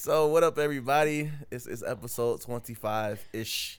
So 0.00 0.28
what 0.28 0.42
up, 0.42 0.58
everybody? 0.58 1.30
It's, 1.50 1.66
it's 1.66 1.82
episode 1.86 2.40
twenty 2.40 2.72
five 2.72 3.22
ish 3.34 3.78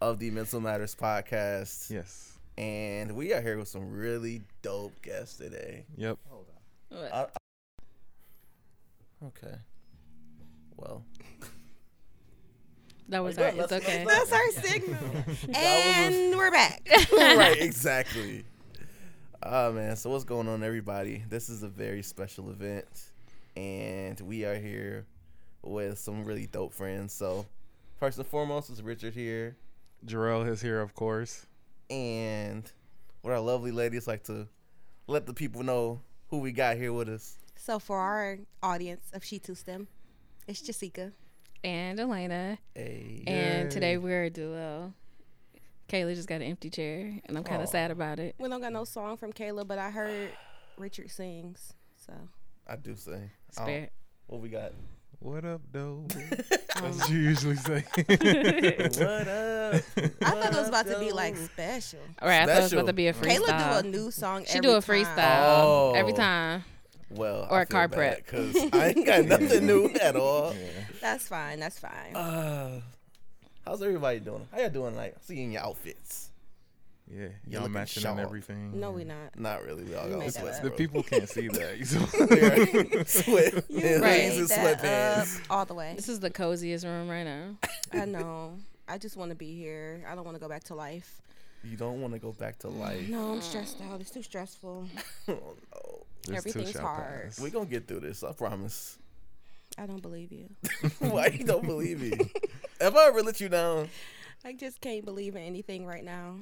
of 0.00 0.20
the 0.20 0.30
Mental 0.30 0.60
Matters 0.60 0.94
podcast, 0.94 1.90
Yes. 1.90 2.38
and 2.56 3.16
we 3.16 3.32
are 3.32 3.40
here 3.40 3.58
with 3.58 3.66
some 3.66 3.90
really 3.90 4.42
dope 4.62 5.02
guests 5.02 5.36
today. 5.36 5.84
Yep. 5.96 6.16
What? 6.90 7.12
I, 7.12 7.22
I- 7.22 7.26
okay. 9.26 9.56
Well, 10.76 11.04
that 13.08 13.24
was 13.24 13.36
Are 13.36 13.46
our. 13.46 13.48
It's 13.48 13.72
okay. 13.72 14.04
That's 14.06 14.30
our 14.32 14.50
signal. 14.52 14.96
was 15.26 15.44
a- 15.52 15.56
and 15.58 16.36
we're 16.36 16.52
back. 16.52 16.86
right, 17.12 17.56
exactly. 17.60 18.44
Oh 19.42 19.72
man, 19.72 19.96
so 19.96 20.08
what's 20.10 20.22
going 20.22 20.46
on, 20.46 20.62
everybody? 20.62 21.24
This 21.28 21.48
is 21.48 21.64
a 21.64 21.68
very 21.68 22.04
special 22.04 22.48
event, 22.50 22.86
and 23.56 24.20
we 24.20 24.44
are 24.44 24.54
here 24.56 25.04
with 25.62 25.98
some 25.98 26.24
really 26.24 26.46
dope 26.46 26.72
friends. 26.72 27.12
So, 27.12 27.46
first 27.98 28.18
and 28.18 28.26
foremost 28.26 28.70
is 28.70 28.82
Richard 28.82 29.14
here, 29.14 29.56
Jarrell 30.06 30.48
is 30.48 30.60
here, 30.62 30.80
of 30.80 30.94
course. 30.94 31.46
and 31.90 32.70
what 33.22 33.32
our 33.32 33.40
lovely 33.40 33.72
ladies 33.72 34.06
like 34.06 34.22
to 34.24 34.46
let 35.06 35.26
the 35.26 35.34
people 35.34 35.62
know 35.62 36.00
who 36.28 36.38
we 36.38 36.52
got 36.52 36.76
here 36.76 36.92
with 36.92 37.08
us. 37.08 37.38
So 37.56 37.78
for 37.78 37.98
our 37.98 38.38
audience 38.62 39.10
of 39.12 39.24
She 39.24 39.38
Too 39.38 39.54
STEM, 39.54 39.88
it's 40.46 40.60
Jessica. 40.60 41.12
and 41.64 41.98
Elena. 41.98 42.58
Hey, 42.74 43.24
And 43.26 43.70
today 43.70 43.96
we're 43.98 44.24
a 44.24 44.30
duo. 44.30 44.92
Kayla 45.88 46.14
just 46.14 46.28
got 46.28 46.36
an 46.36 46.42
empty 46.42 46.68
chair, 46.70 47.18
and 47.24 47.36
I'm 47.36 47.42
kind 47.42 47.62
of 47.62 47.68
sad 47.68 47.90
about 47.90 48.20
it. 48.20 48.34
We 48.38 48.48
don't 48.48 48.60
got 48.60 48.72
no 48.72 48.84
song 48.84 49.16
from 49.16 49.32
Kayla, 49.32 49.66
but 49.66 49.78
I 49.78 49.90
heard 49.90 50.30
Richard 50.76 51.10
sings. 51.10 51.72
So 51.96 52.12
I 52.66 52.76
do 52.76 52.94
sing. 52.94 53.30
I 53.58 53.64
don't- 53.66 53.90
what 54.26 54.40
we 54.42 54.50
got? 54.50 54.72
What 55.20 55.44
up, 55.44 55.60
though? 55.72 56.06
That's 56.30 56.76
um, 56.80 56.96
what 56.96 57.10
you 57.10 57.18
usually 57.18 57.56
say. 57.56 57.84
what 57.96 59.28
up? 59.28 59.74
I 59.74 60.30
thought 60.30 60.52
it 60.52 60.56
was 60.56 60.68
about 60.68 60.86
to 60.86 60.98
be 61.00 61.10
like 61.12 61.36
special. 61.36 61.98
All 62.22 62.28
right, 62.28 62.42
I 62.42 62.46
thought 62.46 62.50
it 62.58 62.60
was 62.62 62.64
Special. 62.70 62.78
about 62.80 62.86
to 62.86 62.92
be 62.92 63.08
a 63.08 63.12
freestyle. 63.12 63.38
Kayla 63.46 63.82
do 63.82 63.88
a 63.88 63.90
new 63.90 64.10
song. 64.12 64.44
she 64.44 64.58
every 64.58 64.60
do 64.70 64.76
a 64.76 64.80
time. 64.80 64.82
freestyle 65.04 65.44
Oh. 65.64 65.92
every 65.96 66.12
time. 66.12 66.64
Well, 67.10 67.48
Or 67.50 67.58
I 67.58 67.62
a 67.62 67.66
feel 67.66 67.72
car 67.72 67.88
bad 67.88 67.96
prep. 67.96 68.16
because 68.26 68.56
I 68.72 68.88
ain't 68.90 69.06
got 69.06 69.24
nothing 69.24 69.66
new 69.66 69.90
at 70.00 70.14
all. 70.14 70.54
yeah. 70.54 70.68
That's 71.00 71.26
fine. 71.26 71.58
That's 71.58 71.78
fine. 71.80 72.14
Uh, 72.14 72.80
how's 73.66 73.82
everybody 73.82 74.20
doing? 74.20 74.46
How 74.52 74.60
y'all 74.60 74.70
doing? 74.70 74.94
Like, 74.94 75.16
seeing 75.22 75.50
your 75.52 75.62
outfits. 75.62 76.27
Yeah. 77.10 77.28
You 77.46 77.58
Y'all 77.60 77.68
matching 77.68 78.02
sharp. 78.02 78.18
and 78.18 78.26
everything. 78.26 78.78
no, 78.78 78.90
we're 78.90 79.04
not. 79.06 79.38
Not 79.38 79.64
really. 79.64 79.84
We 79.84 79.94
all 79.94 80.04
You 80.06 80.10
got 80.12 80.18
made 80.20 80.34
sweats, 80.34 80.58
that. 80.58 80.64
The 80.64 80.70
people 80.70 81.02
can't 81.02 81.28
see 81.28 81.48
that. 81.48 81.78
Yeah. 81.78 83.02
Sweat. 83.06 83.64
You 83.70 83.80
and 83.86 84.02
Right. 84.02 84.32
jeans 84.32 84.50
made 84.50 84.58
and 84.58 84.80
that 84.80 85.24
sweatpants. 85.26 85.40
up 85.40 85.46
all 85.50 85.64
the 85.64 85.74
way. 85.74 85.94
This 85.96 86.08
is 86.08 86.20
the 86.20 86.30
coziest 86.30 86.84
room 86.84 87.08
right 87.08 87.24
now. 87.24 87.56
I 87.92 88.04
know. 88.04 88.58
I 88.86 88.98
just 88.98 89.16
want 89.16 89.30
to 89.30 89.34
be 89.36 89.56
here. 89.56 90.04
I 90.08 90.14
don't 90.14 90.24
want 90.24 90.36
to 90.36 90.40
go 90.40 90.48
back 90.48 90.64
to 90.64 90.74
life. 90.74 91.20
You 91.64 91.76
don't 91.76 92.00
want 92.00 92.12
to 92.14 92.18
go 92.20 92.32
back 92.32 92.58
to 92.60 92.68
life. 92.68 93.08
No, 93.08 93.32
I'm 93.32 93.40
stressed 93.40 93.80
out. 93.82 94.00
It's 94.00 94.10
too 94.10 94.22
stressful. 94.22 94.86
oh, 95.28 95.32
no. 95.34 96.04
This 96.26 96.36
Everything's 96.36 96.76
hard. 96.78 97.24
pass. 97.24 97.40
We 97.40 97.50
gonna 97.50 97.66
get 97.66 97.86
through 97.88 98.00
this. 98.00 98.22
I 98.22 98.32
promise. 98.32 98.98
I 99.78 99.86
don't 99.86 100.02
believe 100.02 100.30
you. 100.32 100.48
Why 100.98 101.26
you 101.26 101.44
don't 101.44 101.64
believe 101.66 102.00
me? 102.00 102.12
Have 102.80 102.96
I 102.96 103.06
ever 103.06 103.22
let 103.22 103.40
you 103.40 103.48
down? 103.48 103.88
I 104.44 104.52
just 104.52 104.80
can't 104.80 105.04
believe 105.04 105.36
in 105.36 105.42
anything 105.42 105.84
right 105.86 106.04
now. 106.04 106.36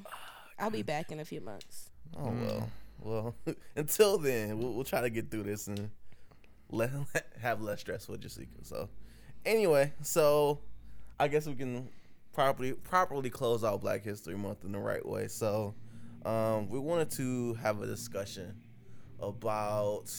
I'll 0.59 0.69
be 0.69 0.81
back 0.81 1.11
in 1.11 1.19
a 1.19 1.25
few 1.25 1.41
months. 1.41 1.89
Oh 2.15 2.31
well. 2.31 2.69
Well, 2.99 3.35
until 3.75 4.17
then, 4.17 4.57
we'll, 4.57 4.73
we'll 4.73 4.83
try 4.83 5.01
to 5.01 5.09
get 5.09 5.29
through 5.29 5.43
this 5.43 5.67
and 5.67 5.91
let 6.69 6.91
have 7.41 7.61
less 7.61 7.81
stress 7.81 8.07
with 8.07 8.21
Jessica. 8.21 8.47
So, 8.63 8.89
anyway, 9.45 9.93
so 10.01 10.59
I 11.19 11.27
guess 11.27 11.47
we 11.47 11.55
can 11.55 11.89
properly 12.33 12.73
properly 12.73 13.29
close 13.29 13.63
out 13.63 13.81
Black 13.81 14.03
History 14.03 14.35
Month 14.35 14.63
in 14.63 14.71
the 14.71 14.79
right 14.79 15.05
way. 15.05 15.27
So, 15.27 15.75
um, 16.25 16.69
we 16.69 16.79
wanted 16.79 17.11
to 17.11 17.53
have 17.55 17.81
a 17.81 17.85
discussion 17.85 18.55
about 19.19 20.11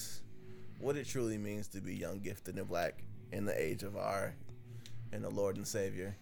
what 0.78 0.96
it 0.96 1.06
truly 1.06 1.38
means 1.38 1.68
to 1.68 1.80
be 1.80 1.94
young, 1.94 2.20
gifted, 2.20 2.56
and 2.56 2.68
black 2.68 3.02
in 3.32 3.44
the 3.44 3.60
age 3.60 3.82
of 3.82 3.96
our 3.96 4.34
and 5.12 5.24
the 5.24 5.30
Lord 5.30 5.56
and 5.56 5.66
Savior, 5.66 6.16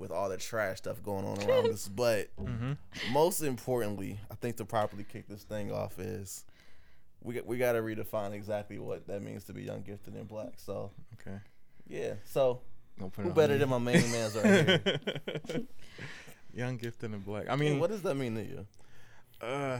with 0.00 0.10
all 0.10 0.28
the 0.28 0.36
trash 0.38 0.78
stuff 0.78 1.00
going 1.02 1.24
on 1.24 1.38
around 1.48 1.70
us. 1.72 1.86
But 1.86 2.34
Mhm. 2.36 2.76
most 3.06 3.42
importantly, 3.42 4.18
I 4.30 4.34
think 4.34 4.56
to 4.56 4.64
properly 4.64 5.04
kick 5.04 5.28
this 5.28 5.44
thing 5.44 5.70
off 5.70 5.98
is 6.00 6.44
we 7.22 7.34
got, 7.34 7.46
we 7.46 7.58
got 7.58 7.72
to 7.72 7.80
redefine 7.80 8.32
exactly 8.32 8.78
what 8.78 9.06
that 9.06 9.22
means 9.22 9.44
to 9.44 9.52
be 9.52 9.62
young, 9.62 9.82
gifted, 9.82 10.14
and 10.14 10.26
black. 10.26 10.54
So 10.56 10.90
Okay. 11.20 11.36
yeah, 11.86 12.14
so 12.24 12.62
Don't 12.98 13.12
put 13.12 13.22
it 13.26 13.28
who 13.28 13.34
better 13.34 13.52
me. 13.54 13.58
than 13.60 13.68
my 13.68 13.78
main 13.78 14.10
man's 14.10 14.34
right 14.36 14.44
here? 14.46 15.64
Young, 16.52 16.76
gifted, 16.78 17.12
and 17.12 17.24
black. 17.24 17.48
I 17.48 17.52
I 17.52 17.56
mean, 17.56 17.72
mean, 17.72 17.80
what 17.80 17.90
does 17.90 18.02
that 18.02 18.14
mean 18.16 18.34
to 18.34 18.42
you? 18.42 18.66
uh, 19.40 19.78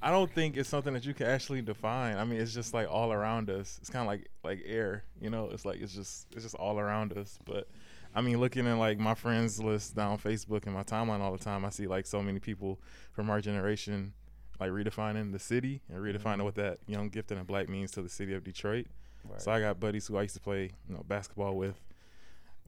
I 0.00 0.10
don't 0.10 0.30
think 0.30 0.56
it's 0.56 0.68
something 0.68 0.94
that 0.94 1.04
you 1.04 1.14
can 1.14 1.26
actually 1.26 1.62
define. 1.62 2.16
I 2.16 2.24
mean, 2.24 2.40
it's 2.40 2.54
just 2.54 2.72
like 2.72 2.88
all 2.90 3.12
around 3.12 3.50
us. 3.50 3.78
It's 3.80 3.90
kind 3.90 4.02
of 4.02 4.06
like 4.06 4.28
like 4.44 4.62
air, 4.64 5.04
you 5.20 5.30
know. 5.30 5.50
It's 5.52 5.64
like 5.64 5.80
it's 5.80 5.94
just 5.94 6.26
it's 6.32 6.44
just 6.44 6.54
all 6.54 6.78
around 6.78 7.12
us. 7.16 7.38
But 7.44 7.68
I 8.14 8.20
mean, 8.20 8.38
looking 8.40 8.66
at 8.66 8.78
like 8.78 8.98
my 8.98 9.14
friends 9.14 9.60
list 9.62 9.96
down 9.96 10.18
Facebook 10.18 10.64
and 10.66 10.74
my 10.74 10.84
timeline 10.84 11.20
all 11.20 11.32
the 11.32 11.42
time, 11.42 11.64
I 11.64 11.70
see 11.70 11.86
like 11.86 12.06
so 12.06 12.22
many 12.22 12.38
people 12.38 12.80
from 13.12 13.30
our 13.30 13.40
generation 13.40 14.12
like 14.60 14.70
redefining 14.70 15.32
the 15.32 15.38
city 15.38 15.82
and 15.88 15.98
redefining 15.98 16.36
mm-hmm. 16.36 16.44
what 16.44 16.54
that 16.56 16.78
young, 16.86 17.08
gifted, 17.08 17.38
and 17.38 17.46
black 17.46 17.68
means 17.68 17.90
to 17.92 18.02
the 18.02 18.08
city 18.08 18.34
of 18.34 18.44
Detroit. 18.44 18.86
Right. 19.28 19.40
So 19.40 19.52
I 19.52 19.60
got 19.60 19.78
buddies 19.78 20.06
who 20.06 20.16
I 20.16 20.22
used 20.22 20.34
to 20.34 20.40
play, 20.40 20.70
you 20.88 20.94
know, 20.94 21.04
basketball 21.06 21.56
with. 21.56 21.76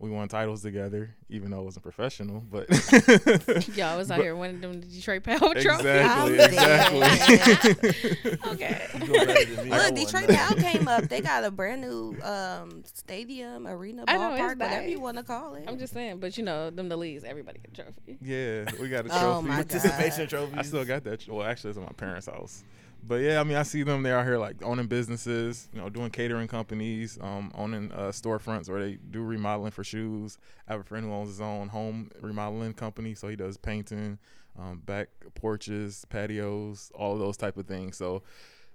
We 0.03 0.09
won 0.09 0.28
titles 0.28 0.62
together, 0.62 1.15
even 1.28 1.50
though 1.50 1.61
it 1.61 1.65
wasn't 1.65 1.83
professional. 1.83 2.41
But 2.50 2.71
Y'all 3.77 3.99
was 3.99 4.11
out 4.11 4.16
But- 4.16 4.22
here 4.25 4.34
winning 4.34 4.62
them 4.62 4.81
the 4.81 4.87
Detroit 4.87 5.22
PAL 5.25 5.38
trophies. 5.55 5.66
exactly, 5.84 7.00
exactly. 7.05 8.38
Okay. 8.53 8.87
You 8.94 9.00
doing 9.06 9.27
better 9.27 9.55
than 9.56 9.65
me. 9.66 9.72
I 9.72 9.77
Look, 9.77 9.84
won 9.93 9.94
Detroit 9.94 10.28
nothing. 10.31 10.62
now 10.62 10.71
came 10.72 10.88
up. 10.88 11.05
They 11.09 11.21
got 11.21 11.44
a 11.44 11.50
brand 11.61 11.83
new 11.83 12.16
um, 12.22 12.83
stadium, 12.84 13.66
arena, 13.66 14.05
I 14.09 14.15
know, 14.16 14.21
ballpark, 14.31 14.59
whatever 14.59 14.81
nice. 14.83 14.91
you 14.91 15.00
want 15.00 15.19
to 15.19 15.22
call 15.22 15.55
it. 15.56 15.65
I'm 15.69 15.78
just 15.78 15.93
saying, 15.93 16.19
but 16.19 16.38
you 16.38 16.44
know, 16.44 16.71
them 16.71 16.88
the 16.88 16.97
leagues, 16.97 17.22
everybody 17.25 17.59
get 17.59 17.78
a 17.78 17.82
trophy. 17.84 18.19
yeah, 18.22 18.65
we 18.81 18.88
got 18.88 19.06
a 19.06 19.11
Oh 19.12 19.21
trophy. 19.34 19.49
my 19.49 19.56
Participation 19.56 20.21
God. 20.25 20.28
trophies. 20.31 20.59
I 20.59 20.62
still 20.62 20.84
got 20.87 21.05
that. 21.05 21.28
Well, 21.28 21.47
actually, 21.47 21.71
it's 21.71 21.78
at 21.78 21.84
my 21.84 21.93
parents' 21.93 22.27
house. 22.27 22.62
But 23.03 23.22
yeah, 23.22 23.41
I 23.41 23.44
mean, 23.44 23.56
I 23.56 23.62
see 23.62 23.83
them. 23.83 24.03
They're 24.03 24.19
out 24.19 24.27
here 24.27 24.38
like 24.38 24.62
owning 24.62 24.87
businesses, 24.87 25.69
you 25.72 25.81
know, 25.81 25.88
doing 25.88 26.11
catering 26.11 26.49
companies, 26.49 27.19
um, 27.21 27.50
owning 27.55 27.91
uh, 27.93 28.09
storefronts 28.09 28.69
where 28.69 28.81
they 28.84 28.99
do 29.11 29.22
remodeling 29.22 29.72
for 29.72 29.83
shoes. 29.83 30.38
I 30.69 30.72
have 30.72 30.83
a 30.83 30.84
friend 30.84 31.05
who 31.06 31.12
owns 31.12 31.28
his 31.28 31.41
own 31.41 31.69
home 31.69 32.11
remodeling 32.21 32.75
company, 32.75 33.15
so 33.15 33.28
he 33.28 33.37
does 33.37 33.56
painting, 33.56 34.19
um, 34.59 34.83
back 34.84 35.09
porches, 35.34 36.05
patios, 36.09 36.93
all 36.94 37.19
those 37.19 37.37
type 37.37 37.56
of 37.56 37.66
things. 37.66 37.97
So 37.97 38.22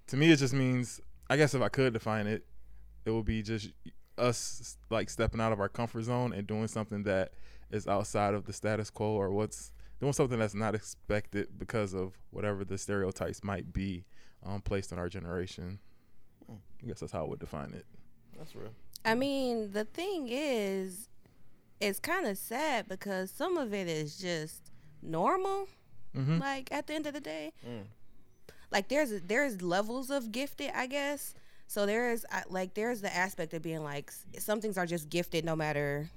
to 0.08 0.18
me, 0.18 0.32
it 0.32 0.38
just 0.38 0.54
means, 0.54 1.00
I 1.30 1.38
guess, 1.38 1.54
if 1.54 1.62
I 1.62 1.70
could 1.70 1.94
define 1.94 2.28
it, 2.28 2.46
it 3.06 3.12
would 3.12 3.26
be 3.26 3.42
just 3.42 3.72
us 4.18 4.78
like 4.90 5.10
stepping 5.10 5.42
out 5.42 5.52
of 5.52 5.60
our 5.60 5.70
comfort 5.70 6.04
zone 6.04 6.34
and 6.34 6.48
doing 6.48 6.68
something 6.68 7.04
that 7.04 7.32
is 7.72 7.88
outside 7.88 8.34
of 8.34 8.46
the 8.46 8.54
status 8.54 8.90
quo 8.90 9.08
or 9.08 9.30
what's 9.30 9.72
doing 10.00 10.14
something 10.14 10.40
that's 10.40 10.56
not 10.56 10.76
expected 10.76 11.48
because 11.58 11.94
of 11.94 12.14
whatever 12.32 12.66
the 12.66 12.78
stereotypes 12.78 13.44
might 13.44 13.72
be 13.72 14.06
um, 14.46 14.62
placed 14.62 14.94
on 14.94 15.00
our 15.00 15.10
generation. 15.10 15.80
I 16.50 16.88
guess 16.88 17.00
that's 17.00 17.12
how 17.12 17.22
I 17.26 17.28
would 17.28 17.40
define 17.40 17.74
it. 17.74 17.86
That's 18.38 18.56
real. 18.56 18.70
I 19.04 19.16
mean, 19.16 19.72
the 19.72 19.86
thing 19.86 20.28
is, 20.30 21.10
it's 21.82 22.00
kind 22.00 22.26
of 22.28 22.38
sad 22.38 22.88
because 22.88 23.32
some 23.32 23.58
of 23.58 23.74
it 23.74 23.88
is 23.88 24.18
just 24.18 24.72
normal. 25.02 25.68
Mm-hmm. 26.16 26.40
Like 26.40 26.72
at 26.72 26.88
the 26.88 26.94
end 26.94 27.08
of 27.08 27.14
the 27.14 27.20
day, 27.20 27.52
Mm. 27.68 27.84
like 28.72 28.88
there's 28.88 29.12
there's 29.22 29.62
levels 29.62 30.10
of 30.10 30.32
gifted, 30.32 30.72
I 30.74 30.88
guess. 30.88 31.34
So 31.68 31.86
there 31.86 32.12
is 32.12 32.26
like 32.50 32.74
there's 32.74 33.02
the 33.02 33.14
aspect 33.14 33.54
of 33.54 33.62
being 33.62 33.84
like 33.84 34.12
some 34.38 34.62
things 34.62 34.78
are 34.78 34.86
just 34.86 35.10
gifted 35.10 35.44
no 35.44 35.56
matter 35.56 36.10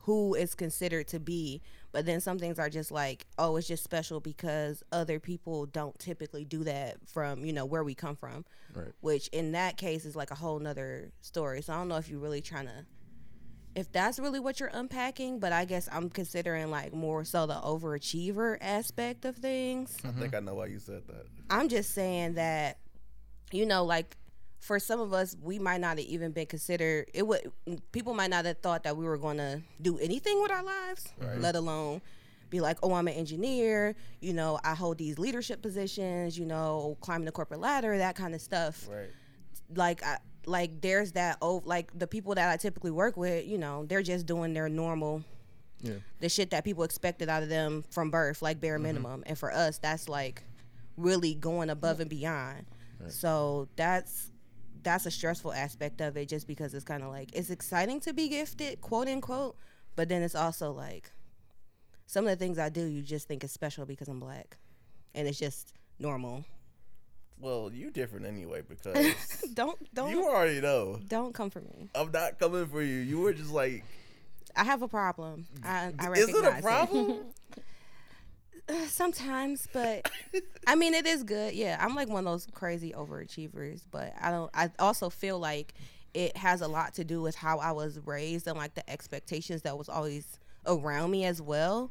who 0.00 0.34
is 0.34 0.54
considered 0.54 1.06
to 1.08 1.20
be, 1.20 1.62
but 1.92 2.06
then 2.06 2.20
some 2.20 2.38
things 2.38 2.58
are 2.58 2.70
just 2.70 2.90
like 2.90 3.26
oh 3.38 3.56
it's 3.56 3.66
just 3.68 3.84
special 3.84 4.20
because 4.20 4.82
other 4.92 5.18
people 5.18 5.66
don't 5.66 5.98
typically 5.98 6.44
do 6.44 6.64
that 6.64 6.96
from 7.06 7.44
you 7.44 7.52
know 7.52 7.64
where 7.66 7.84
we 7.84 7.94
come 7.94 8.16
from, 8.16 8.44
Right. 8.74 8.88
which 9.00 9.28
in 9.28 9.52
that 9.52 9.76
case 9.76 10.04
is 10.04 10.14
like 10.16 10.30
a 10.30 10.34
whole 10.34 10.58
nother 10.58 11.12
story. 11.20 11.62
So 11.62 11.72
I 11.72 11.76
don't 11.76 11.88
know 11.88 11.96
if 11.96 12.08
you're 12.08 12.20
really 12.20 12.42
trying 12.42 12.66
to 12.66 12.86
if 13.74 13.92
that's 13.92 14.18
really 14.18 14.40
what 14.40 14.58
you're 14.58 14.70
unpacking, 14.72 15.38
but 15.38 15.52
I 15.52 15.64
guess 15.64 15.88
I'm 15.92 16.10
considering 16.10 16.70
like 16.70 16.92
more 16.92 17.24
so 17.24 17.46
the 17.46 17.54
overachiever 17.54 18.58
aspect 18.60 19.24
of 19.24 19.36
things. 19.36 19.96
I 20.04 20.08
think 20.08 20.32
mm-hmm. 20.32 20.36
I 20.36 20.40
know 20.40 20.54
why 20.54 20.66
you 20.66 20.80
said 20.80 21.02
that. 21.06 21.26
I'm 21.48 21.68
just 21.68 21.94
saying 21.94 22.34
that, 22.34 22.78
you 23.52 23.66
know, 23.66 23.84
like 23.84 24.16
for 24.60 24.78
some 24.78 25.00
of 25.00 25.12
us, 25.12 25.36
we 25.40 25.58
might 25.58 25.80
not 25.80 25.98
have 25.98 26.06
even 26.06 26.32
been 26.32 26.46
considered. 26.46 27.10
It 27.14 27.26
would 27.26 27.52
people 27.92 28.14
might 28.14 28.30
not 28.30 28.44
have 28.44 28.58
thought 28.58 28.82
that 28.84 28.96
we 28.96 29.04
were 29.04 29.18
going 29.18 29.36
to 29.38 29.62
do 29.80 29.98
anything 29.98 30.40
with 30.42 30.50
our 30.50 30.62
lives, 30.62 31.08
let 31.36 31.54
alone 31.54 32.00
be 32.50 32.60
like, 32.60 32.78
oh, 32.82 32.94
I'm 32.94 33.06
an 33.08 33.14
engineer. 33.14 33.94
You 34.20 34.32
know, 34.32 34.58
I 34.64 34.74
hold 34.74 34.98
these 34.98 35.18
leadership 35.18 35.62
positions. 35.62 36.38
You 36.38 36.46
know, 36.46 36.96
climbing 37.00 37.26
the 37.26 37.32
corporate 37.32 37.60
ladder, 37.60 37.98
that 37.98 38.16
kind 38.16 38.34
of 38.34 38.40
stuff. 38.40 38.88
Right. 38.90 39.10
Like, 39.74 40.02
I 40.02 40.18
like 40.46 40.80
there's 40.80 41.12
that 41.12 41.36
oh 41.42 41.62
like 41.66 41.90
the 41.98 42.06
people 42.06 42.34
that 42.34 42.50
I 42.50 42.56
typically 42.56 42.90
work 42.90 43.16
with, 43.16 43.46
you 43.46 43.58
know, 43.58 43.84
they're 43.84 44.02
just 44.02 44.26
doing 44.26 44.54
their 44.54 44.68
normal 44.68 45.22
Yeah. 45.82 45.94
the 46.20 46.28
shit 46.28 46.50
that 46.50 46.64
people 46.64 46.84
expected 46.84 47.28
out 47.28 47.42
of 47.42 47.48
them 47.48 47.84
from 47.90 48.10
birth, 48.10 48.42
like 48.42 48.60
bare 48.60 48.74
mm-hmm. 48.74 48.82
minimum. 48.84 49.24
And 49.26 49.38
for 49.38 49.52
us, 49.52 49.78
that's 49.78 50.08
like 50.08 50.42
really 50.96 51.34
going 51.34 51.70
above 51.70 52.00
and 52.00 52.10
beyond. 52.10 52.66
So 53.08 53.68
that's 53.76 54.32
that's 54.82 55.06
a 55.06 55.10
stressful 55.10 55.52
aspect 55.52 56.00
of 56.00 56.16
it 56.16 56.28
just 56.28 56.46
because 56.46 56.74
it's 56.74 56.84
kind 56.84 57.02
of 57.02 57.10
like 57.10 57.30
it's 57.34 57.50
exciting 57.50 58.00
to 58.00 58.12
be 58.12 58.28
gifted, 58.28 58.80
quote 58.80 59.08
unquote, 59.08 59.56
but 59.96 60.08
then 60.08 60.22
it's 60.22 60.34
also 60.34 60.72
like 60.72 61.10
some 62.06 62.24
of 62.26 62.30
the 62.30 62.36
things 62.36 62.58
I 62.58 62.68
do 62.68 62.84
you 62.84 63.02
just 63.02 63.28
think 63.28 63.44
is 63.44 63.52
special 63.52 63.84
because 63.84 64.08
I'm 64.08 64.20
black. 64.20 64.56
And 65.14 65.26
it's 65.26 65.38
just 65.38 65.74
normal. 65.98 66.44
Well, 67.40 67.70
you 67.72 67.90
different 67.90 68.26
anyway 68.26 68.62
because 68.68 69.14
don't 69.54 69.78
don't 69.94 70.10
you 70.10 70.24
already 70.24 70.60
know. 70.60 71.00
don't 71.06 71.34
come 71.34 71.50
for 71.50 71.60
me. 71.60 71.88
I'm 71.94 72.10
not 72.10 72.38
coming 72.38 72.66
for 72.66 72.82
you. 72.82 72.96
You 72.96 73.20
were 73.20 73.32
just 73.32 73.50
like, 73.52 73.84
I 74.56 74.64
have 74.64 74.82
a 74.82 74.88
problem. 74.88 75.46
I, 75.62 75.92
I 75.98 76.10
is 76.12 76.26
recognize 76.26 76.34
it 76.34 76.58
a 76.58 76.62
problem? 76.62 77.18
Sometimes, 78.88 79.66
but 79.72 80.10
I 80.66 80.74
mean, 80.74 80.94
it 80.94 81.06
is 81.06 81.22
good. 81.22 81.54
Yeah, 81.54 81.78
I'm 81.80 81.94
like 81.94 82.08
one 82.08 82.26
of 82.26 82.32
those 82.32 82.46
crazy 82.52 82.92
overachievers, 82.92 83.82
but 83.90 84.12
I 84.20 84.30
don't. 84.30 84.50
I 84.54 84.70
also 84.78 85.10
feel 85.10 85.38
like 85.38 85.74
it 86.14 86.36
has 86.36 86.60
a 86.60 86.68
lot 86.68 86.94
to 86.94 87.04
do 87.04 87.22
with 87.22 87.36
how 87.36 87.58
I 87.58 87.72
was 87.72 88.00
raised 88.06 88.46
and 88.46 88.56
like 88.56 88.74
the 88.74 88.88
expectations 88.90 89.62
that 89.62 89.76
was 89.76 89.88
always 89.88 90.38
around 90.66 91.10
me 91.10 91.24
as 91.24 91.40
well. 91.40 91.90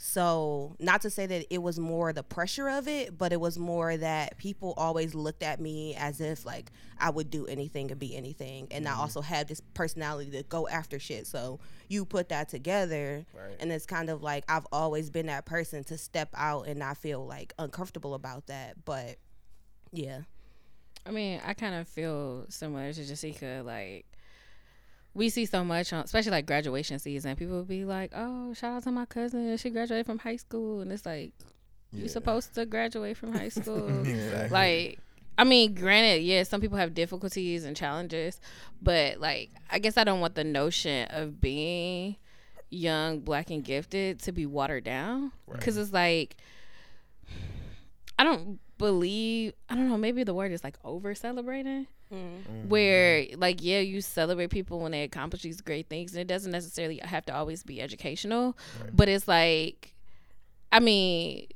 So, 0.00 0.76
not 0.78 1.00
to 1.00 1.10
say 1.10 1.26
that 1.26 1.52
it 1.52 1.60
was 1.60 1.76
more 1.76 2.12
the 2.12 2.22
pressure 2.22 2.68
of 2.68 2.86
it, 2.86 3.18
but 3.18 3.32
it 3.32 3.40
was 3.40 3.58
more 3.58 3.96
that 3.96 4.38
people 4.38 4.72
always 4.76 5.12
looked 5.12 5.42
at 5.42 5.60
me 5.60 5.96
as 5.96 6.20
if 6.20 6.46
like 6.46 6.70
I 7.00 7.10
would 7.10 7.30
do 7.30 7.46
anything 7.46 7.90
and 7.90 7.98
be 7.98 8.16
anything. 8.16 8.68
And 8.70 8.86
I 8.86 8.92
mm-hmm. 8.92 9.00
also 9.00 9.22
have 9.22 9.48
this 9.48 9.60
personality 9.74 10.30
to 10.30 10.44
go 10.44 10.68
after 10.68 11.00
shit. 11.00 11.26
So, 11.26 11.58
you 11.88 12.04
put 12.04 12.28
that 12.28 12.48
together, 12.48 13.26
Right. 13.34 13.56
and 13.58 13.72
it's 13.72 13.86
kind 13.86 14.08
of 14.08 14.22
like 14.22 14.44
I've 14.48 14.66
always 14.70 15.10
been 15.10 15.26
that 15.26 15.46
person 15.46 15.82
to 15.84 15.98
step 15.98 16.28
out 16.36 16.68
and 16.68 16.78
not 16.78 16.96
feel 16.96 17.26
like 17.26 17.52
uncomfortable 17.58 18.14
about 18.14 18.46
that. 18.46 18.84
But 18.84 19.16
yeah. 19.92 20.20
I 21.04 21.10
mean, 21.10 21.40
I 21.44 21.54
kind 21.54 21.74
of 21.74 21.88
feel 21.88 22.46
similar 22.50 22.92
to 22.92 23.04
Jessica. 23.04 23.62
Like, 23.64 24.06
we 25.18 25.28
see 25.28 25.44
so 25.44 25.62
much 25.64 25.92
on, 25.92 26.04
especially 26.04 26.30
like 26.30 26.46
graduation 26.46 26.98
season. 26.98 27.36
People 27.36 27.56
will 27.56 27.64
be 27.64 27.84
like, 27.84 28.12
"Oh, 28.14 28.54
shout 28.54 28.76
out 28.76 28.82
to 28.84 28.90
my 28.92 29.04
cousin. 29.04 29.56
She 29.58 29.68
graduated 29.70 30.06
from 30.06 30.18
high 30.20 30.36
school," 30.36 30.80
and 30.80 30.90
it's 30.92 31.04
like, 31.04 31.32
Yeah. 31.92 32.02
you 32.04 32.08
supposed 32.08 32.54
to 32.54 32.64
graduate 32.64 33.16
from 33.16 33.32
high 33.34 33.48
school. 33.60 33.88
Exactly. 34.06 34.48
like, 34.50 34.98
I 35.36 35.44
mean, 35.44 35.74
granted, 35.74 36.22
yeah, 36.22 36.42
some 36.44 36.60
people 36.60 36.78
have 36.78 36.94
difficulties 36.94 37.64
and 37.64 37.76
challenges, 37.76 38.40
but 38.80 39.20
like, 39.20 39.50
I 39.70 39.78
guess 39.78 39.96
I 39.98 40.04
don't 40.04 40.20
want 40.20 40.34
the 40.36 40.44
notion 40.44 41.06
of 41.10 41.40
being 41.40 42.16
young, 42.70 43.20
black, 43.20 43.50
and 43.50 43.64
gifted 43.64 44.20
to 44.20 44.32
be 44.32 44.46
watered 44.46 44.84
down 44.84 45.32
because 45.52 45.76
it's 45.76 45.92
like. 45.92 46.36
I 48.20 48.24
don't 48.24 48.58
believe 48.78 49.52
I 49.68 49.74
don't 49.74 49.88
know, 49.88 49.98
maybe 49.98 50.24
the 50.24 50.34
word 50.34 50.52
is 50.52 50.64
like 50.64 50.76
over 50.84 51.14
celebrating. 51.14 51.86
Mm. 52.12 52.16
Mm-hmm. 52.16 52.68
Where 52.68 53.26
like 53.36 53.62
yeah, 53.62 53.80
you 53.80 54.00
celebrate 54.00 54.50
people 54.50 54.80
when 54.80 54.92
they 54.92 55.02
accomplish 55.02 55.42
these 55.42 55.60
great 55.60 55.88
things 55.88 56.12
and 56.14 56.20
it 56.20 56.26
doesn't 56.26 56.52
necessarily 56.52 57.00
have 57.04 57.26
to 57.26 57.34
always 57.34 57.62
be 57.62 57.82
educational. 57.82 58.56
But 58.92 59.08
it's 59.08 59.28
like 59.28 59.94
I 60.72 60.80
mean 60.80 61.48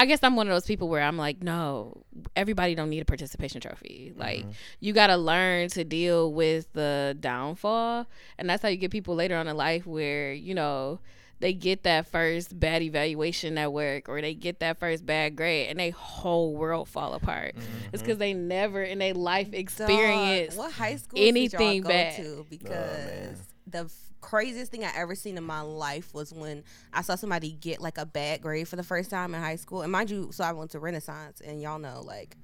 I 0.00 0.06
guess 0.06 0.20
I'm 0.22 0.36
one 0.36 0.46
of 0.46 0.54
those 0.54 0.64
people 0.64 0.88
where 0.88 1.02
I'm 1.02 1.16
like, 1.16 1.42
no, 1.42 2.04
everybody 2.36 2.76
don't 2.76 2.88
need 2.88 3.00
a 3.00 3.04
participation 3.04 3.60
trophy. 3.60 4.10
Mm-hmm. 4.12 4.20
Like 4.20 4.46
you 4.78 4.92
got 4.92 5.08
to 5.08 5.16
learn 5.16 5.68
to 5.70 5.82
deal 5.82 6.32
with 6.32 6.72
the 6.72 7.16
downfall, 7.18 8.06
and 8.38 8.48
that's 8.48 8.62
how 8.62 8.68
you 8.68 8.76
get 8.76 8.92
people 8.92 9.16
later 9.16 9.36
on 9.36 9.48
in 9.48 9.56
life 9.56 9.86
where 9.86 10.32
you 10.32 10.54
know 10.54 11.00
they 11.40 11.52
get 11.52 11.84
that 11.84 12.06
first 12.06 12.58
bad 12.58 12.82
evaluation 12.82 13.58
at 13.58 13.72
work 13.72 14.08
or 14.08 14.20
they 14.20 14.34
get 14.34 14.60
that 14.60 14.78
first 14.78 15.06
bad 15.06 15.36
grade 15.36 15.68
and 15.68 15.78
they 15.78 15.90
whole 15.90 16.54
world 16.56 16.88
fall 16.88 17.14
apart. 17.14 17.54
Mm-hmm. 17.56 17.88
It's 17.92 18.02
because 18.02 18.18
they 18.18 18.34
never 18.34 18.82
in 18.82 18.98
their 18.98 19.14
life 19.14 19.52
experience. 19.52 20.56
Dog, 20.56 20.64
what 20.64 20.72
high 20.72 20.96
school 20.96 21.20
anything 21.20 21.58
did 21.58 21.60
y'all 21.60 21.82
go 21.82 21.88
bad. 21.88 22.16
to? 22.16 22.36
Oh, 22.40 22.46
because 22.48 23.06
man. 23.06 23.36
the 23.66 23.90
craziest 24.20 24.72
thing 24.72 24.84
I 24.84 24.90
ever 24.96 25.14
seen 25.14 25.36
in 25.36 25.44
my 25.44 25.60
life 25.60 26.12
was 26.12 26.32
when 26.32 26.64
I 26.92 27.02
saw 27.02 27.14
somebody 27.14 27.52
get 27.52 27.80
like 27.80 27.98
a 27.98 28.06
bad 28.06 28.42
grade 28.42 28.68
for 28.68 28.76
the 28.76 28.82
first 28.82 29.10
time 29.10 29.34
in 29.34 29.40
high 29.40 29.56
school. 29.56 29.82
And 29.82 29.92
mind 29.92 30.10
you, 30.10 30.30
so 30.32 30.44
I 30.44 30.52
went 30.52 30.72
to 30.72 30.80
Renaissance, 30.80 31.40
and 31.40 31.62
y'all 31.62 31.78
know 31.78 32.02
like 32.04 32.36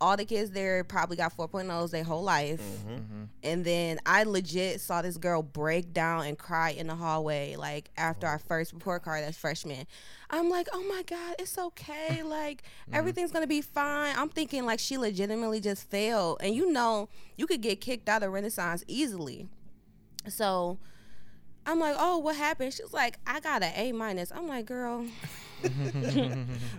all 0.00 0.16
the 0.16 0.24
kids 0.24 0.50
there 0.50 0.82
probably 0.82 1.16
got 1.16 1.36
4.0s 1.36 1.90
their 1.90 2.04
whole 2.04 2.22
life. 2.22 2.60
Mm-hmm. 2.60 2.94
Mm-hmm. 2.94 3.24
And 3.42 3.64
then 3.64 3.98
I 4.06 4.22
legit 4.24 4.80
saw 4.80 5.02
this 5.02 5.16
girl 5.16 5.42
break 5.42 5.92
down 5.92 6.26
and 6.26 6.38
cry 6.38 6.70
in 6.70 6.86
the 6.86 6.94
hallway, 6.94 7.56
like 7.56 7.90
after 7.96 8.26
our 8.26 8.40
oh. 8.42 8.46
first 8.46 8.72
report 8.72 9.02
card 9.02 9.24
as 9.24 9.36
freshman. 9.36 9.86
I'm 10.30 10.48
like, 10.48 10.68
oh 10.72 10.82
my 10.84 11.02
God, 11.02 11.36
it's 11.38 11.58
okay. 11.58 12.22
Like, 12.30 12.62
mm-hmm. 12.62 12.94
everything's 12.94 13.32
gonna 13.32 13.48
be 13.48 13.60
fine. 13.60 14.14
I'm 14.16 14.28
thinking, 14.28 14.64
like, 14.64 14.78
she 14.78 14.96
legitimately 14.98 15.60
just 15.60 15.90
failed. 15.90 16.38
And 16.40 16.54
you 16.54 16.70
know, 16.70 17.08
you 17.36 17.46
could 17.46 17.60
get 17.60 17.80
kicked 17.80 18.08
out 18.08 18.22
of 18.22 18.32
Renaissance 18.32 18.84
easily. 18.86 19.48
So 20.28 20.78
I'm 21.70 21.78
like, 21.78 21.94
oh, 21.98 22.18
what 22.18 22.34
happened? 22.34 22.74
She's 22.74 22.92
like, 22.92 23.18
I 23.26 23.38
got 23.38 23.62
an 23.62 23.72
A 23.76 23.92
minus. 23.92 24.32
I'm 24.32 24.48
like, 24.48 24.66
girl. 24.66 25.06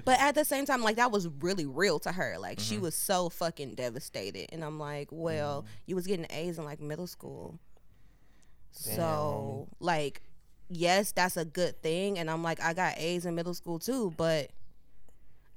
but 0.06 0.20
at 0.20 0.36
the 0.36 0.44
same 0.44 0.66
time, 0.66 0.82
like 0.82 0.98
that 0.98 1.12
was 1.12 1.30
really 1.40 1.66
real 1.66 1.98
to 2.00 2.12
her. 2.12 2.36
Like 2.40 2.60
she 2.60 2.76
mm-hmm. 2.76 2.84
was 2.84 2.96
so 2.96 3.30
fucking 3.30 3.76
devastated. 3.76 4.50
And 4.52 4.66
I'm 4.66 4.80
like, 4.80 5.08
well, 5.12 5.62
mm-hmm. 5.62 5.72
you 5.86 5.96
was 5.96 6.08
getting 6.08 6.26
A's 6.30 6.58
in 6.58 6.66
like 6.66 6.82
middle 6.82 7.08
school. 7.08 7.58
So 8.72 9.70
like, 9.80 10.22
yes, 10.70 11.14
that's 11.14 11.38
a 11.38 11.46
good 11.46 11.82
thing. 11.82 12.20
And 12.20 12.30
I'm 12.30 12.44
like, 12.44 12.62
I 12.62 12.74
got 12.74 12.98
A's 12.98 13.26
in 13.26 13.36
middle 13.36 13.54
school 13.54 13.80
too, 13.80 14.14
but 14.18 14.50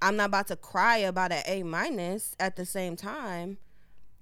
I'm 0.01 0.17
not 0.17 0.27
about 0.27 0.49
to 0.49 0.57
cry 0.57 0.99
about 0.99 1.33
an 1.33 1.43
A 1.47 1.63
minus 1.65 2.37
at 2.39 2.57
the 2.57 2.67
same 2.67 2.95
time 2.95 3.59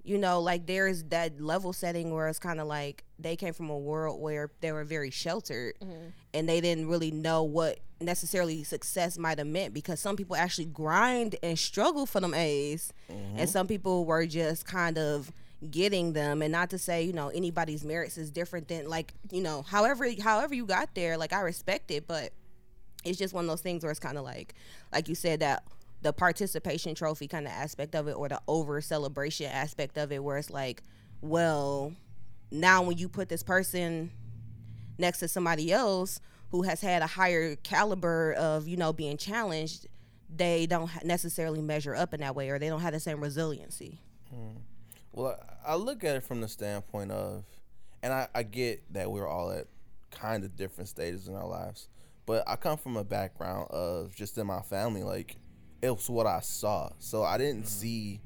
you 0.03 0.17
know, 0.17 0.41
like 0.41 0.65
there's 0.65 1.03
that 1.05 1.39
level 1.39 1.71
setting 1.71 2.13
where 2.13 2.27
it's 2.27 2.39
kind 2.39 2.59
of 2.59 2.67
like 2.67 3.03
they 3.17 3.35
came 3.35 3.53
from 3.53 3.69
a 3.69 3.77
world 3.77 4.21
where 4.21 4.51
they 4.59 4.71
were 4.71 4.83
very 4.83 5.09
sheltered 5.09 5.75
mm-hmm. 5.81 6.07
and 6.33 6.49
they 6.49 6.59
didn't 6.59 6.87
really 6.87 7.11
know 7.11 7.43
what 7.43 7.79
necessarily 8.01 8.63
success 8.65 9.17
might 9.17 9.37
have 9.37 9.47
meant 9.47 9.73
because 9.73 10.01
some 10.01 10.17
people 10.17 10.35
actually 10.35 10.65
grind 10.65 11.37
and 11.41 11.57
struggle 11.57 12.05
for 12.05 12.19
them 12.19 12.33
A's 12.33 12.91
mm-hmm. 13.09 13.39
and 13.39 13.49
some 13.49 13.65
people 13.65 14.03
were 14.03 14.25
just 14.25 14.65
kind 14.65 14.97
of 14.97 15.31
getting 15.71 16.11
them. 16.11 16.41
And 16.41 16.51
not 16.51 16.69
to 16.71 16.77
say 16.77 17.03
you 17.03 17.13
know 17.13 17.29
anybody's 17.29 17.85
merits 17.85 18.17
is 18.17 18.29
different 18.29 18.67
than 18.67 18.89
like 18.89 19.13
you 19.31 19.41
know 19.41 19.61
however 19.61 20.05
however 20.21 20.53
you 20.53 20.65
got 20.65 20.93
there 20.95 21.17
like 21.17 21.31
I 21.31 21.39
respect 21.39 21.91
it 21.91 22.07
but 22.07 22.33
it's 23.05 23.17
just 23.17 23.33
one 23.33 23.45
of 23.45 23.49
those 23.49 23.61
things 23.61 23.83
where 23.83 23.91
it's 23.91 23.99
kind 23.99 24.17
of 24.17 24.25
like 24.25 24.53
like 24.91 25.07
you 25.07 25.15
said 25.15 25.39
that 25.39 25.63
the 26.03 26.13
participation 26.13 26.93
trophy 26.95 27.27
kind 27.27 27.47
of 27.47 27.51
aspect 27.51 27.95
of 27.95 28.07
it 28.07 28.13
or 28.13 28.29
the 28.29 28.39
over 28.47 28.81
celebration 28.81 29.47
aspect 29.47 29.97
of 29.97 30.11
it 30.11 30.23
where 30.23 30.37
it's 30.37 30.49
like 30.49 30.83
well 31.21 31.93
now 32.51 32.83
when 32.83 32.97
you 32.97 33.09
put 33.09 33.29
this 33.29 33.43
person 33.43 34.11
next 34.97 35.19
to 35.19 35.27
somebody 35.27 35.71
else 35.71 36.19
who 36.51 36.61
has 36.63 36.81
had 36.81 37.01
a 37.01 37.07
higher 37.07 37.55
caliber 37.57 38.33
of 38.33 38.67
you 38.67 38.77
know 38.77 38.93
being 38.93 39.17
challenged 39.17 39.87
they 40.35 40.65
don't 40.65 40.89
necessarily 41.03 41.61
measure 41.61 41.95
up 41.95 42.13
in 42.13 42.21
that 42.21 42.35
way 42.35 42.49
or 42.49 42.59
they 42.59 42.69
don't 42.69 42.81
have 42.81 42.93
the 42.93 42.99
same 42.99 43.21
resiliency. 43.21 43.99
Hmm. 44.29 44.57
Well, 45.11 45.37
I 45.65 45.73
I 45.73 45.75
look 45.75 46.03
at 46.03 46.15
it 46.15 46.23
from 46.23 46.41
the 46.41 46.47
standpoint 46.47 47.11
of, 47.11 47.45
and 48.01 48.11
I, 48.11 48.27
I 48.35 48.43
get 48.43 48.93
that 48.93 49.11
we're 49.11 49.27
all 49.27 49.51
at 49.51 49.67
kind 50.11 50.43
of 50.43 50.55
different 50.55 50.89
stages 50.89 51.27
in 51.27 51.35
our 51.35 51.47
lives, 51.47 51.87
but 52.25 52.43
I 52.47 52.55
come 52.55 52.77
from 52.77 52.97
a 52.97 53.03
background 53.03 53.69
of 53.71 54.13
just 54.15 54.37
in 54.37 54.47
my 54.47 54.61
family, 54.61 55.03
like 55.03 55.37
it 55.83 55.89
was 55.89 56.09
what 56.09 56.25
I 56.25 56.39
saw. 56.39 56.89
So 56.99 57.23
I 57.23 57.37
didn't 57.37 57.63
mm-hmm. 57.63 57.67
see 57.67 58.21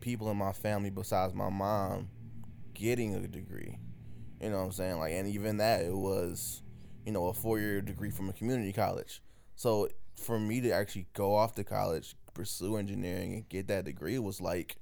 people 0.00 0.30
in 0.30 0.38
my 0.38 0.52
family 0.52 0.88
besides 0.88 1.34
my 1.34 1.50
mom 1.50 2.08
getting 2.72 3.14
a 3.14 3.28
degree. 3.28 3.78
You 4.40 4.50
know 4.50 4.56
what 4.56 4.64
I'm 4.64 4.72
saying? 4.72 4.98
Like, 4.98 5.12
and 5.12 5.28
even 5.28 5.58
that, 5.58 5.82
it 5.84 5.94
was, 5.94 6.62
you 7.04 7.12
know, 7.12 7.26
a 7.26 7.34
four 7.34 7.58
year 7.58 7.82
degree 7.82 8.10
from 8.10 8.30
a 8.30 8.32
community 8.32 8.72
college. 8.72 9.22
So 9.56 9.88
for 10.14 10.40
me 10.40 10.62
to 10.62 10.70
actually 10.70 11.06
go 11.12 11.34
off 11.34 11.54
to 11.56 11.64
college, 11.64 12.16
pursue 12.32 12.76
engineering, 12.78 13.34
and 13.34 13.48
get 13.50 13.68
that 13.68 13.84
degree 13.84 14.18
was 14.18 14.40
like, 14.40 14.78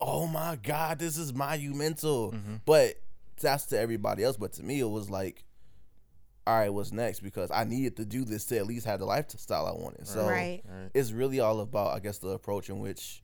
oh 0.00 0.28
my 0.28 0.56
god, 0.62 1.00
this 1.00 1.18
is 1.18 1.34
monumental. 1.34 2.32
Mm-hmm. 2.32 2.56
But 2.64 3.00
that's 3.40 3.66
to 3.66 3.78
everybody 3.80 4.22
else. 4.22 4.36
But 4.36 4.52
to 4.54 4.62
me, 4.62 4.78
it 4.78 4.88
was 4.88 5.10
like, 5.10 5.42
all 6.46 6.54
right, 6.58 6.72
what's 6.72 6.92
next? 6.92 7.20
Because 7.20 7.50
I 7.50 7.64
needed 7.64 7.96
to 7.96 8.04
do 8.04 8.24
this 8.24 8.44
to 8.46 8.56
at 8.58 8.66
least 8.66 8.86
have 8.86 9.00
the 9.00 9.04
lifestyle 9.06 9.66
I 9.66 9.72
wanted. 9.72 10.06
So 10.06 10.26
Right. 10.26 10.62
It's 10.94 11.12
really 11.12 11.40
all 11.40 11.60
about, 11.60 11.94
I 11.94 11.98
guess, 12.00 12.18
the 12.18 12.28
approach 12.28 12.68
in 12.70 12.78
which 12.78 13.22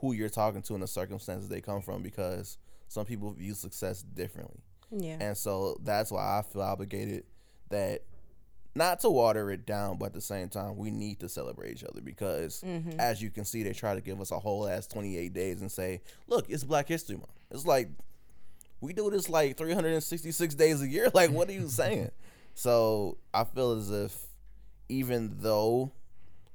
who 0.00 0.12
you're 0.12 0.28
talking 0.28 0.62
to 0.62 0.74
and 0.74 0.82
the 0.82 0.86
circumstances 0.86 1.48
they 1.48 1.60
come 1.60 1.80
from. 1.82 2.02
Because 2.02 2.58
some 2.88 3.04
people 3.06 3.32
view 3.32 3.54
success 3.54 4.02
differently. 4.02 4.60
yeah 4.90 5.16
And 5.20 5.36
so 5.36 5.78
that's 5.82 6.10
why 6.12 6.38
I 6.38 6.42
feel 6.42 6.62
obligated 6.62 7.24
that 7.70 8.02
not 8.74 9.00
to 9.00 9.10
water 9.10 9.50
it 9.50 9.66
down, 9.66 9.96
but 9.98 10.06
at 10.06 10.12
the 10.12 10.20
same 10.20 10.48
time, 10.48 10.76
we 10.76 10.90
need 10.90 11.20
to 11.20 11.28
celebrate 11.28 11.72
each 11.72 11.84
other 11.84 12.00
because, 12.00 12.62
Mm-hmm. 12.64 13.00
as 13.00 13.20
you 13.20 13.30
can 13.30 13.44
see, 13.44 13.62
they 13.62 13.72
try 13.72 13.94
to 13.94 14.00
give 14.00 14.20
us 14.20 14.30
a 14.30 14.38
whole 14.38 14.68
ass 14.68 14.86
28 14.86 15.32
days 15.32 15.60
and 15.62 15.72
say, 15.72 16.00
look, 16.28 16.46
it's 16.48 16.64
Black 16.64 16.86
History 16.86 17.16
Month. 17.16 17.30
It's 17.50 17.66
like, 17.66 17.88
we 18.80 18.92
do 18.92 19.10
this 19.10 19.28
like 19.28 19.56
366 19.56 20.54
days 20.54 20.80
a 20.82 20.86
year. 20.86 21.10
Like, 21.14 21.30
what 21.30 21.48
are 21.48 21.52
you 21.52 21.68
saying? 21.68 22.10
So 22.58 23.18
I 23.32 23.44
feel 23.44 23.70
as 23.70 23.88
if, 23.88 24.26
even 24.88 25.36
though 25.38 25.92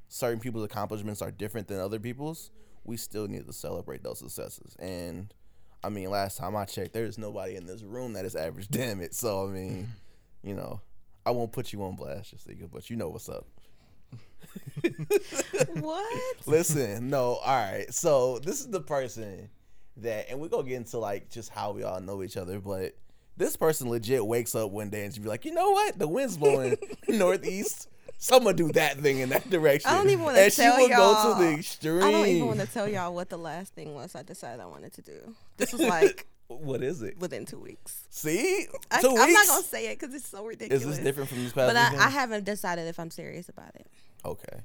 certain 0.09 0.41
people's 0.41 0.65
accomplishments 0.65 1.21
are 1.21 1.31
different 1.31 1.69
than 1.69 1.79
other 1.79 1.97
people's, 1.97 2.51
we 2.83 2.97
still 2.97 3.25
need 3.25 3.47
to 3.47 3.53
celebrate 3.53 4.03
those 4.03 4.19
successes. 4.19 4.75
And 4.79 5.33
I 5.81 5.87
mean, 5.87 6.09
last 6.09 6.37
time 6.37 6.57
I 6.57 6.65
checked, 6.65 6.91
there's 6.91 7.17
nobody 7.17 7.55
in 7.55 7.65
this 7.65 7.83
room 7.83 8.11
that 8.13 8.25
is 8.25 8.35
average. 8.35 8.67
Damn 8.71 8.99
it. 8.99 9.15
So 9.15 9.47
I 9.47 9.51
mean, 9.51 9.87
you 10.43 10.55
know, 10.55 10.81
I 11.25 11.31
won't 11.31 11.53
put 11.53 11.71
you 11.71 11.81
on 11.83 11.95
blast, 11.95 12.31
Jessica, 12.31 12.67
but 12.69 12.89
you 12.89 12.97
know 12.97 13.07
what's 13.07 13.29
up. 13.29 13.47
what? 15.79 16.23
Listen, 16.45 17.09
no, 17.09 17.35
all 17.35 17.71
right. 17.71 17.93
So 17.93 18.39
this 18.39 18.59
is 18.59 18.67
the 18.67 18.81
person 18.81 19.49
that, 19.95 20.29
and 20.29 20.41
we're 20.41 20.49
gonna 20.49 20.67
get 20.67 20.75
into 20.75 20.97
like 20.97 21.29
just 21.29 21.47
how 21.47 21.71
we 21.71 21.83
all 21.83 22.01
know 22.01 22.23
each 22.23 22.35
other, 22.35 22.59
but 22.59 22.93
this 23.37 23.55
person 23.57 23.89
legit 23.89 24.25
wakes 24.25 24.55
up 24.55 24.71
one 24.71 24.89
day 24.89 25.05
and 25.05 25.13
she 25.13 25.19
be 25.19 25.27
like, 25.27 25.45
you 25.45 25.53
know 25.53 25.71
what? 25.71 25.97
The 25.97 26.07
wind's 26.07 26.37
blowing 26.37 26.77
northeast. 27.07 27.89
So 28.17 28.37
I'm 28.37 28.43
gonna 28.43 28.55
do 28.55 28.71
that 28.73 28.97
thing 28.99 29.19
in 29.19 29.29
that 29.29 29.49
direction. 29.49 29.89
I 29.91 29.95
don't 29.97 30.09
even 30.09 30.23
wanna 30.23 30.39
And 30.39 30.53
tell 30.53 30.77
she 30.77 30.81
would 30.83 30.91
y'all. 30.91 31.33
go 31.33 31.33
to 31.39 31.43
the 31.45 31.59
extreme. 31.59 32.03
I 32.03 32.11
don't 32.11 32.27
even 32.27 32.47
want 32.47 32.59
to 32.61 32.67
tell 32.67 32.87
y'all 32.87 33.13
what 33.13 33.29
the 33.29 33.37
last 33.37 33.73
thing 33.73 33.93
was 33.93 34.15
I 34.15 34.23
decided 34.23 34.61
I 34.61 34.65
wanted 34.65 34.93
to 34.93 35.01
do. 35.01 35.35
This 35.57 35.73
was 35.73 35.81
like 35.81 36.25
What 36.47 36.81
is 36.83 37.01
it? 37.01 37.17
within 37.19 37.45
two 37.45 37.59
weeks. 37.59 38.05
See, 38.09 38.67
I, 38.91 39.01
2 39.01 39.09
I'm 39.09 39.33
not 39.33 39.47
gonna 39.47 39.63
say 39.63 39.87
it 39.91 39.99
because 39.99 40.15
it's 40.15 40.27
so 40.29 40.45
ridiculous. 40.45 40.83
Is 40.85 40.89
this 40.89 40.99
different 40.99 41.29
from 41.29 41.39
these 41.39 41.51
past? 41.51 41.73
But 41.73 41.75
I. 41.75 42.05
I 42.05 42.09
haven't 42.09 42.45
decided 42.45 42.87
if 42.87 42.97
I'm 42.99 43.11
serious 43.11 43.49
about 43.49 43.75
it. 43.75 43.87
Okay. 44.23 44.61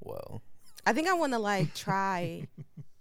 Well, 0.00 0.42
I 0.84 0.92
think 0.92 1.08
I 1.08 1.14
want 1.14 1.32
to 1.32 1.38
like 1.38 1.74
try 1.74 2.48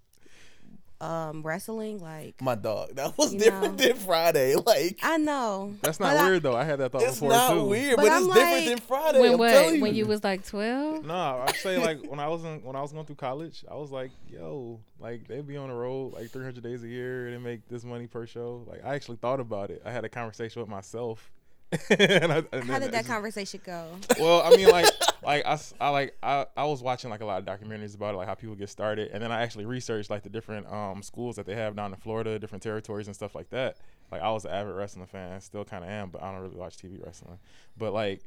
um 1.04 1.42
wrestling. 1.44 2.00
Like 2.00 2.42
my 2.42 2.56
dog. 2.56 2.96
That 2.96 3.18
was 3.18 3.34
different 3.34 3.80
know. 3.80 3.86
than 3.88 3.96
Friday. 3.98 4.56
Like 4.66 5.00
I 5.04 5.18
know 5.18 5.76
That's 5.82 6.00
not 6.00 6.14
but 6.14 6.22
I- 6.22 6.30
weird 6.30 6.44
though. 6.44 6.56
I 6.56 6.64
had 6.64 6.80
that 6.80 6.92
thought 6.92 7.02
it's 7.04 7.14
before 7.16 7.30
not 7.30 7.54
too. 7.54 7.66
weird, 7.66 7.96
But 7.98 8.04
but, 8.04 8.12
I'm 8.12 8.24
it's 8.24 8.34
different 8.34 8.52
like- 8.54 8.66
than 8.66 8.78
Friday. 8.80 9.20
When 9.20 9.34
I'm 9.34 9.38
what? 9.40 9.52
telling 9.52 9.82
When 9.82 9.94
you. 9.96 10.04
you 10.04 10.10
was 10.10 10.24
like 10.24 10.46
twelve? 10.46 11.06
No, 11.06 11.14
I 11.48 11.52
say 11.54 11.78
like 11.78 12.06
when 12.10 12.20
I 12.20 12.28
was 12.28 12.44
in, 12.44 12.64
when 12.64 12.76
I 12.76 12.82
was 12.82 12.94
going 12.94 13.06
through 13.06 13.16
college, 13.18 13.66
I 13.70 13.76
was 13.76 13.92
like, 13.92 14.12
yo, 14.30 14.80
like 15.00 15.28
they'd 15.28 15.46
be 15.46 15.58
on 15.58 15.70
the 15.70 15.76
road 15.76 16.14
like 16.14 16.30
300 16.32 16.64
days 16.64 16.84
a 16.84 16.88
year 16.88 17.28
and 17.28 17.36
they 17.36 17.40
make 17.40 17.68
this 17.68 17.84
money 17.84 18.08
per 18.08 18.26
show. 18.26 18.64
Like 18.68 18.84
I 18.86 18.96
actually 18.96 19.18
thought 19.18 19.40
about 19.40 19.70
it. 19.70 19.82
I 19.86 19.92
had 19.92 20.06
a 20.06 20.10
conversation 20.10 20.62
with 20.62 20.70
myself. 20.70 21.32
and 21.90 22.32
I, 22.32 22.44
and 22.52 22.64
how 22.66 22.80
did 22.80 22.92
that 22.92 23.06
conversation 23.06 23.62
go? 23.64 23.88
well, 24.20 24.42
I 24.42 24.56
mean, 24.56 24.70
like, 24.70 24.86
like 25.24 25.46
I, 25.46 25.58
I 25.80 25.90
like 25.90 26.18
I, 26.22 26.46
I 26.56 26.66
was 26.66 26.82
watching 26.82 27.10
like 27.10 27.22
a 27.22 27.26
lot 27.26 27.40
of 27.42 27.46
documentaries 27.46 27.96
about 27.96 28.14
it, 28.14 28.18
like 28.18 28.28
how 28.28 28.36
people 28.36 28.56
get 28.56 28.70
started, 28.70 29.12
and 29.12 29.24
then 29.24 29.32
I 29.32 29.42
actually 29.42 29.66
researched 29.66 30.10
like 30.10 30.24
the 30.24 30.30
different 30.30 30.72
um 30.72 31.02
schools 31.02 31.36
that 31.38 31.46
they 31.46 31.56
have 31.56 31.76
down 31.76 31.92
in 31.92 32.00
Florida, 32.00 32.38
different 32.40 32.64
territories 32.64 33.08
and 33.08 33.16
stuff 33.16 33.36
like 33.36 33.50
that. 33.50 33.78
Like 34.12 34.22
I 34.22 34.32
was 34.32 34.46
an 34.46 34.52
avid 34.52 34.76
wrestling 34.76 35.08
fan, 35.08 35.42
still 35.42 35.66
kind 35.66 35.84
of 35.84 35.90
am, 35.90 36.10
but 36.10 36.22
I 36.22 36.32
don't 36.32 36.42
really 36.42 36.56
watch 36.56 36.78
TV 36.78 37.04
wrestling. 37.04 37.40
But 37.78 37.94
like, 37.94 38.22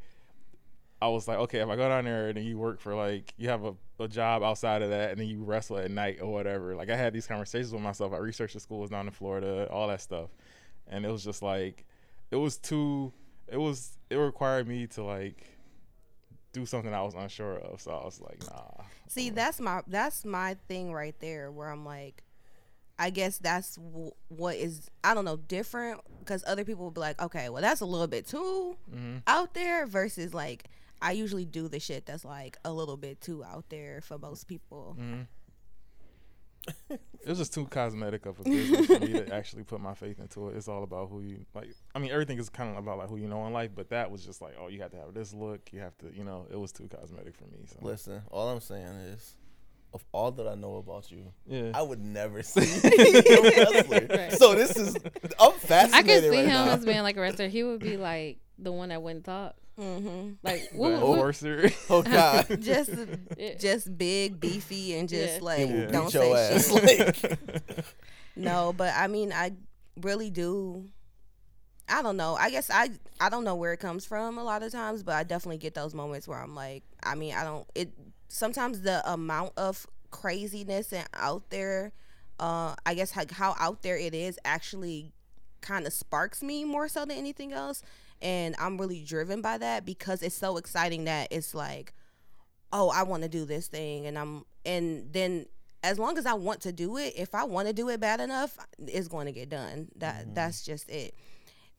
I 1.00 1.08
was 1.08 1.28
like, 1.28 1.38
okay, 1.38 1.60
if 1.60 1.68
I 1.68 1.76
go 1.76 1.88
down 1.88 2.04
there 2.04 2.28
and 2.28 2.36
then 2.36 2.44
you 2.44 2.58
work 2.58 2.80
for 2.80 2.94
like 2.94 3.34
you 3.36 3.48
have 3.50 3.64
a, 3.64 3.74
a 4.00 4.08
job 4.08 4.42
outside 4.42 4.82
of 4.82 4.90
that, 4.90 5.10
and 5.10 5.20
then 5.20 5.28
you 5.28 5.44
wrestle 5.44 5.78
at 5.78 5.90
night 5.90 6.18
or 6.20 6.32
whatever. 6.32 6.74
Like 6.74 6.90
I 6.90 6.96
had 6.96 7.12
these 7.12 7.26
conversations 7.26 7.72
with 7.72 7.82
myself. 7.82 8.12
I 8.12 8.18
researched 8.18 8.54
the 8.54 8.60
schools 8.60 8.90
down 8.90 9.06
in 9.06 9.12
Florida, 9.12 9.68
all 9.70 9.88
that 9.88 10.00
stuff, 10.00 10.30
and 10.88 11.04
it 11.04 11.10
was 11.10 11.22
just 11.22 11.42
like, 11.42 11.84
it 12.30 12.36
was 12.36 12.56
too. 12.56 13.12
It 13.48 13.58
was 13.58 13.96
it 14.10 14.16
required 14.16 14.66
me 14.68 14.86
to 14.88 15.02
like 15.04 15.44
do 16.52 16.64
something 16.66 16.92
I 16.92 17.02
was 17.02 17.14
unsure 17.14 17.58
of. 17.58 17.80
So 17.80 17.90
I 17.90 18.04
was 18.04 18.20
like, 18.20 18.42
nah. 18.50 18.84
See, 19.08 19.30
that's 19.30 19.60
my 19.60 19.82
that's 19.86 20.24
my 20.24 20.56
thing 20.68 20.92
right 20.92 21.14
there, 21.20 21.50
where 21.52 21.68
I'm 21.68 21.84
like, 21.84 22.22
I 22.98 23.10
guess 23.10 23.38
that's 23.38 23.76
w- 23.76 24.12
what 24.28 24.56
is 24.56 24.90
I 25.04 25.14
don't 25.14 25.24
know 25.26 25.36
different 25.36 26.00
because 26.20 26.42
other 26.46 26.64
people 26.64 26.84
will 26.84 26.90
be 26.92 27.00
like, 27.00 27.20
okay, 27.20 27.48
well 27.50 27.62
that's 27.62 27.80
a 27.82 27.86
little 27.86 28.06
bit 28.06 28.26
too 28.26 28.76
Mm-hmm. 28.92 29.18
out 29.26 29.54
there 29.54 29.86
versus 29.86 30.32
like 30.34 30.64
I 31.02 31.12
usually 31.12 31.44
do 31.44 31.68
the 31.68 31.78
shit 31.78 32.06
that's 32.06 32.24
like 32.24 32.56
a 32.64 32.72
little 32.72 32.96
bit 32.96 33.20
too 33.20 33.44
out 33.44 33.68
there 33.68 34.00
for 34.00 34.16
most 34.18 34.48
people. 34.48 34.96
Mm-hmm. 34.98 35.22
It 36.90 37.30
was 37.30 37.38
just 37.38 37.52
too 37.52 37.66
cosmetic 37.66 38.24
of 38.26 38.38
a 38.38 38.44
business 38.44 38.86
for 38.86 39.00
me 39.00 39.12
to 39.14 39.34
actually 39.34 39.64
put 39.64 39.80
my 39.80 39.94
faith 39.94 40.20
into 40.20 40.48
it. 40.48 40.56
It's 40.56 40.68
all 40.68 40.84
about 40.84 41.08
who 41.10 41.22
you 41.22 41.44
like. 41.54 41.74
I 41.92 41.98
mean, 41.98 42.12
everything 42.12 42.38
is 42.38 42.48
kind 42.48 42.70
of 42.70 42.76
about 42.76 42.98
like 42.98 43.08
who 43.08 43.16
you 43.16 43.26
know 43.26 43.44
in 43.46 43.52
life, 43.52 43.72
but 43.74 43.90
that 43.90 44.12
was 44.12 44.24
just 44.24 44.40
like, 44.40 44.54
oh, 44.60 44.68
you 44.68 44.80
have 44.82 44.92
to 44.92 44.96
have 44.96 45.12
this 45.12 45.34
look. 45.34 45.72
You 45.72 45.80
have 45.80 45.98
to, 45.98 46.14
you 46.14 46.22
know, 46.22 46.46
it 46.50 46.56
was 46.56 46.70
too 46.70 46.88
cosmetic 46.88 47.36
for 47.36 47.44
me. 47.46 47.64
So 47.66 47.78
Listen, 47.82 48.22
all 48.30 48.48
I'm 48.48 48.60
saying 48.60 48.86
is, 48.86 49.34
of 49.96 50.04
all 50.12 50.30
that 50.32 50.46
I 50.46 50.54
know 50.54 50.76
about 50.76 51.10
you, 51.10 51.32
yeah, 51.46 51.72
I 51.74 51.82
would 51.82 52.00
never 52.00 52.42
see 52.52 52.60
you 52.84 53.42
wrestler. 53.42 54.06
Right. 54.08 54.32
So 54.32 54.54
this 54.54 54.76
is, 54.76 54.96
I'm 55.40 55.52
fascinated 55.52 55.94
I 55.94 56.02
could 56.02 56.22
see 56.22 56.28
right 56.30 56.38
him 56.44 56.48
now. 56.48 56.70
as 56.70 56.84
being 56.84 57.02
like 57.02 57.16
a 57.16 57.20
wrestler. 57.20 57.48
He 57.48 57.64
would 57.64 57.80
be 57.80 57.96
like 57.96 58.38
the 58.58 58.70
one 58.72 58.90
that 58.90 59.02
wouldn't 59.02 59.24
talk. 59.24 59.54
Mm-hmm. 59.78 60.34
Like 60.42 60.70
the 60.70 60.78
what, 60.78 61.00
what, 61.02 61.74
oh 61.90 62.02
God, 62.02 62.46
Just 62.62 62.90
Yeah. 63.36 63.54
just 63.58 63.98
big, 63.98 64.40
beefy, 64.40 64.94
and 64.96 65.08
just 65.08 65.38
Yeah. 65.38 65.44
like 65.44 65.68
Yeah. 65.68 65.86
don't 65.86 66.10
say 66.10 66.32
ass. 66.32 66.70
shit. 66.72 67.22
Like, 67.26 67.84
No, 68.36 68.72
but 68.76 68.92
I 68.96 69.06
mean, 69.06 69.32
I 69.32 69.52
really 70.00 70.30
do. 70.30 70.86
I 71.88 72.02
don't 72.02 72.16
know. 72.16 72.34
I 72.34 72.50
guess 72.50 72.68
I 72.70 72.90
I 73.20 73.28
don't 73.28 73.44
know 73.44 73.54
where 73.54 73.72
it 73.72 73.78
comes 73.80 74.04
from 74.04 74.38
a 74.38 74.44
lot 74.44 74.62
of 74.62 74.72
times, 74.72 75.02
but 75.02 75.14
I 75.14 75.22
definitely 75.24 75.58
get 75.58 75.74
those 75.74 75.94
moments 75.94 76.26
where 76.26 76.38
I'm 76.40 76.54
like, 76.54 76.82
I 77.02 77.14
mean, 77.14 77.34
I 77.34 77.44
don't. 77.44 77.66
It 77.74 77.90
sometimes 78.28 78.82
the 78.82 79.08
amount 79.10 79.52
of 79.56 79.86
craziness 80.10 80.92
and 80.92 81.08
out 81.14 81.50
there, 81.50 81.92
uh, 82.38 82.74
I 82.84 82.94
guess 82.94 83.16
like 83.16 83.30
how 83.30 83.54
out 83.58 83.82
there 83.82 83.96
it 83.96 84.14
is 84.14 84.38
actually 84.44 85.12
kind 85.60 85.86
of 85.86 85.92
sparks 85.92 86.42
me 86.42 86.64
more 86.64 86.88
so 86.88 87.04
than 87.04 87.16
anything 87.16 87.52
else, 87.52 87.82
and 88.22 88.54
I'm 88.58 88.78
really 88.78 89.02
driven 89.02 89.40
by 89.42 89.58
that 89.58 89.84
because 89.84 90.22
it's 90.22 90.36
so 90.36 90.56
exciting 90.56 91.04
that 91.04 91.28
it's 91.30 91.54
like, 91.54 91.92
oh, 92.72 92.90
I 92.90 93.02
want 93.02 93.22
to 93.22 93.28
do 93.28 93.44
this 93.44 93.68
thing, 93.68 94.06
and 94.06 94.18
I'm 94.18 94.44
and 94.64 95.12
then 95.12 95.46
as 95.82 95.98
long 95.98 96.18
as 96.18 96.26
I 96.26 96.34
want 96.34 96.62
to 96.62 96.72
do 96.72 96.96
it, 96.96 97.14
if 97.16 97.34
I 97.34 97.44
want 97.44 97.68
to 97.68 97.72
do 97.72 97.88
it 97.90 98.00
bad 98.00 98.20
enough, 98.20 98.58
it's 98.78 99.08
going 99.08 99.26
to 99.26 99.32
get 99.32 99.48
done. 99.48 99.88
That 99.96 100.34
that's 100.34 100.64
just 100.64 100.90
it. 100.90 101.14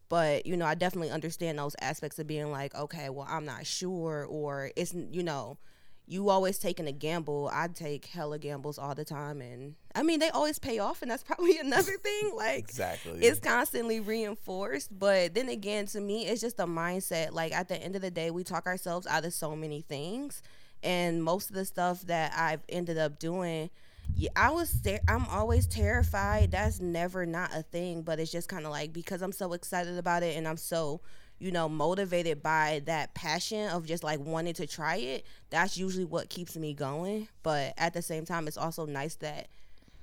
But 0.10 0.46
you 0.46 0.56
know, 0.56 0.66
I 0.66 0.76
definitely 0.76 1.12
understand 1.12 1.60
those 1.60 1.76
aspects 1.82 2.18
of 2.20 2.28
being 2.28 2.52
like, 2.52 2.74
okay, 2.74 3.10
well, 3.10 3.28
I'm 3.30 3.46
not 3.46 3.66
sure, 3.66 4.26
or 4.30 4.72
it's 4.76 4.94
you 4.94 5.24
know, 5.24 5.58
you 6.08 6.30
always 6.30 6.58
taking 6.58 6.88
a 6.88 6.92
gamble. 6.94 7.50
I 7.54 7.68
take 7.68 8.06
hella 8.06 8.40
gambles 8.40 8.80
all 8.80 8.96
the 8.96 9.04
time, 9.04 9.42
and 9.42 9.76
I 9.94 10.04
mean, 10.04 10.20
they 10.20 10.30
always 10.30 10.58
pay 10.58 10.80
off, 10.80 11.02
and 11.02 11.12
that's 11.12 11.24
probably 11.26 11.58
another 11.60 11.98
thing. 11.98 12.34
Like, 12.36 12.60
exactly. 12.60 13.20
it's 13.20 13.40
constantly 13.40 14.00
reinforced. 14.00 14.98
But 14.98 15.36
then 15.36 15.50
again, 15.50 15.86
to 15.88 16.00
me, 16.00 16.26
it's 16.26 16.42
just 16.42 16.60
a 16.60 16.66
mindset. 16.66 17.34
Like 17.34 17.52
at 17.54 17.68
the 17.68 17.76
end 17.82 17.96
of 17.96 18.02
the 18.02 18.12
day, 18.12 18.32
we 18.32 18.44
talk 18.44 18.66
ourselves 18.66 19.06
out 19.06 19.26
of 19.26 19.34
so 19.34 19.56
many 19.56 19.82
things, 19.82 20.42
and 20.82 21.24
most 21.24 21.50
of 21.50 21.56
the 21.56 21.66
stuff 21.66 22.02
that 22.04 22.34
I've 22.36 22.62
ended 22.70 22.98
up 22.98 23.20
doing, 23.20 23.70
yeah, 24.16 24.30
I 24.36 24.52
was 24.52 24.80
ter- 24.82 25.02
I'm 25.10 25.26
always 25.26 25.68
terrified. 25.68 26.52
That's 26.52 26.80
never 26.80 27.26
not 27.26 27.54
a 27.54 27.64
thing, 27.64 28.04
but 28.04 28.20
it's 28.20 28.32
just 28.32 28.48
kind 28.48 28.66
of 28.66 28.72
like 28.72 28.94
because 28.94 29.22
I'm 29.22 29.34
so 29.34 29.52
excited 29.54 29.98
about 29.98 30.24
it 30.24 30.38
and 30.38 30.48
I'm 30.48 30.58
so 30.58 31.02
you 31.40 31.52
know 31.52 31.70
motivated 31.70 32.42
by 32.42 32.82
that 32.86 33.14
passion 33.14 33.70
of 33.70 33.86
just 33.86 34.04
like 34.04 34.20
wanting 34.20 34.54
to 34.56 34.68
try 34.68 34.96
it. 34.96 35.26
That's 35.50 35.78
usually 35.78 36.06
what 36.06 36.30
keeps 36.30 36.56
me 36.58 36.74
going. 36.74 37.28
But 37.44 37.74
at 37.78 37.94
the 37.94 38.02
same 38.02 38.26
time, 38.26 38.48
it's 38.48 38.58
also 38.58 38.86
nice 38.86 39.16
that 39.16 39.48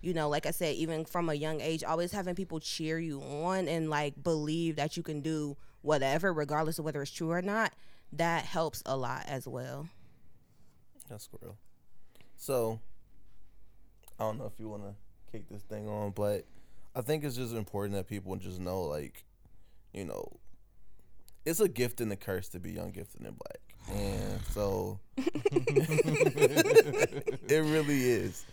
you 0.04 0.12
know, 0.12 0.28
like 0.28 0.44
I 0.44 0.50
said, 0.50 0.74
even 0.74 1.06
from 1.06 1.30
a 1.30 1.34
young 1.34 1.62
age, 1.62 1.82
always 1.82 2.12
having 2.12 2.34
people 2.34 2.60
cheer 2.60 2.98
you 2.98 3.22
on 3.22 3.68
and 3.68 3.88
like 3.88 4.22
believe 4.22 4.76
that 4.76 4.98
you 4.98 5.02
can 5.02 5.22
do 5.22 5.56
whatever, 5.80 6.32
regardless 6.32 6.78
of 6.78 6.84
whether 6.84 7.00
it's 7.00 7.10
true 7.10 7.30
or 7.30 7.40
not, 7.40 7.72
that 8.12 8.44
helps 8.44 8.82
a 8.84 8.96
lot 8.96 9.24
as 9.26 9.48
well. 9.48 9.88
That's 11.08 11.28
real. 11.40 11.56
So, 12.36 12.80
I 14.18 14.24
don't 14.24 14.38
know 14.38 14.44
if 14.46 14.58
you 14.58 14.68
want 14.68 14.82
to 14.82 14.94
kick 15.32 15.48
this 15.48 15.62
thing 15.62 15.88
on, 15.88 16.10
but 16.10 16.44
I 16.94 17.00
think 17.00 17.24
it's 17.24 17.36
just 17.36 17.54
important 17.54 17.94
that 17.94 18.06
people 18.06 18.36
just 18.36 18.60
know, 18.60 18.82
like, 18.82 19.24
you 19.94 20.04
know, 20.04 20.38
it's 21.44 21.60
a 21.60 21.68
gift 21.68 22.00
and 22.00 22.10
a 22.12 22.16
curse 22.16 22.48
to 22.50 22.58
be 22.58 22.72
young, 22.72 22.90
gifted, 22.90 23.20
and 23.22 23.38
black. 23.38 23.58
And 23.92 24.40
so, 24.50 24.98
it 27.48 27.60
really 27.64 28.02
is. 28.02 28.46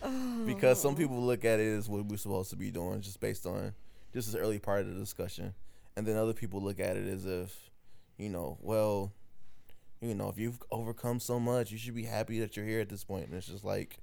Because 0.44 0.80
some 0.80 0.94
people 0.94 1.16
oh. 1.16 1.20
look 1.20 1.44
at 1.44 1.58
it 1.58 1.78
as 1.78 1.88
what 1.88 2.04
we're 2.04 2.18
supposed 2.18 2.50
to 2.50 2.56
be 2.56 2.70
doing 2.70 3.00
just 3.00 3.18
based 3.20 3.46
on 3.46 3.72
just 4.12 4.30
this 4.30 4.40
early 4.40 4.58
part 4.58 4.80
of 4.82 4.88
the 4.88 5.00
discussion. 5.00 5.54
And 5.96 6.06
then 6.06 6.16
other 6.16 6.34
people 6.34 6.60
look 6.62 6.80
at 6.80 6.96
it 6.96 7.08
as 7.08 7.24
if, 7.24 7.70
you 8.18 8.28
know, 8.28 8.58
well, 8.60 9.12
you 10.00 10.14
know, 10.14 10.28
if 10.28 10.38
you've 10.38 10.58
overcome 10.70 11.20
so 11.20 11.40
much, 11.40 11.70
you 11.70 11.78
should 11.78 11.94
be 11.94 12.04
happy 12.04 12.40
that 12.40 12.56
you're 12.56 12.66
here 12.66 12.80
at 12.80 12.88
this 12.88 13.04
point. 13.04 13.26
And 13.26 13.34
it's 13.34 13.46
just 13.46 13.64
like, 13.64 13.98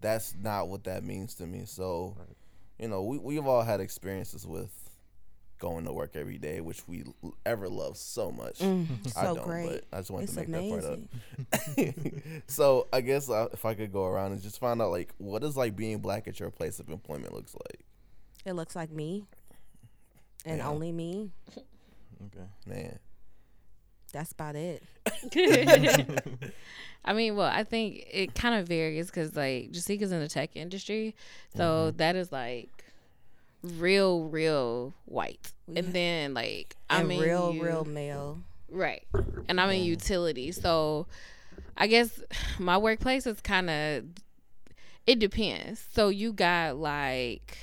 that's 0.00 0.34
not 0.40 0.68
what 0.68 0.84
that 0.84 1.02
means 1.02 1.34
to 1.36 1.46
me. 1.46 1.64
So, 1.64 2.16
you 2.78 2.88
know, 2.88 3.02
we, 3.02 3.18
we've 3.18 3.46
all 3.46 3.62
had 3.62 3.80
experiences 3.80 4.46
with 4.46 4.87
going 5.58 5.84
to 5.86 5.92
work 5.92 6.12
every 6.14 6.38
day, 6.38 6.60
which 6.60 6.86
we 6.88 7.04
ever 7.46 7.68
love 7.68 7.96
so 7.96 8.30
much. 8.30 8.58
Mm, 8.58 8.86
I 9.16 9.24
so 9.24 9.34
don't, 9.34 9.44
great. 9.46 9.68
but 9.68 9.84
I 9.92 9.98
just 10.00 10.10
wanted 10.10 10.24
It's 10.24 10.34
to 10.34 10.46
make 10.48 10.70
that 10.70 10.70
part 10.70 10.84
amazing. 10.84 12.12
up. 12.36 12.42
so 12.46 12.86
I 12.92 13.00
guess 13.00 13.28
uh, 13.28 13.48
if 13.52 13.64
I 13.64 13.74
could 13.74 13.92
go 13.92 14.04
around 14.06 14.32
and 14.32 14.40
just 14.42 14.58
find 14.58 14.80
out 14.80 14.90
like 14.90 15.12
what 15.18 15.42
is 15.44 15.56
like 15.56 15.76
being 15.76 15.98
black 15.98 16.26
at 16.28 16.38
your 16.40 16.50
place 16.50 16.78
of 16.80 16.88
employment 16.88 17.32
looks 17.34 17.54
like, 17.54 17.80
It 18.44 18.52
looks 18.54 18.74
like 18.76 18.90
me, 18.90 19.24
and 20.44 20.58
Yeah. 20.58 20.68
only 20.68 20.92
me. 20.92 21.30
Okay. 22.26 22.46
man. 22.66 22.98
That's 24.12 24.32
about 24.32 24.56
it. 24.56 24.82
I 27.04 27.12
mean, 27.12 27.36
well, 27.36 27.50
I 27.52 27.62
think 27.64 28.06
it 28.10 28.34
kind 28.34 28.54
of 28.60 28.66
varies 28.66 29.06
because 29.06 29.36
like 29.36 29.70
Jessica's 29.70 30.12
in 30.12 30.20
the 30.20 30.28
tech 30.28 30.50
industry, 30.56 31.14
so 31.56 31.90
that 31.92 32.16
is 32.16 32.32
like 32.32 32.84
real, 33.62 34.24
real 34.24 34.94
white, 35.04 35.52
and 35.74 35.92
then 35.92 36.34
like 36.34 36.76
I'm 36.88 37.10
and 37.10 37.12
in 37.12 37.20
real, 37.20 37.52
u- 37.52 37.62
real 37.64 37.84
male. 37.84 38.40
right, 38.70 39.04
and 39.48 39.60
I'm 39.60 39.70
in 39.70 39.82
utility, 39.82 40.52
so 40.52 41.06
I 41.76 41.86
guess 41.86 42.20
my 42.58 42.78
workplace 42.78 43.26
is 43.26 43.40
kind 43.40 43.70
of 43.70 44.04
it 45.06 45.18
depends. 45.18 45.84
So 45.94 46.08
you 46.08 46.32
got 46.32 46.76
like, 46.76 47.56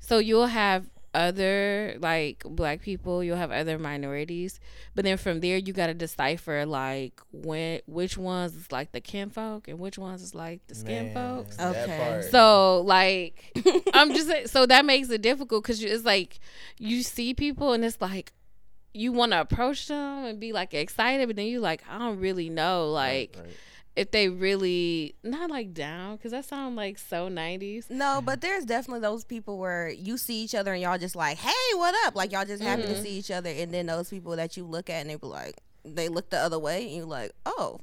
so 0.00 0.18
you'll 0.18 0.46
have 0.46 0.86
other 1.14 1.96
like 2.00 2.42
black 2.44 2.80
people, 2.82 3.22
you'll 3.22 3.36
have 3.36 3.50
other 3.50 3.78
minorities, 3.78 4.60
but 4.94 5.04
then 5.04 5.16
from 5.16 5.40
there 5.40 5.56
you 5.56 5.72
got 5.72 5.88
to 5.88 5.94
decipher 5.94 6.64
like 6.66 7.20
when 7.32 7.80
which 7.86 8.16
ones 8.16 8.54
is 8.56 8.72
like 8.72 8.92
the 8.92 9.00
kinfolk 9.00 9.68
and 9.68 9.78
which 9.78 9.98
ones 9.98 10.22
is 10.22 10.34
like 10.34 10.66
the 10.68 10.74
skin 10.74 11.12
Man, 11.12 11.14
folks. 11.14 11.58
Okay. 11.60 12.22
So 12.30 12.80
like, 12.82 13.52
I'm 13.94 14.14
just 14.14 14.48
so 14.48 14.66
that 14.66 14.84
makes 14.84 15.10
it 15.10 15.22
difficult 15.22 15.64
because 15.64 15.82
it's 15.82 16.04
like 16.04 16.38
you 16.78 17.02
see 17.02 17.34
people 17.34 17.72
and 17.72 17.84
it's 17.84 18.00
like 18.00 18.32
you 18.94 19.12
want 19.12 19.32
to 19.32 19.40
approach 19.40 19.88
them 19.88 20.24
and 20.24 20.40
be 20.40 20.52
like 20.52 20.74
excited, 20.74 21.26
but 21.26 21.36
then 21.36 21.46
you 21.46 21.60
like 21.60 21.82
I 21.90 21.98
don't 21.98 22.20
really 22.20 22.50
know 22.50 22.90
like 22.90 23.34
Right, 23.36 23.46
right. 23.46 23.56
If 23.94 24.10
they 24.10 24.28
really 24.28 25.14
not 25.22 25.50
like 25.50 25.74
down 25.74 26.16
because 26.16 26.32
that 26.32 26.44
sounds 26.44 26.76
like 26.76 26.96
so 26.98 27.28
90s. 27.28 27.90
No, 27.90 28.20
but 28.24 28.40
there's 28.40 28.64
definitely 28.64 29.00
those 29.00 29.24
people 29.24 29.58
where 29.58 29.88
you 29.90 30.16
see 30.16 30.42
each 30.42 30.54
other 30.54 30.72
and 30.72 30.80
y'all 30.82 30.98
just 30.98 31.14
like, 31.16 31.36
hey, 31.38 31.74
what 31.76 31.94
up? 32.06 32.14
Like 32.16 32.32
y'all 32.32 32.44
just 32.46 32.62
happy 32.62 32.82
to 32.86 32.94
Mhm. 32.94 33.02
see 33.02 33.18
each 33.18 33.30
other, 33.30 33.50
and 33.50 33.72
then 33.72 33.86
those 33.86 34.08
people 34.08 34.34
that 34.36 34.56
you 34.56 34.64
look 34.64 34.88
at 34.88 35.00
and 35.02 35.10
they 35.10 35.16
be 35.16 35.26
like, 35.26 35.60
they 35.84 36.08
look 36.08 36.30
the 36.30 36.38
other 36.38 36.58
way, 36.58 36.84
and 36.86 36.96
you're 36.96 37.04
like, 37.06 37.32
oh, 37.46 37.80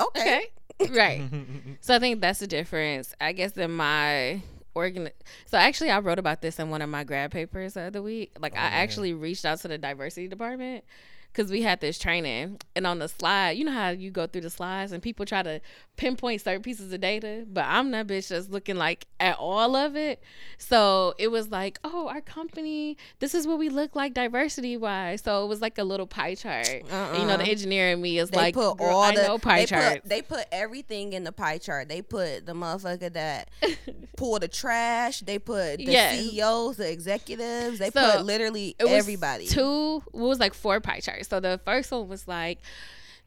okay. 0.00 0.46
Okay, 0.80 0.92
right. 0.92 1.22
So 1.80 1.94
I 1.94 1.98
think 1.98 2.20
that's 2.20 2.38
the 2.40 2.46
difference. 2.46 3.14
I 3.20 3.32
guess 3.32 3.52
in 3.56 3.72
my 3.72 4.40
organ. 4.74 5.10
So 5.46 5.58
actually, 5.58 5.90
I 5.90 5.98
wrote 5.98 6.18
about 6.18 6.40
this 6.42 6.58
in 6.58 6.70
one 6.70 6.80
of 6.80 6.88
my 6.88 7.04
grad 7.04 7.30
papers 7.30 7.74
the 7.74 7.82
other 7.82 8.00
week. 8.02 8.32
Like 8.40 8.54
I 8.56 8.66
actually 8.66 9.12
reached 9.14 9.44
out 9.44 9.60
to 9.60 9.68
the 9.68 9.78
diversity 9.78 10.28
department 10.28 10.84
because 11.32 11.50
we 11.50 11.62
had 11.62 11.80
this 11.80 11.98
training, 11.98 12.58
and 12.76 12.86
on 12.86 12.98
the 12.98 13.08
slide, 13.08 13.52
you 13.52 13.64
know 13.64 13.72
how 13.72 13.88
you 13.90 14.10
go 14.10 14.26
through 14.26 14.42
the 14.42 14.50
slides 14.50 14.92
and 14.92 15.02
people 15.02 15.24
try 15.24 15.42
to 15.42 15.60
pinpoint 15.96 16.40
certain 16.40 16.62
pieces 16.62 16.92
of 16.92 17.00
data, 17.00 17.44
but 17.50 17.64
I'm 17.66 17.90
that 17.92 18.06
bitch 18.06 18.28
that's 18.28 18.48
looking 18.48 18.76
like 18.76 19.06
at 19.20 19.36
all 19.38 19.76
of 19.76 19.96
it. 19.96 20.20
So 20.58 21.14
it 21.18 21.28
was 21.28 21.50
like, 21.50 21.78
oh, 21.84 22.08
our 22.08 22.20
company, 22.20 22.96
this 23.20 23.34
is 23.34 23.46
what 23.46 23.58
we 23.58 23.68
look 23.68 23.94
like 23.96 24.14
diversity 24.14 24.76
wise. 24.76 25.22
So 25.22 25.44
it 25.44 25.48
was 25.48 25.60
like 25.60 25.78
a 25.78 25.84
little 25.84 26.06
pie 26.06 26.34
chart. 26.34 26.66
And, 26.68 27.18
you 27.18 27.26
know, 27.26 27.36
the 27.36 27.44
Uh-uh. 27.44 27.50
engineer 27.50 27.90
in 27.90 28.00
me 28.02 28.18
is 28.18 28.30
They 28.30 28.36
like, 28.36 28.54
put 28.54 28.80
all 28.80 29.02
I 29.02 29.14
the 29.14 29.22
know 29.22 29.38
pie 29.38 29.60
they 29.60 29.66
charts. 29.66 30.00
put 30.00 30.08
they 30.08 30.22
put 30.22 30.44
everything 30.52 31.12
in 31.12 31.24
the 31.24 31.32
pie 31.32 31.58
chart. 31.58 31.88
They 31.88 32.02
put 32.02 32.46
the 32.46 32.52
motherfucker 32.52 33.12
that 33.12 33.48
pull 34.16 34.38
the 34.38 34.48
trash. 34.48 35.20
They 35.20 35.38
put 35.38 35.78
the 35.78 35.84
Yes. 35.92 36.18
CEOs, 36.30 36.76
the 36.76 36.90
executives. 36.90 37.78
They 37.78 37.90
So, 37.90 38.12
put 38.18 38.24
literally 38.26 38.74
it 38.78 38.84
was 38.84 38.92
everybody. 38.94 39.46
Two 39.46 40.02
it 40.12 40.18
was 40.18 40.40
like 40.40 40.54
four 40.54 40.80
pie 40.80 41.00
charts. 41.00 41.21
So 41.24 41.40
the 41.40 41.60
first 41.64 41.90
one 41.90 42.08
was 42.08 42.26
like, 42.28 42.58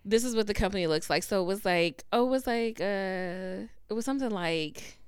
this 0.03 0.23
is 0.23 0.35
what 0.35 0.47
the 0.47 0.53
company 0.53 0.87
looks 0.87 1.09
like. 1.09 1.23
So 1.23 1.41
it 1.41 1.45
was 1.45 1.65
like, 1.65 2.03
oh, 2.13 2.25
it 2.27 2.29
was 2.29 2.45
like, 2.47 2.79
uh, 2.79 3.65
it 3.89 3.93
was 3.93 4.05
something 4.05 4.29
like, 4.29 4.99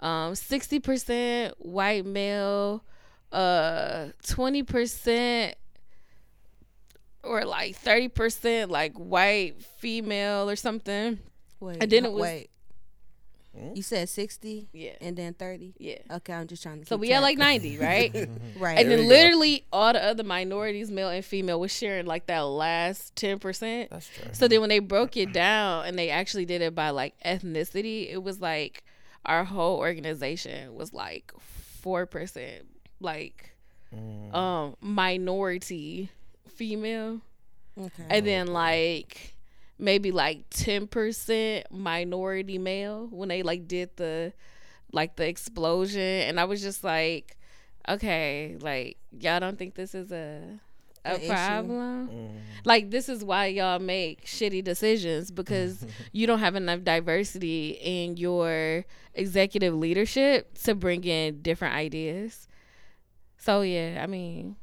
um, 0.00 0.34
sixty 0.34 0.80
percent 0.80 1.54
white 1.58 2.04
male, 2.06 2.84
uh, 3.32 4.08
twenty 4.26 4.62
percent. 4.62 5.56
Or 7.22 7.44
like 7.44 7.74
thirty 7.76 8.08
percent 8.08 8.70
like 8.70 8.92
white 8.96 9.62
female 9.78 10.50
or 10.50 10.56
something. 10.56 11.18
Wait, 11.60 11.78
and 11.82 11.90
then 11.90 12.04
it 12.04 12.12
was- 12.12 12.22
wait. 12.22 12.50
You 13.74 13.82
said 13.82 14.08
sixty 14.08 14.68
Yeah. 14.72 14.92
and 15.00 15.16
then 15.16 15.34
thirty. 15.34 15.74
Yeah. 15.78 15.98
Okay, 16.10 16.32
I'm 16.32 16.46
just 16.48 16.62
trying 16.62 16.80
to. 16.80 16.86
So 16.86 16.96
we 16.96 17.08
had 17.08 17.20
track. 17.20 17.22
like 17.22 17.38
ninety, 17.38 17.78
right? 17.78 18.12
right. 18.58 18.78
and 18.78 18.90
There 18.90 18.96
then 18.96 18.98
we 18.98 19.04
go. 19.04 19.08
literally 19.08 19.64
all 19.72 19.92
the 19.92 20.02
other 20.04 20.24
minorities, 20.24 20.90
male 20.90 21.08
and 21.08 21.24
female, 21.24 21.60
was 21.60 21.72
sharing 21.72 22.06
like 22.06 22.26
that 22.26 22.40
last 22.40 23.14
ten 23.16 23.38
percent. 23.38 23.90
That's 23.90 24.08
true. 24.08 24.30
So 24.32 24.48
then 24.48 24.60
when 24.60 24.70
they 24.70 24.80
broke 24.80 25.16
it 25.16 25.32
down 25.32 25.86
and 25.86 25.98
they 25.98 26.10
actually 26.10 26.44
did 26.46 26.62
it 26.62 26.74
by 26.74 26.90
like 26.90 27.14
ethnicity, 27.24 28.10
it 28.12 28.22
was 28.22 28.40
like 28.40 28.82
our 29.24 29.44
whole 29.44 29.78
organization 29.78 30.74
was 30.74 30.92
like 30.92 31.32
four 31.40 32.06
percent 32.06 32.64
like 33.00 33.50
Mm. 33.94 34.34
um 34.34 34.76
minority 34.80 36.10
female. 36.48 37.20
okay. 37.78 38.04
And 38.10 38.26
then 38.26 38.48
like 38.48 39.33
maybe 39.78 40.10
like 40.12 40.44
ten 40.50 40.86
percent 40.86 41.66
minority 41.70 42.58
male 42.58 43.08
when 43.10 43.28
they 43.28 43.42
like 43.42 43.66
did 43.68 43.90
the 43.96 44.32
like 44.92 45.16
the 45.16 45.26
explosion 45.28 46.00
and 46.00 46.38
I 46.40 46.44
was 46.44 46.62
just 46.62 46.84
like, 46.84 47.36
Okay, 47.88 48.56
like 48.60 48.96
y'all 49.18 49.40
don't 49.40 49.58
think 49.58 49.74
this 49.74 49.94
is 49.94 50.10
a 50.12 50.60
a 51.06 51.16
An 51.16 51.28
problem? 51.28 52.08
Mm. 52.08 52.30
like 52.64 52.90
this 52.90 53.10
is 53.10 53.22
why 53.22 53.46
y'all 53.46 53.78
make 53.78 54.24
shitty 54.24 54.64
decisions 54.64 55.30
because 55.30 55.84
you 56.12 56.26
don't 56.26 56.38
have 56.38 56.54
enough 56.56 56.82
diversity 56.82 57.70
in 57.82 58.16
your 58.16 58.86
executive 59.14 59.74
leadership 59.74 60.56
to 60.64 60.74
bring 60.74 61.04
in 61.04 61.42
different 61.42 61.74
ideas. 61.74 62.48
So 63.36 63.60
yeah, 63.60 64.00
I 64.02 64.06
mean, 64.06 64.56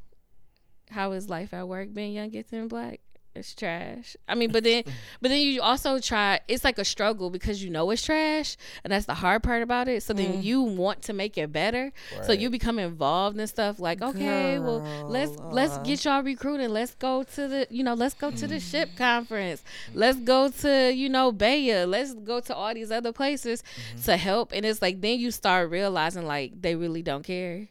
how 0.89 1.11
is 1.11 1.29
life 1.29 1.53
at 1.53 1.67
work 1.67 1.93
being 1.93 2.13
young, 2.13 2.29
gets 2.29 2.51
and 2.53 2.67
black? 2.69 3.01
It's 3.33 3.55
trash. 3.55 4.17
I 4.27 4.35
mean, 4.35 4.51
but 4.51 4.63
then, 4.63 4.83
but 5.21 5.29
then 5.29 5.39
you 5.39 5.61
also 5.61 5.99
try. 5.99 6.41
It's 6.47 6.63
like 6.65 6.77
a 6.77 6.85
struggle 6.85 7.29
because 7.29 7.63
you 7.63 7.69
know 7.69 7.89
it's 7.91 8.03
trash, 8.03 8.57
and 8.83 8.91
that's 8.91 9.05
the 9.05 9.13
hard 9.13 9.41
part 9.41 9.63
about 9.63 9.87
it. 9.87 10.03
So 10.03 10.13
then 10.13 10.43
you 10.43 10.61
want 10.61 11.03
to 11.03 11.13
make 11.13 11.37
it 11.37 11.51
better. 11.51 11.93
So 12.23 12.33
you 12.33 12.49
become 12.49 12.77
involved 12.77 13.39
in 13.39 13.47
stuff 13.47 13.79
like, 13.79 14.01
okay, 14.01 14.59
well, 14.59 14.79
let's 15.07 15.35
Girl, 15.37 15.49
let's 15.51 15.73
uh. 15.73 15.83
get 15.83 16.03
y'all 16.03 16.23
recruiting. 16.23 16.69
Let's 16.69 16.95
go 16.95 17.23
to 17.23 17.47
the, 17.47 17.67
you 17.69 17.83
know, 17.83 17.93
let's 17.93 18.15
go 18.15 18.31
to 18.31 18.47
the 18.47 18.55
SHPE 18.55 18.97
conference. 18.97 19.63
Let's 19.93 20.19
go 20.19 20.49
to, 20.49 20.91
you 20.93 21.07
know, 21.07 21.31
BEYA. 21.31 21.87
Let's 21.87 22.13
go 22.13 22.41
to 22.41 22.55
all 22.55 22.73
these 22.73 22.91
other 22.91 23.13
places 23.13 23.63
to 24.03 24.17
help. 24.17 24.51
And 24.53 24.65
it's 24.65 24.81
like 24.81 24.99
then 24.99 25.19
you 25.19 25.31
start 25.31 25.69
realizing 25.69 26.25
like 26.25 26.61
they 26.61 26.75
really 26.75 27.01
don't 27.01 27.23
care. 27.23 27.69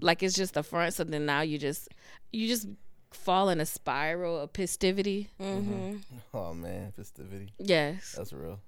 Like 0.00 0.22
it's 0.22 0.34
just 0.34 0.56
a 0.56 0.62
front. 0.62 0.94
So 0.94 1.04
then 1.04 1.26
now 1.26 1.42
you 1.42 1.58
just 1.58 1.88
you 2.32 2.48
just 2.48 2.66
fall 3.10 3.48
in 3.48 3.60
a 3.60 3.66
spiral 3.66 4.38
of 4.40 4.50
festivity. 4.52 5.30
Mm-hmm. 5.40 5.96
Oh 6.34 6.54
man, 6.54 6.92
festivity. 6.92 7.52
Yes. 7.58 8.14
That's 8.16 8.32
real. 8.32 8.60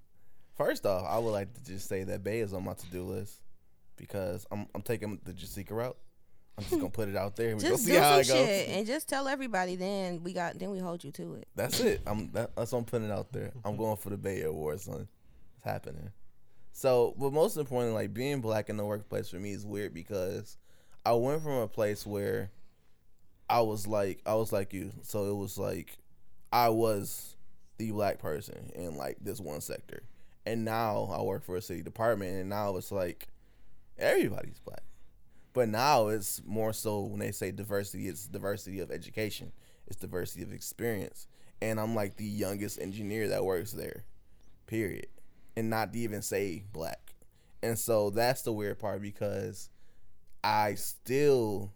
First 0.56 0.86
off, 0.86 1.04
I 1.08 1.18
would 1.18 1.30
like 1.30 1.52
to 1.54 1.64
just 1.64 1.88
say 1.88 2.04
that 2.04 2.24
BEYA 2.24 2.42
is 2.44 2.52
on 2.54 2.64
my 2.64 2.74
to 2.74 2.86
do 2.86 3.04
list 3.04 3.40
because 3.96 4.46
I'm 4.50 4.66
I'm 4.74 4.82
taking 4.82 5.20
the 5.24 5.32
Jessica 5.32 5.74
route. 5.74 5.96
I'm 6.56 6.64
just 6.64 6.76
gonna 6.76 6.90
put 6.90 7.08
it 7.08 7.16
out 7.16 7.36
there. 7.36 7.50
and 7.50 7.62
We 7.62 7.68
Just 7.68 7.86
do 7.86 7.92
see 7.92 7.98
how 7.98 8.10
some 8.10 8.20
it 8.20 8.26
goes. 8.28 8.46
shit 8.48 8.68
and 8.70 8.86
just 8.86 9.08
tell 9.08 9.28
everybody. 9.28 9.76
Then 9.76 10.22
we 10.24 10.32
got. 10.32 10.58
Then 10.58 10.70
we 10.70 10.78
hold 10.78 11.04
you 11.04 11.12
to 11.12 11.34
it. 11.34 11.46
That's 11.54 11.78
it. 11.80 12.00
I'm 12.06 12.30
that, 12.32 12.56
that's 12.56 12.72
what 12.72 12.78
I'm 12.80 12.84
putting 12.84 13.08
it 13.08 13.12
out 13.12 13.32
there. 13.32 13.52
I'm 13.64 13.76
going 13.76 13.96
for 13.96 14.10
the 14.10 14.16
BEYA 14.16 14.46
Awards, 14.46 14.84
son. 14.84 15.06
It's 15.56 15.64
happening. 15.64 16.10
So, 16.72 17.14
but 17.18 17.32
most 17.32 17.56
importantly, 17.56 17.94
like 17.94 18.14
being 18.14 18.40
black 18.40 18.68
in 18.70 18.76
the 18.76 18.84
workplace 18.84 19.28
for 19.28 19.36
me 19.36 19.52
is 19.52 19.64
weird 19.66 19.92
because 19.94 20.56
I 21.04 21.12
went 21.12 21.42
from 21.42 21.52
a 21.52 21.68
place 21.68 22.04
where 22.06 22.50
I 23.50 23.60
was 23.60 23.86
like 23.86 24.20
I 24.26 24.34
was 24.34 24.52
like 24.52 24.72
you. 24.72 24.92
So 25.02 25.30
it 25.30 25.36
was 25.36 25.58
like 25.58 25.98
I 26.52 26.68
was 26.68 27.36
the 27.78 27.90
black 27.92 28.18
person 28.18 28.70
in 28.74 28.96
like 28.96 29.16
this 29.20 29.40
one 29.40 29.60
sector. 29.60 30.02
And 30.46 30.64
now 30.64 31.10
I 31.12 31.22
work 31.22 31.44
for 31.44 31.56
a 31.56 31.62
city 31.62 31.82
department 31.82 32.36
and 32.36 32.48
now 32.48 32.76
it's 32.76 32.92
like 32.92 33.28
everybody's 33.98 34.58
black. 34.58 34.82
But 35.52 35.68
now 35.68 36.08
it's 36.08 36.42
more 36.46 36.72
so 36.72 37.00
when 37.00 37.18
they 37.18 37.32
say 37.32 37.50
diversity, 37.50 38.08
it's 38.08 38.26
diversity 38.26 38.80
of 38.80 38.90
education, 38.90 39.52
it's 39.86 39.96
diversity 39.96 40.42
of 40.42 40.52
experience. 40.52 41.26
And 41.60 41.80
I'm 41.80 41.94
like 41.94 42.16
the 42.16 42.24
youngest 42.24 42.80
engineer 42.80 43.28
that 43.28 43.44
works 43.44 43.72
there, 43.72 44.04
period. 44.66 45.08
And 45.56 45.68
not 45.70 45.92
to 45.92 45.98
even 45.98 46.22
say 46.22 46.64
black. 46.72 47.14
And 47.62 47.76
so 47.76 48.10
that's 48.10 48.42
the 48.42 48.52
weird 48.52 48.78
part 48.78 49.02
because 49.02 49.68
I 50.44 50.74
still 50.74 51.72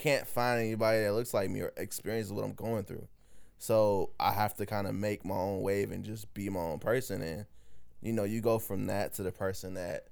can't 0.00 0.26
find 0.26 0.60
anybody 0.60 1.02
that 1.02 1.12
looks 1.12 1.34
like 1.34 1.50
me 1.50 1.60
or 1.60 1.72
experiences 1.76 2.32
what 2.32 2.44
I'm 2.44 2.54
going 2.54 2.84
through. 2.84 3.06
So 3.58 4.10
I 4.18 4.32
have 4.32 4.54
to 4.54 4.66
kind 4.66 4.86
of 4.86 4.94
make 4.94 5.24
my 5.24 5.34
own 5.34 5.60
wave 5.60 5.90
and 5.90 6.04
just 6.04 6.32
be 6.32 6.48
my 6.48 6.60
own 6.60 6.78
person. 6.78 7.20
And, 7.20 7.44
you 8.00 8.12
know, 8.12 8.24
you 8.24 8.40
go 8.40 8.58
from 8.58 8.86
that 8.86 9.12
to 9.14 9.22
the 9.22 9.32
person 9.32 9.74
that 9.74 10.06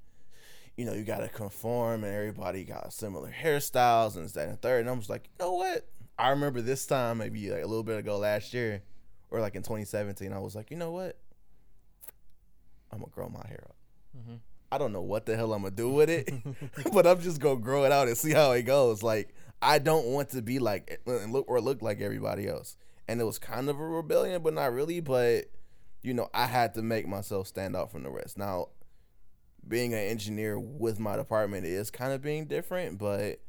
you 0.79 0.85
know, 0.85 0.93
you 0.93 1.03
gotta 1.03 1.29
conform 1.29 2.05
and 2.05 2.15
everybody 2.15 2.63
got 2.63 2.93
similar 2.93 3.33
hairstyles 3.33 4.17
and 4.17 4.29
that 4.29 4.49
and 4.49 4.63
third. 4.63 4.83
And 4.83 4.89
I'm 4.89 4.99
just 4.99 5.11
like, 5.11 5.25
you 5.25 5.45
know 5.45 5.55
what? 5.55 5.85
I 6.17 6.31
remember 6.31 6.61
this 6.61 6.87
time, 6.87 7.19
maybe 7.19 7.51
like 7.51 7.65
a 7.65 7.67
little 7.67 7.83
bit 7.83 7.99
ago 7.99 8.17
last 8.17 8.55
year, 8.55 8.83
or 9.29 9.41
like 9.41 9.57
in 9.57 9.63
2017, 9.63 10.33
I 10.33 10.39
was 10.39 10.55
like, 10.55 10.71
you 10.71 10.77
know 10.77 10.93
what? 10.93 11.19
I'm 12.93 13.01
gonna 13.01 13.11
grow 13.11 13.29
my 13.29 13.45
hair 13.49 13.65
up. 13.69 13.77
Mm-hmm. 14.17 14.37
I 14.71 14.79
don't 14.79 14.93
know 14.93 15.03
what 15.03 15.27
the 15.27 15.35
hell 15.35 15.53
I'm 15.53 15.63
gonna 15.63 15.75
do 15.75 15.91
with 15.91 16.09
it, 16.09 16.31
but 16.93 17.09
I'm 17.09 17.21
just 17.21 17.41
gonna 17.41 17.59
grow 17.59 17.85
it 17.85 17.91
out 17.91 18.07
and 18.07 18.17
see 18.17 18.33
how 18.33 18.53
it 18.53 18.63
goes. 18.63 19.03
Like 19.03 19.35
I 19.61 19.79
don't 19.79 20.07
want 20.07 20.31
to 20.31 20.43
be 20.43 20.59
like 20.59 21.01
and 21.07 21.33
look 21.33 21.47
or 21.49 21.61
look 21.61 21.83
like 21.83 22.01
everybody 22.01 22.47
else. 22.47 22.77
And 23.09 23.21
it 23.21 23.25
was 23.25 23.39
kind 23.39 23.69
of 23.69 23.79
a 23.81 23.87
rebellion, 23.87 24.43
but 24.43 24.55
not 24.55 24.73
really. 24.73 25.01
But 25.01 25.47
you 26.03 26.15
know, 26.15 26.29
I 26.33 26.47
had 26.47 26.75
to 26.75 26.83
make 26.83 27.07
myself 27.07 27.47
stand 27.47 27.75
out 27.75 27.91
from 27.91 28.03
the 28.03 28.11
rest. 28.11 28.39
Now, 28.39 28.69
being 29.67 29.93
an 29.93 30.01
engineer 30.01 30.59
with 30.59 30.99
my 30.99 31.17
department 31.17 31.67
is 31.67 31.91
kind 31.91 32.13
of 32.13 32.23
being 32.23 32.47
different, 32.47 32.99
but 32.99 33.41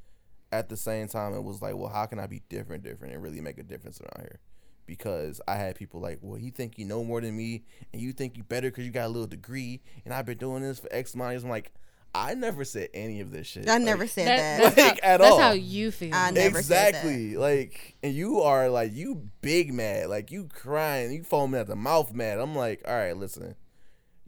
at 0.51 0.69
the 0.69 0.77
same 0.77 1.07
time, 1.07 1.33
it 1.33 1.43
was 1.43 1.61
like, 1.61 1.75
well, 1.75 1.89
how 1.89 2.05
can 2.05 2.19
I 2.19 2.27
be 2.27 2.41
different, 2.49 2.83
different, 2.83 3.13
and 3.13 3.23
really 3.23 3.41
make 3.41 3.57
a 3.57 3.63
difference 3.63 4.01
around 4.01 4.27
here? 4.27 4.39
Because 4.85 5.39
I 5.47 5.55
had 5.55 5.75
people 5.75 6.01
like, 6.01 6.17
well, 6.21 6.39
you 6.39 6.49
think 6.49 6.79
you 6.79 6.85
know 6.85 7.03
more 7.03 7.21
than 7.21 7.37
me, 7.37 7.63
and 7.93 8.01
you 8.01 8.11
think 8.11 8.35
you 8.35 8.43
better 8.43 8.69
because 8.71 8.85
you 8.85 8.91
got 8.91 9.05
a 9.05 9.09
little 9.09 9.27
degree, 9.27 9.81
and 10.03 10.13
I've 10.13 10.25
been 10.25 10.39
doing 10.39 10.63
this 10.63 10.79
for 10.79 10.91
X 10.91 11.13
amount 11.13 11.27
of 11.27 11.33
years. 11.33 11.43
I'm 11.43 11.49
like, 11.51 11.71
I 12.13 12.33
never 12.33 12.65
said 12.65 12.89
any 12.93 13.21
of 13.21 13.31
this 13.31 13.45
shit. 13.47 13.69
I 13.69 13.73
Like, 13.73 13.83
never 13.83 14.07
said 14.07 14.27
That- 14.27 14.37
that. 14.37 14.75
that's 14.75 14.77
Like, 14.77 15.01
how, 15.03 15.09
at 15.13 15.17
that's 15.19 15.31
all. 15.31 15.39
how 15.39 15.51
you 15.51 15.91
feel. 15.91 16.13
I 16.15 16.31
never 16.31 16.61
said 16.63 16.75
that. 16.75 16.87
exactly. 16.89 17.35
Like, 17.37 17.95
and 18.01 18.13
you 18.13 18.41
are 18.41 18.67
like 18.69 18.93
you 18.93 19.29
big 19.41 19.71
mad, 19.73 20.07
like 20.09 20.31
you 20.31 20.45
crying, 20.47 21.11
you 21.11 21.23
foaming 21.23 21.59
at 21.61 21.67
the 21.67 21.75
mouth 21.75 22.11
mad. 22.13 22.39
I'm 22.39 22.55
like, 22.55 22.81
all 22.87 22.95
right, 22.95 23.15
listen, 23.15 23.55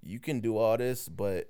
you 0.03 0.19
can 0.19 0.41
do 0.41 0.57
all 0.57 0.77
this, 0.77 1.09
but 1.09 1.49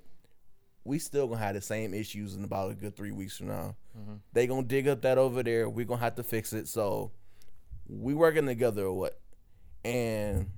we 0.84 0.98
still 0.98 1.26
gonna 1.28 1.38
have 1.40 1.54
the 1.54 1.60
same 1.60 1.92
issues 1.94 2.34
in 2.34 2.44
about 2.44 2.70
a 2.70 2.74
good 2.74 2.96
three 2.96 3.12
weeks 3.12 3.36
from 3.36 3.48
now. 3.48 3.76
Mm-hmm. 3.98 4.14
They 4.32 4.46
gonna 4.46 4.62
dig 4.66 4.88
up 4.88 5.02
that 5.02 5.18
over 5.18 5.42
there. 5.42 5.68
We 5.68 5.84
gonna 5.84 6.00
have 6.00 6.14
to 6.16 6.22
fix 6.22 6.52
it. 6.54 6.66
So 6.66 7.12
we 7.86 8.14
working 8.14 8.46
together 8.46 8.84
or 8.86 8.92
what? 8.94 9.20
And 9.84 10.48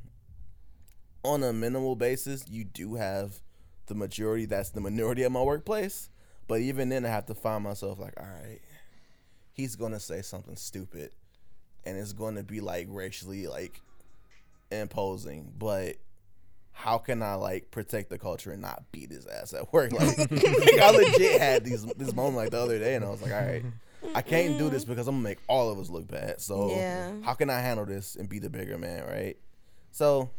on 1.24 1.42
a 1.42 1.52
minimal 1.52 1.96
basis, 1.96 2.44
you 2.48 2.64
do 2.64 2.94
have 2.94 3.40
the 3.86 3.94
majority. 3.94 4.44
That's 4.46 4.70
the 4.70 4.80
minority 4.80 5.22
of 5.22 5.32
my 5.32 5.42
workplace. 5.42 6.10
But 6.46 6.60
even 6.60 6.88
then, 6.90 7.04
I 7.04 7.08
have 7.08 7.26
to 7.26 7.34
find 7.34 7.64
myself 7.64 7.98
like, 7.98 8.14
all 8.18 8.26
right, 8.26 8.60
he's 9.52 9.76
gonna 9.76 10.00
say 10.00 10.20
something 10.22 10.56
stupid, 10.56 11.10
and 11.84 11.96
it's 11.96 12.12
gonna 12.12 12.42
be 12.42 12.60
like 12.60 12.86
racially 12.90 13.46
like 13.46 13.80
imposing. 14.70 15.52
But 15.58 15.96
how 16.72 16.98
can 16.98 17.22
I 17.22 17.34
like 17.34 17.70
protect 17.70 18.10
the 18.10 18.18
culture 18.18 18.50
and 18.52 18.60
not 18.60 18.82
beat 18.92 19.10
his 19.10 19.26
ass 19.26 19.54
at 19.54 19.72
work? 19.72 19.92
Like, 19.98 20.18
like, 20.18 20.78
I 20.80 20.90
legit 20.90 21.40
had 21.40 21.64
these 21.64 21.84
this 21.96 22.14
moment 22.14 22.36
like 22.36 22.50
the 22.50 22.58
other 22.60 22.78
day, 22.78 22.94
and 22.94 23.04
I 23.04 23.10
was 23.10 23.22
like, 23.22 23.32
all 23.32 23.40
right, 23.44 23.64
I 24.14 24.22
can't 24.22 24.58
do 24.58 24.68
this 24.68 24.84
because 24.84 25.06
I'm 25.08 25.14
gonna 25.16 25.24
make 25.24 25.38
all 25.48 25.70
of 25.70 25.78
us 25.78 25.88
look 25.88 26.06
bad. 26.08 26.40
So 26.40 26.68
Yeah. 26.68 27.12
how 27.22 27.34
can 27.34 27.48
I 27.48 27.60
handle 27.60 27.86
this 27.86 28.16
and 28.16 28.28
be 28.28 28.38
the 28.38 28.50
bigger 28.50 28.76
man, 28.76 29.04
right? 29.06 29.36
So 29.92 30.30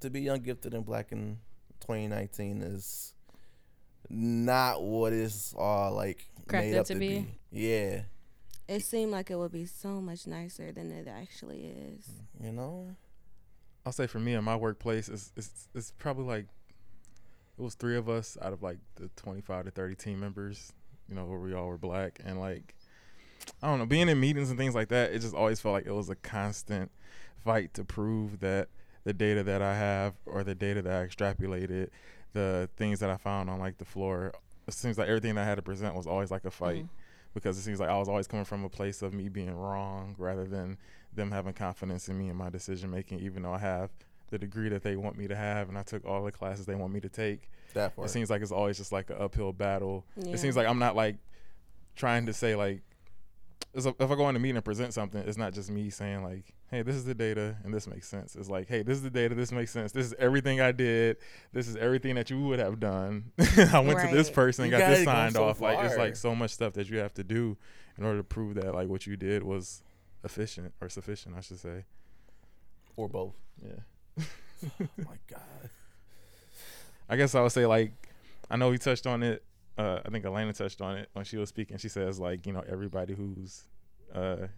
to 0.00 0.08
be 0.10 0.20
young, 0.20 0.40
gifted, 0.40 0.72
and 0.74 0.84
black 0.86 1.10
in 1.12 1.38
2019 1.80 2.62
is 2.62 3.14
not 4.10 4.82
what 4.82 5.12
it's 5.12 5.54
all 5.56 5.92
like 5.92 6.28
Cracked 6.48 6.66
made 6.66 6.74
up 6.74 6.80
up 6.80 6.86
to 6.86 6.94
to 6.94 7.00
be? 7.00 7.08
be. 7.20 7.26
Yeah, 7.50 8.00
It 8.66 8.82
seemed 8.84 9.12
like 9.12 9.30
it 9.30 9.36
would 9.36 9.52
be 9.52 9.66
so 9.66 10.00
much 10.00 10.26
nicer 10.26 10.72
than 10.72 10.90
it 10.90 11.06
actually 11.08 11.64
is. 11.66 12.08
you 12.42 12.52
know. 12.52 12.96
I'll 13.86 13.92
say 13.92 14.06
for 14.06 14.18
me 14.18 14.34
in 14.34 14.44
my 14.44 14.56
workplace, 14.56 15.08
it's, 15.08 15.32
it's 15.36 15.68
it's 15.74 15.92
probably 15.98 16.24
like 16.24 16.46
it 17.58 17.62
was 17.62 17.74
three 17.74 17.96
of 17.96 18.08
us 18.08 18.36
out 18.42 18.52
of 18.52 18.62
like 18.62 18.78
the 18.96 19.08
25 19.16 19.64
to 19.66 19.70
30 19.70 19.94
team 19.94 20.20
members, 20.20 20.72
you 21.08 21.14
know, 21.14 21.24
where 21.24 21.38
we 21.38 21.54
all 21.54 21.66
were 21.68 21.78
black, 21.78 22.20
and 22.24 22.38
like 22.38 22.74
I 23.62 23.66
don't 23.68 23.78
know, 23.78 23.86
being 23.86 24.08
in 24.08 24.20
meetings 24.20 24.50
and 24.50 24.58
things 24.58 24.74
like 24.74 24.88
that, 24.88 25.12
it 25.12 25.20
just 25.20 25.34
always 25.34 25.60
felt 25.60 25.72
like 25.72 25.86
it 25.86 25.92
was 25.92 26.10
a 26.10 26.16
constant 26.16 26.90
fight 27.44 27.72
to 27.74 27.84
prove 27.84 28.40
that 28.40 28.68
the 29.04 29.12
data 29.12 29.42
that 29.42 29.62
I 29.62 29.76
have 29.76 30.14
or 30.26 30.44
the 30.44 30.54
data 30.54 30.82
that 30.82 30.92
I 30.92 31.06
extrapolated, 31.06 31.88
the 32.32 32.68
things 32.76 33.00
that 33.00 33.10
I 33.10 33.16
found 33.16 33.50
on 33.50 33.58
like 33.58 33.78
the 33.78 33.84
floor, 33.84 34.32
it 34.66 34.74
seems 34.74 34.98
like 34.98 35.08
everything 35.08 35.34
that 35.34 35.42
I 35.42 35.44
had 35.44 35.56
to 35.56 35.62
present 35.62 35.94
was 35.94 36.06
always 36.06 36.30
like 36.30 36.44
a 36.44 36.50
fight 36.50 36.84
mm-hmm. 36.84 37.32
because 37.34 37.58
it 37.58 37.62
seems 37.62 37.80
like 37.80 37.88
I 37.88 37.98
was 37.98 38.08
always 38.08 38.26
coming 38.26 38.44
from 38.44 38.64
a 38.64 38.68
place 38.68 39.02
of 39.02 39.14
me 39.14 39.28
being 39.28 39.54
wrong 39.54 40.14
rather 40.18 40.44
than 40.44 40.78
them 41.14 41.30
having 41.30 41.54
confidence 41.54 42.08
in 42.08 42.18
me 42.18 42.28
and 42.28 42.36
my 42.36 42.50
decision 42.50 42.90
making, 42.90 43.20
even 43.20 43.42
though 43.42 43.54
I 43.54 43.58
have 43.58 43.90
the 44.30 44.38
degree 44.38 44.68
that 44.68 44.82
they 44.82 44.96
want 44.96 45.16
me 45.16 45.26
to 45.26 45.36
have 45.36 45.68
and 45.68 45.78
I 45.78 45.82
took 45.82 46.04
all 46.04 46.24
the 46.24 46.32
classes 46.32 46.66
they 46.66 46.74
want 46.74 46.92
me 46.92 47.00
to 47.00 47.08
take. 47.08 47.50
That 47.74 47.96
part. 47.96 48.08
It 48.08 48.10
seems 48.10 48.30
like 48.30 48.42
it's 48.42 48.52
always 48.52 48.76
just 48.76 48.92
like 48.92 49.10
an 49.10 49.16
uphill 49.18 49.52
battle. 49.52 50.04
Yeah. 50.16 50.32
It 50.32 50.38
seems 50.38 50.56
like 50.56 50.66
I'm 50.66 50.78
not 50.78 50.96
like 50.96 51.16
trying 51.96 52.26
to 52.26 52.32
say 52.32 52.54
like 52.54 52.80
it's 52.80 52.87
a- 53.86 53.94
if 54.00 54.10
I 54.10 54.14
go 54.14 54.28
in 54.28 54.36
a 54.36 54.38
meeting 54.38 54.56
and 54.56 54.64
present 54.64 54.94
something, 54.94 55.20
it's 55.26 55.36
not 55.38 55.52
just 55.52 55.70
me 55.70 55.90
saying 55.90 56.22
like, 56.24 56.54
"Hey, 56.70 56.82
this 56.82 56.94
is 56.96 57.04
the 57.04 57.14
data 57.14 57.56
and 57.64 57.72
this 57.72 57.86
makes 57.86 58.08
sense." 58.08 58.34
It's 58.34 58.48
like, 58.48 58.66
"Hey, 58.68 58.82
this 58.82 58.96
is 58.96 59.02
the 59.02 59.10
data. 59.10 59.34
This 59.34 59.52
makes 59.52 59.70
sense. 59.70 59.92
This 59.92 60.06
is 60.06 60.14
everything 60.18 60.60
I 60.60 60.72
did. 60.72 61.18
This 61.52 61.68
is 61.68 61.76
everything 61.76 62.14
that 62.16 62.30
you 62.30 62.40
would 62.44 62.58
have 62.58 62.80
done." 62.80 63.32
I 63.38 63.80
went 63.80 64.00
to 64.00 64.14
this 64.16 64.30
person 64.30 64.64
and 64.64 64.72
You 64.72 64.78
got 64.78 64.88
this 64.88 65.04
gotta 65.04 65.04
go 65.04 65.12
signed 65.12 65.34
so 65.34 65.44
off. 65.44 65.60
Like 65.60 65.84
it's 65.84 65.96
like 65.96 66.16
so 66.16 66.34
much 66.34 66.50
stuff 66.52 66.72
that 66.74 66.88
you 66.88 66.98
have 66.98 67.14
to 67.14 67.24
do 67.24 67.56
in 67.98 68.04
order 68.04 68.18
to 68.18 68.24
prove 68.24 68.54
that 68.54 68.74
like 68.74 68.88
what 68.88 69.06
you 69.06 69.16
did 69.16 69.42
was 69.42 69.82
efficient 70.24 70.72
or 70.80 70.88
sufficient, 70.88 71.34
I 71.36 71.40
should 71.40 71.60
say. 71.60 71.84
or 72.96 73.08
both. 73.08 73.34
Yeah. 73.62 74.24
Oh 74.80 74.86
my 74.98 75.16
god. 75.28 75.70
I 77.08 77.16
guess 77.16 77.34
I 77.36 77.40
would 77.42 77.52
say 77.52 77.64
like 77.64 77.92
I 78.50 78.56
know 78.56 78.70
we 78.70 78.78
touched 78.78 79.06
on 79.06 79.22
it. 79.22 79.44
Uh, 79.78 80.00
I 80.04 80.10
think 80.10 80.24
Elena 80.24 80.52
touched 80.52 80.80
on 80.80 80.96
it 80.96 81.08
when 81.12 81.24
she 81.24 81.36
was 81.36 81.48
speaking. 81.48 81.78
She 81.78 81.88
says 81.88 82.18
like 82.18 82.46
you 82.46 82.52
know 82.52 82.64
everybody 82.68 83.14
who's 83.14 83.64
uh, 84.14 84.48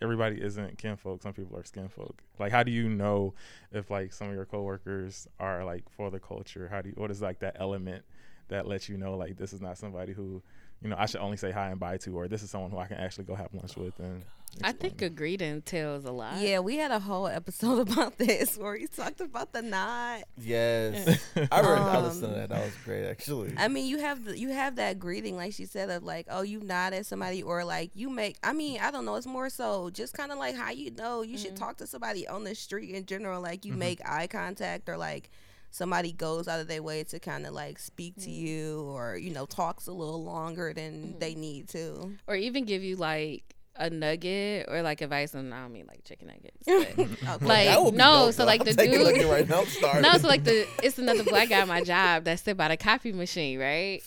everybody 0.00 0.40
isn't 0.40 0.78
kinfolk. 0.78 1.22
Some 1.22 1.32
people 1.32 1.56
are 1.58 1.62
skinfolk. 1.62 2.14
Like 2.38 2.52
how 2.52 2.62
do 2.62 2.70
you 2.70 2.88
know 2.88 3.34
if 3.72 3.90
like 3.90 4.12
some 4.12 4.28
of 4.28 4.34
your 4.34 4.46
coworkers 4.46 5.26
are 5.40 5.64
like 5.64 5.84
for 5.90 6.10
the 6.10 6.20
culture? 6.20 6.68
How 6.68 6.80
do 6.80 6.90
you, 6.90 6.94
what 6.96 7.10
is 7.10 7.20
like 7.20 7.40
that 7.40 7.56
element 7.58 8.04
that 8.48 8.68
lets 8.68 8.88
you 8.88 8.96
know 8.96 9.16
like 9.16 9.36
this 9.36 9.52
is 9.52 9.60
not 9.60 9.78
somebody 9.78 10.12
who 10.12 10.42
you 10.82 10.90
know 10.90 10.96
I 10.98 11.06
should 11.06 11.20
only 11.20 11.36
say 11.36 11.50
hi 11.50 11.68
and 11.70 11.78
bye 11.80 11.96
to, 11.98 12.16
or 12.16 12.28
this 12.28 12.42
is 12.42 12.50
someone 12.50 12.70
who 12.70 12.78
I 12.78 12.86
can 12.86 12.96
actually 12.98 13.24
go 13.24 13.34
have 13.34 13.48
lunch 13.54 13.76
with 13.76 13.98
and. 13.98 14.22
I 14.62 14.68
explain 14.68 14.90
think 14.90 15.00
a 15.00 15.08
greeting 15.08 15.62
tells 15.62 16.04
a 16.04 16.12
lot. 16.12 16.36
Yeah, 16.38 16.58
we 16.58 16.76
had 16.76 16.90
a 16.90 16.98
whole 16.98 17.26
episode 17.26 17.78
about 17.88 18.18
this 18.18 18.58
where 18.58 18.72
we 18.72 18.86
talked 18.86 19.22
about 19.22 19.50
the 19.54 19.62
nod. 19.62 20.24
Yes, 20.36 21.22
I 21.34 21.40
read. 21.40 21.48
I 21.50 21.96
Um, 21.96 22.02
listened 22.04 22.34
to 22.34 22.38
that. 22.40 22.48
That 22.50 22.62
was 22.62 22.74
great, 22.84 23.06
actually. 23.08 23.54
I 23.56 23.68
mean, 23.68 23.86
you 23.86 23.96
have 24.00 24.26
the, 24.26 24.38
you 24.38 24.50
have 24.50 24.76
that 24.76 24.98
greeting, 24.98 25.36
like 25.36 25.54
she 25.54 25.64
said, 25.64 25.88
of 25.88 26.02
like, 26.02 26.26
oh, 26.28 26.42
you 26.42 26.60
nod 26.60 26.92
at 26.92 27.06
somebody, 27.06 27.42
or 27.42 27.64
like 27.64 27.92
you 27.94 28.10
make. 28.10 28.36
I 28.42 28.52
mean, 28.52 28.78
I 28.82 28.90
don't 28.90 29.06
know. 29.06 29.14
It's 29.14 29.26
more 29.26 29.48
so 29.48 29.88
just 29.88 30.12
kind 30.12 30.30
of 30.30 30.36
like 30.36 30.54
how 30.54 30.70
you 30.70 30.90
know 30.90 31.22
you 31.22 31.38
should 31.38 31.56
talk 31.56 31.78
to 31.78 31.86
somebody 31.86 32.28
on 32.28 32.44
the 32.44 32.54
street 32.54 32.90
in 32.94 33.06
general. 33.06 33.40
Like 33.40 33.64
you 33.64 33.72
make 33.72 34.06
eye 34.06 34.26
contact, 34.26 34.86
or 34.86 34.98
like 34.98 35.30
somebody 35.72 36.12
goes 36.12 36.46
out 36.46 36.60
of 36.60 36.68
their 36.68 36.82
way 36.82 37.02
to 37.02 37.18
kind 37.18 37.46
of 37.46 37.52
like 37.52 37.78
speak 37.78 38.14
to 38.16 38.28
mm. 38.28 38.34
you, 38.34 38.82
or 38.82 39.16
you 39.16 39.32
know 39.32 39.46
talks 39.46 39.88
a 39.88 39.92
little 39.92 40.22
longer 40.22 40.72
than 40.72 40.92
mm-hmm. 40.92 41.18
they 41.18 41.34
need 41.34 41.68
to. 41.70 42.12
Or 42.28 42.36
even 42.36 42.64
give 42.64 42.84
you 42.84 42.94
like 42.94 43.56
a 43.76 43.90
nugget 43.90 44.66
or 44.68 44.82
like 44.82 45.00
advice, 45.00 45.34
and 45.34 45.52
I 45.52 45.62
don't 45.62 45.72
mean 45.72 45.86
like 45.88 46.04
chicken 46.04 46.28
nuggets. 46.28 46.68
Okay. 47.22 47.46
like 47.46 47.66
That 47.66 47.82
would 47.82 47.92
be 47.92 47.96
no, 47.96 48.30
so 48.30 48.44
like 48.44 48.64
the 48.64 48.74
taking 48.74 49.00
a 49.00 49.02
look 49.02 49.14
dude. 49.14 49.30
right 49.30 49.48
now. 49.48 49.64
No, 50.00 50.18
so 50.18 50.28
like 50.28 50.44
the 50.44 50.66
it's 50.82 50.98
another 50.98 51.24
black 51.24 51.48
guy 51.48 51.60
at 51.60 51.68
my 51.68 51.82
job 51.82 52.24
that 52.24 52.38
sit 52.38 52.56
by 52.56 52.68
the 52.68 52.76
copy 52.76 53.12
machine, 53.12 53.58
right? 53.58 54.02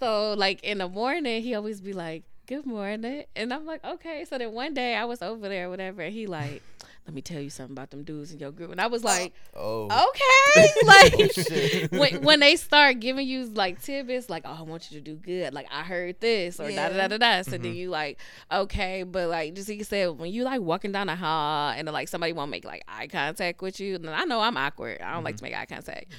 So 0.00 0.34
like 0.34 0.62
in 0.64 0.78
the 0.78 0.88
morning, 0.88 1.42
he 1.42 1.54
always 1.54 1.80
be 1.80 1.92
like, 1.92 2.24
"Good 2.46 2.66
morning," 2.66 3.24
and 3.36 3.54
I'm 3.54 3.64
like, 3.64 3.84
"Okay." 3.84 4.24
So 4.28 4.36
then 4.38 4.52
one 4.52 4.74
day 4.74 4.96
I 4.96 5.04
was 5.04 5.22
over 5.22 5.48
there, 5.48 5.66
or 5.66 5.70
whatever, 5.70 6.02
and 6.02 6.12
he 6.12 6.26
like, 6.26 6.62
"Let 7.06 7.14
me 7.14 7.22
tell 7.22 7.40
you 7.40 7.50
something 7.50 7.74
about 7.74 7.90
them 7.90 8.02
dudes 8.02 8.32
in 8.32 8.38
your 8.38 8.50
group," 8.50 8.70
and 8.70 8.80
I 8.80 8.86
was 8.86 9.04
like, 9.04 9.34
oh, 9.54 9.84
"Okay," 9.84 10.68
oh, 10.82 10.82
like 10.86 11.32
shit. 11.32 11.92
when 11.92 12.22
when 12.22 12.40
they 12.40 12.56
start 12.56 13.00
giving 13.00 13.26
you 13.26 13.46
like 13.46 13.82
tidbits, 13.82 14.30
like, 14.30 14.42
"Oh, 14.46 14.56
I 14.58 14.62
want 14.62 14.90
you 14.90 14.98
to 14.98 15.04
do 15.04 15.16
good," 15.16 15.52
like 15.52 15.66
I 15.70 15.82
heard 15.82 16.20
this 16.20 16.58
or 16.60 16.70
da 16.70 16.88
da 16.88 16.96
da 16.96 17.08
da 17.08 17.18
da. 17.18 17.42
So 17.42 17.52
then 17.52 17.62
mm-hmm. 17.62 17.72
you 17.72 17.90
like, 17.90 18.18
okay, 18.50 19.02
but 19.02 19.28
like 19.28 19.54
just 19.54 19.68
like 19.68 19.78
you 19.78 19.84
said, 19.84 20.18
when 20.18 20.32
you 20.32 20.44
like 20.44 20.60
walking 20.60 20.92
down 20.92 21.08
the 21.08 21.16
hall 21.16 21.70
and 21.70 21.86
like 21.88 22.08
somebody 22.08 22.32
won't 22.32 22.50
make 22.50 22.64
like 22.64 22.84
eye 22.88 23.06
contact 23.06 23.60
with 23.60 23.80
you, 23.80 23.98
then 23.98 24.14
I 24.14 24.24
know 24.24 24.40
I'm 24.40 24.56
awkward. 24.56 25.00
I 25.00 25.12
don't 25.12 25.24
like 25.24 25.36
mm-hmm. 25.36 25.46
to 25.46 25.50
make 25.50 25.58
eye 25.58 25.66
contact. 25.66 26.12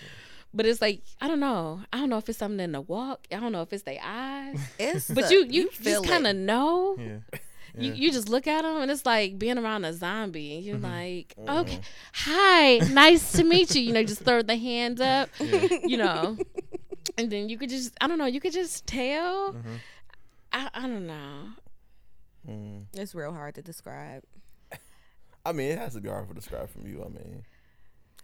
But 0.55 0.65
it's 0.65 0.81
like 0.81 1.01
I 1.19 1.27
don't 1.27 1.41
know. 1.41 1.81
I 1.91 1.99
don't 1.99 2.09
know 2.09 2.17
if 2.17 2.29
it's 2.29 2.39
something 2.39 2.61
in 2.61 2.71
the 2.71 2.81
walk. 2.81 3.27
I 3.31 3.39
don't 3.39 3.51
know 3.51 3.61
if 3.61 3.73
it's 3.73 3.83
their 3.83 3.99
eyes. 4.01 4.57
It's 4.79 5.09
But 5.09 5.27
the- 5.27 5.33
you 5.33 5.45
you, 5.49 5.69
feel 5.69 6.01
just 6.01 6.11
kind 6.11 6.25
of 6.25 6.35
know. 6.35 6.95
Yeah. 6.97 7.39
You 7.77 7.89
Yeah. 7.91 7.93
you 7.95 8.11
just 8.11 8.29
look 8.29 8.47
at 8.47 8.61
them 8.63 8.77
and 8.81 8.89
it's 8.91 9.05
like 9.05 9.37
being 9.39 9.57
around 9.57 9.85
a 9.85 9.93
zombie. 9.93 10.55
And 10.55 10.63
you're 10.63 10.77
like, 10.77 11.33
Mm-hmm. 11.39 11.49
okay, 11.59 11.79
hi, 12.13 12.77
nice 12.91 13.33
to 13.33 13.43
meet 13.43 13.75
you. 13.75 13.81
You 13.81 13.93
know, 13.93 14.03
just 14.03 14.21
throw 14.23 14.41
the 14.41 14.55
hands 14.57 15.01
up. 15.01 15.29
You 15.39 15.97
know, 15.97 16.37
and 17.17 17.31
then 17.31 17.49
you 17.49 17.57
could 17.57 17.69
just 17.69 17.93
I 18.01 18.07
don't 18.07 18.17
know. 18.17 18.25
You 18.25 18.39
could 18.39 18.53
just 18.53 18.85
tell. 18.87 19.53
Mm-hmm. 19.53 19.75
I 20.53 20.69
I 20.73 20.81
don't 20.81 21.07
know. 21.07 21.49
Mm. 22.49 22.85
It's 22.93 23.15
real 23.15 23.33
hard 23.33 23.55
to 23.55 23.61
describe. 23.61 24.23
I 25.45 25.51
mean, 25.51 25.71
it 25.71 25.77
has 25.77 25.93
to 25.93 26.01
be 26.01 26.09
hard 26.09 26.27
to 26.27 26.33
describe 26.33 26.69
from 26.69 26.87
you. 26.87 27.03
I 27.03 27.09
mean, 27.09 27.43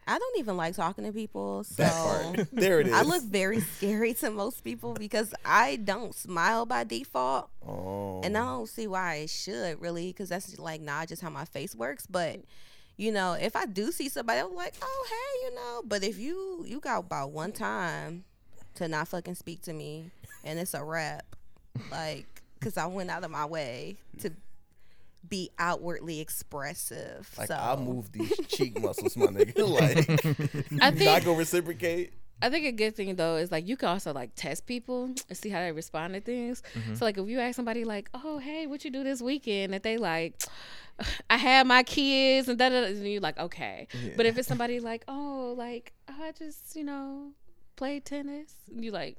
I 0.08 0.18
don't 0.18 0.40
even 0.40 0.58
like 0.58 0.76
talking 0.76 1.06
to 1.06 1.12
people. 1.12 1.64
So 1.64 1.84
That 1.84 1.94
part. 1.94 2.48
There 2.52 2.80
it 2.80 2.88
is. 2.88 2.94
I 2.94 3.04
look 3.04 3.24
very 3.24 3.60
scary 3.62 4.14
to 4.16 4.32
most 4.32 4.64
people 4.64 4.94
because 4.94 5.34
I 5.46 5.76
don't 5.78 6.14
smile 6.14 6.66
by 6.66 6.84
default. 6.84 7.50
Oh. 7.66 8.22
And 8.24 8.38
I 8.38 8.42
don't 8.42 8.68
see 8.68 8.88
why 8.88 9.14
I 9.14 9.26
should 9.28 9.80
really, 9.82 10.08
because 10.08 10.30
that's 10.30 10.58
like 10.60 10.82
not 10.82 11.08
just 11.08 11.22
how 11.22 11.30
my 11.30 11.46
face 11.46 11.76
works. 11.76 12.08
But 12.08 12.42
you 12.98 13.12
know, 13.12 13.34
if 13.34 13.56
I 13.56 13.66
do 13.66 13.92
see 13.92 14.10
somebody, 14.10 14.40
I'm 14.40 14.56
like, 14.56 14.74
oh 14.82 15.08
hey, 15.10 15.46
you 15.48 15.56
know. 15.56 15.82
But 15.86 16.04
if 16.04 16.18
you 16.18 16.66
you 16.68 16.80
got 16.80 17.00
about 17.00 17.32
one 17.32 17.52
time 17.52 18.24
to 18.76 18.88
not 18.88 19.08
fucking 19.08 19.36
speak 19.36 19.62
to 19.64 19.74
me, 19.74 20.12
and 20.44 20.60
it's 20.60 20.74
a 20.74 20.84
wrap, 20.84 21.36
like, 21.92 22.26
because 22.60 22.78
I 22.78 22.86
went 22.88 23.10
out 23.10 23.24
of 23.24 23.32
my 23.32 23.46
way 23.46 23.98
to 24.20 24.32
be 25.28 25.52
outwardly 25.60 26.20
expressive. 26.20 27.30
like 27.38 27.48
so 27.48 27.56
I 27.56 27.76
move 27.76 28.12
these 28.12 28.34
cheek 28.48 28.82
muscles, 28.82 29.16
my 29.16 29.28
nigga. 29.28 29.62
Like 30.82 30.82
I 30.82 30.90
not 30.92 31.24
gonna 31.24 31.38
reciprocate. 31.38 32.14
I 32.42 32.50
think 32.50 32.66
a 32.66 32.72
good 32.72 32.96
thing 32.96 33.16
though 33.16 33.36
is 33.36 33.52
like 33.52 33.68
you 33.68 33.78
can 33.78 33.90
also 33.90 34.14
like 34.14 34.32
test 34.36 34.66
people 34.66 35.06
and 35.06 35.38
see 35.38 35.50
how 35.50 35.60
they 35.60 35.72
respond 35.72 36.16
to 36.16 36.22
things. 36.22 36.64
Mm-hmm. 36.74 36.96
So 36.96 37.06
like 37.06 37.18
if 37.18 37.28
you 37.28 37.40
ask 37.40 37.56
somebody 37.56 37.84
like, 37.84 38.10
"Oh, 38.14 38.40
hey, 38.40 38.66
what 38.68 38.84
you 38.84 38.90
do 38.92 39.04
this 39.04 39.22
weekend?" 39.22 39.74
that 39.74 39.84
they 39.84 39.98
like, 39.98 40.42
"I 41.30 41.38
had 41.38 41.68
my 41.68 41.84
kids," 41.84 42.48
and 42.48 42.58
da 42.58 42.70
da, 42.70 42.84
and 42.86 43.08
you're 43.08 43.22
like, 43.22 43.38
"Okay." 43.38 43.88
But 44.18 44.26
if 44.26 44.38
it's 44.38 44.48
somebody 44.48 44.80
like, 44.80 45.04
"Oh, 45.08 45.54
like 45.56 45.94
I 46.08 46.32
just 46.32 46.76
you 46.76 46.84
know 46.84 47.32
play 47.76 48.00
tennis," 48.00 48.56
and 48.70 48.84
you 48.84 48.92
like. 48.92 49.18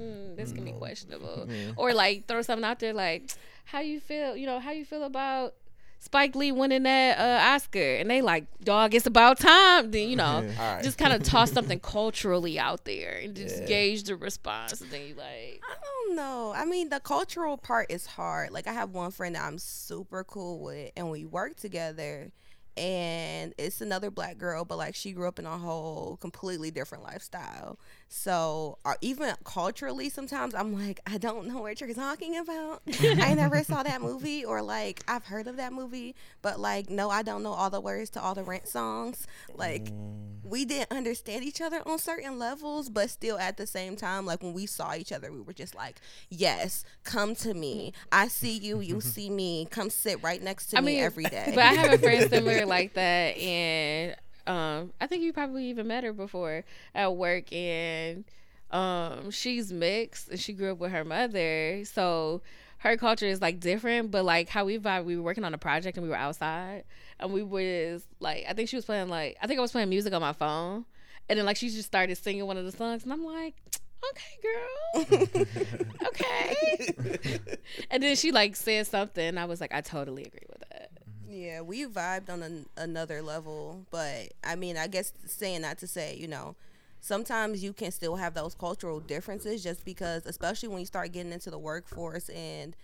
Mm, 0.00 0.34
this 0.34 0.50
can 0.50 0.64
be 0.64 0.72
questionable, 0.72 1.46
or 1.76 1.94
like 1.94 2.26
throw 2.26 2.42
something 2.42 2.64
out 2.64 2.80
there 2.80 2.92
like, 2.92 3.30
"How 3.64 3.80
you 3.80 4.00
feel? 4.00 4.36
You 4.36 4.46
know, 4.46 4.60
how 4.60 4.70
you 4.72 4.84
feel 4.84 5.02
about 5.04 5.54
Spike 6.00 6.34
Lee 6.36 6.52
winning 6.52 6.82
that 6.84 7.18
uh, 7.18 7.54
Oscar?" 7.54 7.96
And 7.96 8.10
they 8.10 8.22
like, 8.22 8.44
"Dog, 8.62 8.94
it's 8.94 9.06
about 9.06 9.38
time." 9.40 9.90
Then 9.90 10.08
you 10.08 10.16
know, 10.16 10.44
Yeah. 10.48 10.62
All 10.62 10.74
right. 10.74 10.82
just 10.84 10.98
kind 10.98 11.12
of 11.12 11.22
toss 11.22 11.50
something 11.52 11.80
culturally 11.80 12.58
out 12.58 12.84
there 12.84 13.20
and 13.22 13.34
just 13.34 13.60
Yeah. 13.60 13.66
gauge 13.66 14.04
the 14.04 14.16
response. 14.16 14.80
And 14.80 14.90
then 14.90 15.02
you 15.08 15.14
like, 15.14 15.62
I 15.68 15.74
don't 16.06 16.16
know. 16.16 16.52
I 16.54 16.64
mean, 16.64 16.88
the 16.90 17.00
cultural 17.00 17.56
part 17.56 17.90
is 17.90 18.06
hard. 18.06 18.50
Like, 18.50 18.66
I 18.66 18.72
have 18.72 18.90
one 18.90 19.10
friend 19.10 19.34
that 19.34 19.44
I'm 19.44 19.58
super 19.58 20.24
cool 20.24 20.60
with, 20.60 20.92
and 20.96 21.10
we 21.10 21.24
work 21.24 21.56
together. 21.56 22.30
And 22.76 23.54
it's 23.56 23.80
another 23.80 24.10
black 24.10 24.36
girl, 24.36 24.64
but 24.64 24.78
like 24.78 24.96
she 24.96 25.12
grew 25.12 25.28
up 25.28 25.38
in 25.38 25.46
a 25.46 25.56
whole 25.56 26.16
completely 26.20 26.72
different 26.72 27.04
lifestyle. 27.04 27.78
So, 28.16 28.78
uh, 28.84 28.94
even 29.00 29.34
culturally, 29.42 30.08
sometimes 30.08 30.54
I'm 30.54 30.72
like, 30.72 31.00
I 31.04 31.18
don't 31.18 31.48
know 31.48 31.60
what 31.60 31.80
you're 31.80 31.92
talking 31.94 32.36
about. 32.38 32.82
I 33.00 33.34
never 33.34 33.64
saw 33.64 33.82
that 33.82 34.00
movie, 34.00 34.44
or 34.44 34.62
like 34.62 35.02
I've 35.08 35.24
heard 35.24 35.48
of 35.48 35.56
that 35.56 35.72
movie, 35.72 36.14
but 36.40 36.60
like, 36.60 36.88
no, 36.88 37.10
I 37.10 37.22
don't 37.22 37.42
know 37.42 37.52
all 37.52 37.70
the 37.70 37.80
words 37.80 38.10
to 38.10 38.22
all 38.22 38.34
the 38.34 38.44
Rent 38.44 38.68
songs. 38.68 39.26
Like, 39.52 39.88
we 40.44 40.64
didn't 40.64 40.92
understand 40.92 41.44
each 41.44 41.60
other 41.60 41.82
on 41.86 41.98
certain 41.98 42.38
levels, 42.38 42.88
but 42.88 43.10
still 43.10 43.36
at 43.36 43.56
the 43.56 43.66
same 43.66 43.96
time, 43.96 44.26
like 44.26 44.44
when 44.44 44.52
we 44.52 44.66
saw 44.66 44.94
each 44.94 45.10
other, 45.10 45.32
we 45.32 45.40
were 45.40 45.52
just 45.52 45.74
like, 45.74 45.96
"Yes, 46.30 46.84
come 47.02 47.34
to 47.36 47.52
me. 47.52 47.92
I 48.12 48.28
see 48.28 48.56
you. 48.56 48.78
You 48.80 49.00
see 49.02 49.28
me. 49.28 49.66
Come 49.70 49.90
sit 49.90 50.22
right 50.22 50.40
next 50.40 50.66
to 50.66 50.78
I 50.78 50.82
me 50.82 50.94
mean, 50.94 51.04
every 51.04 51.24
day." 51.24 51.50
But 51.52 51.64
I 51.64 51.72
have 51.74 51.92
a 51.92 51.98
friend 51.98 52.30
similar 52.30 52.64
like 52.64 52.94
that, 52.94 53.36
and 53.38 54.14
um, 54.46 54.92
I 55.00 55.06
think 55.06 55.22
you 55.22 55.32
probably 55.32 55.66
even 55.66 55.86
met 55.86 56.04
her 56.04 56.12
before 56.12 56.64
at 56.94 57.16
work, 57.16 57.52
and 57.52 58.24
um, 58.70 59.30
she's 59.30 59.72
mixed, 59.72 60.28
and 60.28 60.38
she 60.40 60.52
grew 60.52 60.72
up 60.72 60.78
with 60.78 60.92
her 60.92 61.04
mother, 61.04 61.84
so 61.84 62.42
her 62.78 62.96
culture 62.96 63.26
is 63.26 63.40
like 63.40 63.60
different. 63.60 64.10
But 64.10 64.24
like 64.24 64.48
how 64.48 64.64
we 64.64 64.78
vibe, 64.78 65.04
we 65.04 65.16
were 65.16 65.22
working 65.22 65.44
on 65.44 65.54
a 65.54 65.58
project, 65.58 65.96
and 65.96 66.04
we 66.04 66.10
were 66.10 66.16
outside, 66.16 66.84
and 67.18 67.32
we 67.32 67.42
was 67.42 68.04
like, 68.20 68.44
I 68.48 68.52
think 68.52 68.68
she 68.68 68.76
was 68.76 68.84
playing 68.84 69.08
like, 69.08 69.36
I 69.40 69.46
think 69.46 69.58
I 69.58 69.62
was 69.62 69.72
playing 69.72 69.88
music 69.88 70.12
on 70.12 70.20
my 70.20 70.32
phone, 70.32 70.84
and 71.28 71.38
then 71.38 71.46
like 71.46 71.56
she 71.56 71.68
just 71.70 71.86
started 71.86 72.16
singing 72.16 72.46
one 72.46 72.56
of 72.56 72.64
the 72.64 72.72
songs, 72.72 73.04
and 73.04 73.12
I'm 73.12 73.24
like. 73.24 73.54
Okay, 74.10 74.38
girl. 74.42 75.46
okay. 76.08 77.38
and 77.90 78.02
then 78.02 78.16
she 78.16 78.32
like 78.32 78.54
said 78.54 78.86
something. 78.86 79.38
I 79.38 79.46
was 79.46 79.62
like, 79.62 79.72
I 79.72 79.80
totally 79.80 80.24
agree 80.24 80.46
with 80.46 80.58
that. 80.68 80.73
Yeah, 81.34 81.60
we 81.62 81.86
vibed 81.86 82.30
on 82.30 82.42
an, 82.42 82.66
another 82.76 83.22
level, 83.22 83.84
but 83.90 84.32
I 84.42 84.54
mean, 84.54 84.76
I 84.76 84.86
guess 84.86 85.12
saying 85.26 85.62
that 85.62 85.78
to 85.78 85.86
say, 85.86 86.16
you 86.16 86.28
know, 86.28 86.54
sometimes 87.00 87.62
you 87.62 87.72
can 87.72 87.90
still 87.90 88.16
have 88.16 88.34
those 88.34 88.54
cultural 88.54 89.00
differences 89.00 89.62
just 89.62 89.84
because, 89.84 90.26
especially 90.26 90.68
when 90.68 90.80
you 90.80 90.86
start 90.86 91.12
getting 91.12 91.32
into 91.32 91.50
the 91.50 91.58
workforce 91.58 92.28
and 92.28 92.76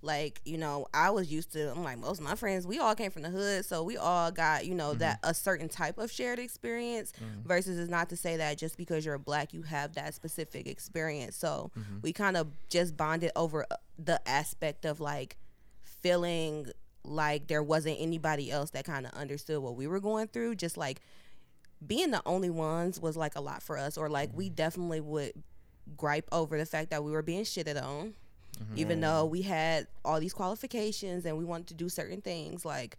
like 0.00 0.40
you 0.44 0.56
know 0.56 0.86
i 0.94 1.10
was 1.10 1.32
used 1.32 1.50
to 1.50 1.72
i'm 1.72 1.82
like 1.82 1.98
most 1.98 2.20
of 2.20 2.24
my 2.24 2.36
friends 2.36 2.64
we 2.64 2.78
all 2.78 2.94
came 2.94 3.10
from 3.10 3.22
the 3.22 3.30
hood 3.30 3.64
so 3.64 3.82
we 3.82 3.96
all 3.96 4.30
got 4.30 4.64
you 4.64 4.72
know 4.72 4.94
that 4.94 5.20
mm-hmm. 5.20 5.30
a 5.30 5.34
certain 5.34 5.68
type 5.68 5.98
of 5.98 6.08
shared 6.08 6.38
experience 6.38 7.12
mm-hmm. 7.16 7.44
versus 7.44 7.76
is 7.76 7.88
not 7.88 8.08
to 8.08 8.16
say 8.16 8.36
that 8.36 8.56
just 8.56 8.76
because 8.76 9.04
you're 9.04 9.18
black 9.18 9.52
you 9.52 9.62
have 9.62 9.94
that 9.94 10.14
specific 10.14 10.66
experience. 10.66 11.36
So 11.36 11.70
mm-hmm. 11.78 11.98
we 12.02 12.12
kind 12.12 12.36
of 12.36 12.48
just 12.68 12.96
bonded 12.96 13.32
over 13.36 13.66
uh, 13.70 13.76
the 13.98 14.26
aspect 14.28 14.84
of 14.84 15.00
like 15.00 15.36
feeling 15.82 16.66
like 17.08 17.46
there 17.46 17.62
wasn't 17.62 17.96
anybody 17.98 18.50
else 18.50 18.70
that 18.70 18.84
kind 18.84 19.06
of 19.06 19.12
understood 19.12 19.60
what 19.62 19.76
we 19.76 19.86
were 19.86 20.00
going 20.00 20.28
through. 20.28 20.56
Just 20.56 20.76
like 20.76 21.00
being 21.86 22.10
the 22.10 22.22
only 22.26 22.50
ones 22.50 23.00
was 23.00 23.16
like 23.16 23.36
a 23.36 23.40
lot 23.40 23.62
for 23.62 23.78
us 23.78 23.96
or 23.96 24.08
like 24.08 24.30
we 24.34 24.48
definitely 24.50 25.00
would 25.00 25.32
gripe 25.96 26.28
over 26.32 26.58
the 26.58 26.66
fact 26.66 26.90
that 26.90 27.02
we 27.02 27.10
were 27.10 27.22
being 27.22 27.44
shitted 27.44 27.82
on 27.82 28.14
mm-hmm. 28.58 28.78
even 28.78 29.00
though 29.00 29.24
we 29.24 29.42
had 29.42 29.86
all 30.04 30.20
these 30.20 30.32
qualifications 30.32 31.24
and 31.24 31.36
we 31.36 31.44
wanted 31.44 31.68
to 31.68 31.74
do 31.74 31.88
certain 31.88 32.20
things. 32.20 32.64
Like 32.64 32.98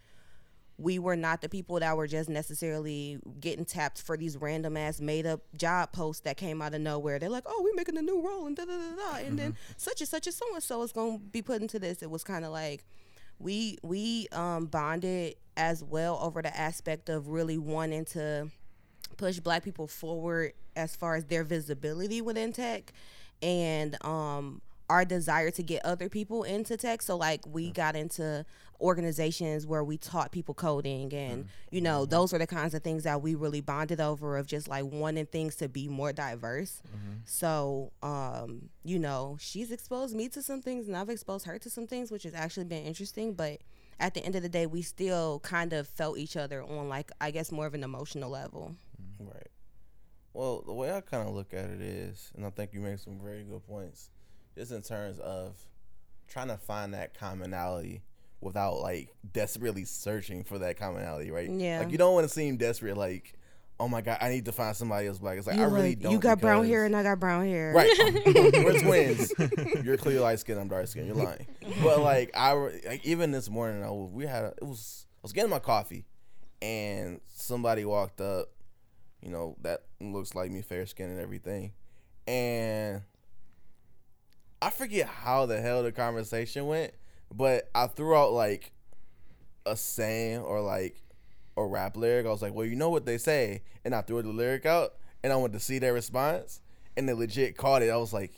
we 0.77 0.97
were 0.97 1.15
not 1.15 1.41
the 1.41 1.49
people 1.49 1.79
that 1.79 1.97
were 1.97 2.07
just 2.07 2.29
necessarily 2.29 3.19
getting 3.39 3.65
tapped 3.65 4.01
for 4.01 4.15
these 4.15 4.37
random 4.37 4.77
ass 4.77 5.01
made 5.01 5.25
up 5.25 5.41
job 5.55 5.91
posts 5.91 6.21
that 6.21 6.37
came 6.37 6.61
out 6.61 6.73
of 6.73 6.81
nowhere. 6.81 7.19
They're 7.19 7.29
like, 7.29 7.43
oh, 7.45 7.61
we're 7.63 7.75
making 7.75 7.97
a 7.97 8.01
new 8.01 8.21
role 8.21 8.47
and 8.47 8.55
da 8.55 8.65
da 8.65 8.77
da 8.77 8.95
da, 8.95 9.17
and 9.25 9.37
then 9.37 9.51
mm-hmm. 9.51 9.73
such 9.77 10.01
and 10.01 10.09
such 10.09 10.27
and 10.27 10.35
so 10.35 10.45
and 10.53 10.63
so 10.63 10.81
is 10.83 10.91
going 10.91 11.19
to 11.19 11.23
be 11.25 11.41
put 11.41 11.61
into 11.61 11.79
this. 11.79 12.01
It 12.01 12.09
was 12.09 12.23
kind 12.23 12.45
of 12.45 12.51
like 12.51 12.85
we 13.39 13.77
we 13.81 14.27
um, 14.31 14.65
bonded 14.65 15.35
as 15.57 15.83
well 15.83 16.19
over 16.21 16.41
the 16.41 16.55
aspect 16.55 17.09
of 17.09 17.29
really 17.29 17.57
wanting 17.57 18.05
to 18.05 18.49
push 19.17 19.39
Black 19.39 19.63
people 19.63 19.87
forward 19.87 20.53
as 20.75 20.95
far 20.95 21.15
as 21.15 21.25
their 21.25 21.43
visibility 21.43 22.21
within 22.21 22.53
tech, 22.53 22.93
and 23.41 24.03
um, 24.05 24.61
our 24.89 25.05
desire 25.05 25.51
to 25.51 25.63
get 25.63 25.83
other 25.85 26.09
people 26.09 26.43
into 26.43 26.77
tech. 26.77 27.01
So 27.01 27.15
like 27.15 27.41
we 27.47 27.71
got 27.71 27.95
into 27.95 28.45
organizations 28.81 29.65
where 29.65 29.83
we 29.83 29.97
taught 29.97 30.31
people 30.31 30.53
coding 30.53 31.13
and 31.13 31.43
mm-hmm. 31.43 31.75
you 31.75 31.81
know 31.81 32.01
mm-hmm. 32.01 32.09
those 32.09 32.33
are 32.33 32.37
the 32.37 32.47
kinds 32.47 32.73
of 32.73 32.81
things 32.81 33.03
that 33.03 33.21
we 33.21 33.35
really 33.35 33.61
bonded 33.61 33.99
over 33.99 34.37
of 34.37 34.47
just 34.47 34.67
like 34.67 34.85
wanting 34.85 35.25
things 35.25 35.55
to 35.55 35.67
be 35.67 35.87
more 35.87 36.13
diverse. 36.13 36.81
Mm-hmm. 36.87 37.15
So 37.25 37.91
um 38.01 38.69
you 38.83 38.99
know 38.99 39.37
she's 39.39 39.71
exposed 39.71 40.15
me 40.15 40.29
to 40.29 40.41
some 40.41 40.61
things 40.61 40.87
and 40.87 40.95
i've 40.95 41.09
exposed 41.09 41.45
her 41.45 41.59
to 41.59 41.69
some 41.69 41.85
things 41.85 42.11
which 42.11 42.23
has 42.23 42.33
actually 42.33 42.63
been 42.63 42.83
interesting 42.83 43.33
but 43.33 43.59
at 43.99 44.13
the 44.13 44.25
end 44.25 44.35
of 44.35 44.41
the 44.41 44.49
day 44.49 44.65
we 44.65 44.81
still 44.81 45.39
kind 45.41 45.73
of 45.73 45.87
felt 45.87 46.17
each 46.17 46.37
other 46.37 46.63
on 46.63 46.87
like 46.87 47.11
i 47.19 47.29
guess 47.29 47.51
more 47.51 47.67
of 47.67 47.73
an 47.73 47.83
emotional 47.83 48.29
level. 48.29 48.75
Right. 49.19 49.47
Well, 50.33 50.63
the 50.65 50.73
way 50.73 50.93
I 50.93 51.01
kind 51.01 51.27
of 51.27 51.33
look 51.33 51.53
at 51.53 51.65
it 51.65 51.81
is, 51.81 52.31
and 52.35 52.45
I 52.45 52.49
think 52.49 52.73
you 52.73 52.81
make 52.81 52.99
some 52.99 53.19
very 53.19 53.43
good 53.43 53.65
points, 53.67 54.09
just 54.55 54.71
in 54.71 54.81
terms 54.81 55.19
of 55.19 55.57
trying 56.27 56.47
to 56.49 56.57
find 56.57 56.93
that 56.93 57.17
commonality 57.17 58.03
without 58.41 58.79
like 58.79 59.09
desperately 59.33 59.85
searching 59.85 60.43
for 60.43 60.59
that 60.59 60.77
commonality, 60.77 61.31
right? 61.31 61.49
Yeah. 61.49 61.79
Like 61.79 61.91
you 61.91 61.97
don't 61.97 62.13
want 62.13 62.27
to 62.27 62.33
seem 62.33 62.57
desperate, 62.57 62.95
like, 62.97 63.33
oh 63.79 63.87
my 63.87 64.01
god, 64.01 64.17
I 64.21 64.29
need 64.29 64.45
to 64.45 64.51
find 64.51 64.75
somebody 64.75 65.07
else 65.07 65.19
black. 65.19 65.37
It's 65.37 65.47
like 65.47 65.57
I 65.57 65.63
You 65.63 65.67
really 65.67 65.89
like, 65.89 65.99
don't. 65.99 66.11
you 66.11 66.19
got 66.19 66.39
brown 66.41 66.65
hair 66.65 66.85
and 66.85 66.95
i 66.95 67.03
got 67.03 67.19
brown 67.19 67.45
hair 67.45 67.73
Right. 67.73 67.89
We're 68.25 68.79
twins. 68.81 69.31
You're 69.83 69.97
clear 69.97 70.19
light 70.21 70.39
skin. 70.39 70.57
I'm 70.57 70.67
dark 70.67 70.87
skin. 70.87 71.05
You're 71.05 71.15
lying. 71.15 71.47
But 71.83 71.99
like 72.01 72.31
I 72.35 72.53
like 72.53 73.05
even 73.05 73.31
this 73.31 73.49
morning, 73.49 73.83
I 73.83 73.89
was, 73.89 74.11
we 74.11 74.25
had 74.25 74.43
a, 74.45 74.47
it 74.57 74.63
was 74.63 75.05
I 75.17 75.21
was 75.23 75.33
getting 75.33 75.49
my 75.49 75.59
coffee, 75.59 76.05
and 76.61 77.19
somebody 77.35 77.83
walked 77.85 78.21
up, 78.21 78.47
you 79.21 79.29
know 79.29 79.55
that 79.61 79.81
looks 79.99 80.33
like 80.35 80.49
me, 80.51 80.61
fair 80.61 80.85
skin 80.85 81.09
and 81.09 81.19
everything, 81.19 81.73
and 82.27 83.01
I 84.61 84.69
forget 84.69 85.07
how 85.07 85.45
the 85.45 85.59
hell 85.61 85.83
the 85.83 85.91
conversation 85.91 86.67
went, 86.67 86.93
but 87.33 87.69
I 87.75 87.87
threw 87.87 88.15
out 88.15 88.31
like 88.33 88.71
a 89.65 89.75
saying 89.75 90.39
or 90.39 90.61
like 90.61 91.01
a 91.57 91.65
rap 91.65 91.97
lyric. 91.97 92.25
I 92.25 92.29
was 92.29 92.41
like, 92.41 92.53
well, 92.53 92.65
you 92.65 92.75
know 92.75 92.89
what 92.89 93.05
they 93.05 93.17
say, 93.17 93.61
and 93.85 93.93
I 93.93 94.01
threw 94.01 94.21
the 94.21 94.29
lyric 94.29 94.65
out, 94.65 94.93
and 95.23 95.31
I 95.33 95.35
wanted 95.35 95.53
to 95.53 95.59
see 95.59 95.79
their 95.79 95.93
response, 95.93 96.61
and 96.97 97.07
they 97.07 97.13
legit 97.13 97.57
caught 97.57 97.81
it. 97.81 97.89
I 97.89 97.97
was 97.97 98.13
like, 98.13 98.31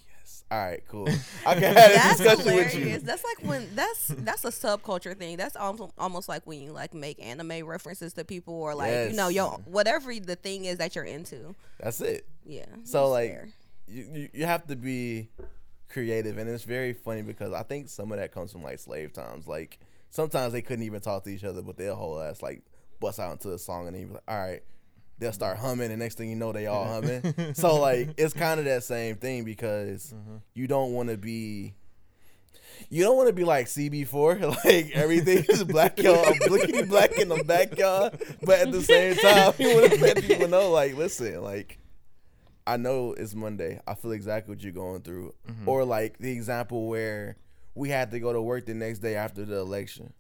all 0.49 0.58
right, 0.58 0.84
cool. 0.89 1.08
I 1.45 1.54
can 1.54 1.63
have 1.63 1.75
That's 1.75 2.17
discussion 2.19 2.56
with 2.56 2.75
you. 2.75 2.97
That's 2.99 3.23
like 3.23 3.47
when 3.47 3.67
that's 3.73 4.08
that's 4.10 4.43
a 4.43 4.49
subculture 4.49 5.15
thing. 5.15 5.38
That's 5.38 5.56
almost 5.56 5.93
almost 5.97 6.27
like 6.30 6.45
when 6.45 6.60
you 6.62 6.71
like 6.71 6.93
make 6.93 7.23
anime 7.23 7.65
references 7.65 8.13
to 8.13 8.25
people 8.25 8.54
or 8.56 8.75
like 8.75 9.12
you 9.12 9.15
know 9.15 9.30
Yes. 9.30 9.36
yo 9.36 9.62
whatever 9.65 10.13
the 10.19 10.36
thing 10.36 10.65
is 10.65 10.77
that 10.80 10.95
you're 10.95 11.06
into. 11.06 11.56
That's 11.80 12.01
it. 12.01 12.25
Yeah. 12.45 12.65
So 12.84 13.10
like, 13.10 13.32
fair. 13.32 13.47
you, 13.88 14.08
you 14.13 14.30
you 14.34 14.45
have 14.45 14.67
to 14.67 14.75
be 14.75 15.30
creative, 15.91 16.38
and 16.38 16.49
it's 16.49 16.63
very 16.63 16.93
funny 16.93 17.21
because 17.21 17.54
I 17.54 17.63
think 17.63 17.89
some 17.89 18.12
of 18.12 18.19
that 18.19 18.32
comes 18.32 18.51
from 18.51 18.63
like 18.63 18.80
slave 18.80 19.13
times. 19.13 19.47
Like 19.47 19.80
sometimes 20.10 20.54
they 20.54 20.62
couldn't 20.62 20.86
even 20.86 21.01
talk 21.01 21.23
to 21.25 21.30
each 21.30 21.43
other, 21.43 21.62
but 21.62 21.77
they'll 21.77 21.95
whole 21.95 22.21
ass 22.21 22.41
like 22.41 22.63
bust 22.99 23.19
out 23.19 23.32
into 23.34 23.51
a 23.51 23.60
song, 23.60 23.88
and 23.88 23.95
be 23.95 24.06
like, 24.06 24.23
all 24.27 24.39
right. 24.39 24.62
they'll 25.19 25.34
start 25.34 25.58
humming, 25.58 25.91
and 25.91 25.99
next 25.99 26.15
thing 26.15 26.30
you 26.30 26.36
know, 26.36 26.51
they 26.51 26.67
all 26.67 26.86
humming. 26.86 27.54
so 27.54 27.80
like, 27.80 28.13
it's 28.17 28.34
kind 28.34 28.60
of 28.60 28.65
that 28.65 28.84
same 28.84 29.15
thing 29.15 29.43
because 29.43 30.13
mm-hmm. 30.15 30.38
you 30.54 30.67
don't 30.67 30.93
want 30.93 31.10
to 31.10 31.17
be. 31.17 31.75
You 32.89 33.04
don't 33.04 33.15
want 33.15 33.27
to 33.27 33.34
be 33.34 33.43
like 33.43 33.67
CB4, 33.67 34.65
like 34.65 34.91
everything 34.91 35.45
is 35.47 35.63
black, 35.63 35.99
y'all. 35.99 36.25
I'm 36.25 36.34
blickety 36.34 36.88
black 36.89 37.12
in 37.19 37.30
the 37.30 37.43
backyard, 37.43 38.19
but 38.41 38.60
at 38.60 38.71
the 38.71 38.82
same 38.82 39.15
time, 39.15 39.54
you 39.60 39.75
want 39.75 39.93
to 39.93 40.01
let 40.01 40.21
people 40.21 40.47
know, 40.47 40.71
like, 40.71 40.97
listen, 40.97 41.41
like, 41.43 41.77
I 42.73 42.77
know 42.77 43.13
it's 43.13 43.36
Monday. 43.36 43.79
I 43.88 43.93
feel 43.95 44.12
exactly 44.12 44.53
what 44.55 44.63
you're 44.63 44.71
going 44.71 45.01
through. 45.01 45.34
Mm-hmm. 45.49 45.67
Or 45.67 45.84
like 45.86 46.17
the 46.19 46.31
example 46.31 46.88
where 46.88 47.38
we 47.73 47.89
had 47.89 48.12
to 48.12 48.19
go 48.19 48.34
to 48.34 48.41
work 48.41 48.65
the 48.65 48.73
next 48.73 48.99
day 48.99 49.15
after 49.15 49.45
the 49.45 49.57
election. 49.57 50.12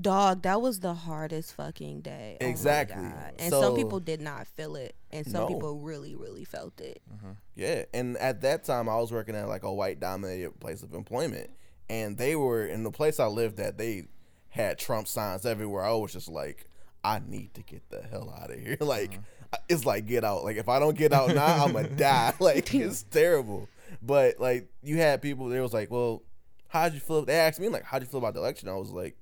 Dog, 0.00 0.42
that 0.42 0.60
was 0.62 0.78
the 0.80 0.94
hardest 0.94 1.54
fucking 1.54 2.02
day. 2.02 2.36
Oh 2.40 2.46
Exactly. 2.46 3.02
God. 3.02 3.32
And 3.38 3.50
So- 3.50 3.60
some 3.62 3.74
people 3.76 3.98
did 4.00 4.20
not 4.20 4.46
feel 4.46 4.76
it, 4.76 4.94
and 5.10 5.26
some 5.26 5.42
No. 5.42 5.46
people 5.48 5.78
really, 5.80 6.14
really 6.14 6.44
felt 6.44 6.80
it. 6.80 7.02
Mm-hmm. 7.12 7.30
Yeah, 7.56 7.84
and 7.92 8.16
at 8.18 8.40
that 8.42 8.62
time 8.64 8.88
I 8.88 8.96
was 8.96 9.10
working 9.12 9.34
at 9.34 9.48
like 9.48 9.64
a 9.64 9.72
white 9.72 9.98
dominated 9.98 10.60
place 10.60 10.82
of 10.84 10.94
employment, 10.94 11.50
and 11.88 12.16
they 12.16 12.36
were 12.36 12.64
in 12.66 12.84
the 12.84 12.92
place 12.92 13.18
I 13.18 13.26
lived 13.26 13.58
at. 13.58 13.76
They 13.76 14.04
had 14.50 14.78
Trump 14.78 15.08
signs 15.08 15.44
everywhere. 15.44 15.84
I 15.84 15.92
was 15.92 16.12
just 16.12 16.28
like, 16.28 16.66
I 17.02 17.20
need 17.26 17.54
to 17.54 17.62
get 17.62 17.88
the 17.90 18.02
hell 18.02 18.32
out 18.40 18.50
of 18.52 18.58
here. 18.60 18.76
Like, 18.80 19.14
I- 19.14 19.20
it's 19.68 19.84
like 19.84 20.06
get 20.06 20.24
out. 20.24 20.44
Like 20.44 20.56
if 20.56 20.68
I 20.68 20.78
don't 20.78 20.96
get 20.96 21.12
out 21.12 21.34
now, 21.34 21.64
I'm 21.64 21.72
gonna 21.72 21.88
die. 21.96 22.34
Like 22.40 22.72
it's 22.74 23.02
terrible. 23.04 23.68
But 24.02 24.40
like 24.40 24.68
you 24.82 24.96
had 24.98 25.22
people. 25.22 25.48
They 25.48 25.60
was 25.60 25.72
like, 25.72 25.90
well, 25.90 26.22
how'd 26.68 26.94
you 26.94 27.00
feel? 27.00 27.24
They 27.24 27.34
asked 27.34 27.60
me 27.60 27.68
like, 27.68 27.84
how'd 27.84 28.02
you 28.02 28.08
feel 28.08 28.18
about 28.18 28.34
the 28.34 28.40
election? 28.40 28.68
I 28.68 28.76
was 28.76 28.90
like, 28.90 29.16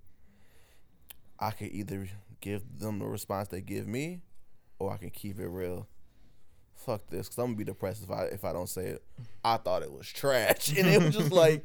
I 1.39 1.51
could 1.51 1.69
either 1.73 2.09
give 2.41 2.63
them 2.79 2.99
the 2.99 3.07
response 3.07 3.49
they 3.49 3.61
give 3.61 3.87
me, 3.87 4.21
or 4.79 4.93
I 4.93 4.97
can 4.97 5.11
keep 5.11 5.39
it 5.39 5.49
real 5.49 5.89
fuck 6.75 7.07
this, 7.09 7.27
because 7.27 7.39
I'm 7.39 7.47
gonna 7.47 7.57
be 7.57 7.65
depressed 7.65 8.03
if 8.05 8.11
I 8.11 8.25
if 8.25 8.45
I 8.45 8.53
don't 8.53 8.69
say 8.69 8.87
it. 8.87 9.03
I 9.45 9.57
thought 9.57 9.83
it 9.83 9.93
was 9.93 10.07
trash, 10.07 10.69
and 10.79 10.87
it 10.87 11.03
was 11.03 11.15
just 11.17 11.33
like, 11.33 11.65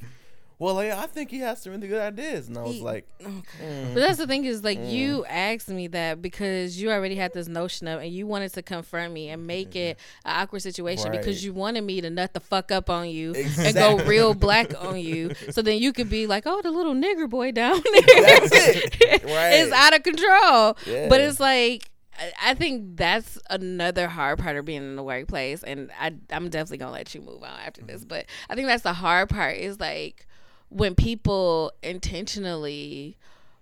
well, 0.64 0.76
like, 0.76 0.92
I 0.92 1.06
think 1.08 1.30
he 1.32 1.40
has 1.40 1.62
some 1.62 1.74
really 1.74 1.88
good 1.88 2.02
ideas, 2.02 2.48
and 2.48 2.58
I 2.58 2.62
was 2.64 2.76
He- 2.76 2.82
like, 2.82 3.08
But 3.20 3.96
that's 3.96 4.18
the 4.18 4.28
thing 4.28 4.46
is 4.46 4.64
like 4.64 4.80
Mm. 4.80 4.92
you 4.92 5.26
asked 5.26 5.68
me 5.70 5.88
that 5.88 6.22
because 6.22 6.82
you 6.82 6.92
already 6.92 7.16
had 7.16 7.34
this 7.34 7.48
notion 7.48 7.88
of 7.88 8.02
and 8.02 8.12
you 8.12 8.26
wanted 8.28 8.54
to 8.54 8.62
confront 8.62 9.14
me 9.14 9.30
and 9.30 9.46
make 9.46 9.76
it 9.76 10.00
an 10.26 10.36
awkward 10.42 10.62
situation 10.62 11.10
Right. 11.10 11.20
because 11.20 11.44
you 11.44 11.54
wanted 11.54 11.82
me 11.84 12.02
to 12.02 12.10
nut 12.10 12.34
the 12.34 12.40
fuck 12.40 12.72
up 12.72 12.90
on 12.90 13.10
you 13.10 13.34
and 13.36 13.74
go 13.76 13.98
real 14.06 14.34
black 14.46 14.74
on 14.84 15.00
you. 15.00 15.34
So 15.52 15.62
then 15.62 15.78
you 15.80 15.92
could 15.94 16.10
be 16.10 16.28
like, 16.28 16.44
Oh, 16.46 16.62
the 16.62 16.72
little 16.72 16.94
nigger 16.96 17.30
boy 17.30 17.52
down 17.52 17.82
there 17.94 18.22
That's 18.24 18.50
it. 18.54 19.24
Right. 19.26 19.54
is 19.56 19.72
out 19.72 19.94
of 19.96 20.04
control. 20.04 20.78
But 21.10 21.22
it's 21.22 21.40
like 21.40 21.90
I- 22.20 22.52
I 22.52 22.54
think 22.54 22.96
that's 22.98 23.40
another 23.50 24.08
hard 24.08 24.38
part 24.38 24.56
of 24.56 24.66
being 24.66 24.84
in 24.84 24.96
the 24.96 25.02
workplace, 25.04 25.64
and 25.64 25.90
I, 26.00 26.14
I'm 26.32 26.50
definitely 26.50 26.78
gonna 26.78 26.92
let 26.92 27.16
you 27.16 27.22
move 27.22 27.42
on 27.42 27.60
after 27.66 27.82
Mm-hmm. 27.82 27.88
this. 27.92 28.06
But 28.06 28.28
I 28.50 28.54
think 28.56 28.68
that's 28.68 28.84
the 28.84 28.94
hard 28.94 29.30
part 29.30 29.58
is 29.58 29.80
like 29.80 30.28
when 30.74 30.96
people 30.96 31.72
intentionally 31.84 33.18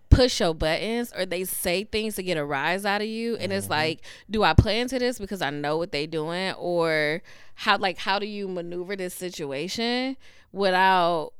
push 0.10 0.40
your 0.42 0.54
buttons 0.54 1.14
or 1.18 1.26
they 1.26 1.44
say 1.46 1.86
things 1.86 2.16
to 2.16 2.24
get 2.24 2.38
a 2.38 2.44
rise 2.44 2.86
out 2.86 3.02
of 3.02 3.08
you 3.08 3.36
and 3.38 3.44
Mm-hmm. 3.52 3.58
it's 3.58 3.70
like 3.70 4.02
do 4.30 4.44
i 4.44 4.54
play 4.54 4.80
into 4.82 5.00
this 5.00 5.18
because 5.18 5.42
i 5.42 5.50
know 5.50 5.78
what 5.78 5.94
they're 5.94 6.06
doing 6.06 6.52
or 6.58 7.22
how 7.56 7.78
like 7.78 7.98
how 7.98 8.20
do 8.20 8.26
you 8.26 8.48
maneuver 8.50 8.98
this 8.98 9.14
situation 9.14 10.18
without 10.52 11.32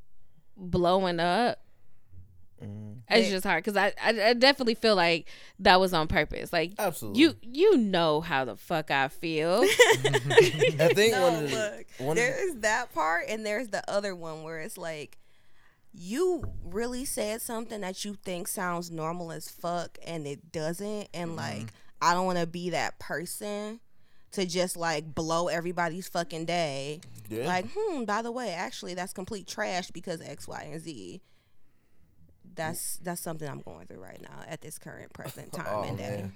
blowing 0.56 1.20
up 1.20 1.58
Mm-hmm. 2.64 3.00
it's 3.10 3.30
just 3.32 3.44
hard 3.44 3.64
because 3.64 3.76
I, 3.76 3.88
I 4.00 4.30
I 4.30 4.34
definitely 4.36 4.76
feel 4.76 4.96
like 4.96 5.28
that 5.62 5.80
was 5.80 5.94
on 5.96 6.08
purpose 6.08 6.54
like 6.54 6.74
Absolutely. 6.78 7.20
you 7.20 7.36
you 7.42 7.76
know 7.78 8.22
how 8.22 8.46
the 8.46 8.56
fuck 8.56 8.92
i 8.92 9.08
feel 9.08 9.64
I 9.66 10.92
think 10.94 11.14
No, 11.14 11.22
one 11.24 11.44
of 11.44 11.50
the 11.50 11.56
look, 11.58 11.86
one 11.98 12.10
of 12.12 12.16
there 12.18 12.48
is 12.48 12.58
that 12.60 12.94
part, 12.94 13.26
and 13.30 13.44
there's 13.44 13.70
the 13.70 13.84
other 13.90 14.14
one 14.16 14.44
where 14.44 14.60
it's 14.60 14.78
like, 14.78 15.18
you 15.94 16.44
really 16.64 17.04
said 17.06 17.42
something 17.42 17.82
that 17.82 18.06
you 18.06 18.16
think 18.24 18.48
sounds 18.48 18.90
normal 18.92 19.32
as 19.32 19.50
fuck, 19.50 19.98
and 20.06 20.26
it 20.26 20.52
doesn't, 20.52 21.10
and 21.14 21.36
like, 21.36 21.68
I 22.02 22.14
don't 22.14 22.26
want 22.26 22.40
to 22.40 22.48
be 22.48 22.70
that 22.72 22.98
person 23.00 23.80
to 24.32 24.46
just 24.46 24.78
like 24.78 25.14
blow 25.14 25.48
everybody's 25.50 26.08
fucking 26.08 26.46
day. 26.46 27.02
Yeah. 27.30 27.46
Like, 27.48 27.66
hmm, 27.76 28.06
by 28.06 28.22
the 28.22 28.32
way, 28.32 28.52
actually, 28.52 28.94
that's 28.94 29.14
complete 29.14 29.48
trash 29.48 29.92
because 29.92 30.22
X, 30.22 30.48
Y, 30.48 30.70
and 30.72 30.82
Z. 30.82 31.22
That's 32.56 32.98
that's 32.98 33.22
something 33.22 33.48
I'm 33.48 33.62
going 33.62 33.88
through 33.88 34.02
right 34.04 34.22
now 34.22 34.44
at 34.48 34.62
this 34.62 34.78
current 34.78 35.14
present 35.14 35.52
time 35.54 35.66
Oh, 35.70 35.84
and 35.84 35.98
day. 35.98 36.04
man. 36.04 36.36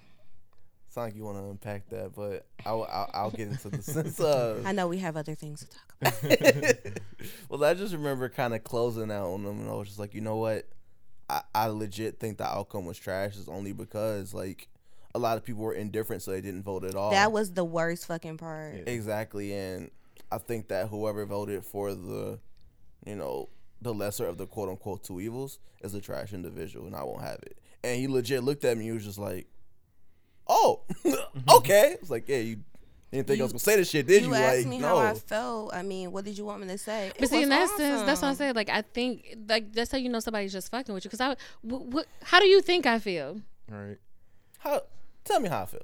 Sound 0.96 1.08
like 1.08 1.16
you 1.18 1.26
want 1.26 1.38
to 1.38 1.50
unpack 1.50 1.90
that, 1.90 2.16
but 2.16 2.46
I'll, 2.66 2.88
I'll 2.90 3.12
I'll 3.14 3.30
get 3.32 3.50
into 3.50 3.70
the 3.70 3.82
sense 3.82 4.18
of 4.22 4.66
I 4.66 4.72
know 4.72 4.88
we 4.88 5.00
have 5.00 5.18
other 5.18 5.36
things 5.36 5.68
to 6.00 6.08
talk 6.08 6.24
about. 6.24 7.02
well, 7.50 7.66
I 7.66 7.74
just 7.74 7.94
remember 7.94 8.30
kind 8.30 8.56
of 8.56 8.64
closing 8.64 9.12
out 9.12 9.28
on 9.28 9.44
them, 9.44 9.60
and 9.60 9.70
I 9.70 9.74
was 9.74 9.90
just 9.90 10.00
like, 10.00 10.14
you 10.14 10.22
know 10.22 10.38
what? 10.38 10.70
I, 11.30 11.42
I 11.54 11.68
legit 11.68 12.22
think 12.22 12.38
the 12.38 12.48
outcome 12.48 12.86
was 12.86 12.98
trash. 12.98 13.36
Is 13.36 13.50
only 13.50 13.74
because 13.74 14.34
like 14.34 14.70
a 15.14 15.20
lot 15.20 15.36
of 15.36 15.44
people 15.44 15.64
were 15.64 15.74
indifferent, 15.74 16.22
so 16.22 16.32
they 16.32 16.40
didn't 16.40 16.64
vote 16.64 16.86
at 16.86 16.96
all. 16.96 17.12
That 17.12 17.34
was 17.34 17.52
the 17.52 17.66
worst 17.66 18.08
fucking 18.08 18.38
part. 18.38 18.88
exactly, 18.88 19.52
and 19.54 19.92
I 20.32 20.38
think 20.38 20.70
that 20.70 20.88
whoever 20.88 21.26
voted 21.26 21.66
for 21.66 21.94
the, 21.94 22.40
you 23.06 23.18
know, 23.18 23.50
the 23.82 23.94
lesser 23.94 24.28
of 24.28 24.38
the 24.38 24.48
quote 24.48 24.70
unquote 24.70 25.04
two 25.04 25.20
evils 25.20 25.60
is 25.82 25.94
a 25.94 26.00
trash 26.00 26.32
individual, 26.32 26.86
and 26.88 26.96
I 26.96 27.04
won't 27.04 27.22
have 27.22 27.40
it. 27.44 27.58
And 27.84 28.00
he 28.00 28.08
legit 28.08 28.46
looked 28.46 28.64
at 28.64 28.78
me. 28.78 28.86
He 28.86 28.92
was 28.94 29.04
just 29.04 29.20
like, 29.20 29.48
"Oh, 30.48 30.82
okay." 31.58 31.98
It's 32.02 32.10
like, 32.10 32.28
yeah, 32.28 32.38
you 32.38 32.58
didn't 33.12 33.28
think 33.28 33.40
I 33.40 33.44
was 33.44 33.52
gonna 33.54 33.60
say 33.60 33.76
this 33.78 33.90
shit, 33.90 34.08
did 34.08 34.24
you? 34.24 34.30
you 34.30 34.36
asked 34.36 34.58
like, 34.60 34.68
me 34.68 34.80
no. 34.80 34.88
how 34.88 34.98
I 34.98 35.14
felt. 35.14 35.74
I 35.74 35.82
mean, 35.84 36.12
what 36.12 36.26
did 36.26 36.38
you 36.38 36.46
want 36.46 36.62
me 36.62 36.68
to 36.68 36.78
say? 36.78 37.08
It 37.08 37.16
But 37.20 37.30
see, 37.30 37.36
was 37.38 37.44
in 37.44 37.50
that 37.50 37.70
sense, 37.70 38.02
that's 38.02 38.22
what 38.22 38.28
I 38.28 38.32
awesome. 38.32 38.36
said. 38.36 38.56
Like, 38.56 38.70
I 38.70 38.82
think, 38.82 39.36
like, 39.48 39.72
that's 39.74 39.92
how 39.92 39.98
you 39.98 40.10
know 40.10 40.20
somebody's 40.20 40.52
just 40.52 40.70
fucking 40.72 40.94
with 40.94 41.06
you. 41.06 41.10
Because 41.10 41.22
I, 41.22 41.36
wh- 41.68 41.94
wh- 41.94 42.24
how 42.24 42.40
do 42.40 42.48
you 42.48 42.62
think 42.62 42.86
I 42.86 43.00
feel? 43.00 43.42
Right. 43.70 43.98
How? 44.60 44.82
Tell 45.24 45.40
me 45.40 45.50
how 45.50 45.64
I 45.64 45.66
feel. 45.66 45.84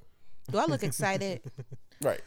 Do 0.52 0.58
I 0.58 0.66
look 0.66 0.84
excited? 0.84 1.42
Right. 2.04 2.20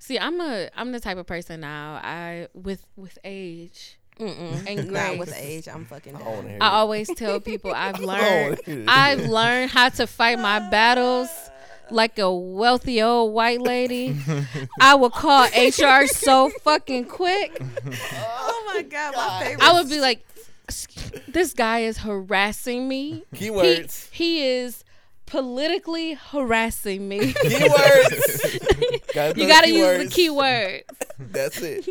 See, 0.00 0.18
I'm 0.18 0.40
a, 0.40 0.68
I'm 0.74 0.90
the 0.90 0.98
type 0.98 1.16
of 1.16 1.26
person 1.26 1.60
now. 1.60 2.00
I, 2.02 2.48
with, 2.54 2.86
with 2.96 3.18
age, 3.22 3.99
Mm-mm. 4.20 4.66
And 4.66 4.90
Not 4.90 5.18
with 5.18 5.34
age. 5.36 5.66
I'm 5.68 5.84
fucking 5.86 6.14
I 6.14 6.18
don't 6.18 6.26
want 6.26 6.36
to 6.38 6.42
done. 6.42 6.50
hear 6.52 6.58
I 6.62 6.68
always 6.68 7.08
tell 7.14 7.40
people 7.40 7.72
I've 7.74 7.98
learned, 8.12 8.58
wanna 8.58 8.62
hear 8.66 8.80
it. 8.82 8.88
I've 8.88 9.26
learned 9.26 9.70
how 9.70 9.88
to 9.88 10.06
fight 10.06 10.38
my 10.38 10.58
battles 10.70 11.28
like 11.90 12.18
a 12.20 12.32
wealthy 12.32 13.02
old 13.02 13.32
white 13.34 13.60
lady. 13.60 14.16
I 14.80 14.94
would 14.94 15.12
call 15.12 15.44
HR 15.46 16.06
so 16.06 16.50
fucking 16.62 17.06
quick. 17.06 17.60
Oh 18.14 18.72
my 18.74 18.82
god, 18.82 19.14
my 19.16 19.44
favorite. 19.44 19.62
I 19.62 19.72
would 19.72 19.88
be 19.88 20.00
like, 20.00 20.24
this 21.26 21.52
guy 21.52 21.80
is 21.80 21.98
harassing 21.98 22.86
me. 22.88 23.24
He, 23.32 23.48
Keywords. 23.48 24.08
he 24.12 24.46
is 24.46 24.84
politically 25.26 26.14
harassing 26.14 27.08
me. 27.08 27.32
Keywords. 27.32 29.06
gotta 29.14 29.40
you 29.40 29.48
got 29.48 29.62
to 29.64 29.70
use 29.70 29.98
the 29.98 30.04
keywords. 30.04 30.12
keyword. 30.12 30.82
That's 31.18 31.60
it. 31.62 31.88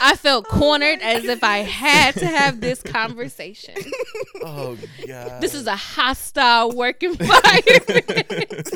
I 0.00 0.16
felt 0.16 0.46
oh 0.48 0.56
cornered 0.58 1.00
as 1.00 1.24
if 1.24 1.44
I 1.44 1.58
had 1.58 2.14
to 2.14 2.26
have 2.26 2.60
this 2.60 2.82
conversation. 2.82 3.74
Oh 4.42 4.76
god. 5.06 5.42
This 5.42 5.54
is 5.54 5.66
a 5.66 5.76
hostile 5.76 6.72
work 6.72 7.02
environment. 7.02 7.44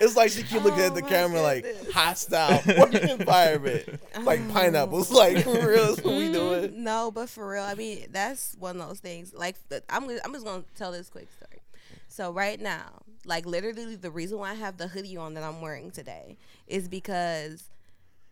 It's 0.00 0.14
like 0.16 0.30
she 0.30 0.44
keep 0.44 0.62
looking 0.62 0.82
at 0.82 0.94
the 0.94 1.00
Oh, 1.00 1.04
my 1.04 1.08
camera 1.08 1.42
like 1.42 1.64
goodness. 1.64 1.92
hostile 1.92 2.62
work 2.78 2.94
environment, 2.94 4.00
oh 4.14 4.20
like 4.20 4.48
pineapples. 4.52 5.10
Like 5.10 5.42
for 5.42 5.54
real, 5.54 5.86
that's 5.88 6.02
what 6.02 6.14
we 6.14 6.24
mm-hmm. 6.24 6.32
doing. 6.32 6.84
No, 6.84 7.10
but 7.10 7.28
for 7.28 7.48
real, 7.50 7.64
I 7.64 7.74
mean 7.74 8.06
that's 8.10 8.54
one 8.58 8.80
of 8.80 8.88
those 8.88 9.00
things. 9.00 9.34
Like 9.34 9.56
I'm, 9.90 10.08
I'm 10.24 10.32
just 10.32 10.44
gonna 10.44 10.64
tell 10.76 10.92
this 10.92 11.10
quick 11.10 11.28
story. 11.32 11.62
So 12.08 12.32
right 12.32 12.60
now, 12.60 13.02
like 13.24 13.44
literally, 13.44 13.96
the 13.96 14.10
reason 14.10 14.38
why 14.38 14.50
I 14.50 14.54
have 14.54 14.76
the 14.76 14.88
hoodie 14.88 15.16
on 15.16 15.34
that 15.34 15.42
I'm 15.42 15.60
wearing 15.60 15.90
today 15.90 16.36
is 16.66 16.88
because 16.88 17.64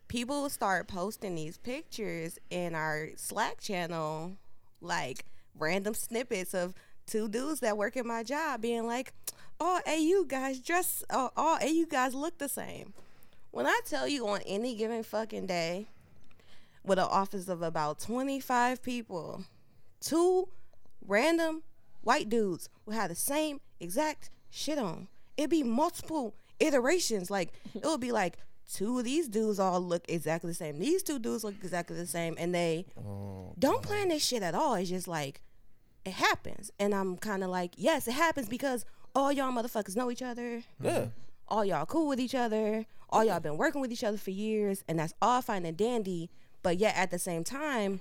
people 0.08 0.48
start 0.48 0.88
posting 0.88 1.34
these 1.34 1.58
pictures 1.58 2.38
in 2.50 2.74
our 2.74 3.10
Slack 3.16 3.60
channel, 3.60 4.36
like 4.80 5.24
random 5.58 5.94
snippets 5.94 6.54
of 6.54 6.74
two 7.06 7.28
dudes 7.28 7.60
that 7.60 7.76
work 7.76 7.96
in 7.96 8.06
my 8.06 8.22
job, 8.22 8.62
being 8.62 8.86
like, 8.86 9.12
"Oh, 9.60 9.80
hey, 9.86 10.00
you 10.00 10.24
guys 10.26 10.60
dress. 10.60 11.04
Oh, 11.10 11.30
oh, 11.36 11.58
hey, 11.60 11.70
you 11.70 11.86
guys 11.86 12.14
look 12.14 12.38
the 12.38 12.48
same." 12.48 12.92
When 13.50 13.66
I 13.66 13.80
tell 13.84 14.06
you 14.06 14.26
on 14.28 14.42
any 14.42 14.74
given 14.74 15.02
fucking 15.02 15.46
day, 15.46 15.86
with 16.84 16.98
an 16.98 17.06
office 17.10 17.48
of 17.48 17.62
about 17.62 17.98
25 17.98 18.82
people, 18.82 19.44
two 20.00 20.48
random 21.06 21.62
white 22.02 22.28
dudes 22.28 22.68
will 22.84 22.94
have 22.94 23.08
the 23.08 23.16
same 23.16 23.60
exact 23.80 24.30
shit 24.50 24.78
on. 24.78 25.08
It'd 25.36 25.50
be 25.50 25.62
multiple 25.62 26.34
iterations. 26.60 27.30
Like, 27.30 27.52
it 27.74 27.84
would 27.84 28.00
be 28.00 28.12
like, 28.12 28.38
two 28.72 28.98
of 28.98 29.04
these 29.04 29.28
dudes 29.28 29.58
all 29.58 29.80
look 29.80 30.04
exactly 30.08 30.50
the 30.50 30.54
same. 30.54 30.78
These 30.78 31.02
two 31.02 31.18
dudes 31.18 31.44
look 31.44 31.54
exactly 31.62 31.96
the 31.96 32.06
same. 32.06 32.34
And 32.38 32.54
they 32.54 32.86
Oh, 32.98 33.52
don't 33.58 33.82
plan 33.82 34.08
this 34.08 34.24
shit 34.24 34.42
at 34.42 34.54
all. 34.54 34.74
It's 34.74 34.90
just 34.90 35.08
like, 35.08 35.40
it 36.04 36.12
happens. 36.12 36.70
And 36.78 36.94
I'm 36.94 37.16
kind 37.16 37.42
of 37.44 37.50
like, 37.50 37.72
yes, 37.76 38.06
it 38.08 38.12
happens 38.12 38.48
because 38.48 38.84
all 39.14 39.32
y'all 39.32 39.52
motherfuckers 39.52 39.96
know 39.96 40.10
each 40.10 40.22
other. 40.22 40.62
yeah. 40.80 41.06
all 41.48 41.64
y'all 41.64 41.86
cool 41.86 42.08
with 42.08 42.20
each 42.20 42.34
other, 42.34 42.86
all 43.08 43.24
y'all 43.24 43.40
been 43.40 43.56
working 43.56 43.80
with 43.80 43.92
each 43.92 44.04
other 44.04 44.18
for 44.18 44.30
years, 44.30 44.82
and 44.88 44.98
that's 44.98 45.14
all 45.22 45.40
fine 45.40 45.64
and 45.64 45.76
dandy. 45.76 46.28
But 46.62 46.78
yet 46.78 46.96
at 46.96 47.10
the 47.10 47.18
same 47.18 47.44
time, 47.44 48.00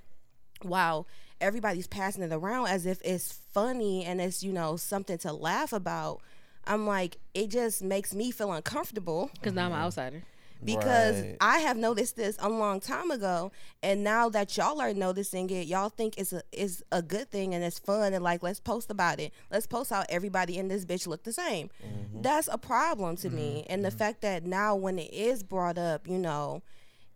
wow, 0.63 1.05
everybody's 1.39 1.87
passing 1.87 2.23
it 2.23 2.33
around 2.33 2.67
as 2.67 2.85
if 2.85 2.99
it's 3.03 3.31
funny 3.53 4.03
and 4.03 4.19
it's, 4.19 4.43
you 4.43 4.51
know, 4.51 4.77
something 4.77 5.17
to 5.19 5.31
laugh 5.33 5.73
about. 5.73 6.21
I'm 6.65 6.87
like, 6.87 7.17
it 7.35 7.49
just 7.49 7.83
makes 7.83 8.15
me 8.15 8.31
feel 8.31 8.51
uncomfortable 8.51 9.29
Because 9.35 9.53
now 9.53 9.65
I'm 9.65 9.71
an 9.71 9.77
mm-hmm. 9.77 9.85
outsider. 9.85 10.23
Because 10.63 11.21
Right. 11.21 11.37
I 11.41 11.59
have 11.59 11.77
noticed 11.77 12.15
this 12.15 12.37
a 12.39 12.49
long 12.49 12.79
time 12.79 13.11
ago, 13.11 13.51
and 13.83 14.03
now 14.03 14.29
that 14.29 14.55
y'all 14.57 14.81
are 14.81 14.93
noticing 14.93 15.49
it, 15.49 15.67
y'all 15.67 15.89
think 15.89 16.17
it's 16.17 16.33
a 16.33 16.43
is 16.51 16.83
a 16.91 17.01
good 17.01 17.29
thing 17.29 17.53
and 17.53 17.63
it's 17.63 17.79
fun 17.79 18.13
and 18.13 18.23
like 18.23 18.41
let's 18.43 18.59
post 18.59 18.89
about 18.89 19.19
it. 19.19 19.33
Let's 19.51 19.67
post 19.67 19.89
how 19.89 20.03
everybody 20.09 20.57
in 20.57 20.67
this 20.67 20.85
bitch 20.85 21.07
look 21.07 21.23
the 21.23 21.33
same. 21.33 21.69
Mm-hmm. 21.85 22.21
That's 22.21 22.49
a 22.51 22.57
problem 22.57 23.15
to 23.17 23.29
me, 23.29 23.61
mm-hmm. 23.61 23.73
and 23.73 23.83
the 23.83 23.89
mm-hmm. 23.89 23.97
fact 23.97 24.21
that 24.21 24.45
now 24.45 24.75
when 24.75 24.99
it 24.99 25.13
is 25.13 25.43
brought 25.43 25.77
up, 25.77 26.07
you 26.07 26.17
know, 26.17 26.63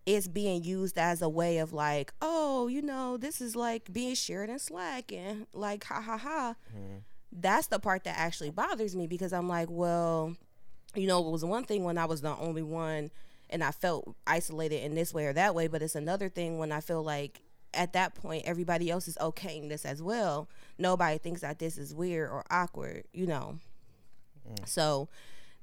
it's 0.05 0.27
being 0.27 0.63
used 0.63 0.97
as 0.97 1.21
a 1.21 1.29
way 1.29 1.59
of 1.59 1.73
like, 1.73 2.13
oh, 2.21 2.67
you 2.67 2.81
know, 2.81 3.17
this 3.17 3.41
is 3.41 3.55
like 3.55 3.91
being 3.91 4.15
shared 4.15 4.49
in 4.49 4.59
Slack 4.59 5.11
and 5.11 5.47
like 5.53 5.83
ha 5.83 6.01
ha 6.01 6.17
ha. 6.17 6.55
That's 7.31 7.67
the 7.67 7.79
part 7.79 8.05
that 8.05 8.17
actually 8.17 8.49
bothers 8.49 8.95
me 8.95 9.05
because 9.05 9.33
I'm 9.33 9.47
like, 9.47 9.69
well, 9.69 10.35
you 10.95 11.07
know, 11.07 11.25
it 11.27 11.31
was 11.31 11.45
one 11.45 11.63
thing 11.63 11.83
when 11.83 11.97
I 11.97 12.05
was 12.05 12.21
the 12.21 12.35
only 12.37 12.63
one 12.63 13.11
and 13.49 13.63
I 13.63 13.71
felt 13.71 14.15
isolated 14.27 14.83
in 14.83 14.95
this 14.95 15.13
way 15.13 15.25
or 15.25 15.33
that 15.33 15.55
way, 15.55 15.67
but 15.67 15.81
it's 15.81 15.95
another 15.95 16.29
thing 16.29 16.57
when 16.57 16.71
I 16.71 16.81
feel 16.81 17.03
like 17.03 17.41
at 17.73 17.93
that 17.93 18.15
point 18.15 18.43
everybody 18.45 18.89
else 18.89 19.07
is 19.07 19.17
okaying 19.21 19.69
this 19.69 19.85
as 19.85 20.01
well. 20.01 20.47
Nobody 20.77 21.17
thinks 21.17 21.41
that 21.41 21.59
this 21.59 21.77
is 21.77 21.93
weird 21.93 22.29
or 22.29 22.43
awkward, 22.49 23.03
you 23.13 23.27
know. 23.27 23.59
So 24.65 25.07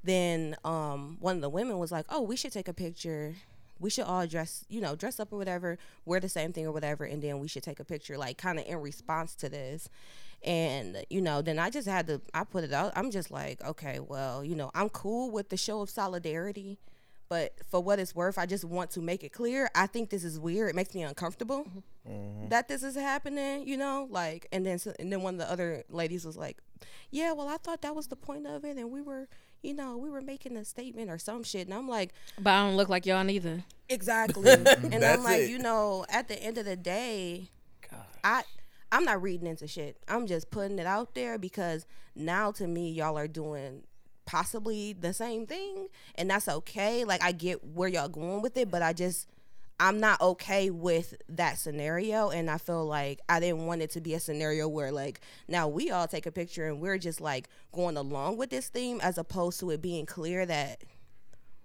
then 0.04 0.56
um 0.64 1.16
one 1.20 1.36
of 1.36 1.42
the 1.42 1.48
women 1.48 1.78
was 1.78 1.90
like, 1.90 2.06
"Oh, 2.08 2.22
we 2.22 2.36
should 2.36 2.52
take 2.52 2.68
a 2.68 2.72
picture. 2.72 3.34
We 3.80 3.90
should 3.90 4.04
all 4.04 4.26
dress, 4.26 4.64
you 4.68 4.80
know, 4.80 4.94
dress 4.94 5.20
up 5.20 5.32
or 5.32 5.36
whatever, 5.36 5.78
wear 6.04 6.20
the 6.20 6.28
same 6.28 6.52
thing 6.52 6.66
or 6.66 6.72
whatever, 6.72 7.04
and 7.04 7.20
then 7.22 7.40
we 7.40 7.48
should 7.48 7.62
take 7.62 7.80
a 7.80 7.84
picture 7.84 8.16
like 8.16 8.38
kind 8.38 8.58
of 8.58 8.66
in 8.66 8.80
response 8.80 9.34
to 9.36 9.48
this." 9.48 9.88
And 10.44 11.04
you 11.10 11.20
know, 11.20 11.42
then 11.42 11.58
I 11.58 11.70
just 11.70 11.88
had 11.88 12.06
to 12.06 12.20
I 12.32 12.44
put 12.44 12.62
it 12.62 12.72
out. 12.72 12.92
I'm 12.94 13.10
just 13.10 13.30
like, 13.30 13.62
"Okay, 13.64 13.98
well, 13.98 14.44
you 14.44 14.54
know, 14.54 14.70
I'm 14.74 14.88
cool 14.90 15.30
with 15.30 15.48
the 15.48 15.56
show 15.56 15.80
of 15.80 15.90
solidarity." 15.90 16.78
But 17.28 17.54
for 17.68 17.80
what 17.80 17.98
it's 17.98 18.14
worth, 18.14 18.38
I 18.38 18.46
just 18.46 18.64
want 18.64 18.90
to 18.92 19.00
make 19.00 19.24
it 19.24 19.32
clear. 19.32 19.68
I 19.74 19.86
think 19.86 20.10
this 20.10 20.22
is 20.22 20.38
weird. 20.38 20.70
It 20.70 20.76
makes 20.76 20.94
me 20.94 21.02
uncomfortable 21.02 21.66
mm-hmm. 22.08 22.48
that 22.48 22.68
this 22.68 22.82
is 22.82 22.94
happening. 22.94 23.66
You 23.66 23.76
know, 23.76 24.06
like, 24.10 24.46
and 24.52 24.64
then 24.64 24.78
so, 24.78 24.92
and 24.98 25.12
then 25.12 25.22
one 25.22 25.34
of 25.34 25.40
the 25.40 25.50
other 25.50 25.82
ladies 25.88 26.24
was 26.24 26.36
like, 26.36 26.58
"Yeah, 27.10 27.32
well, 27.32 27.48
I 27.48 27.56
thought 27.56 27.82
that 27.82 27.96
was 27.96 28.06
the 28.06 28.16
point 28.16 28.46
of 28.46 28.64
it, 28.64 28.76
and 28.76 28.90
we 28.90 29.02
were, 29.02 29.28
you 29.62 29.74
know, 29.74 29.96
we 29.96 30.08
were 30.08 30.20
making 30.20 30.56
a 30.56 30.64
statement 30.64 31.10
or 31.10 31.18
some 31.18 31.42
shit." 31.42 31.66
And 31.66 31.74
I'm 31.74 31.88
like, 31.88 32.12
But 32.38 32.50
I 32.50 32.64
don't 32.64 32.76
look 32.76 32.88
like 32.88 33.06
y'all 33.06 33.24
neither. 33.24 33.64
exactly. 33.88 34.50
Mm-hmm. 34.52 34.84
and 34.92 35.04
I'm 35.04 35.24
like, 35.24 35.42
it. 35.42 35.50
you 35.50 35.58
know, 35.58 36.06
at 36.08 36.28
the 36.28 36.40
end 36.40 36.58
of 36.58 36.64
the 36.64 36.76
day, 36.76 37.50
I. 38.22 38.42
I'm 38.92 39.04
not 39.04 39.20
reading 39.20 39.48
into 39.48 39.66
shit. 39.66 39.96
I'm 40.06 40.28
just 40.28 40.48
putting 40.52 40.78
it 40.78 40.86
out 40.86 41.16
there 41.16 41.38
because 41.38 41.86
now 42.14 42.52
to 42.52 42.68
me 42.68 42.88
y'all 42.92 43.18
are 43.18 43.26
doing 43.26 43.82
possibly 44.26 44.92
the 44.92 45.12
same 45.12 45.46
thing 45.46 45.88
and 46.16 46.28
that's 46.28 46.48
okay. 46.48 47.04
Like 47.04 47.22
I 47.22 47.32
get 47.32 47.64
where 47.64 47.88
y'all 47.88 48.08
going 48.08 48.42
with 48.42 48.56
it, 48.56 48.70
but 48.70 48.82
I 48.82 48.92
just 48.92 49.28
I'm 49.78 50.00
not 50.00 50.20
okay 50.22 50.70
with 50.70 51.14
that 51.28 51.58
scenario 51.58 52.30
and 52.30 52.50
I 52.50 52.56
feel 52.56 52.86
like 52.86 53.20
I 53.28 53.40
didn't 53.40 53.66
want 53.66 53.82
it 53.82 53.90
to 53.90 54.00
be 54.00 54.14
a 54.14 54.20
scenario 54.20 54.68
where 54.68 54.90
like 54.90 55.20
now 55.48 55.68
we 55.68 55.90
all 55.90 56.08
take 56.08 56.26
a 56.26 56.32
picture 56.32 56.66
and 56.66 56.80
we're 56.80 56.98
just 56.98 57.20
like 57.20 57.48
going 57.72 57.96
along 57.96 58.38
with 58.38 58.50
this 58.50 58.68
theme 58.68 59.00
as 59.02 59.18
opposed 59.18 59.60
to 59.60 59.70
it 59.70 59.82
being 59.82 60.06
clear 60.06 60.46
that 60.46 60.82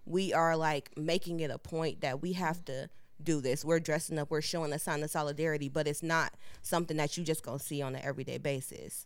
we 0.05 0.33
are 0.33 0.57
like 0.57 0.91
making 0.97 1.39
it 1.39 1.51
a 1.51 1.57
point 1.57 2.01
that 2.01 2.21
we 2.21 2.33
have 2.33 2.65
to 2.65 2.89
do 3.23 3.39
this. 3.39 3.63
We're 3.63 3.79
dressing 3.79 4.19
up, 4.19 4.29
we're 4.29 4.41
showing 4.41 4.73
a 4.73 4.79
sign 4.79 5.03
of 5.03 5.11
solidarity, 5.11 5.69
but 5.69 5.87
it's 5.87 6.03
not 6.03 6.33
something 6.61 6.97
that 6.97 7.17
you 7.17 7.23
just 7.23 7.43
gonna 7.43 7.59
see 7.59 7.81
on 7.81 7.95
an 7.95 8.01
everyday 8.03 8.39
basis. 8.39 9.05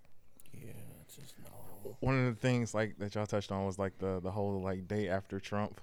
Yeah, 1.86 1.92
just 1.92 2.02
no. 2.02 2.08
one 2.08 2.28
of 2.28 2.36
the 2.36 2.40
things 2.40 2.74
like 2.74 2.98
that 3.00 3.16
y'all 3.16 3.26
touched 3.26 3.52
on 3.52 3.66
was 3.66 3.78
like 3.80 3.98
the 4.00 4.20
the 4.20 4.32
whole 4.32 4.62
like 4.62 4.88
day 4.88 5.10
after 5.10 5.40
Trump. 5.40 5.82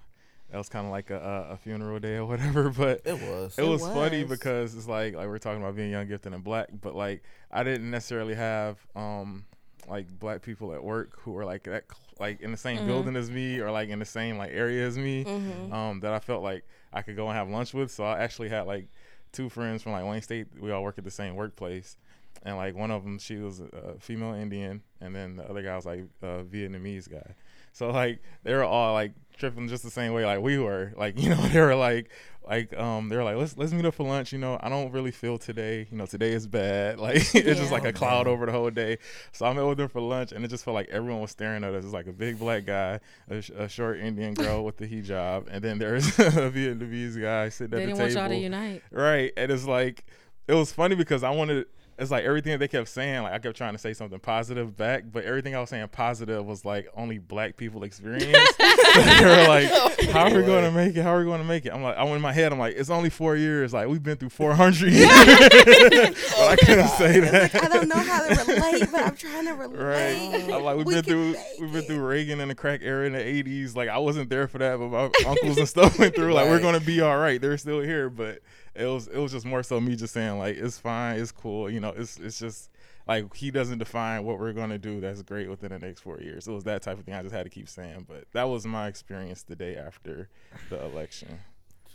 That 0.51 0.57
was 0.59 0.69
kind 0.69 0.85
of 0.85 0.91
like 0.91 1.09
a, 1.09 1.17
a 1.49 1.53
a 1.53 1.57
funeral 1.57 1.99
day 1.99 2.15
or 2.17 2.25
whatever, 2.25 2.69
but 2.77 3.01
It 3.05 3.13
was. 3.19 3.57
it 3.57 3.63
was, 3.63 3.81
funny 3.81 4.23
was. 4.23 4.37
because 4.37 4.75
it's 4.75 4.87
like 4.87 5.15
like 5.15 5.27
we're 5.27 5.39
talking 5.39 5.61
about 5.61 5.75
being 5.75 5.89
young, 5.91 6.07
gifted, 6.07 6.33
and 6.33 6.43
black, 6.43 6.67
but 6.81 6.95
like 6.95 7.23
I 7.51 7.63
didn't 7.63 7.89
necessarily 7.89 8.35
have 8.35 8.77
um 8.95 9.45
like 9.89 10.07
black 10.19 10.41
people 10.41 10.73
at 10.73 10.83
work 10.83 11.19
who 11.21 11.31
were 11.31 11.43
like 11.43 11.63
that 11.63 11.85
like 12.19 12.39
in 12.41 12.51
the 12.51 12.57
same 12.57 12.85
building 12.85 13.15
as 13.17 13.29
me 13.31 13.59
or 13.59 13.71
like 13.71 13.89
in 13.89 13.99
the 13.99 14.05
same 14.05 14.37
like 14.37 14.51
area 14.53 14.85
as 14.87 14.97
me 14.97 15.25
um 15.71 15.99
that 16.01 16.13
I 16.13 16.19
felt 16.19 16.43
like 16.43 16.63
I 16.93 17.01
could 17.01 17.15
go 17.15 17.27
and 17.27 17.35
have 17.35 17.49
lunch 17.49 17.73
with. 17.73 17.91
So 17.91 18.03
I 18.03 18.19
actually 18.19 18.49
had 18.49 18.67
like 18.67 18.87
two 19.31 19.49
friends 19.49 19.81
from 19.81 19.93
like 19.93 20.05
Wayne 20.05 20.21
State. 20.21 20.47
We 20.59 20.71
all 20.71 20.83
work 20.83 20.99
at 20.99 21.03
the 21.03 21.11
same 21.11 21.35
workplace. 21.35 21.97
And 22.45 22.57
like 22.57 22.75
one 22.75 22.91
of 22.91 23.03
them, 23.03 23.19
she 23.19 23.37
was 23.37 23.61
a 23.61 23.95
female 23.99 24.33
Indian, 24.33 24.81
and 24.99 25.15
then 25.15 25.37
the 25.37 25.49
other 25.49 25.61
guy 25.61 25.75
was 25.75 25.85
like 25.85 26.05
a 26.21 26.43
Vietnamese 26.43 27.09
guy. 27.09 27.35
So 27.71 27.89
like 27.89 28.19
they 28.43 28.53
were 28.53 28.63
all 28.65 28.93
like 28.93 29.13
tripping 29.37 29.67
just 29.67 29.83
the 29.83 29.89
same 29.89 30.13
way 30.13 30.25
like 30.25 30.41
we 30.41 30.57
were. 30.59 30.93
Like 30.97 31.19
you 31.21 31.29
know 31.29 31.41
they 31.47 31.61
were 31.61 31.75
like 31.75 32.09
like 32.45 32.77
um 32.77 33.07
they 33.07 33.15
were 33.15 33.23
like 33.23 33.37
let's 33.37 33.57
let's 33.57 33.71
meet 33.71 33.85
up 33.85 33.93
for 33.93 34.03
lunch. 34.05 34.33
You 34.33 34.39
know 34.39 34.59
I 34.61 34.67
don't 34.67 34.91
really 34.91 35.11
feel 35.11 35.37
today. 35.37 35.87
You 35.89 35.97
know 35.97 36.05
today 36.05 36.33
is 36.33 36.45
bad. 36.45 36.99
Like 37.03 37.15
it's 37.33 37.59
just 37.59 37.71
like 37.71 37.85
a 37.85 37.93
cloud 37.93 38.27
over 38.27 38.45
the 38.45 38.51
whole 38.51 38.69
day. 38.69 38.97
So 39.31 39.45
I 39.45 39.53
met 39.53 39.65
with 39.65 39.77
them 39.77 39.87
for 39.87 40.01
lunch, 40.01 40.33
and 40.33 40.43
it 40.43 40.49
just 40.49 40.65
felt 40.65 40.75
like 40.75 40.89
everyone 40.89 41.21
was 41.21 41.31
staring 41.31 41.63
at 41.63 41.73
us. 41.73 41.85
It's 41.85 41.93
like 41.93 42.07
a 42.07 42.13
big 42.13 42.37
black 42.39 42.65
guy, 42.65 42.99
a, 43.29 43.41
sh- 43.41 43.51
a 43.57 43.69
short 43.69 43.99
Indian 43.99 44.33
girl 44.43 44.65
with 44.65 44.75
the 44.77 44.85
hijab, 44.87 45.47
and 45.49 45.63
then 45.63 45.79
there's 45.79 46.07
a 46.19 46.51
Vietnamese 46.51 47.19
guy 47.19 47.47
sitting 47.49 47.71
They 47.71 47.83
at 47.83 47.85
didn't 47.87 47.95
the 47.95 48.01
want 48.03 48.09
table. 48.13 48.21
y'all 48.21 48.29
to 48.29 48.35
unite. 48.35 48.83
Right. 48.91 49.31
And 49.37 49.49
it's 49.51 49.65
like 49.65 50.03
it 50.47 50.53
was 50.53 50.73
funny 50.73 50.95
because 50.95 51.23
I 51.23 51.29
wanted 51.29 51.65
it's 51.97 52.11
like 52.11 52.23
everything 52.23 52.51
that 52.53 52.57
they 52.57 52.67
kept 52.67 52.89
saying, 52.89 53.23
like 53.23 53.33
I 53.33 53.39
kept 53.39 53.55
trying 53.55 53.73
to 53.73 53.77
say 53.77 53.93
something 53.93 54.19
positive 54.19 54.75
back, 54.75 55.03
but 55.11 55.25
everything 55.25 55.55
I 55.55 55.59
was 55.59 55.69
saying 55.69 55.87
positive 55.89 56.45
was 56.45 56.65
like 56.65 56.87
only 56.95 57.19
black 57.19 57.55
people 57.57 57.83
experience. 57.83 58.37
They 58.93 59.25
were 59.25 59.47
like, 59.47 59.69
oh, 59.71 59.91
How 60.11 60.25
are 60.31 60.35
we 60.35 60.43
gonna 60.43 60.71
make 60.71 60.95
it? 60.95 61.01
How 61.01 61.15
are 61.15 61.19
we 61.19 61.25
gonna 61.25 61.43
make 61.43 61.65
it? 61.65 61.73
I'm 61.73 61.81
like 61.81 61.97
I'm 61.97 62.07
in 62.09 62.21
my 62.21 62.31
head, 62.31 62.51
I'm 62.53 62.59
like, 62.59 62.75
it's 62.75 62.89
only 62.91 63.09
four 63.09 63.35
years, 63.35 63.73
like 63.73 63.87
we've 63.87 64.03
been 64.03 64.17
through 64.17 64.29
four 64.29 64.53
hundred 64.53 64.93
years. 64.93 65.09
Oh, 65.09 66.33
but 66.37 66.51
I 66.51 66.55
couldn't 66.57 66.87
say 66.89 67.19
that. 67.19 67.63
I 67.63 67.67
don't 67.69 67.87
know 67.87 67.95
how 67.95 68.27
to 68.27 68.51
relate, 68.53 68.91
but 68.91 69.01
I'm 69.01 69.15
trying 69.15 69.45
to 69.45 69.53
relate. 69.53 69.79
Right. 69.79 70.53
I'm 70.53 70.63
like 70.63 70.77
we've 70.77 70.85
We 70.85 70.93
been 70.95 71.03
through 71.03 71.35
we've 71.59 71.73
been 71.73 71.83
through 71.83 72.05
Reagan 72.05 72.39
and 72.39 72.51
the 72.51 72.55
crack 72.55 72.81
era 72.83 73.05
in 73.07 73.13
the 73.13 73.25
eighties. 73.25 73.75
Like 73.75 73.89
I 73.89 73.97
wasn't 73.97 74.29
there 74.29 74.47
for 74.47 74.59
that, 74.59 74.77
but 74.77 74.89
my 74.89 75.09
uncles 75.29 75.57
and 75.57 75.67
stuff 75.67 75.97
went 75.97 76.15
through. 76.15 76.33
Like 76.33 76.47
we're 76.49 76.61
gonna 76.61 76.79
be 76.79 77.01
all 77.01 77.17
right. 77.17 77.41
They're 77.41 77.57
still 77.57 77.81
here, 77.81 78.09
but 78.09 78.39
it 78.75 78.85
was 78.85 79.07
it 79.07 79.17
was 79.17 79.31
just 79.31 79.45
more 79.45 79.63
so 79.63 79.79
me 79.79 79.95
just 79.95 80.13
saying 80.13 80.37
like 80.39 80.57
it's 80.57 80.79
fine, 80.79 81.19
it's 81.19 81.31
cool. 81.31 81.69
You 81.69 81.79
know, 81.79 81.89
it's 81.89 82.17
it's 82.17 82.39
just 82.39 82.69
like 83.07 83.35
he 83.35 83.51
doesn't 83.51 83.77
define 83.77 84.23
what 84.23 84.39
we're 84.39 84.53
gonna 84.53 84.77
do 84.77 84.99
that's 84.99 85.21
great 85.21 85.49
within 85.49 85.69
the 85.69 85.79
next 85.79 86.01
four 86.01 86.19
years. 86.19 86.47
It 86.47 86.51
was 86.51 86.63
that 86.63 86.81
type 86.81 86.97
of 86.97 87.05
thing 87.05 87.13
I 87.13 87.21
just 87.21 87.35
had 87.35 87.43
to 87.43 87.49
keep 87.49 87.69
saying. 87.69 88.05
But 88.07 88.25
that 88.33 88.43
was 88.43 88.65
my 88.65 88.87
experience 88.87 89.43
the 89.43 89.55
day 89.55 89.75
after 89.75 90.29
the 90.69 90.83
election. 90.83 91.39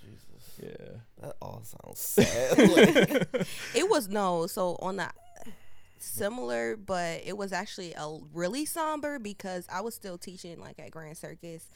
Jesus. 0.00 0.60
Yeah. 0.62 0.96
That 1.20 1.36
all 1.42 1.62
sounds 1.64 1.98
sad. 1.98 2.58
Like, 2.58 3.46
It 3.74 3.88
was 3.88 4.08
no, 4.08 4.46
so 4.46 4.76
on 4.80 4.96
the 4.96 5.10
similar, 5.98 6.76
but 6.76 7.22
it 7.24 7.36
was 7.36 7.52
actually 7.52 7.94
a 7.94 8.18
really 8.32 8.64
somber 8.64 9.18
because 9.18 9.66
I 9.72 9.80
was 9.80 9.94
still 9.94 10.18
teaching 10.18 10.60
like 10.60 10.78
at 10.78 10.90
Grand 10.90 11.16
Circus, 11.16 11.66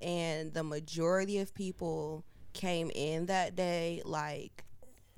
and 0.00 0.52
the 0.52 0.64
majority 0.64 1.38
of 1.38 1.54
people 1.54 2.24
came 2.58 2.90
in 2.94 3.26
that 3.26 3.56
day 3.56 4.02
like 4.04 4.64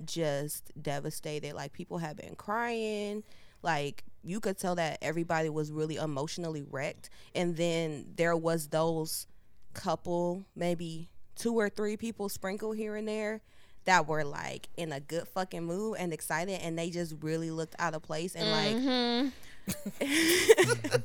just 0.05 0.71
devastated. 0.81 1.53
Like 1.53 1.73
people 1.73 1.97
had 1.97 2.15
been 2.15 2.35
crying. 2.35 3.23
Like 3.61 4.05
you 4.23 4.39
could 4.39 4.57
tell 4.57 4.75
that 4.75 4.99
everybody 5.01 5.49
was 5.49 5.71
really 5.71 5.97
emotionally 5.97 6.63
wrecked. 6.69 7.09
And 7.35 7.57
then 7.57 8.05
there 8.15 8.37
was 8.37 8.67
those 8.67 9.27
couple, 9.73 10.45
maybe 10.55 11.09
two 11.35 11.55
or 11.55 11.69
three 11.69 11.97
people 11.97 12.29
sprinkled 12.29 12.77
here 12.77 12.95
and 12.95 13.07
there 13.07 13.41
that 13.85 14.07
were 14.07 14.23
like 14.23 14.69
in 14.77 14.91
a 14.91 14.99
good 14.99 15.27
fucking 15.27 15.63
mood 15.63 15.97
and 15.97 16.13
excited 16.13 16.59
and 16.61 16.77
they 16.77 16.91
just 16.91 17.15
really 17.21 17.49
looked 17.49 17.75
out 17.79 17.95
of 17.95 18.03
place 18.03 18.35
and 18.35 18.51
like 18.51 18.75
mm-hmm. 18.75 19.29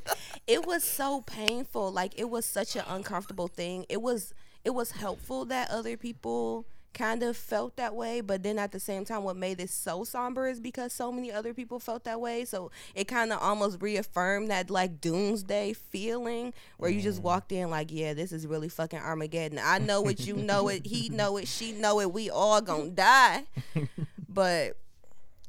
it 0.46 0.66
was 0.66 0.84
so 0.84 1.22
painful 1.22 1.90
like 1.90 2.12
it 2.18 2.28
was 2.28 2.44
such 2.44 2.76
an 2.76 2.84
uncomfortable 2.88 3.48
thing 3.48 3.86
it 3.88 4.02
was 4.02 4.34
it 4.66 4.74
was 4.74 4.90
helpful 4.90 5.44
that 5.44 5.70
other 5.70 5.96
people 5.96 6.66
kind 6.92 7.22
of 7.22 7.36
felt 7.36 7.76
that 7.76 7.94
way 7.94 8.20
but 8.22 8.42
then 8.42 8.58
at 8.58 8.72
the 8.72 8.80
same 8.80 9.04
time 9.04 9.22
what 9.22 9.36
made 9.36 9.60
it 9.60 9.70
so 9.70 10.02
somber 10.02 10.48
is 10.48 10.58
because 10.58 10.92
so 10.92 11.12
many 11.12 11.30
other 11.30 11.54
people 11.54 11.78
felt 11.78 12.04
that 12.04 12.20
way. 12.20 12.44
So 12.44 12.70
it 12.94 13.04
kind 13.06 13.32
of 13.32 13.40
almost 13.40 13.80
reaffirmed 13.80 14.50
that 14.50 14.70
like 14.70 15.00
doomsday 15.00 15.74
feeling 15.74 16.52
where 16.78 16.90
you 16.90 17.00
just 17.00 17.22
walked 17.22 17.52
in 17.52 17.70
like 17.70 17.92
yeah 17.92 18.14
this 18.14 18.32
is 18.32 18.46
really 18.46 18.68
fucking 18.68 18.98
armageddon. 18.98 19.60
I 19.62 19.78
know 19.78 20.08
it 20.08 20.26
you 20.26 20.34
know 20.34 20.68
it 20.68 20.86
he 20.86 21.08
know 21.10 21.36
it 21.36 21.46
she 21.46 21.72
know 21.72 22.00
it. 22.00 22.12
We 22.12 22.28
all 22.28 22.60
gonna 22.60 22.90
die. 22.90 23.44
But 24.28 24.76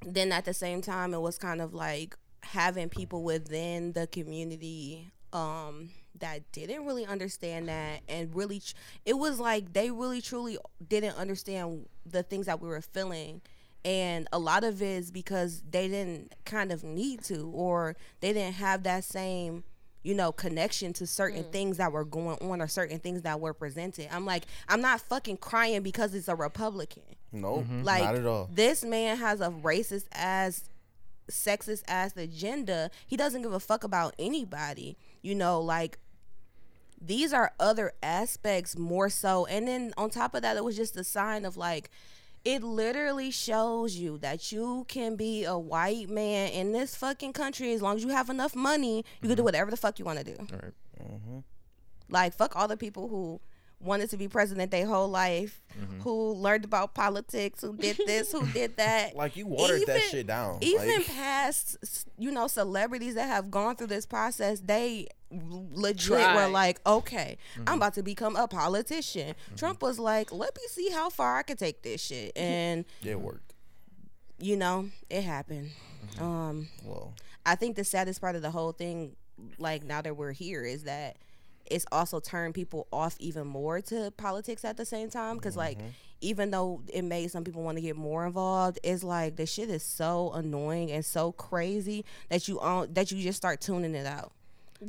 then 0.05 0.32
at 0.32 0.45
the 0.45 0.53
same 0.53 0.82
time 0.82 1.13
it 1.13 1.22
was 1.22 1.38
kind 1.38 1.61
of 1.61 1.74
like 1.74 2.15
having 2.43 2.89
people 2.89 3.24
within 3.24 3.93
the 3.93 4.05
community 4.07 5.09
um 5.34 5.89
that 6.20 6.51
didn't 6.51 6.86
really 6.86 7.05
understand 7.05 7.68
that 7.70 8.01
and 8.07 8.36
really 8.36 8.59
tr- 8.59 8.74
it 9.05 9.18
was 9.18 9.39
like 9.39 9.74
they 9.74 9.91
really 9.91 10.22
truly 10.22 10.57
didn't 10.88 11.15
understand 11.15 11.88
the 12.05 12.24
things 12.24 12.45
that 12.45 12.61
we 12.61 12.68
were 12.68 12.82
feeling. 12.82 13.41
And 13.86 14.28
a 14.34 14.39
lot 14.39 14.63
of 14.63 14.82
it 14.82 14.86
is 14.86 15.11
because 15.11 15.63
they 15.70 15.88
didn't 15.88 16.36
kind 16.45 16.72
of 16.72 16.84
need 16.84 17.24
to 17.26 17.49
or 17.53 17.95
they 18.20 18.34
didn't 18.34 18.55
have 18.55 18.84
that 18.84 19.03
same 19.03 19.63
you 20.07 20.15
know 20.15 20.32
connection 20.32 20.93
to 20.93 21.05
certain 21.05 21.43
mm. 21.43 21.51
things 21.51 21.78
that 21.78 21.91
were 21.91 22.05
going 22.05 22.38
on 22.39 22.61
or 22.61 22.68
certain 22.68 22.97
things 22.97 23.24
that 23.24 23.41
were 23.41 23.53
presented. 23.53 24.07
I'm 24.09 24.26
like 24.26 24.45
i'm 24.70 24.80
not 24.80 25.01
fucking 25.01 25.38
crying 25.38 25.84
because 25.84 26.15
it's 26.15 26.30
a 26.30 26.36
republican. 26.36 27.03
Nope, 27.34 27.65
mm-hmm. 27.65 27.84
like 27.84 28.03
not 28.03 28.15
at 28.15 28.26
all. 28.26 28.49
this 28.51 28.86
man 28.86 29.18
has 29.18 29.41
a 29.41 29.49
racist 29.49 30.05
ass 30.13 30.63
sexist 31.30 31.84
ass 31.89 32.15
agenda. 32.15 32.89
He 33.05 33.18
doesn't 33.18 33.41
give 33.41 33.51
a 33.51 33.59
fuck 33.59 33.84
about 33.84 34.15
anybody 34.18 34.97
you 35.22 35.36
know 35.36 35.59
like 35.59 35.99
these 37.00 37.34
are 37.34 37.54
other 37.60 37.93
aspects 38.02 38.78
more 38.78 39.10
so. 39.10 39.45
And 39.45 39.68
then 39.68 39.93
on 39.98 40.10
top 40.10 40.34
of 40.36 40.41
that 40.41 40.58
it 40.58 40.64
was 40.64 40.76
just 40.76 40.98
a 40.98 41.04
sign 41.04 41.45
of 41.45 41.58
like 41.58 41.89
it 42.45 42.64
literally 42.64 43.32
shows 43.32 43.95
you 43.95 44.18
that 44.20 44.52
you 44.52 44.86
can 44.88 45.16
be 45.16 45.43
a 45.43 45.58
white 45.58 46.10
man 46.10 46.50
in 46.50 46.72
this 46.72 46.95
fucking 46.95 47.34
country 47.34 47.74
as 47.74 47.82
long 47.82 47.98
as 47.98 48.04
you 48.04 48.10
have 48.10 48.30
enough 48.30 48.56
money 48.56 48.98
you 48.98 49.04
can 49.22 49.30
do 49.30 49.36
mm-hmm. 49.36 49.43
whatever 49.43 49.70
the 49.70 49.78
fuck 49.78 50.00
you 50.00 50.06
want 50.06 50.20
to 50.20 50.24
do. 50.24 50.36
All 50.39 50.60
right. 50.64 50.74
Mm-hmm. 51.02 51.39
like 52.10 52.34
fuck 52.34 52.56
all 52.56 52.68
the 52.68 52.78
people 52.78 53.08
who 53.08 53.39
wanted 53.80 54.09
to 54.09 54.17
be 54.17 54.28
president 54.28 54.71
their 54.71 54.88
whole 54.88 55.07
life 55.07 55.61
mm-hmm. 55.80 56.01
who 56.01 56.34
learned 56.34 56.65
about 56.65 56.95
politics 56.95 57.61
who 57.61 57.75
did 57.75 57.97
this 58.05 58.32
who 58.32 58.45
did 58.47 58.75
that. 58.78 59.15
Like 59.15 59.38
you 59.38 59.45
watered 59.45 59.86
that 59.86 60.01
shit 60.01 60.28
down. 60.28 60.57
even 60.61 60.88
like, 60.88 61.05
past 61.07 62.07
you 62.17 62.32
know 62.32 62.47
celebrities 62.47 63.15
that 63.15 63.28
have 63.28 63.51
gone 63.51 63.75
through 63.75 63.88
this 63.88 64.05
process 64.05 64.61
they 64.61 65.07
legit 65.30 66.36
were 66.36 66.47
like 66.47 66.80
okay 66.86 67.38
i'm 67.57 67.65
mm-hmm. 67.65 67.73
about 67.75 67.93
to 67.93 68.03
become 68.03 68.36
a 68.36 68.47
politician. 68.47 69.30
Mm-hmm. 69.30 69.55
Trump 69.55 69.82
was 69.82 69.99
like 69.99 70.32
let 70.32 70.55
me 70.55 70.63
see 70.69 70.89
how 70.89 71.09
far 71.09 71.38
i 71.38 71.43
can 71.43 71.57
take 71.57 71.84
this 71.84 72.01
shit. 72.01 72.32
And 72.36 72.86
it 73.03 73.19
worked. 73.19 73.53
you 74.39 74.57
know 74.57 74.89
it 75.09 75.21
happened. 75.23 75.71
Um 76.19 76.67
Well, 76.84 77.13
I 77.45 77.55
think 77.55 77.75
the 77.75 77.84
saddest 77.84 78.21
part 78.21 78.36
of 78.36 78.41
the 78.41 78.51
whole 78.51 78.71
thing, 78.73 79.15
like 79.57 79.84
now 79.84 80.01
that 80.01 80.17
we're 80.17 80.34
here, 80.34 80.65
is 80.65 80.84
that 80.84 81.17
it's 81.70 81.86
also 81.91 82.20
turned 82.20 82.53
people 82.53 82.88
off 82.91 83.15
even 83.20 83.47
more 83.47 83.82
to 83.82 84.11
politics 84.11 84.65
at 84.65 84.78
the 84.78 84.86
same 84.86 85.09
time. 85.09 85.36
Because 85.36 85.55
like, 85.55 85.78
mm-hmm. 85.78 85.88
even 86.22 86.51
though 86.51 86.82
it 86.93 87.03
made 87.03 87.32
some 87.32 87.43
people 87.43 87.63
want 87.63 87.78
to 87.78 87.82
get 87.82 87.95
more 87.95 88.26
involved, 88.26 88.80
it's 88.84 89.03
like 89.03 89.36
the 89.36 89.45
shit 89.45 89.70
is 89.70 89.84
so 89.84 90.32
annoying 90.34 90.91
and 90.91 91.05
so 91.05 91.32
crazy 91.32 92.05
that 92.30 92.47
you 92.47 92.59
on 92.59 92.93
that 92.93 93.11
you 93.11 93.22
just 93.22 93.38
start 93.38 93.61
tuning 93.61 93.95
it 93.95 94.05
out. 94.05 94.32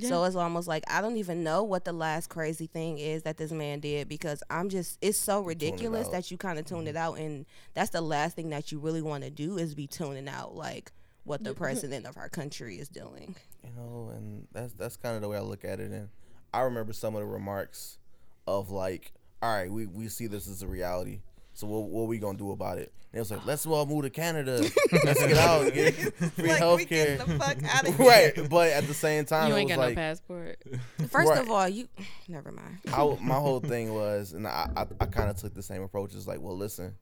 So 0.01 0.25
it's 0.25 0.37
almost 0.37 0.69
like 0.69 0.85
I 0.87 1.01
don't 1.01 1.17
even 1.17 1.43
know 1.43 1.63
what 1.63 1.87
the 1.87 1.95
last 1.95 2.29
crazy 2.29 2.67
thing 2.67 2.99
is 2.99 3.23
that 3.23 3.39
this 3.39 3.51
man 3.51 3.81
did 3.81 4.07
because 4.07 4.43
I'm 4.51 4.69
just 4.69 4.99
it's 5.01 5.17
so 5.17 5.41
ridiculous 5.41 6.09
out. 6.09 6.13
that 6.13 6.31
you 6.31 6.37
kind 6.37 6.59
of 6.59 6.67
tune 6.67 6.87
it 6.87 6.91
mm-hmm. 6.91 6.99
out 6.99 7.19
and 7.19 7.47
that's 7.73 7.89
the 7.91 8.03
last 8.03 8.37
thing 8.37 8.51
that 8.51 8.71
you 8.71 8.81
really 8.81 9.01
want 9.01 9.25
to 9.25 9.31
do 9.31 9.57
is 9.57 9.75
be 9.75 9.87
tuning 9.87 10.29
out 10.29 10.55
like 10.55 10.93
what 11.25 11.45
the 11.45 11.55
president 11.55 12.07
of 12.07 12.17
our 12.17 12.29
country 12.29 12.79
is 12.79 12.89
doing. 12.89 13.37
you 13.63 13.71
know, 13.77 14.11
and 14.15 14.47
that's 14.53 14.73
that's 14.75 14.97
kind 14.97 15.15
of 15.15 15.23
the 15.23 15.29
way 15.29 15.37
I 15.37 15.41
look 15.41 15.65
at 15.65 15.81
it. 15.81 15.91
And 15.91 16.09
I 16.53 16.61
remember 16.63 16.93
some 16.93 17.15
of 17.15 17.21
the 17.21 17.27
remarks 17.27 17.99
of 18.47 18.71
like, 18.71 19.13
all 19.43 19.53
right, 19.55 19.71
we, 19.71 19.87
we 19.87 20.09
see 20.09 20.27
this 20.27 20.49
as 20.49 20.63
a 20.63 20.67
reality. 20.67 21.21
So 21.55 21.67
what 21.67 21.89
what 21.91 22.07
we 22.07 22.19
gonna 22.19 22.39
do 22.39 22.53
about 22.53 22.79
it? 22.79 22.93
And 23.13 23.19
it 23.19 23.21
was 23.21 23.31
like, 23.31 23.45
let's 23.47 23.65
all 23.67 23.87
move 23.87 24.03
to 24.05 24.11
Canada. 24.11 24.61
let's 25.05 25.19
get 25.27 25.39
out, 25.39 25.73
get 25.73 25.95
free 26.35 26.49
like 26.49 26.77
we 26.77 26.85
get 26.85 27.19
healthcare. 27.21 27.27
the 27.27 27.39
fuck 27.39 27.65
out 27.65 27.89
of 27.89 27.97
here. 27.97 28.07
right, 28.07 28.49
but 28.51 28.69
at 28.71 28.87
the 28.87 28.95
same 28.95 29.25
time, 29.25 29.49
You 29.51 29.57
it 29.57 29.61
ain't 29.61 29.69
was 29.71 29.77
got 29.77 29.83
like, 29.83 29.97
no 29.97 30.01
passport. 30.03 30.59
First 31.11 31.29
Right. 31.31 31.39
of 31.39 31.51
all, 31.51 31.69
you 31.69 31.89
never 32.29 32.53
mind. 32.53 32.79
I, 32.89 32.99
w- 32.99 33.19
my 33.21 33.35
whole 33.37 33.61
thing 33.61 33.93
was, 33.95 34.33
and 34.35 34.47
I, 34.47 34.71
I, 34.77 34.87
I 35.01 35.07
kind 35.07 35.31
of 35.31 35.37
took 35.37 35.55
the 35.55 35.63
same 35.63 35.83
approach. 35.83 36.15
It's 36.15 36.27
like, 36.27 36.41
well, 36.41 36.57
listen, 36.57 36.95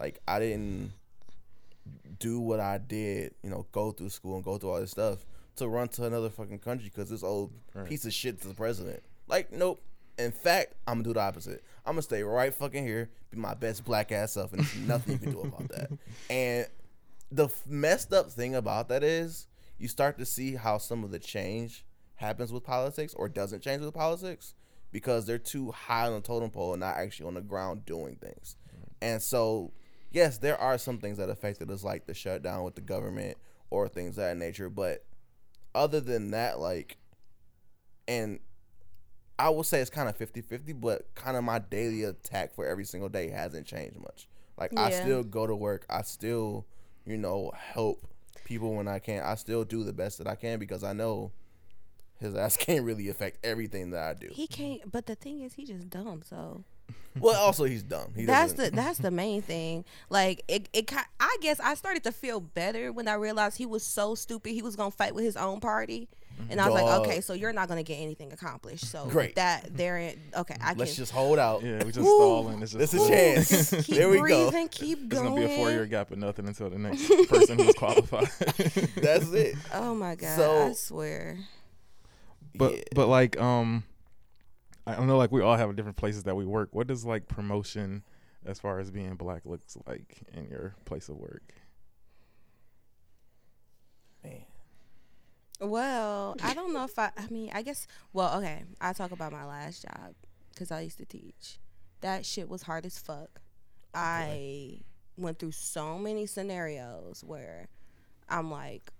like 0.00 0.20
I 0.26 0.38
didn't 0.40 0.92
do 2.18 2.40
what 2.40 2.58
I 2.60 2.78
did, 2.78 3.34
you 3.42 3.50
know, 3.50 3.66
go 3.72 3.92
through 3.92 4.10
school 4.10 4.36
and 4.36 4.44
go 4.44 4.56
through 4.58 4.70
all 4.70 4.80
this 4.80 4.90
stuff 4.92 5.18
to 5.56 5.68
run 5.68 5.88
to 5.88 6.04
another 6.06 6.30
fucking 6.30 6.58
country 6.60 6.88
because 6.92 7.10
this 7.10 7.22
old 7.22 7.52
Right. 7.74 7.86
piece 7.88 8.04
of 8.04 8.12
shit 8.12 8.36
is 8.36 8.46
the 8.48 8.54
president. 8.54 9.02
Like, 9.28 9.52
nope. 9.52 9.82
In 10.18 10.30
fact, 10.32 10.74
I'm 10.86 10.94
gonna 10.96 11.04
do 11.04 11.12
the 11.14 11.20
opposite. 11.20 11.62
I'm 11.86 11.92
gonna 11.94 12.02
stay 12.02 12.22
right 12.22 12.52
fucking 12.54 12.84
here, 12.84 13.10
be 13.30 13.38
my 13.38 13.54
best 13.54 13.84
black 13.84 14.12
ass 14.12 14.32
self, 14.32 14.52
and 14.52 14.60
there's 14.62 14.76
nothing 14.86 15.14
you 15.14 15.18
can 15.18 15.32
do 15.32 15.40
about 15.40 15.68
that. 15.68 15.90
And 16.30 16.66
the 17.30 17.46
f- 17.46 17.66
messed 17.66 18.12
up 18.12 18.30
thing 18.30 18.54
about 18.54 18.88
that 18.88 19.02
is 19.02 19.46
you 19.78 19.88
start 19.88 20.18
to 20.18 20.26
see 20.26 20.54
how 20.54 20.76
some 20.78 21.02
of 21.02 21.10
the 21.10 21.18
change 21.18 21.84
happens 22.16 22.52
with 22.52 22.62
politics 22.62 23.14
or 23.14 23.28
doesn't 23.28 23.62
change 23.62 23.82
with 23.82 23.94
politics 23.94 24.54
because 24.92 25.24
they're 25.26 25.38
too 25.38 25.70
high 25.72 26.06
on 26.06 26.12
the 26.12 26.20
totem 26.20 26.50
pole 26.50 26.72
and 26.74 26.80
not 26.80 26.96
actually 26.96 27.26
on 27.26 27.34
the 27.34 27.40
ground 27.40 27.84
doing 27.86 28.16
things. 28.16 28.56
Mm. 28.68 28.88
And 29.00 29.22
so, 29.22 29.72
yes, 30.10 30.36
there 30.38 30.58
are 30.58 30.76
some 30.76 30.98
things 30.98 31.16
that 31.16 31.30
affected 31.30 31.70
us, 31.70 31.82
like 31.82 32.04
the 32.06 32.12
shutdown 32.14 32.62
with 32.64 32.74
the 32.74 32.82
government 32.82 33.38
or 33.70 33.88
things 33.88 34.10
of 34.10 34.24
that 34.24 34.36
nature. 34.36 34.68
But 34.68 35.02
other 35.74 36.00
than 36.00 36.30
that, 36.32 36.58
like, 36.58 36.98
and 38.08 38.40
I 39.38 39.50
will 39.50 39.64
say 39.64 39.80
it's 39.80 39.90
kind 39.90 40.08
of 40.08 40.16
50 40.16 40.42
50, 40.42 40.72
but 40.74 41.14
kind 41.14 41.36
of 41.36 41.44
my 41.44 41.58
daily 41.58 42.04
attack 42.04 42.54
for 42.54 42.66
every 42.66 42.84
single 42.84 43.08
day 43.08 43.30
hasn't 43.30 43.66
changed 43.66 43.98
much. 43.98 44.28
Like, 44.58 44.76
I 44.78 44.90
still 44.90 45.22
go 45.22 45.46
to 45.46 45.56
work. 45.56 45.86
I 45.88 46.02
still, 46.02 46.66
you 47.06 47.16
know, 47.16 47.52
help 47.56 48.06
people 48.44 48.74
when 48.74 48.86
I 48.86 48.98
can. 48.98 49.22
I 49.22 49.34
still 49.34 49.64
do 49.64 49.82
the 49.82 49.92
best 49.92 50.18
that 50.18 50.26
I 50.26 50.34
can 50.34 50.58
because 50.58 50.84
I 50.84 50.92
know 50.92 51.32
his 52.20 52.34
ass 52.34 52.56
can't 52.60 52.84
really 52.84 53.08
affect 53.08 53.44
everything 53.44 53.90
that 53.90 54.02
I 54.02 54.14
do. 54.14 54.28
He 54.30 54.46
can't. 54.46 54.90
But 54.90 55.06
the 55.06 55.14
thing 55.14 55.40
is, 55.40 55.54
he 55.54 55.64
just 55.64 55.90
dumb. 55.90 56.22
So 56.24 56.64
Well, 57.20 57.36
also, 57.38 57.64
he's 57.64 57.82
dumb. 57.82 58.12
He 58.16 58.24
that's 58.24 58.54
doesn't- 58.54 58.74
the 58.74 58.80
that's 58.82 58.98
the 58.98 59.10
main 59.10 59.42
thing. 59.42 59.84
Like 60.08 60.42
it, 60.48 60.70
it. 60.72 60.90
I 61.20 61.36
guess 61.42 61.60
I 61.60 61.74
started 61.74 62.04
to 62.04 62.12
feel 62.12 62.40
better 62.40 62.90
when 62.90 63.06
I 63.06 63.14
realized 63.14 63.58
he 63.58 63.66
was 63.66 63.82
so 63.82 64.14
stupid. 64.14 64.52
He 64.52 64.62
was 64.62 64.76
gonna 64.76 64.90
fight 64.90 65.14
with 65.14 65.22
his 65.24 65.36
own 65.36 65.60
party, 65.60 66.08
and 66.48 66.58
I 66.58 66.70
was 66.70 66.80
like, 66.82 67.00
okay, 67.02 67.20
so 67.20 67.34
you're 67.34 67.52
not 67.52 67.68
gonna 67.68 67.82
get 67.82 67.96
anything 67.96 68.32
accomplished. 68.32 68.86
So 68.86 69.04
Great. 69.10 69.34
that 69.34 69.76
there. 69.76 70.14
Okay, 70.38 70.56
I. 70.58 70.72
Let's 70.72 70.96
just 70.96 71.12
hold 71.12 71.38
out. 71.38 71.62
Yeah, 71.62 71.84
we 71.84 71.92
just 71.92 71.98
Woo. 72.00 72.06
stalling. 72.16 72.62
It's 72.62 72.72
just 72.72 72.78
This 72.78 72.94
is 72.94 73.06
a 73.06 73.08
chance. 73.10 73.70
keep 73.86 73.96
there 73.96 74.08
we 74.08 74.18
breathing, 74.18 74.50
go. 74.64 74.68
keep 74.70 74.98
It's 75.00 75.08
going. 75.14 75.34
gonna 75.34 75.46
be 75.46 75.52
a 75.52 75.56
four-year 75.58 75.84
gap 75.84 76.12
of 76.12 76.18
nothing 76.18 76.48
until 76.48 76.70
the 76.70 76.78
next 76.78 77.06
person 77.28 77.58
who's 77.58 77.74
qualified. 77.74 78.28
That's 78.96 79.30
it. 79.32 79.56
Oh 79.74 79.94
my 79.94 80.14
god! 80.14 80.36
So- 80.38 80.66
I 80.68 80.72
swear. 80.72 81.40
But 82.54 82.72
Yeah. 82.74 82.82
but 82.94 83.08
like 83.08 83.38
um, 83.38 83.84
I 84.86 84.94
don't 84.94 85.06
know. 85.06 85.16
Like 85.16 85.32
we 85.32 85.42
all 85.42 85.56
have 85.56 85.74
different 85.76 85.96
places 85.96 86.24
that 86.24 86.34
we 86.34 86.44
work. 86.44 86.70
What 86.72 86.86
does 86.86 87.04
like 87.04 87.28
promotion, 87.28 88.02
as 88.44 88.58
far 88.58 88.80
as 88.80 88.90
being 88.90 89.14
black, 89.14 89.42
looks 89.44 89.76
like 89.86 90.22
in 90.32 90.48
your 90.48 90.74
place 90.84 91.08
of 91.08 91.16
work? 91.16 91.54
Man. 94.24 94.44
Well, 95.60 96.36
I 96.42 96.54
don't 96.54 96.72
know 96.72 96.84
if 96.84 96.98
I. 96.98 97.10
I 97.16 97.26
mean, 97.28 97.50
I 97.54 97.62
guess. 97.62 97.86
Well, 98.12 98.38
okay. 98.38 98.64
I 98.80 98.92
talk 98.92 99.12
about 99.12 99.32
my 99.32 99.44
last 99.44 99.82
job 99.82 100.14
because 100.52 100.72
I 100.72 100.80
used 100.80 100.98
to 100.98 101.04
teach. 101.04 101.58
That 102.00 102.26
shit 102.26 102.48
was 102.48 102.62
hard 102.62 102.84
as 102.84 102.98
fuck. 102.98 103.40
I 103.94 104.80
went 105.16 105.38
through 105.38 105.52
so 105.52 105.98
many 105.98 106.26
scenarios 106.26 107.22
where 107.24 107.68
I'm 108.28 108.50
like, 108.50 108.90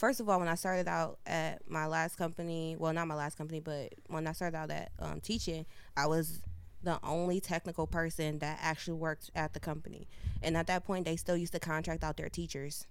first 0.00 0.18
of 0.18 0.30
all, 0.30 0.38
when 0.38 0.48
I 0.48 0.54
started 0.54 0.88
out 0.88 1.18
at 1.26 1.60
my 1.68 1.86
last 1.86 2.16
company, 2.16 2.74
well, 2.78 2.94
not 2.94 3.06
my 3.06 3.14
last 3.14 3.36
company, 3.36 3.60
but 3.60 3.92
when 4.06 4.26
I 4.26 4.32
started 4.32 4.56
out 4.56 4.70
at 4.70 4.92
um, 4.98 5.20
teaching, 5.20 5.66
I 5.94 6.06
was 6.06 6.40
the 6.82 6.98
only 7.04 7.38
technical 7.38 7.86
person 7.86 8.38
that 8.38 8.58
actually 8.62 8.94
worked 8.94 9.30
at 9.34 9.52
the 9.52 9.60
company. 9.60 10.08
And 10.42 10.56
at 10.56 10.66
that 10.68 10.86
point, 10.86 11.04
they 11.04 11.16
still 11.16 11.36
used 11.36 11.52
to 11.52 11.60
contract 11.60 12.02
out 12.02 12.16
their 12.16 12.30
teachers. 12.30 12.86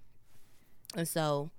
And 0.94 1.08
so 1.08 1.50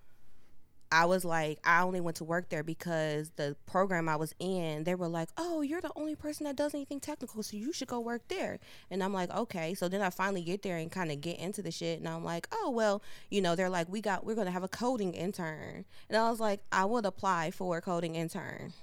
I 0.92 1.06
was 1.06 1.24
like, 1.24 1.60
I 1.64 1.82
only 1.84 2.02
went 2.02 2.18
to 2.18 2.26
work 2.26 2.50
there 2.50 2.64
because 2.64 3.32
the 3.38 3.56
program 3.66 4.10
I 4.10 4.18
was 4.18 4.36
in, 4.40 4.84
they 4.84 4.94
were 4.94 5.08
like, 5.08 5.30
oh, 5.38 5.62
you're 5.62 5.80
the 5.80 5.92
only 5.96 6.16
person 6.16 6.46
that 6.46 6.58
does 6.58 6.74
anything 6.74 7.00
technical, 7.00 7.42
so 7.44 7.56
you 7.56 7.72
should 7.72 7.88
go 7.88 8.02
work 8.02 8.28
there. 8.28 8.60
And 8.90 9.02
I'm 9.02 9.14
like, 9.14 9.32
okay. 9.32 9.74
So 9.74 9.88
then 9.88 10.02
I 10.02 10.10
finally 10.10 10.44
get 10.44 10.64
there 10.64 10.76
and 10.76 10.92
kind 10.92 11.10
of 11.10 11.22
get 11.22 11.40
into 11.40 11.62
the 11.62 11.72
shit. 11.72 12.00
And 12.00 12.10
I'm 12.10 12.26
like, 12.26 12.48
oh, 12.52 12.70
well, 12.70 13.02
you 13.30 13.42
know, 13.42 13.56
they're 13.56 13.70
like, 13.70 13.88
we 13.88 14.02
got, 14.02 14.26
we're 14.26 14.36
going 14.36 14.48
to 14.48 14.52
have 14.52 14.64
a 14.64 14.68
coding 14.68 15.14
intern. 15.14 15.86
And 16.10 16.18
I 16.18 16.30
was 16.30 16.42
like, 16.42 16.60
I 16.74 16.84
would 16.84 17.06
apply 17.06 17.52
for 17.52 17.78
a 17.78 17.82
coding 17.82 18.16
intern. 18.16 18.74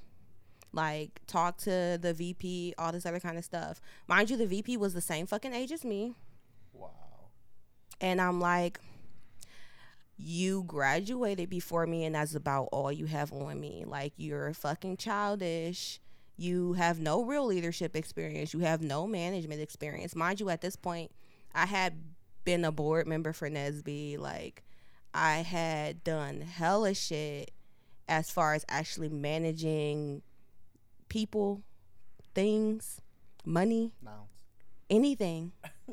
Like, 0.73 1.21
talk 1.27 1.59
to 1.59 1.99
the 2.01 2.15
VP, 2.15 2.75
all 2.79 2.93
this 2.93 3.05
other 3.05 3.21
kind 3.21 3.37
of 3.37 3.45
stuff. 3.45 3.83
Mind 4.07 4.31
you, 4.31 4.39
the 4.39 4.47
VP 4.47 4.79
was 4.79 4.95
the 4.95 5.01
same 5.03 5.27
fucking 5.27 5.53
age 5.53 5.73
as 5.73 5.85
me. 5.85 6.15
Wow. 6.73 6.91
And 8.01 8.19
I'm 8.21 8.41
like, 8.41 8.81
you 10.19 10.65
graduated 10.65 11.49
before 11.49 11.87
me, 11.87 12.05
and 12.05 12.15
that's 12.15 12.35
about 12.35 12.69
all 12.73 12.91
you 12.91 13.07
have 13.07 13.33
on 13.33 13.61
me. 13.61 13.85
Like, 13.87 14.13
you're 14.17 14.53
fucking 14.53 14.97
childish. 14.97 16.01
You 16.37 16.73
have 16.75 16.99
no 17.01 17.23
real 17.25 17.47
leadership 17.47 17.95
experience. 17.97 18.53
You 18.53 18.61
have 18.61 18.83
no 18.83 19.07
management 19.07 19.61
experience. 19.61 20.17
Mind 20.17 20.41
you, 20.41 20.51
at 20.51 20.61
this 20.61 20.77
point, 20.77 21.13
I 21.55 21.67
had 21.67 21.95
been 22.45 22.65
a 22.65 22.73
board 22.73 23.07
member 23.07 23.33
for 23.33 23.49
NSBE. 23.49 24.19
Like, 24.19 24.65
I 25.15 25.37
had 25.39 26.03
done 26.03 26.41
hella 26.41 26.95
shit 26.95 27.53
as 28.09 28.31
far 28.31 28.55
as 28.55 28.65
actually 28.69 29.09
managing 29.09 30.23
people, 31.09 31.63
things, 32.35 33.01
money, 33.45 33.93
Nouns. 34.03 34.29
anything. 34.91 35.53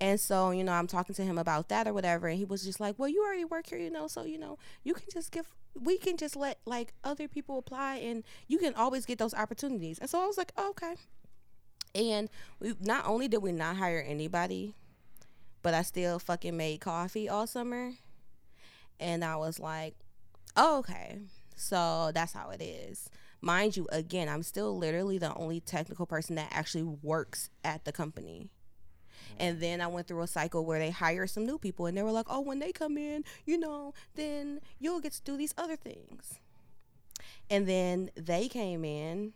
And 0.00 0.18
so, 0.18 0.50
you 0.50 0.64
know, 0.64 0.72
I'm 0.72 0.86
talking 0.86 1.14
to 1.14 1.22
him 1.22 1.36
about 1.36 1.68
that 1.68 1.86
or 1.86 1.92
whatever, 1.92 2.26
and 2.28 2.38
he 2.38 2.46
was 2.46 2.64
just 2.64 2.80
like, 2.80 2.98
"Well, 2.98 3.08
you 3.08 3.22
already 3.22 3.44
work 3.44 3.68
here, 3.68 3.78
you 3.78 3.90
know, 3.90 4.06
so 4.06 4.24
you 4.24 4.38
know, 4.38 4.58
you 4.82 4.94
can 4.94 5.06
just 5.12 5.30
give, 5.30 5.54
we 5.74 5.98
can 5.98 6.16
just 6.16 6.36
let 6.36 6.58
like 6.64 6.94
other 7.04 7.28
people 7.28 7.58
apply, 7.58 7.96
and 7.96 8.24
you 8.48 8.58
can 8.58 8.74
always 8.74 9.04
get 9.04 9.18
those 9.18 9.34
opportunities." 9.34 9.98
And 9.98 10.08
so 10.08 10.22
I 10.22 10.26
was 10.26 10.38
like, 10.38 10.52
oh, 10.56 10.70
"Okay." 10.70 10.94
And 11.94 12.30
we 12.60 12.74
not 12.80 13.06
only 13.06 13.28
did 13.28 13.42
we 13.42 13.52
not 13.52 13.76
hire 13.76 14.00
anybody, 14.00 14.74
but 15.62 15.74
I 15.74 15.82
still 15.82 16.18
fucking 16.18 16.56
made 16.56 16.80
coffee 16.80 17.28
all 17.28 17.46
summer, 17.46 17.92
and 18.98 19.22
I 19.22 19.36
was 19.36 19.60
like, 19.60 19.96
oh, 20.56 20.78
"Okay, 20.78 21.18
so 21.56 22.10
that's 22.14 22.32
how 22.32 22.48
it 22.50 22.62
is." 22.62 23.10
Mind 23.42 23.76
you, 23.76 23.86
again, 23.90 24.28
I'm 24.28 24.42
still 24.42 24.76
literally 24.78 25.18
the 25.18 25.34
only 25.34 25.60
technical 25.60 26.06
person 26.06 26.36
that 26.36 26.48
actually 26.52 26.84
works 26.84 27.50
at 27.64 27.84
the 27.84 27.92
company. 27.92 28.50
Mm-hmm. 29.30 29.42
And 29.42 29.60
then 29.60 29.80
I 29.80 29.86
went 29.86 30.06
through 30.06 30.22
a 30.22 30.26
cycle 30.26 30.64
where 30.64 30.78
they 30.78 30.90
hire 30.90 31.26
some 31.26 31.46
new 31.46 31.58
people 31.58 31.86
and 31.86 31.96
they 31.96 32.02
were 32.02 32.12
like, 32.12 32.26
oh, 32.28 32.40
when 32.40 32.58
they 32.58 32.72
come 32.72 32.96
in, 32.96 33.24
you 33.44 33.58
know, 33.58 33.94
then 34.14 34.60
you'll 34.78 35.00
get 35.00 35.12
to 35.12 35.22
do 35.22 35.36
these 35.36 35.54
other 35.56 35.76
things. 35.76 36.40
And 37.48 37.66
then 37.66 38.10
they 38.14 38.48
came 38.48 38.84
in 38.84 39.32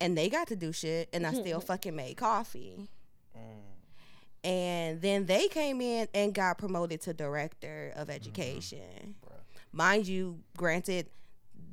and 0.00 0.16
they 0.16 0.28
got 0.28 0.48
to 0.48 0.56
do 0.56 0.72
shit 0.72 1.08
and 1.12 1.26
I 1.26 1.32
still 1.32 1.58
mm-hmm. 1.58 1.66
fucking 1.66 1.96
made 1.96 2.16
coffee. 2.16 2.88
Mm. 3.36 3.40
And 4.44 5.00
then 5.00 5.26
they 5.26 5.48
came 5.48 5.80
in 5.80 6.08
and 6.14 6.32
got 6.34 6.58
promoted 6.58 7.00
to 7.02 7.14
director 7.14 7.92
of 7.96 8.08
mm-hmm. 8.08 8.16
education. 8.16 9.14
Mind 9.72 10.06
you, 10.06 10.40
granted, 10.56 11.08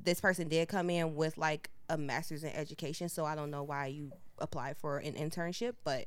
this 0.03 0.19
person 0.19 0.47
did 0.47 0.67
come 0.67 0.89
in 0.89 1.15
with 1.15 1.37
like 1.37 1.69
a 1.89 1.97
master's 1.97 2.43
in 2.43 2.49
education, 2.51 3.09
so 3.09 3.25
I 3.25 3.35
don't 3.35 3.51
know 3.51 3.63
why 3.63 3.87
you 3.87 4.11
applied 4.39 4.77
for 4.77 4.97
an 4.97 5.13
internship, 5.13 5.75
but 5.83 6.05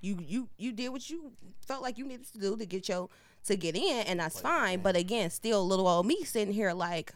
you 0.00 0.18
you 0.20 0.48
you 0.56 0.72
did 0.72 0.88
what 0.88 1.08
you 1.08 1.32
felt 1.66 1.82
like 1.82 1.98
you 1.98 2.06
needed 2.06 2.30
to 2.32 2.38
do 2.38 2.56
to 2.56 2.66
get 2.66 2.88
your 2.88 3.08
to 3.46 3.56
get 3.56 3.76
in, 3.76 4.06
and 4.06 4.20
that's 4.20 4.40
fine. 4.40 4.80
But 4.80 4.96
again, 4.96 5.30
still 5.30 5.66
little 5.66 5.88
old 5.88 6.06
me 6.06 6.24
sitting 6.24 6.52
here 6.52 6.72
like, 6.72 7.12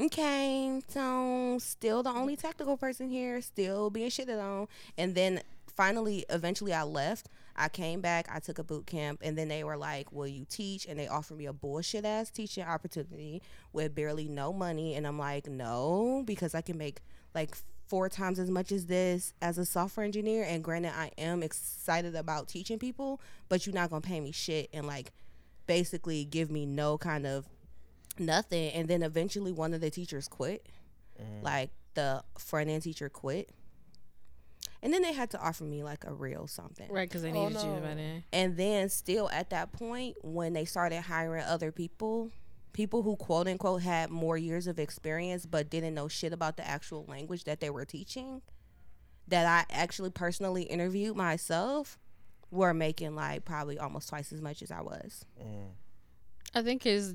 okay, 0.00 0.80
so 0.88 1.58
still 1.60 2.02
the 2.02 2.10
only 2.10 2.36
technical 2.36 2.76
person 2.76 3.08
here, 3.10 3.40
still 3.40 3.90
being 3.90 4.10
shitted 4.10 4.42
on, 4.42 4.68
and 4.96 5.14
then 5.14 5.42
finally, 5.78 6.24
eventually, 6.28 6.72
I 6.74 6.82
left. 6.82 7.28
I 7.54 7.68
came 7.68 8.00
back, 8.00 8.28
I 8.32 8.38
took 8.38 8.58
a 8.58 8.64
boot 8.64 8.86
camp, 8.86 9.20
and 9.22 9.36
then 9.36 9.48
they 9.48 9.64
were 9.64 9.76
like, 9.76 10.12
Will 10.12 10.28
you 10.28 10.46
teach? 10.48 10.86
And 10.86 10.98
they 10.98 11.08
offered 11.08 11.38
me 11.38 11.46
a 11.46 11.52
bullshit 11.52 12.04
ass 12.04 12.30
teaching 12.30 12.64
opportunity 12.64 13.42
with 13.72 13.94
barely 13.94 14.28
no 14.28 14.52
money. 14.52 14.94
And 14.94 15.06
I'm 15.06 15.18
like, 15.18 15.48
No, 15.48 16.22
because 16.24 16.54
I 16.54 16.60
can 16.60 16.78
make 16.78 17.00
like 17.34 17.56
four 17.88 18.08
times 18.08 18.38
as 18.38 18.50
much 18.50 18.70
as 18.72 18.86
this 18.86 19.34
as 19.42 19.58
a 19.58 19.64
software 19.64 20.04
engineer. 20.04 20.44
And 20.44 20.62
granted, 20.62 20.92
I 20.94 21.10
am 21.18 21.42
excited 21.42 22.14
about 22.14 22.48
teaching 22.48 22.78
people, 22.78 23.20
but 23.48 23.66
you're 23.66 23.74
not 23.74 23.90
gonna 23.90 24.00
pay 24.00 24.20
me 24.20 24.32
shit 24.32 24.68
and 24.72 24.86
like 24.86 25.12
basically 25.66 26.24
give 26.24 26.50
me 26.50 26.66
no 26.66 26.98
kind 26.98 27.26
of 27.26 27.46
nothing. 28.18 28.70
And 28.72 28.88
then 28.88 29.02
eventually, 29.02 29.52
one 29.52 29.74
of 29.74 29.80
the 29.80 29.90
teachers 29.90 30.28
quit. 30.28 30.66
Mm-hmm. 31.20 31.44
Like 31.44 31.70
the 31.94 32.22
front 32.38 32.70
end 32.70 32.82
teacher 32.82 33.08
quit. 33.08 33.50
And 34.80 34.92
then 34.92 35.02
they 35.02 35.12
had 35.12 35.30
to 35.30 35.40
offer 35.40 35.64
me 35.64 35.82
like 35.82 36.04
a 36.06 36.14
real 36.14 36.46
something. 36.46 36.88
Right, 36.90 37.08
because 37.08 37.22
they 37.22 37.32
Oh, 37.32 37.48
needed 37.48 37.62
you 37.62 37.68
no. 37.68 37.80
by 37.80 37.94
then. 37.94 38.22
And 38.32 38.56
then 38.56 38.88
still 38.88 39.28
at 39.30 39.50
that 39.50 39.72
point, 39.72 40.16
when 40.22 40.52
they 40.52 40.64
started 40.64 41.00
hiring 41.02 41.42
other 41.42 41.72
people, 41.72 42.30
people 42.72 43.02
who 43.02 43.16
quote 43.16 43.48
unquote 43.48 43.82
had 43.82 44.10
more 44.10 44.36
years 44.36 44.66
of 44.66 44.78
experience 44.78 45.46
but 45.46 45.70
didn't 45.70 45.94
know 45.94 46.08
shit 46.08 46.32
about 46.32 46.56
the 46.56 46.66
actual 46.66 47.04
language 47.08 47.44
that 47.44 47.60
they 47.60 47.70
were 47.70 47.84
teaching, 47.84 48.42
that 49.26 49.46
I 49.46 49.72
actually 49.72 50.10
personally 50.10 50.62
interviewed 50.64 51.16
myself, 51.16 51.98
were 52.50 52.74
making 52.74 53.14
like 53.14 53.44
probably 53.44 53.78
almost 53.78 54.08
twice 54.08 54.32
as 54.32 54.40
much 54.40 54.62
as 54.62 54.70
I 54.70 54.80
was. 54.80 55.24
Mm. 55.40 55.70
I 56.54 56.62
think 56.62 56.86
is 56.86 57.14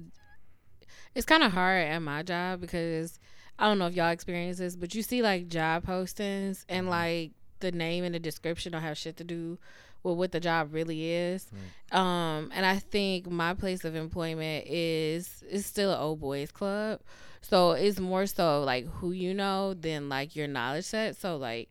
it's 1.16 1.26
kind 1.26 1.44
of 1.44 1.52
hard 1.52 1.88
at 1.88 2.00
my 2.00 2.24
job 2.24 2.62
because 2.62 3.20
I 3.60 3.68
don't 3.68 3.80
know 3.80 3.88
if 3.88 3.96
y'all 3.96 4.10
experience 4.10 4.58
this, 4.58 4.76
but 4.76 4.96
you 4.96 5.04
see 5.04 5.22
like 5.22 5.48
job 5.48 5.86
postings 5.86 6.66
and 6.70 6.84
mm-hmm. 6.84 6.90
like 6.90 7.32
the 7.60 7.72
name 7.72 8.04
and 8.04 8.14
the 8.14 8.20
description 8.20 8.72
don't 8.72 8.82
have 8.82 8.98
shit 8.98 9.18
to 9.18 9.24
do 9.24 9.58
with 10.04 10.18
what 10.18 10.32
the 10.32 10.40
job 10.40 10.74
really 10.74 11.10
is. 11.12 11.48
Um, 11.92 12.52
and 12.54 12.66
I 12.66 12.80
think 12.80 13.30
my 13.30 13.54
place 13.54 13.84
of 13.86 13.96
employment 13.96 14.66
is 14.68 15.44
is 15.50 15.66
still 15.66 15.92
an 15.94 16.00
old 16.00 16.20
boys 16.20 16.52
club, 16.52 17.02
so 17.42 17.72
it's 17.72 18.00
more 18.00 18.26
so 18.26 18.64
like 18.64 18.86
who 18.88 19.12
you 19.12 19.34
know 19.34 19.74
than 19.74 20.10
like 20.10 20.36
your 20.36 20.48
knowledge 20.48 20.86
set. 20.86 21.16
So 21.16 21.38
like 21.38 21.70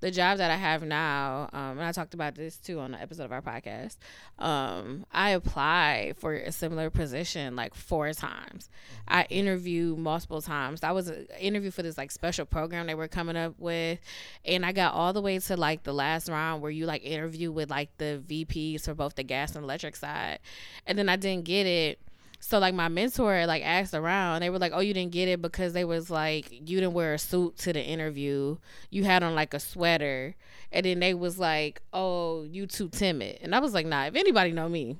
the 0.00 0.10
job 0.10 0.38
that 0.38 0.50
I 0.50 0.56
have 0.56 0.82
now, 0.82 1.50
um, 1.52 1.78
and 1.78 1.82
I 1.82 1.92
talked 1.92 2.14
about 2.14 2.34
this 2.34 2.56
too 2.56 2.80
on 2.80 2.92
the 2.92 3.00
episode 3.00 3.24
of 3.24 3.32
our 3.32 3.42
podcast. 3.42 3.96
Um, 4.38 5.04
I 5.12 5.30
applied 5.30 6.16
for 6.16 6.34
a 6.34 6.50
similar 6.52 6.88
position 6.88 7.54
like 7.54 7.74
four 7.74 8.12
times. 8.14 8.70
I 9.06 9.24
interviewed 9.28 9.98
multiple 9.98 10.40
times. 10.40 10.82
I 10.82 10.92
was 10.92 11.08
an 11.08 11.26
interview 11.38 11.70
for 11.70 11.82
this 11.82 11.98
like 11.98 12.10
special 12.10 12.46
program 12.46 12.86
they 12.86 12.94
were 12.94 13.08
coming 13.08 13.36
up 13.36 13.54
with, 13.58 13.98
and 14.44 14.64
I 14.64 14.72
got 14.72 14.94
all 14.94 15.12
the 15.12 15.22
way 15.22 15.38
to 15.38 15.56
like 15.56 15.82
the 15.82 15.94
last 15.94 16.28
round 16.28 16.62
where 16.62 16.70
you 16.70 16.86
like 16.86 17.04
interview 17.04 17.52
with 17.52 17.70
like 17.70 17.90
the 17.98 18.22
VPs 18.26 18.84
for 18.84 18.94
both 18.94 19.16
the 19.16 19.22
gas 19.22 19.54
and 19.54 19.64
electric 19.64 19.96
side, 19.96 20.38
and 20.86 20.98
then 20.98 21.08
I 21.08 21.16
didn't 21.16 21.44
get 21.44 21.66
it. 21.66 21.98
So 22.42 22.58
like 22.58 22.74
my 22.74 22.88
mentor 22.88 23.46
like 23.46 23.62
asked 23.62 23.92
around, 23.94 24.40
they 24.40 24.50
were 24.50 24.58
like, 24.58 24.72
"Oh, 24.74 24.80
you 24.80 24.94
didn't 24.94 25.12
get 25.12 25.28
it 25.28 25.42
because 25.42 25.74
they 25.74 25.84
was 25.84 26.10
like 26.10 26.50
you 26.50 26.80
didn't 26.80 26.94
wear 26.94 27.14
a 27.14 27.18
suit 27.18 27.58
to 27.58 27.72
the 27.72 27.82
interview. 27.82 28.56
You 28.88 29.04
had 29.04 29.22
on 29.22 29.34
like 29.34 29.52
a 29.54 29.60
sweater." 29.60 30.34
And 30.72 30.86
then 30.86 31.00
they 31.00 31.12
was 31.14 31.38
like, 31.38 31.82
"Oh, 31.92 32.42
you 32.44 32.66
too 32.66 32.88
timid." 32.88 33.38
And 33.42 33.54
I 33.54 33.60
was 33.60 33.74
like, 33.74 33.84
"Nah, 33.86 34.06
if 34.06 34.16
anybody 34.16 34.52
know 34.52 34.68
me, 34.70 34.96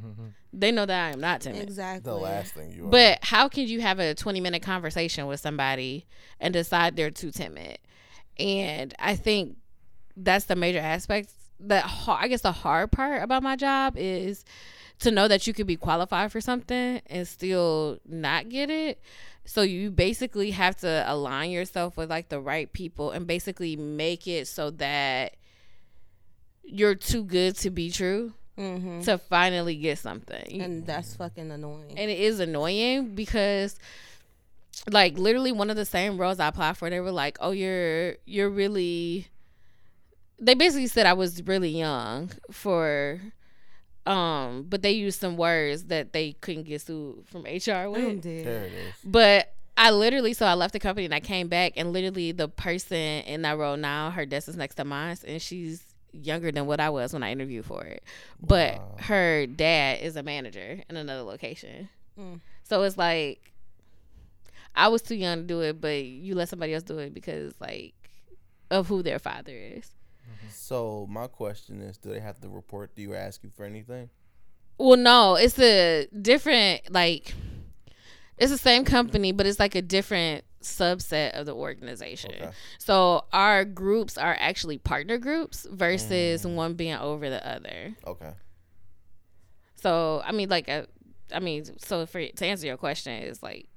they 0.52 0.70
know 0.70 0.84
that 0.84 1.06
I 1.06 1.10
am 1.12 1.20
not 1.20 1.40
timid." 1.40 1.62
Exactly. 1.62 2.10
The 2.10 2.16
last 2.16 2.52
thing 2.54 2.72
you. 2.72 2.84
are. 2.84 2.90
But 2.90 3.20
how 3.22 3.48
can 3.48 3.66
you 3.66 3.80
have 3.80 3.98
a 3.98 4.14
20 4.14 4.40
minute 4.40 4.62
conversation 4.62 5.26
with 5.26 5.40
somebody 5.40 6.06
and 6.40 6.52
decide 6.52 6.96
they're 6.96 7.10
too 7.10 7.30
timid? 7.30 7.78
And 8.38 8.94
I 8.98 9.16
think 9.16 9.56
that's 10.14 10.44
the 10.44 10.56
major 10.56 10.78
aspect. 10.78 11.30
That 11.58 11.88
I 12.08 12.28
guess 12.28 12.42
the 12.42 12.52
hard 12.52 12.92
part 12.92 13.22
about 13.22 13.42
my 13.42 13.56
job 13.56 13.94
is 13.96 14.44
to 15.02 15.10
know 15.10 15.28
that 15.28 15.46
you 15.46 15.52
could 15.52 15.66
be 15.66 15.76
qualified 15.76 16.32
for 16.32 16.40
something 16.40 17.00
and 17.06 17.28
still 17.28 17.98
not 18.06 18.48
get 18.48 18.70
it. 18.70 19.00
So 19.44 19.62
you 19.62 19.90
basically 19.90 20.52
have 20.52 20.76
to 20.78 21.04
align 21.06 21.50
yourself 21.50 21.96
with 21.96 22.08
like 22.10 22.28
the 22.28 22.40
right 22.40 22.72
people 22.72 23.10
and 23.10 23.26
basically 23.26 23.76
make 23.76 24.26
it 24.26 24.46
so 24.48 24.70
that 24.72 25.34
you're 26.64 26.94
too 26.94 27.24
good 27.24 27.56
to 27.58 27.70
be 27.70 27.90
true 27.90 28.32
Mm-hmm. 28.58 29.00
to 29.00 29.16
finally 29.16 29.76
get 29.76 29.98
something. 29.98 30.60
And 30.60 30.86
that's 30.86 31.16
fucking 31.16 31.50
annoying. 31.50 31.94
and 31.96 32.10
it 32.10 32.20
is 32.20 32.38
annoying 32.38 33.14
because 33.14 33.78
like 34.90 35.16
literally 35.16 35.52
one 35.52 35.70
of 35.70 35.76
the 35.76 35.86
same 35.86 36.18
roles 36.18 36.38
I 36.38 36.48
applied 36.48 36.76
for, 36.76 36.90
they 36.90 37.00
were 37.00 37.12
like, 37.12 37.38
"Oh, 37.40 37.52
you're 37.52 38.16
you're 38.26 38.50
really." 38.50 39.26
They 40.38 40.52
basically 40.54 40.86
said 40.88 41.06
I 41.06 41.14
was 41.14 41.42
really 41.44 41.70
young 41.70 42.30
for, 42.50 43.20
um, 44.06 44.66
but 44.68 44.82
they 44.82 44.92
used 44.92 45.20
some 45.20 45.36
words 45.36 45.84
that 45.84 46.12
they 46.12 46.32
couldn't 46.40 46.64
get 46.64 46.80
sued 46.80 47.24
from 47.26 47.42
HR 47.42 47.88
with. 47.88 48.04
I'm 48.04 48.20
there 48.20 48.64
it 48.64 48.72
is. 48.72 48.94
But 49.04 49.54
I 49.76 49.90
literally, 49.90 50.34
so 50.34 50.46
I 50.46 50.54
left 50.54 50.72
the 50.72 50.78
company 50.80 51.04
and 51.04 51.14
I 51.14 51.20
came 51.20 51.48
back, 51.48 51.72
and 51.76 51.92
literally 51.92 52.32
the 52.32 52.48
person 52.48 52.96
in 52.96 53.42
that 53.42 53.56
role 53.58 53.76
now, 53.76 54.10
her 54.10 54.26
desk 54.26 54.48
is 54.48 54.56
next 54.56 54.74
to 54.76 54.84
mine, 54.84 55.16
and 55.26 55.40
she's 55.40 55.82
younger 56.12 56.52
than 56.52 56.66
what 56.66 56.78
I 56.78 56.90
was 56.90 57.12
when 57.12 57.22
I 57.22 57.32
interviewed 57.32 57.64
for 57.64 57.82
it. 57.84 58.02
But 58.40 58.74
Wow. 58.74 58.96
her 59.00 59.46
dad 59.46 60.00
is 60.02 60.16
a 60.16 60.22
manager 60.22 60.82
in 60.90 60.96
another 60.96 61.22
location. 61.22 61.88
Mm. 62.18 62.40
So 62.64 62.82
it's 62.82 62.98
like, 62.98 63.52
I 64.74 64.88
was 64.88 65.02
too 65.02 65.14
young 65.14 65.38
to 65.38 65.42
do 65.44 65.60
it, 65.60 65.80
but 65.80 66.04
you 66.04 66.34
let 66.34 66.48
somebody 66.48 66.74
else 66.74 66.82
do 66.82 66.98
it 66.98 67.14
because, 67.14 67.54
like, 67.60 67.94
of 68.70 68.88
who 68.88 69.02
their 69.02 69.18
father 69.18 69.52
is. 69.54 69.90
So 70.50 71.06
my 71.10 71.26
question 71.26 71.80
is, 71.80 71.98
do 71.98 72.10
they 72.10 72.20
have 72.20 72.40
to 72.40 72.48
report 72.48 72.94
to 72.96 73.02
you 73.02 73.12
or 73.12 73.16
ask 73.16 73.42
you 73.42 73.50
for 73.50 73.64
anything? 73.64 74.10
Well, 74.78 74.96
no, 74.96 75.36
it's 75.36 75.58
a 75.58 76.08
different 76.20 76.90
like 76.90 77.34
it's 78.38 78.50
the 78.50 78.58
same 78.58 78.84
company, 78.84 79.32
but 79.32 79.46
it's 79.46 79.60
like 79.60 79.74
a 79.74 79.82
different 79.82 80.44
subset 80.62 81.38
of 81.38 81.46
the 81.46 81.54
organization. 81.54 82.32
Okay. 82.34 82.50
So 82.78 83.24
our 83.32 83.64
groups 83.64 84.16
are 84.16 84.36
actually 84.38 84.78
partner 84.78 85.18
groups 85.18 85.66
versus 85.70 86.46
one 86.46 86.74
being 86.74 86.94
over 86.94 87.28
the 87.28 87.46
other. 87.46 87.94
Okay. 88.06 88.32
So 89.74 90.22
I 90.24 90.32
mean, 90.32 90.48
like, 90.48 90.68
uh, 90.68 90.86
I 91.32 91.40
mean, 91.40 91.64
so 91.78 92.06
for 92.06 92.26
to 92.26 92.46
answer 92.46 92.66
your 92.66 92.76
question, 92.76 93.22
is 93.22 93.42
like 93.42 93.68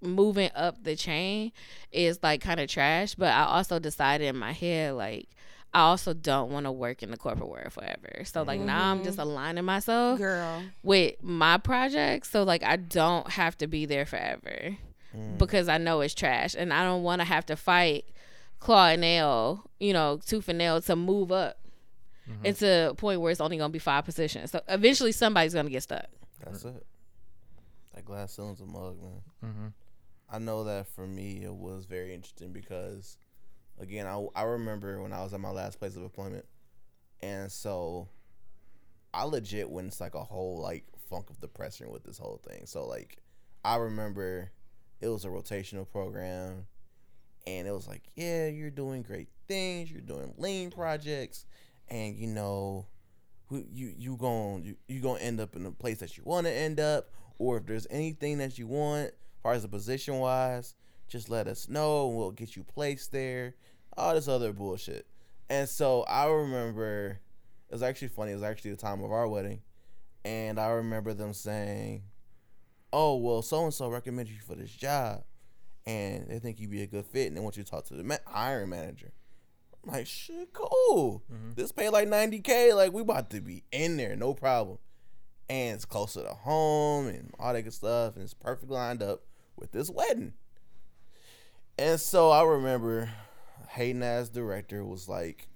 moving 0.00 0.50
up 0.54 0.82
the 0.82 0.96
chain 0.96 1.52
is 1.90 2.18
like 2.22 2.40
kind 2.40 2.60
of 2.60 2.68
trash. 2.68 3.14
But 3.14 3.32
I 3.32 3.44
also 3.44 3.78
decided 3.78 4.28
in 4.28 4.36
my 4.36 4.52
head 4.52 4.94
like. 4.94 5.28
I 5.74 5.80
also 5.80 6.12
don't 6.12 6.50
want 6.50 6.66
to 6.66 6.72
work 6.72 7.02
in 7.02 7.10
the 7.10 7.16
corporate 7.16 7.48
world 7.48 7.72
forever. 7.72 8.24
So 8.24 8.42
like 8.42 8.60
now 8.60 8.90
I'm 8.90 9.02
just 9.04 9.18
aligning 9.18 9.64
myself 9.64 10.18
Girl. 10.18 10.62
with 10.82 11.22
my 11.22 11.58
project 11.58 12.26
so 12.26 12.42
like 12.42 12.62
i 12.62 12.76
don't 12.76 13.30
have 13.30 13.56
to 13.58 13.66
be 13.66 13.86
there 13.86 14.04
forever 14.06 14.76
because 15.38 15.68
i 15.68 15.76
know 15.76 16.00
it's 16.00 16.14
trash 16.14 16.54
and 16.56 16.72
i 16.72 16.82
don't 16.82 17.02
want 17.02 17.20
to 17.20 17.24
have 17.24 17.44
to 17.44 17.56
fight 17.56 18.06
claw 18.62 18.88
and 18.88 19.00
nail, 19.00 19.64
you 19.80 19.92
know, 19.92 20.20
tooth 20.24 20.48
and 20.48 20.58
nail 20.58 20.80
to 20.80 20.96
move 20.96 21.32
up. 21.32 21.58
Mm-hmm. 22.30 22.46
It's 22.46 22.62
a 22.62 22.94
point 22.96 23.20
where 23.20 23.32
it's 23.32 23.40
only 23.40 23.58
gonna 23.58 23.72
be 23.72 23.78
five 23.78 24.04
positions. 24.04 24.52
So 24.52 24.60
eventually 24.68 25.12
somebody's 25.12 25.54
gonna 25.54 25.70
get 25.70 25.82
stuck. 25.82 26.06
That's 26.44 26.64
it. 26.64 26.86
That 27.94 28.04
glass 28.04 28.32
ceiling's 28.32 28.60
a 28.60 28.66
mug, 28.66 28.96
man. 29.02 29.22
Mm-hmm. 29.44 29.66
I 30.30 30.38
know 30.38 30.64
that 30.64 30.86
for 30.86 31.06
me 31.06 31.42
it 31.42 31.52
was 31.52 31.84
very 31.84 32.14
interesting 32.14 32.52
because, 32.52 33.18
again, 33.82 34.06
I, 34.06 34.24
I 34.34 34.42
remember 34.44 35.02
when 35.02 35.12
I 35.12 35.22
was 35.22 35.34
at 35.34 35.40
my 35.40 35.50
last 35.50 35.78
place 35.78 35.96
of 35.96 36.02
employment, 36.02 36.44
and 37.22 37.50
so 37.50 38.08
I 39.14 39.24
legit 39.24 39.70
went 39.70 39.86
into 39.86 40.02
like 40.02 40.14
a 40.14 40.24
whole 40.24 40.58
like 40.60 40.84
funk 41.10 41.30
of 41.30 41.40
depression 41.40 41.90
with 41.90 42.04
this 42.04 42.18
whole 42.18 42.40
thing. 42.48 42.66
So 42.66 42.86
like, 42.86 43.18
I 43.64 43.76
remember 43.76 44.50
it 45.00 45.08
was 45.08 45.24
a 45.24 45.28
rotational 45.28 45.88
program, 45.90 46.66
and 47.46 47.66
it 47.68 47.72
was 47.72 47.86
like, 47.88 48.02
yeah, 48.14 48.46
you're 48.48 48.70
doing 48.70 49.02
great 49.02 49.28
things, 49.48 49.90
you're 49.90 50.00
doing 50.00 50.34
lean 50.38 50.70
projects, 50.70 51.44
and 51.88 52.16
you 52.16 52.28
know, 52.28 52.86
who- 53.48 53.66
you 53.70 53.92
you 53.96 54.16
going 54.16 54.64
you 54.64 54.76
you 54.88 55.00
gonna 55.00 55.20
end 55.20 55.40
up 55.40 55.56
in 55.56 55.62
the 55.64 55.72
place 55.72 55.98
that 55.98 56.16
you 56.16 56.22
want 56.24 56.46
to 56.46 56.52
end 56.52 56.80
up, 56.80 57.10
or 57.38 57.58
if 57.58 57.66
there's 57.66 57.86
anything 57.90 58.38
that 58.38 58.58
you 58.58 58.66
want, 58.66 59.08
as 59.08 59.14
far 59.42 59.52
as 59.52 59.62
the 59.62 59.68
position 59.68 60.18
wise, 60.18 60.74
just 61.08 61.28
let 61.28 61.46
us 61.46 61.68
know 61.68 62.08
and 62.08 62.16
we'll 62.16 62.30
get 62.30 62.56
you 62.56 62.64
placed 62.64 63.12
there. 63.12 63.54
All 63.96 64.14
this 64.14 64.28
other 64.28 64.52
bullshit. 64.52 65.06
And 65.50 65.68
so 65.68 66.02
I 66.04 66.26
remember 66.26 67.20
it 67.68 67.74
was 67.74 67.82
actually 67.82 68.08
funny. 68.08 68.32
It 68.32 68.36
was 68.36 68.42
actually 68.42 68.72
the 68.72 68.76
time 68.76 69.02
of 69.02 69.12
our 69.12 69.28
wedding, 69.28 69.60
and 70.24 70.58
I 70.58 70.68
remember 70.68 71.12
them 71.12 71.32
saying, 71.32 72.02
"Oh 72.92 73.16
well, 73.16 73.42
so 73.42 73.64
and 73.64 73.74
so 73.74 73.88
recommended 73.88 74.34
you 74.34 74.40
for 74.40 74.54
this 74.54 74.70
job, 74.70 75.24
and 75.86 76.26
they 76.28 76.38
think 76.38 76.60
you'd 76.60 76.70
be 76.70 76.82
a 76.82 76.86
good 76.86 77.04
fit, 77.04 77.28
and 77.28 77.36
they 77.36 77.40
want 77.40 77.56
you 77.56 77.64
to 77.64 77.70
talk 77.70 77.84
to 77.86 77.94
the 77.94 78.04
ma- 78.04 78.16
hiring 78.26 78.70
manager." 78.70 79.12
I'm 79.84 79.92
like, 79.92 80.06
"Shit, 80.06 80.52
cool. 80.52 81.22
Mm-hmm. 81.32 81.52
This 81.54 81.72
pay 81.72 81.88
like 81.88 82.08
90k. 82.08 82.74
Like 82.74 82.92
we 82.92 83.02
about 83.02 83.30
to 83.30 83.40
be 83.40 83.64
in 83.72 83.96
there, 83.96 84.16
no 84.16 84.34
problem." 84.34 84.78
And 85.48 85.74
it's 85.74 85.84
closer 85.84 86.22
to 86.22 86.32
home 86.32 87.08
and 87.08 87.34
all 87.38 87.52
that 87.52 87.62
good 87.62 87.74
stuff, 87.74 88.14
and 88.14 88.22
it's 88.22 88.32
perfectly 88.32 88.74
lined 88.74 89.02
up 89.02 89.24
with 89.56 89.72
this 89.72 89.90
wedding. 89.90 90.32
And 91.78 92.00
so 92.00 92.30
I 92.30 92.42
remember 92.42 93.10
Hayden 93.72 94.02
as 94.02 94.28
director 94.28 94.84
was 94.84 95.08
like, 95.08 95.48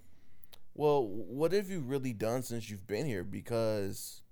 Well, 0.74 1.06
what 1.06 1.52
have 1.52 1.68
you 1.68 1.80
really 1.80 2.12
done 2.12 2.42
since 2.42 2.70
you've 2.70 2.86
been 2.86 3.06
here? 3.06 3.24
Because 3.24 4.22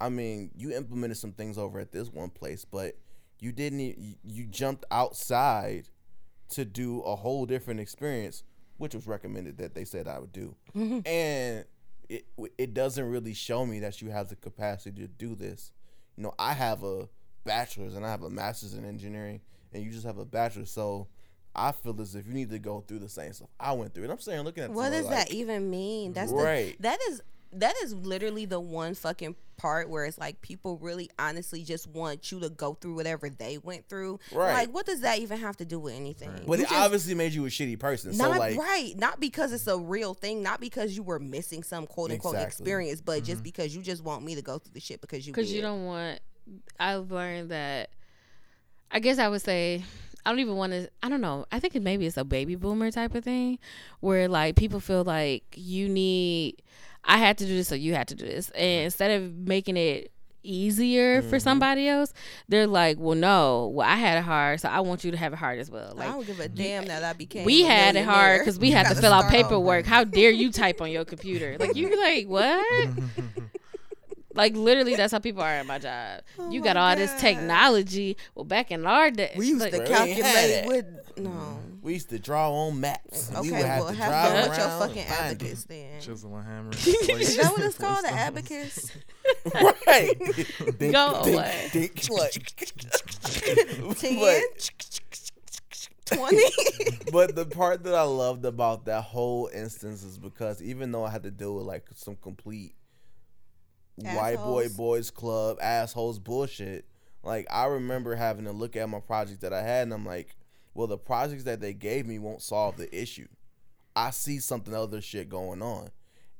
I 0.00 0.08
mean, 0.08 0.50
you 0.56 0.72
implemented 0.72 1.16
some 1.16 1.32
things 1.32 1.56
over 1.56 1.78
at 1.78 1.92
this 1.92 2.08
one 2.08 2.30
place, 2.30 2.64
but 2.64 2.96
you 3.38 3.52
didn't 3.52 3.96
you 4.24 4.46
jumped 4.46 4.84
outside 4.90 5.88
to 6.50 6.64
do 6.64 7.00
a 7.02 7.14
whole 7.14 7.46
different 7.46 7.80
experience, 7.80 8.42
which 8.78 8.94
was 8.94 9.06
recommended 9.06 9.58
that 9.58 9.74
they 9.74 9.84
said 9.84 10.08
I 10.08 10.18
would 10.18 10.32
do. 10.32 10.56
And 11.06 11.64
it 12.08 12.26
it 12.58 12.74
doesn't 12.74 13.08
really 13.08 13.34
show 13.34 13.64
me 13.64 13.78
that 13.80 14.02
you 14.02 14.10
have 14.10 14.28
the 14.28 14.36
capacity 14.36 15.00
to 15.02 15.08
do 15.08 15.36
this. 15.36 15.70
You 16.16 16.24
know, 16.24 16.34
I 16.38 16.54
have 16.54 16.82
a 16.82 17.08
bachelor's 17.44 17.94
and 17.94 18.04
I 18.04 18.10
have 18.10 18.22
a 18.22 18.30
master's 18.30 18.74
in 18.74 18.84
engineering, 18.84 19.40
and 19.72 19.82
you 19.84 19.90
just 19.92 20.06
have 20.06 20.18
a 20.18 20.24
bachelor's. 20.24 20.72
So 20.72 21.06
I 21.54 21.72
feel 21.72 22.00
as 22.00 22.14
if 22.14 22.26
you 22.26 22.32
need 22.32 22.50
to 22.50 22.58
go 22.58 22.80
through 22.86 23.00
the 23.00 23.08
same 23.08 23.32
stuff 23.32 23.48
I 23.60 23.72
went 23.72 23.94
through. 23.94 24.04
And 24.04 24.12
I'm 24.12 24.18
saying, 24.18 24.42
looking 24.42 24.64
at 24.64 24.70
What 24.70 24.90
does 24.90 25.06
like, 25.06 25.28
that 25.28 25.32
even 25.32 25.70
mean? 25.70 26.12
That's 26.12 26.32
Right. 26.32 26.76
the 26.76 26.82
that 26.82 26.98
is 27.08 27.22
that 27.54 27.74
is 27.82 27.94
literally 27.94 28.46
the 28.46 28.58
one 28.58 28.94
fucking 28.94 29.36
part 29.58 29.90
where 29.90 30.06
it's 30.06 30.16
like 30.16 30.40
people 30.40 30.78
really 30.78 31.10
honestly 31.18 31.62
just 31.62 31.86
want 31.86 32.32
you 32.32 32.40
to 32.40 32.48
go 32.48 32.72
through 32.72 32.94
whatever 32.94 33.28
they 33.28 33.58
went 33.58 33.86
through. 33.90 34.18
Right. 34.32 34.54
Like 34.54 34.70
what 34.74 34.86
does 34.86 35.00
that 35.00 35.18
even 35.18 35.38
have 35.38 35.58
to 35.58 35.66
do 35.66 35.78
with 35.78 35.94
anything? 35.94 36.30
But 36.46 36.58
You 36.58 36.64
it 36.64 36.68
just- 36.70 36.80
obviously 36.80 37.14
made 37.14 37.32
you 37.32 37.44
a 37.44 37.48
shitty 37.50 37.78
person. 37.78 38.16
not 38.16 38.32
so 38.32 38.38
like, 38.38 38.56
right, 38.56 38.94
not 38.96 39.20
because 39.20 39.52
it's 39.52 39.66
a 39.66 39.76
real 39.76 40.14
thing, 40.14 40.42
not 40.42 40.60
because 40.60 40.96
you 40.96 41.02
were 41.02 41.18
missing 41.18 41.62
some 41.62 41.86
quote 41.86 42.10
unquote 42.10 42.34
Exactly. 42.34 42.64
experience, 42.64 43.00
but 43.02 43.22
just 43.22 43.38
mm-hmm. 43.38 43.42
because 43.42 43.76
you 43.76 43.82
just 43.82 44.02
want 44.02 44.24
me 44.24 44.34
to 44.34 44.42
go 44.42 44.58
through 44.58 44.72
the 44.72 44.80
shit 44.80 45.02
because 45.02 45.26
you 45.26 45.34
because 45.34 45.52
you 45.52 45.60
don't 45.60 45.84
want 45.84 46.20
i've 46.80 47.10
learned 47.12 47.50
that 47.50 47.90
i 48.90 48.98
guess 48.98 49.18
i 49.18 49.28
would 49.28 49.40
say 49.40 49.84
i 50.24 50.30
don't 50.30 50.38
even 50.38 50.56
want 50.56 50.72
to 50.72 50.88
i 51.02 51.08
don't 51.08 51.20
know 51.20 51.44
i 51.52 51.58
think 51.58 51.74
it 51.74 51.82
maybe 51.82 52.06
it's 52.06 52.16
a 52.16 52.24
baby 52.24 52.54
boomer 52.54 52.90
type 52.90 53.14
of 53.14 53.24
thing 53.24 53.58
where 54.00 54.28
like 54.28 54.56
people 54.56 54.80
feel 54.80 55.04
like 55.04 55.44
you 55.54 55.88
need 55.88 56.56
i 57.04 57.18
had 57.18 57.38
to 57.38 57.46
do 57.46 57.56
this 57.56 57.68
so 57.68 57.74
you 57.74 57.94
had 57.94 58.08
to 58.08 58.14
do 58.14 58.24
this 58.24 58.50
and 58.50 58.84
instead 58.84 59.10
of 59.10 59.34
making 59.34 59.76
it 59.76 60.10
easier 60.44 61.22
for 61.22 61.28
mm-hmm. 61.28 61.38
somebody 61.38 61.86
else 61.86 62.12
they're 62.48 62.66
like 62.66 62.98
well 62.98 63.14
no 63.14 63.68
well 63.68 63.88
i 63.88 63.94
had 63.94 64.18
it 64.18 64.22
hard 64.22 64.58
so 64.58 64.68
i 64.68 64.80
want 64.80 65.04
you 65.04 65.12
to 65.12 65.16
have 65.16 65.32
it 65.32 65.36
hard 65.36 65.60
as 65.60 65.70
well 65.70 65.92
I 65.96 66.00
like 66.00 66.08
don't 66.08 66.26
give 66.26 66.40
a 66.40 66.48
damn 66.48 66.86
that 66.86 67.04
I 67.04 67.12
became. 67.12 67.44
we 67.44 67.62
had 67.62 67.94
it 67.94 68.04
hard 68.04 68.40
because 68.40 68.58
we 68.58 68.70
You 68.70 68.74
had 68.74 68.88
to 68.88 68.94
fill 68.96 69.12
out 69.12 69.30
paperwork. 69.30 69.86
How 69.86 70.02
dare 70.02 70.30
you 70.30 70.50
type 70.50 70.80
on 70.80 70.90
your 70.90 71.04
computer? 71.04 71.56
Like 71.60 71.76
you 71.76 71.96
like 72.00 72.26
what? 72.26 72.88
like 74.34 74.54
literally, 74.56 74.94
that's 74.96 75.12
how 75.12 75.18
people 75.18 75.42
are 75.42 75.48
at 75.48 75.66
my 75.66 75.78
job. 75.78 76.20
Oh 76.38 76.50
you 76.50 76.60
Oh 76.60 76.64
got 76.64 76.76
my 76.76 76.90
all 76.90 76.96
this 76.96 77.12
technology. 77.20 78.16
Well, 78.34 78.44
back 78.44 78.70
in 78.70 78.86
our 78.86 79.10
day, 79.10 79.32
We 79.36 79.48
used 79.48 79.60
like, 79.60 79.72
to 79.72 79.78
Bro, 79.78 79.86
we 79.88 79.94
ain't 79.94 80.22
had 80.22 80.24
calculate 80.24 80.50
it. 80.50 80.66
with 80.66 81.18
no. 81.18 81.30
Mm-hmm. 81.30 81.76
we 81.82 81.92
used 81.94 82.08
to 82.10 82.18
draw 82.18 82.50
on 82.50 82.80
maps. 82.80 83.30
we 83.30 83.36
Okay, 83.38 83.50
would 83.50 83.66
have 83.66 83.80
well 83.80 83.88
to 83.90 83.94
have 83.96 84.10
drive 84.10 84.32
fun 84.32 84.48
with 84.48 84.58
your 84.58 84.68
fucking 84.78 84.98
and 85.02 85.14
find 85.14 85.42
abacus 85.42 85.64
then. 85.64 86.00
Chisel 86.00 86.36
and 86.36 86.46
hammer. 86.46 86.70
Is 87.20 87.36
that 87.36 87.52
what 87.52 87.60
it's 87.62 87.76
called? 87.78 88.04
The 88.04 88.12
abacus? 88.12 88.90
right. 89.86 90.78
Dink, 90.78 90.92
Go 90.92 91.20
dink, 91.24 91.36
away. 91.36 91.68
dink, 91.72 92.08
like. 92.10 92.56
Ten? 93.98 94.42
Twenty? 96.04 96.44
but 97.12 97.34
the 97.34 97.46
part 97.46 97.84
that 97.84 97.94
I 97.94 98.02
loved 98.02 98.44
about 98.44 98.84
that 98.86 99.02
whole 99.04 99.48
instance 99.54 100.02
is 100.02 100.18
because 100.18 100.60
even 100.62 100.92
though 100.92 101.04
I 101.04 101.10
had 101.10 101.22
to 101.22 101.30
deal 101.30 101.54
with 101.56 101.64
like 101.64 101.86
some 101.94 102.16
complete 102.16 102.74
white 103.96 104.36
boy 104.36 104.68
boys 104.68 105.10
club 105.10 105.58
assholes 105.60 106.18
bullshit, 106.18 106.86
like 107.22 107.46
I 107.50 107.66
remember 107.66 108.14
having 108.14 108.44
to 108.46 108.52
look 108.52 108.76
at 108.76 108.88
my 108.88 109.00
project 109.00 109.40
that 109.42 109.52
I 109.52 109.62
had 109.62 109.84
and 109.84 109.94
I'm 109.94 110.06
like, 110.06 110.34
well, 110.74 110.86
the 110.86 110.98
projects 110.98 111.44
that 111.44 111.60
they 111.60 111.74
gave 111.74 112.06
me 112.06 112.18
won't 112.18 112.42
solve 112.42 112.76
the 112.76 112.94
issue. 112.96 113.28
I 113.94 114.10
see 114.10 114.38
something 114.38 114.74
other 114.74 115.00
shit 115.00 115.28
going 115.28 115.62
on. 115.62 115.90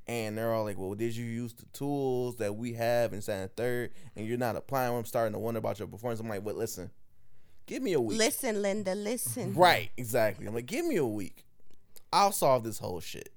And 0.09 0.37
they're 0.37 0.53
all 0.53 0.65
like, 0.65 0.79
well, 0.79 0.95
did 0.95 1.15
you 1.15 1.25
use 1.25 1.53
the 1.53 1.67
tools 1.67 2.37
that 2.37 2.57
we 2.57 2.73
have 2.73 3.13
in 3.13 3.23
Santa 3.23 3.49
Third 3.49 3.93
and 4.17 4.27
you're 4.27 4.39
not 4.39 4.57
applying? 4.57 4.91
them? 4.91 4.99
I'm 4.99 5.05
starting 5.05 5.33
to 5.35 5.39
wonder 5.39 5.59
about 5.59 5.79
your 5.79 5.87
performance. 5.87 6.19
I'm 6.19 6.29
like, 6.29 6.45
well, 6.45 6.57
listen, 6.57 6.91
give 7.67 7.83
me 7.83 7.93
a 7.93 8.01
week. 8.01 8.19
listen, 8.19 8.63
Linda, 8.63 8.95
listen. 8.95 9.55
Right, 9.55 9.91
exactly. 9.97 10.47
I'm 10.47 10.55
like, 10.55 10.67
give 10.67 10.85
me 10.85 10.97
a 10.97 11.07
week. 11.07 11.45
I'll 12.13 12.33
solve 12.33 12.65
this 12.65 12.79
whole 12.79 13.01
shit. 13.01 13.33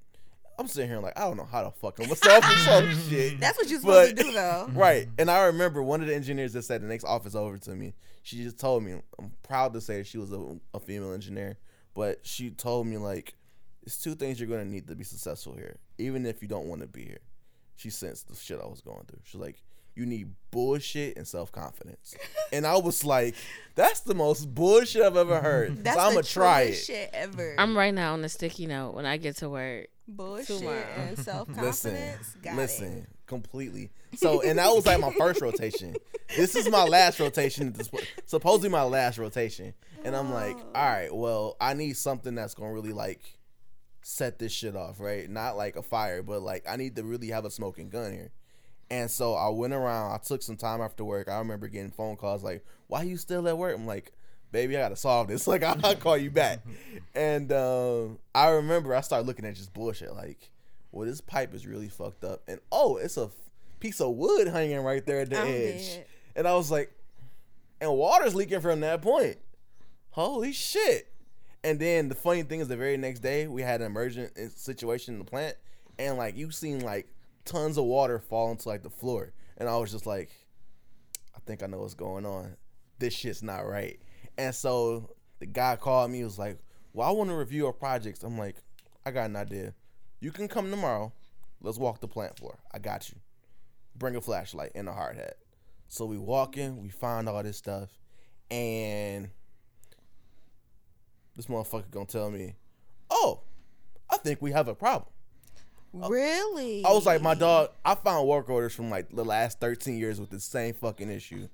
I'm 0.58 0.68
sitting 0.68 0.90
here 0.90 1.00
like, 1.00 1.18
I 1.18 1.22
don't 1.22 1.38
know 1.38 1.46
how 1.46 1.64
the 1.64 1.72
fuck 1.72 2.00
I'm 2.00 2.06
gonna 2.06 2.16
solve 2.16 2.44
this 2.44 2.66
whole 2.66 2.82
shit. 3.10 3.40
That's 3.40 3.58
what 3.58 3.70
you're 3.70 3.80
supposed 3.80 4.16
But- 4.16 4.22
to 4.22 4.28
do 4.30 4.34
though. 4.34 4.70
Right. 4.74 5.08
And 5.18 5.30
I 5.30 5.46
remember 5.46 5.82
one 5.84 6.02
of 6.02 6.08
the 6.08 6.16
engineers 6.16 6.54
that 6.54 6.64
said 6.64 6.82
the 6.82 6.88
next 6.88 7.04
office 7.06 7.36
over 7.36 7.58
to 7.58 7.72
me, 7.76 7.94
she 8.24 8.44
just 8.44 8.60
told 8.60 8.84
me, 8.84 8.96
I'm 9.20 9.32
proud 9.44 9.74
to 9.74 9.82
say 9.82 10.04
she 10.04 10.18
was 10.18 10.32
a, 10.32 10.58
a 10.74 10.80
female 10.80 11.14
engineer, 11.14 11.58
but 11.94 12.26
she 12.26 12.50
told 12.52 12.88
me, 12.88 12.98
like, 12.98 13.36
it's 13.84 14.02
two 14.02 14.16
things 14.16 14.40
you're 14.40 14.50
going 14.50 14.64
to 14.66 14.70
need 14.70 14.88
to 14.88 14.96
be 14.96 15.04
successful 15.04 15.54
here, 15.56 15.78
even 16.00 16.26
if 16.26 16.42
you 16.42 16.48
don't 16.48 16.66
want 16.66 16.82
to 16.82 16.88
be 16.88 17.06
here. 17.06 17.20
She 17.76 17.90
sensed 17.92 18.28
the 18.30 18.36
shit 18.36 18.60
I 18.60 18.66
was 18.66 18.82
going 18.82 19.06
through. 19.06 19.20
She's 19.26 19.40
like, 19.40 19.62
you 19.96 20.06
need 20.06 20.34
bullshit 20.52 21.18
and 21.18 21.28
self 21.28 21.52
confidence. 21.52 22.16
and 22.52 22.66
I 22.66 22.78
was 22.78 23.06
like, 23.06 23.36
that's 23.76 24.00
the 24.02 24.16
most 24.16 24.54
bullshit 24.56 25.04
I've 25.04 25.16
ever 25.18 25.40
heard. 25.40 25.84
That's 25.84 25.96
so 25.96 26.02
I'm 26.02 26.10
the 26.10 26.14
going 26.16 26.24
to 26.26 26.32
try 26.32 26.62
it. 26.62 26.74
shit 26.74 27.10
ever. 27.14 27.56
I'm 27.60 27.78
right 27.78 27.94
now 27.94 28.14
on 28.14 28.22
the 28.22 28.30
sticky 28.30 28.66
note 28.66 28.96
when 28.96 29.06
I 29.06 29.18
get 29.18 29.38
to 29.38 29.50
work. 29.50 29.88
Bullshit 30.08 30.62
and 30.62 31.18
self 31.18 31.48
Listen, 31.58 31.92
confidence. 31.92 32.38
Got 32.44 32.56
listen, 32.56 32.94
it. 33.00 33.06
completely. 33.26 33.92
So, 34.16 34.42
and 34.42 34.60
that 34.60 34.70
was 34.74 34.86
like 34.86 35.00
my 35.00 35.12
first 35.12 35.42
rotation. 35.42 35.96
This 36.36 36.56
is 36.56 36.70
my 36.70 36.84
last 36.84 37.20
rotation. 37.20 37.74
This- 37.74 37.90
Supposedly 38.26 38.70
my 38.70 38.84
last 38.84 39.18
rotation, 39.18 39.74
and 40.04 40.16
I'm 40.16 40.32
like, 40.34 40.58
oh. 40.58 40.72
all 40.80 40.86
right, 40.90 41.16
well, 41.16 41.56
I 41.60 41.74
need 41.74 41.98
something 41.98 42.36
that's 42.36 42.54
gonna 42.54 42.72
really 42.74 42.94
like 42.94 43.22
set 44.02 44.38
this 44.38 44.52
shit 44.52 44.76
off, 44.76 45.00
right? 45.00 45.28
Not 45.30 45.58
like 45.58 45.76
a 45.76 45.82
fire, 45.82 46.22
but 46.22 46.42
like 46.42 46.66
I 46.70 46.76
need 46.76 46.96
to 46.98 47.04
really 47.04 47.30
have 47.30 47.46
a 47.46 47.52
smoking 47.52 47.90
gun 47.90 48.14
here. 48.14 48.32
And 48.92 49.10
so 49.10 49.34
I 49.34 49.50
went 49.50 49.74
around. 49.74 50.12
I 50.12 50.18
took 50.20 50.44
some 50.44 50.58
time 50.58 50.80
after 50.82 51.04
work. 51.04 51.28
I 51.28 51.40
remember 51.40 51.68
getting 51.68 51.90
phone 51.90 52.16
calls 52.18 52.44
like, 52.44 52.64
"Why 52.88 53.02
you 53.02 53.18
still 53.18 53.48
at 53.48 53.58
work?" 53.58 53.76
I'm 53.76 53.88
like, 53.88 54.12
"Baby, 54.56 54.78
I 54.78 54.82
gotta 54.82 54.96
solve 54.96 55.28
this. 55.28 55.48
Like, 55.56 55.64
I'll 55.64 55.96
call 55.98 56.18
you 56.18 56.32
back." 56.32 56.60
And 57.14 57.52
um, 57.52 58.20
I 58.34 58.50
remember 58.50 58.96
I 58.96 59.02
started 59.02 59.28
looking 59.28 59.46
at 59.46 59.56
just 59.56 59.74
bullshit. 59.74 60.14
Like, 60.14 60.50
well, 60.92 61.06
this 61.06 61.20
pipe 61.20 61.54
is 61.54 61.68
really 61.68 61.90
fucked 61.90 62.24
up, 62.24 62.42
and 62.48 62.60
oh, 62.72 62.96
it's 62.98 63.18
a 63.18 63.30
piece 63.82 64.00
of 64.00 64.16
wood 64.16 64.48
hanging 64.48 64.80
right 64.80 65.06
there 65.06 65.20
at 65.20 65.30
the 65.30 65.40
I'm 65.40 65.48
edge. 65.48 65.96
dead. 65.96 66.06
And 66.38 66.48
I 66.48 66.56
was 66.56 66.72
like, 66.72 66.92
and 67.82 67.92
water's 67.94 68.34
leaking 68.34 68.62
from 68.62 68.80
that 68.80 69.02
point. 69.02 69.38
Holy 70.12 70.54
shit! 70.54 71.12
And 71.64 71.78
then 71.80 72.08
the 72.08 72.16
funny 72.16 72.44
thing 72.44 72.62
is, 72.62 72.68
the 72.70 72.78
very 72.78 72.96
next 72.96 73.20
day 73.20 73.48
we 73.48 73.62
had 73.62 73.82
an 73.82 73.88
emergent 73.88 74.32
situation 74.58 75.16
in 75.16 75.20
the 75.20 75.26
plant, 75.26 75.58
and 76.00 76.18
like 76.18 76.38
you've 76.38 76.56
seen 76.56 76.80
like 76.80 77.08
tons 77.44 77.78
of 77.78 77.84
water 77.84 78.20
fall 78.20 78.52
into 78.52 78.70
like 78.70 78.84
the 78.84 78.90
floor, 78.90 79.34
and 79.58 79.68
I 79.68 79.78
was 79.78 79.92
just 79.92 80.06
like, 80.06 80.30
I 81.36 81.40
think 81.46 81.62
I 81.62 81.68
know 81.68 81.80
what's 81.80 81.94
going 81.94 82.26
on. 82.26 82.56
This 83.00 83.14
shit's 83.14 83.44
not 83.44 83.68
right. 83.68 84.00
And 84.38 84.54
so 84.54 85.16
the 85.40 85.46
guy 85.46 85.76
called 85.76 86.12
me. 86.12 86.24
Was 86.24 86.40
like, 86.40 86.60
Well, 86.94 87.08
I 87.08 87.12
want 87.12 87.30
to 87.30 87.36
review 87.36 87.68
our 87.68 87.74
projects. 87.74 88.24
I'm 88.24 88.38
like, 88.38 88.58
I 89.06 89.12
got 89.12 89.30
an 89.30 89.36
idea. 89.36 89.74
You 90.20 90.32
can 90.32 90.48
come 90.48 90.70
tomorrow. 90.70 91.14
Let's 91.62 91.78
walk 91.78 92.02
the 92.02 92.08
plant 92.08 92.38
floor. 92.38 92.58
I 92.72 92.80
got 92.80 93.10
you. 93.10 93.18
Bring 93.96 94.16
a 94.16 94.22
flashlight 94.22 94.72
and 94.76 94.90
a 94.90 94.94
hard 94.94 95.16
hat. 95.16 95.38
So 95.88 96.06
we 96.06 96.18
walk 96.18 96.58
in, 96.58 96.82
we 96.82 96.90
find 96.90 97.30
all 97.30 97.42
this 97.44 97.58
stuff, 97.58 97.90
and 98.52 99.30
this 101.36 101.46
motherfucker 101.46 101.90
gonna 101.92 102.06
tell 102.06 102.30
me, 102.30 102.56
"Oh, 103.10 103.42
I 104.10 104.18
think 104.18 104.42
we 104.42 104.52
have 104.52 104.68
a 104.68 104.76
problem." 104.76 105.12
Uh, 105.94 106.10
really? 106.10 106.84
I 106.84 106.92
was 106.92 107.06
like, 107.06 107.22
"My 107.22 107.36
dog, 107.36 107.70
I 107.86 107.96
found 107.96 108.28
work 108.28 108.50
orders 108.50 108.74
from 108.74 108.90
like 108.90 109.10
the 109.10 109.24
last 109.24 109.60
13 109.60 109.98
years 109.98 110.20
with 110.20 110.30
the 110.30 110.40
same 110.40 110.74
fucking 110.74 111.10
issue, 111.10 111.48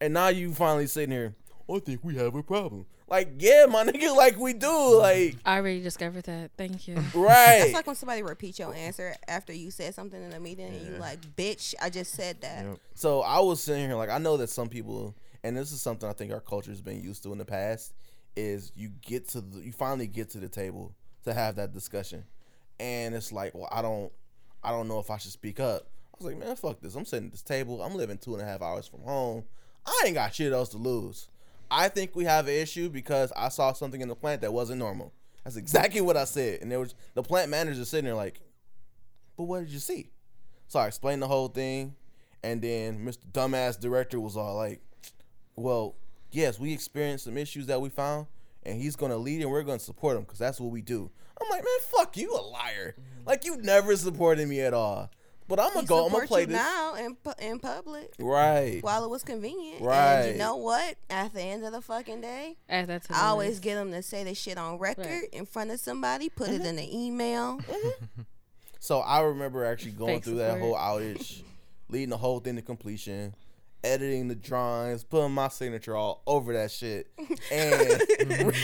and 0.00 0.14
now 0.14 0.28
you 0.28 0.54
finally 0.54 0.86
sitting 0.86 1.12
here. 1.12 1.36
I 1.70 1.78
think 1.80 2.02
we 2.02 2.16
have 2.16 2.34
a 2.34 2.42
problem. 2.42 2.86
Like, 3.08 3.32
yeah, 3.38 3.66
my 3.68 3.84
nigga, 3.86 4.14
like 4.16 4.38
we 4.38 4.52
do, 4.52 4.98
like, 4.98 5.36
I 5.44 5.56
already 5.56 5.82
discovered 5.82 6.24
that. 6.24 6.50
Thank 6.56 6.88
you. 6.88 6.94
right? 7.14 7.58
That's 7.60 7.72
like 7.72 7.86
when 7.86 7.96
somebody 7.96 8.22
repeats 8.22 8.58
your 8.58 8.74
answer 8.74 9.14
after 9.26 9.52
you 9.52 9.70
said 9.70 9.94
something 9.94 10.22
in 10.22 10.32
a 10.32 10.40
meeting 10.40 10.66
and 10.68 10.86
you 10.86 10.92
like, 10.98 11.20
bitch, 11.36 11.74
I 11.80 11.90
just 11.90 12.12
said 12.12 12.40
that. 12.42 12.64
Yep. 12.64 12.78
So 12.94 13.20
I 13.22 13.40
was 13.40 13.62
sitting 13.62 13.86
here 13.86 13.96
like 13.96 14.10
I 14.10 14.18
know 14.18 14.36
that 14.38 14.50
some 14.50 14.68
people, 14.68 15.14
and 15.42 15.56
this 15.56 15.72
is 15.72 15.80
something 15.80 16.08
I 16.08 16.12
think 16.12 16.32
our 16.32 16.40
culture 16.40 16.70
has 16.70 16.82
been 16.82 17.02
used 17.02 17.22
to 17.24 17.32
in 17.32 17.38
the 17.38 17.44
past, 17.44 17.94
is 18.36 18.72
you 18.74 18.90
get 19.02 19.28
to 19.28 19.40
the, 19.40 19.60
you 19.60 19.72
finally 19.72 20.06
get 20.06 20.30
to 20.30 20.38
the 20.38 20.48
table 20.48 20.94
to 21.24 21.34
have 21.34 21.56
that 21.56 21.72
discussion, 21.72 22.24
and 22.80 23.14
it's 23.14 23.32
like, 23.32 23.54
well, 23.54 23.68
I 23.70 23.82
don't, 23.82 24.12
I 24.62 24.70
don't 24.70 24.88
know 24.88 24.98
if 24.98 25.10
I 25.10 25.18
should 25.18 25.32
speak 25.32 25.60
up. 25.60 25.88
I 26.14 26.24
was 26.24 26.26
like, 26.26 26.38
man, 26.38 26.56
fuck 26.56 26.80
this. 26.80 26.94
I'm 26.94 27.04
sitting 27.04 27.26
at 27.26 27.32
this 27.32 27.42
table. 27.42 27.82
I'm 27.82 27.94
living 27.94 28.18
two 28.18 28.34
and 28.34 28.42
a 28.42 28.46
half 28.46 28.60
hours 28.60 28.86
from 28.86 29.02
home. 29.02 29.44
I 29.86 30.02
ain't 30.06 30.14
got 30.14 30.34
shit 30.34 30.52
else 30.52 30.68
to 30.70 30.76
lose. 30.76 31.28
I 31.70 31.88
think 31.88 32.16
we 32.16 32.24
have 32.24 32.46
an 32.48 32.54
issue 32.54 32.88
because 32.88 33.32
I 33.36 33.48
saw 33.48 33.72
something 33.72 34.00
in 34.00 34.08
the 34.08 34.16
plant 34.16 34.40
that 34.40 34.52
wasn't 34.52 34.78
normal. 34.78 35.12
That's 35.44 35.56
exactly 35.56 36.00
what 36.00 36.16
I 36.16 36.24
said, 36.24 36.60
and 36.60 36.70
there 36.70 36.80
was 36.80 36.94
the 37.14 37.22
plant 37.22 37.50
manager 37.50 37.84
sitting 37.84 38.04
there 38.04 38.14
like, 38.14 38.40
but 39.36 39.44
what 39.44 39.60
did 39.60 39.70
you 39.70 39.78
see? 39.78 40.10
So 40.66 40.78
I 40.78 40.86
explained 40.86 41.22
the 41.22 41.28
whole 41.28 41.48
thing, 41.48 41.94
and 42.42 42.60
then 42.60 43.04
Mr. 43.04 43.26
Dumbass 43.32 43.80
Director 43.80 44.20
was 44.20 44.36
all 44.36 44.56
like, 44.56 44.80
"Well, 45.56 45.94
yes, 46.30 46.58
we 46.58 46.72
experienced 46.72 47.24
some 47.24 47.38
issues 47.38 47.66
that 47.66 47.80
we 47.80 47.88
found, 47.88 48.26
and 48.62 48.80
he's 48.80 48.96
gonna 48.96 49.16
lead, 49.16 49.40
and 49.40 49.50
we're 49.50 49.62
gonna 49.62 49.78
support 49.78 50.16
him 50.16 50.24
because 50.24 50.38
that's 50.38 50.60
what 50.60 50.70
we 50.70 50.82
do." 50.82 51.10
I'm 51.40 51.48
like, 51.50 51.64
"Man, 51.64 51.80
fuck 51.80 52.16
you, 52.16 52.34
a 52.36 52.42
liar! 52.42 52.96
Like 53.24 53.44
you 53.44 53.56
never 53.56 53.96
supported 53.96 54.48
me 54.48 54.60
at 54.60 54.74
all." 54.74 55.10
But 55.48 55.58
I'm 55.60 55.68
He 55.70 55.74
gonna 55.76 55.86
go. 55.86 56.06
I'm 56.06 56.12
gonna 56.12 56.26
play 56.26 56.40
you 56.42 56.46
this. 56.48 56.56
now 56.56 56.94
in 56.94 57.16
in 57.40 57.58
public 57.58 58.12
Right. 58.18 58.82
while 58.82 59.02
it 59.04 59.08
was 59.10 59.22
convenient. 59.22 59.78
And 59.78 59.86
Right. 59.86 60.28
you 60.32 60.38
know 60.38 60.56
what? 60.56 60.96
At 61.08 61.32
the 61.32 61.40
end 61.40 61.64
of 61.64 61.72
the 61.72 61.80
fucking 61.80 62.20
day, 62.20 62.56
At 62.68 62.86
that 62.88 63.04
time. 63.04 63.16
I 63.18 63.28
always 63.28 63.50
list. 63.52 63.62
get 63.62 63.74
them 63.76 63.90
to 63.92 64.02
say 64.02 64.24
this 64.24 64.36
shit 64.38 64.58
on 64.58 64.78
record 64.78 65.06
Right. 65.06 65.28
in 65.32 65.46
front 65.46 65.70
of 65.70 65.80
somebody, 65.80 66.28
put 66.28 66.48
Mm-hmm. 66.48 66.60
it 66.60 66.66
in 66.66 66.78
an 66.78 66.92
email. 66.92 67.60
So 68.80 69.00
I 69.00 69.20
remember 69.22 69.64
actually 69.64 69.92
going 69.92 70.16
Fake 70.16 70.24
through 70.24 70.36
that 70.36 70.54
support. 70.54 70.78
whole 70.78 71.00
outage, 71.00 71.42
leading 71.88 72.10
the 72.10 72.16
whole 72.18 72.40
thing 72.40 72.56
to 72.56 72.62
completion, 72.62 73.34
editing 73.84 74.28
the 74.28 74.34
drawings, 74.34 75.04
putting 75.04 75.32
my 75.32 75.48
signature 75.48 75.96
all 75.96 76.22
over 76.26 76.52
that 76.54 76.70
shit, 76.70 77.08
and 77.52 78.02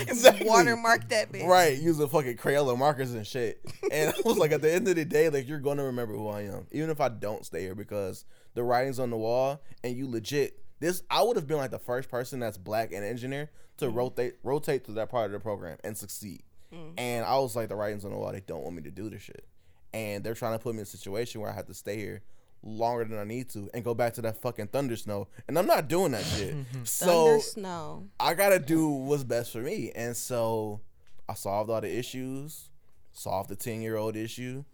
exactly. 0.08 0.46
Watermark 0.48 1.08
that 1.10 1.32
bitch. 1.32 1.46
Right, 1.46 1.78
using 1.80 2.08
fucking 2.08 2.36
Crayola 2.36 2.76
markers 2.76 3.14
and 3.14 3.26
shit. 3.26 3.60
And 3.90 4.10
I 4.10 4.14
was 4.24 4.38
like, 4.38 4.52
at 4.52 4.62
the 4.62 4.72
end 4.72 4.88
of 4.88 4.96
the 4.96 5.04
day, 5.04 5.28
like 5.28 5.48
you're 5.48 5.60
gonna 5.60 5.84
remember 5.84 6.14
who 6.14 6.28
I 6.28 6.42
am, 6.42 6.66
even 6.72 6.90
if 6.90 7.00
I 7.00 7.08
don't 7.08 7.44
stay 7.44 7.62
here 7.62 7.74
because 7.74 8.24
the 8.54 8.62
writing's 8.62 8.98
on 8.98 9.10
the 9.10 9.16
wall 9.16 9.62
and 9.82 9.96
you 9.96 10.08
legit. 10.08 10.60
This 10.80 11.02
I 11.10 11.22
would 11.22 11.36
have 11.36 11.46
been 11.46 11.58
like 11.58 11.70
the 11.70 11.78
first 11.78 12.10
person 12.10 12.40
that's 12.40 12.58
black 12.58 12.92
and 12.92 13.04
engineer 13.04 13.50
to 13.78 13.86
mm. 13.86 13.94
rotate 13.94 14.34
rotate 14.42 14.84
to 14.84 14.92
that 14.92 15.08
part 15.08 15.26
of 15.26 15.32
the 15.32 15.40
program 15.40 15.78
and 15.84 15.96
succeed. 15.96 16.42
Mm. 16.72 16.94
And 16.98 17.24
I 17.24 17.38
was 17.38 17.54
like, 17.54 17.68
the 17.68 17.76
writing's 17.76 18.04
on 18.04 18.10
the 18.10 18.18
wall. 18.18 18.32
They 18.32 18.40
don't 18.40 18.62
want 18.62 18.76
me 18.76 18.82
to 18.82 18.90
do 18.90 19.08
this 19.08 19.22
shit, 19.22 19.46
and 19.92 20.24
they're 20.24 20.34
trying 20.34 20.58
to 20.58 20.62
put 20.62 20.74
me 20.74 20.80
in 20.80 20.82
a 20.82 20.86
situation 20.86 21.40
where 21.40 21.50
I 21.50 21.54
have 21.54 21.66
to 21.66 21.74
stay 21.74 21.96
here 21.96 22.22
longer 22.64 23.04
than 23.04 23.18
I 23.18 23.24
need 23.24 23.50
to 23.50 23.68
and 23.74 23.84
go 23.84 23.94
back 23.94 24.14
to 24.14 24.22
that 24.22 24.40
fucking 24.40 24.68
thunder 24.68 24.96
snow. 24.96 25.28
And 25.46 25.58
I'm 25.58 25.66
not 25.66 25.88
doing 25.88 26.12
that 26.12 26.24
shit. 26.24 26.54
so 26.84 27.06
Thunder 27.06 27.40
snow. 27.40 28.08
I 28.18 28.34
gotta 28.34 28.58
do 28.58 28.88
what's 28.88 29.24
best 29.24 29.52
for 29.52 29.60
me. 29.60 29.92
And 29.94 30.16
so 30.16 30.80
I 31.28 31.34
solved 31.34 31.70
all 31.70 31.80
the 31.80 31.98
issues, 31.98 32.70
solved 33.12 33.50
the 33.50 33.56
10 33.56 33.82
year 33.82 33.96
old 33.96 34.16
issue. 34.16 34.64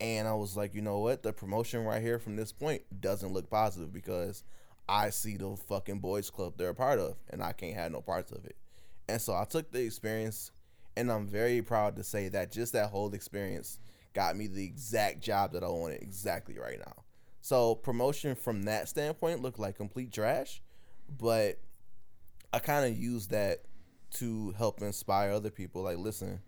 And 0.00 0.28
I 0.28 0.34
was 0.34 0.56
like, 0.56 0.74
you 0.74 0.82
know 0.82 0.98
what? 0.98 1.22
The 1.22 1.32
promotion 1.32 1.84
right 1.84 2.02
here 2.02 2.18
from 2.18 2.36
this 2.36 2.52
point 2.52 2.82
doesn't 3.00 3.32
look 3.32 3.48
positive 3.48 3.92
because 3.92 4.44
I 4.88 5.10
see 5.10 5.36
the 5.36 5.56
fucking 5.56 6.00
boys 6.00 6.30
club 6.30 6.54
they're 6.56 6.70
a 6.70 6.74
part 6.74 6.98
of 6.98 7.16
and 7.30 7.42
I 7.42 7.52
can't 7.52 7.74
have 7.74 7.92
no 7.92 8.02
parts 8.02 8.30
of 8.32 8.44
it. 8.44 8.56
And 9.08 9.20
so 9.20 9.34
I 9.34 9.44
took 9.44 9.70
the 9.70 9.82
experience 9.82 10.50
and 10.96 11.10
I'm 11.10 11.26
very 11.26 11.62
proud 11.62 11.96
to 11.96 12.04
say 12.04 12.28
that 12.28 12.52
just 12.52 12.72
that 12.72 12.90
whole 12.90 13.12
experience 13.14 13.78
got 14.14 14.36
me 14.36 14.46
the 14.46 14.64
exact 14.64 15.20
job 15.20 15.52
that 15.52 15.62
I 15.62 15.68
wanted 15.68 16.02
exactly 16.02 16.58
right 16.58 16.78
now. 16.78 17.04
So 17.46 17.76
promotion 17.76 18.34
from 18.34 18.64
that 18.64 18.88
standpoint 18.88 19.40
looked 19.40 19.60
like 19.60 19.76
complete 19.76 20.12
trash, 20.12 20.60
but 21.16 21.60
I 22.52 22.58
kind 22.58 22.84
of 22.84 22.98
use 23.00 23.28
that 23.28 23.60
to 24.14 24.50
help 24.58 24.82
inspire 24.82 25.30
other 25.30 25.50
people. 25.50 25.82
Like, 25.82 25.98
listen, 25.98 26.40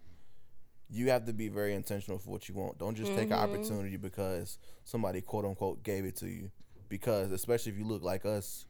you 0.90 1.10
have 1.10 1.26
to 1.26 1.32
be 1.32 1.50
very 1.50 1.74
intentional 1.74 2.18
for 2.18 2.30
what 2.30 2.48
you 2.48 2.56
want. 2.56 2.78
Don't 2.78 2.96
just 2.96 3.12
take 3.12 3.30
an 3.30 3.36
mm-hmm. 3.38 3.54
opportunity 3.54 3.96
because 3.96 4.58
somebody 4.82 5.20
quote 5.20 5.44
unquote 5.44 5.84
gave 5.84 6.04
it 6.04 6.16
to 6.16 6.26
you. 6.26 6.50
Because 6.88 7.30
especially 7.30 7.70
if 7.70 7.78
you 7.78 7.84
look 7.84 8.02
like 8.02 8.26
us, 8.26 8.66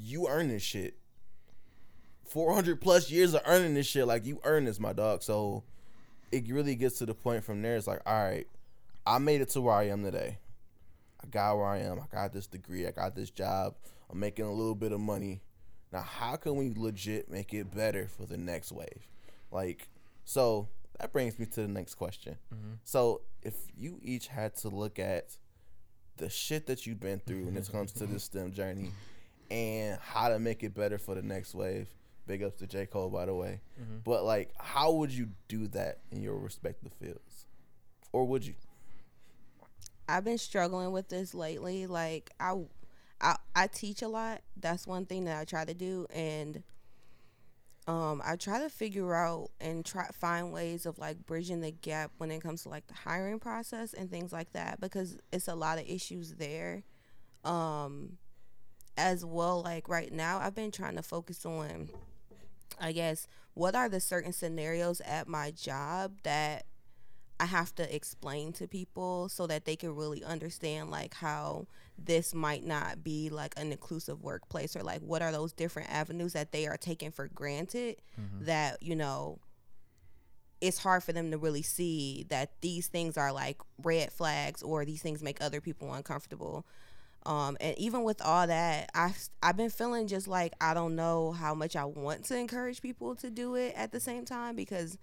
you 0.00 0.26
earn 0.26 0.48
this 0.48 0.64
shit. 0.64 0.96
Four 2.24 2.54
hundred 2.54 2.80
plus 2.80 3.08
years 3.08 3.34
of 3.34 3.42
earning 3.46 3.74
this 3.74 3.86
shit, 3.86 4.08
like 4.08 4.26
you 4.26 4.40
earn 4.42 4.64
this, 4.64 4.80
my 4.80 4.92
dog. 4.92 5.22
So 5.22 5.62
it 6.32 6.50
really 6.50 6.74
gets 6.74 6.98
to 6.98 7.06
the 7.06 7.14
point 7.14 7.44
from 7.44 7.62
there. 7.62 7.76
It's 7.76 7.86
like, 7.86 8.02
all 8.04 8.24
right, 8.24 8.48
I 9.06 9.18
made 9.18 9.42
it 9.42 9.50
to 9.50 9.60
where 9.60 9.76
I 9.76 9.84
am 9.84 10.02
today. 10.02 10.38
I 11.26 11.30
got 11.30 11.56
where 11.56 11.66
I 11.66 11.78
am. 11.78 11.98
I 11.98 12.14
got 12.14 12.32
this 12.32 12.46
degree. 12.46 12.86
I 12.86 12.90
got 12.90 13.14
this 13.14 13.30
job. 13.30 13.74
I'm 14.10 14.20
making 14.20 14.44
a 14.44 14.52
little 14.52 14.74
bit 14.74 14.92
of 14.92 15.00
money. 15.00 15.42
Now, 15.92 16.02
how 16.02 16.36
can 16.36 16.56
we 16.56 16.72
legit 16.74 17.30
make 17.30 17.52
it 17.54 17.74
better 17.74 18.08
for 18.08 18.26
the 18.26 18.36
next 18.36 18.72
wave? 18.72 19.08
Like, 19.50 19.88
so 20.24 20.68
that 21.00 21.12
brings 21.12 21.38
me 21.38 21.46
to 21.46 21.62
the 21.62 21.68
next 21.68 21.94
question. 21.94 22.36
Mm-hmm. 22.54 22.74
So, 22.84 23.22
if 23.42 23.54
you 23.76 23.98
each 24.02 24.28
had 24.28 24.54
to 24.56 24.68
look 24.68 24.98
at 24.98 25.36
the 26.16 26.28
shit 26.28 26.66
that 26.66 26.86
you've 26.86 27.00
been 27.00 27.20
through 27.20 27.44
when 27.44 27.56
it 27.56 27.68
comes 27.70 27.92
to 27.92 28.06
this 28.06 28.24
STEM 28.24 28.52
journey 28.52 28.90
and 29.50 29.98
how 30.00 30.28
to 30.28 30.38
make 30.38 30.62
it 30.62 30.74
better 30.74 30.98
for 30.98 31.14
the 31.14 31.22
next 31.22 31.54
wave, 31.54 31.88
big 32.26 32.42
ups 32.42 32.58
to 32.58 32.66
J. 32.66 32.86
Cole, 32.86 33.10
by 33.10 33.26
the 33.26 33.34
way. 33.34 33.60
Mm-hmm. 33.80 33.98
But, 34.04 34.24
like, 34.24 34.52
how 34.58 34.92
would 34.92 35.12
you 35.12 35.30
do 35.48 35.66
that 35.68 36.00
in 36.10 36.22
your 36.22 36.36
respective 36.36 36.92
fields? 36.92 37.46
Or 38.12 38.24
would 38.26 38.44
you? 38.44 38.54
I've 40.08 40.24
been 40.24 40.38
struggling 40.38 40.92
with 40.92 41.08
this 41.08 41.34
lately. 41.34 41.86
Like 41.86 42.30
I, 42.38 42.54
I, 43.20 43.36
I 43.54 43.66
teach 43.66 44.02
a 44.02 44.08
lot. 44.08 44.42
That's 44.56 44.86
one 44.86 45.06
thing 45.06 45.24
that 45.24 45.38
I 45.38 45.44
try 45.44 45.64
to 45.64 45.74
do, 45.74 46.06
and 46.14 46.62
um, 47.88 48.20
I 48.24 48.36
try 48.36 48.60
to 48.60 48.68
figure 48.68 49.14
out 49.14 49.50
and 49.60 49.84
try 49.84 50.08
find 50.08 50.52
ways 50.52 50.86
of 50.86 50.98
like 50.98 51.24
bridging 51.24 51.60
the 51.60 51.70
gap 51.70 52.10
when 52.18 52.30
it 52.30 52.42
comes 52.42 52.64
to 52.64 52.68
like 52.68 52.86
the 52.88 52.94
hiring 52.94 53.38
process 53.38 53.92
and 53.92 54.10
things 54.10 54.32
like 54.32 54.52
that 54.52 54.80
because 54.80 55.18
it's 55.32 55.48
a 55.48 55.54
lot 55.54 55.78
of 55.78 55.88
issues 55.88 56.34
there. 56.34 56.82
Um, 57.44 58.18
as 58.96 59.24
well, 59.24 59.62
like 59.62 59.88
right 59.88 60.12
now, 60.12 60.38
I've 60.38 60.54
been 60.54 60.70
trying 60.70 60.96
to 60.96 61.02
focus 61.02 61.44
on, 61.44 61.90
I 62.80 62.92
guess, 62.92 63.28
what 63.54 63.74
are 63.74 63.88
the 63.88 64.00
certain 64.00 64.32
scenarios 64.32 65.00
at 65.02 65.28
my 65.28 65.50
job 65.50 66.12
that 66.22 66.64
I 67.38 67.46
have 67.46 67.74
to 67.76 67.94
explain 67.94 68.52
to 68.54 68.66
people 68.66 69.28
so 69.28 69.46
that 69.46 69.64
they 69.64 69.76
can 69.76 69.94
really 69.94 70.24
understand 70.24 70.90
like 70.90 71.14
how 71.14 71.66
this 71.98 72.34
might 72.34 72.64
not 72.64 73.04
be 73.04 73.28
like 73.28 73.54
an 73.58 73.72
inclusive 73.72 74.22
workplace 74.22 74.74
or 74.76 74.82
like 74.82 75.00
what 75.00 75.22
are 75.22 75.32
those 75.32 75.52
different 75.52 75.90
avenues 75.90 76.32
that 76.32 76.52
they 76.52 76.66
are 76.66 76.76
taking 76.76 77.10
for 77.10 77.28
granted 77.28 77.96
that 78.40 78.82
you 78.82 78.96
know 78.96 79.38
it's 80.60 80.78
hard 80.78 81.02
for 81.02 81.12
them 81.12 81.30
to 81.30 81.38
really 81.38 81.62
see 81.62 82.26
that 82.30 82.50
these 82.60 82.88
things 82.88 83.16
are 83.16 83.32
like 83.32 83.60
red 83.82 84.12
flags 84.12 84.62
or 84.62 84.84
these 84.84 85.02
things 85.02 85.22
make 85.22 85.42
other 85.42 85.60
people 85.60 85.92
uncomfortable. 85.92 86.66
Um, 87.26 87.56
and 87.60 87.76
even 87.78 88.04
with 88.04 88.22
all 88.22 88.46
that, 88.46 88.90
I've 88.94 89.28
I've 89.42 89.56
been 89.56 89.70
feeling 89.70 90.06
just 90.06 90.28
like 90.28 90.54
I 90.60 90.74
don't 90.74 90.94
know 90.94 91.32
how 91.32 91.54
much 91.54 91.76
I 91.76 91.84
want 91.84 92.24
to 92.26 92.38
encourage 92.38 92.80
people 92.80 93.16
to 93.16 93.30
do 93.30 93.54
it 93.56 93.74
at 93.76 93.92
the 93.92 94.00
same 94.00 94.24
time 94.24 94.56
because 94.56 94.96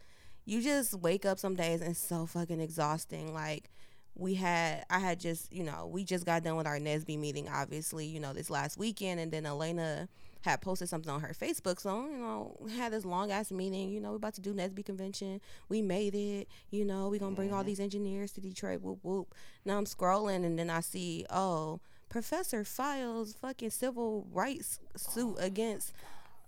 you 0.45 0.61
just 0.61 0.93
wake 0.93 1.25
up 1.25 1.39
some 1.39 1.55
days 1.55 1.81
and 1.81 1.91
it's 1.91 1.99
so 1.99 2.25
fucking 2.25 2.59
exhausting. 2.59 3.33
Like 3.33 3.69
we 4.15 4.35
had, 4.35 4.85
I 4.89 4.99
had 4.99 5.19
just 5.19 5.51
you 5.53 5.63
know 5.63 5.89
we 5.91 6.03
just 6.03 6.25
got 6.25 6.43
done 6.43 6.55
with 6.55 6.67
our 6.67 6.77
NSBE 6.77 7.17
meeting, 7.17 7.47
obviously 7.49 8.05
you 8.05 8.19
know 8.19 8.33
this 8.33 8.49
last 8.49 8.77
weekend, 8.77 9.19
and 9.19 9.31
then 9.31 9.45
Elena 9.45 10.07
had 10.41 10.61
posted 10.61 10.89
something 10.89 11.09
on 11.09 11.21
her 11.21 11.33
Facebook. 11.33 11.79
So 11.79 12.05
you 12.05 12.17
know 12.17 12.57
had 12.75 12.93
this 12.93 13.05
long 13.05 13.31
ass 13.31 13.51
meeting. 13.51 13.89
You 13.89 14.01
know 14.01 14.11
we're 14.11 14.17
about 14.17 14.35
to 14.35 14.41
do 14.41 14.53
NSBE 14.53 14.85
convention. 14.85 15.41
We 15.69 15.81
made 15.81 16.15
it. 16.15 16.47
You 16.69 16.85
know 16.85 17.09
we're 17.09 17.19
gonna 17.19 17.35
bring 17.35 17.53
all 17.53 17.63
these 17.63 17.79
engineers 17.79 18.31
to 18.33 18.41
Detroit. 18.41 18.81
Whoop 18.81 18.99
whoop. 19.03 19.33
Now 19.65 19.77
I'm 19.77 19.85
scrolling 19.85 20.45
and 20.45 20.57
then 20.59 20.69
I 20.69 20.81
see 20.81 21.25
oh. 21.29 21.79
Professor 22.09 22.63
files 22.63 23.33
fucking 23.33 23.71
civil 23.71 24.27
rights 24.31 24.79
suit 24.95 25.35
against 25.39 25.93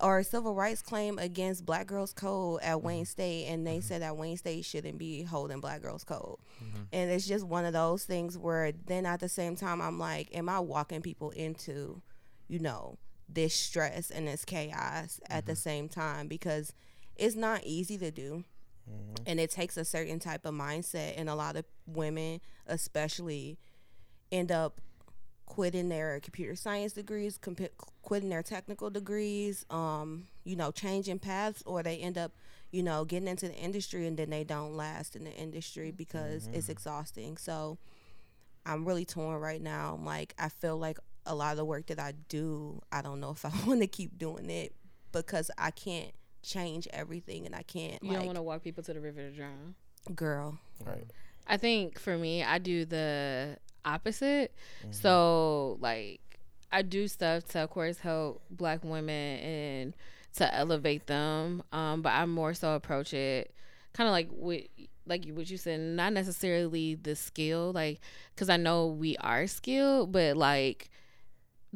or 0.05 0.21
civil 0.21 0.53
rights 0.53 0.83
claim 0.83 1.17
against 1.17 1.65
Black 1.65 1.87
Girls 1.87 2.13
Code 2.13 2.61
at 2.61 2.77
mm-hmm. 2.77 2.85
Wayne 2.85 3.05
State, 3.05 3.47
and 3.47 3.65
they 3.65 3.77
mm-hmm. 3.77 3.87
said 3.87 4.03
that 4.03 4.15
Wayne 4.15 4.37
State 4.37 4.63
shouldn't 4.63 4.99
be 4.99 5.23
holding 5.23 5.59
Black 5.59 5.81
Girls 5.81 6.03
Code. 6.03 6.37
Mm-hmm. 6.63 6.83
And 6.93 7.11
it's 7.11 7.27
just 7.27 7.43
one 7.43 7.65
of 7.65 7.73
those 7.73 8.05
things 8.05 8.37
where 8.37 8.71
then 8.71 9.07
at 9.07 9.19
the 9.19 9.27
same 9.27 9.55
time, 9.55 9.81
I'm 9.81 9.97
like, 9.97 10.29
am 10.35 10.47
I 10.47 10.59
walking 10.59 11.01
people 11.01 11.31
into, 11.31 12.03
you 12.47 12.59
know, 12.59 12.99
this 13.27 13.55
stress 13.55 14.11
and 14.11 14.27
this 14.27 14.45
chaos 14.45 15.19
at 15.27 15.47
the 15.47 15.55
same 15.55 15.89
time? 15.89 16.27
Because 16.27 16.71
it's 17.15 17.35
not 17.35 17.63
easy 17.63 17.97
to 17.97 18.11
do. 18.11 18.43
And 19.25 19.39
it 19.39 19.49
takes 19.49 19.75
a 19.75 19.85
certain 19.85 20.19
type 20.19 20.45
of 20.45 20.53
mindset, 20.53 21.15
and 21.17 21.27
a 21.27 21.33
lot 21.33 21.55
of 21.55 21.65
women, 21.87 22.41
especially, 22.67 23.57
end 24.31 24.51
up 24.51 24.79
quitting 25.45 25.89
their 25.89 26.19
computer 26.19 26.55
science 26.55 26.93
degrees, 26.93 27.37
comp- 27.37 27.69
quitting 28.01 28.29
their 28.29 28.43
technical 28.43 28.89
degrees, 28.89 29.65
um, 29.69 30.27
you 30.43 30.55
know, 30.55 30.71
changing 30.71 31.19
paths, 31.19 31.61
or 31.65 31.83
they 31.83 31.97
end 31.97 32.17
up, 32.17 32.31
you 32.71 32.81
know, 32.83 33.05
getting 33.05 33.27
into 33.27 33.47
the 33.47 33.55
industry 33.55 34.07
and 34.07 34.17
then 34.17 34.29
they 34.29 34.43
don't 34.43 34.75
last 34.75 35.15
in 35.15 35.23
the 35.23 35.31
industry 35.33 35.91
because 35.91 36.49
it's 36.53 36.69
exhausting. 36.69 37.37
So 37.37 37.77
I'm 38.65 38.85
really 38.85 39.05
torn 39.05 39.39
right 39.39 39.61
now. 39.61 39.99
Like, 40.03 40.33
I 40.39 40.49
feel 40.49 40.77
like 40.77 40.97
a 41.25 41.35
lot 41.35 41.51
of 41.51 41.57
the 41.57 41.65
work 41.65 41.87
that 41.87 41.99
I 41.99 42.13
do, 42.29 42.81
I 42.91 43.01
don't 43.01 43.19
know 43.19 43.31
if 43.31 43.45
I 43.45 43.51
want 43.67 43.81
to 43.81 43.87
keep 43.87 44.17
doing 44.17 44.49
it 44.49 44.73
because 45.11 45.49
I 45.57 45.71
can't 45.71 46.11
change 46.43 46.87
everything 46.91 47.45
and 47.45 47.55
I 47.55 47.63
can't, 47.63 48.01
You 48.03 48.09
like, 48.09 48.17
don't 48.19 48.25
want 48.27 48.35
to 48.37 48.41
walk 48.43 48.63
people 48.63 48.83
to 48.83 48.93
the 48.93 48.99
river 48.99 49.21
to 49.21 49.31
drown. 49.31 49.75
girl. 50.15 50.59
Right. 50.83 51.05
I 51.47 51.57
think 51.57 51.99
for 51.99 52.17
me, 52.17 52.43
I 52.43 52.57
do 52.57 52.85
the 52.85 53.57
opposite. 53.85 54.53
So 54.91 55.77
like 55.79 56.21
I 56.71 56.81
do 56.81 57.07
stuff 57.07 57.45
to 57.49 57.63
of 57.63 57.69
course 57.69 57.99
help 57.99 58.41
black 58.49 58.83
women 58.83 59.39
and 59.39 59.93
to 60.37 60.53
elevate 60.53 61.07
them. 61.07 61.63
Um, 61.71 62.01
but 62.01 62.09
I 62.09 62.25
more 62.25 62.53
so 62.53 62.75
approach 62.75 63.13
it 63.13 63.53
kind 63.93 64.07
of 64.07 64.11
like 64.11 64.29
with 64.31 64.65
like 65.07 65.25
what 65.29 65.49
you 65.49 65.57
said, 65.57 65.79
not 65.79 66.13
necessarily 66.13 66.95
the 66.95 67.15
skill, 67.15 67.71
like 67.73 67.99
because 68.33 68.49
I 68.49 68.57
know 68.57 68.87
we 68.87 69.15
are 69.17 69.47
skilled, 69.47 70.11
but 70.11 70.35
like 70.35 70.89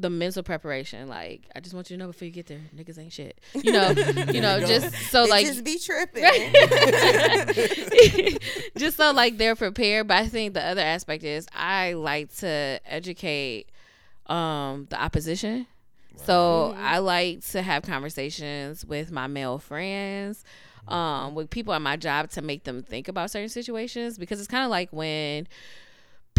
the 0.02 0.10
mental 0.10 0.44
preparation. 0.44 1.08
Like 1.08 1.44
I 1.56 1.60
just 1.60 1.76
want 1.76 1.90
you 1.90 1.98
to 1.98 2.00
know 2.00 2.08
before 2.08 2.26
you 2.26 2.32
get 2.32 2.48
there, 2.48 2.62
niggas 2.76 2.98
ain't 2.98 3.14
shit. 3.14 3.40
You 3.64 3.72
know, 3.72 3.90
you 4.32 4.42
know, 4.42 4.60
just 4.60 4.94
so 5.12 5.26
They 5.26 5.30
like 5.30 5.46
just 5.46 5.64
be 5.64 5.78
tripping. 5.78 6.24
just 8.78 8.98
so 8.98 9.12
like 9.12 9.38
they're 9.38 9.56
prepared. 9.56 10.08
But 10.08 10.18
I 10.18 10.28
think 10.28 10.54
the 10.54 10.66
other 10.66 10.82
aspect 10.82 11.24
is 11.24 11.48
I 11.54 11.94
like 11.94 12.34
to 12.38 12.80
educate 12.86 13.68
um 14.28 14.88
the 14.90 15.02
opposition. 15.02 15.68
So 16.26 16.76
I 16.78 16.98
like 16.98 17.46
to 17.52 17.62
have 17.62 17.84
conversations 17.84 18.86
with 18.86 19.10
my 19.10 19.28
male 19.28 19.58
friends, 19.58 20.44
um, 20.88 21.34
with 21.34 21.50
people 21.50 21.74
at 21.74 21.82
my 21.82 21.96
job 21.96 22.30
to 22.32 22.42
make 22.42 22.66
them 22.66 22.84
think 22.84 23.08
about 23.08 23.32
certain 23.32 23.50
situations 23.50 24.18
because 24.18 24.40
it's 24.40 24.48
kind 24.48 24.66
of 24.66 24.70
like 24.70 24.90
when 24.92 25.48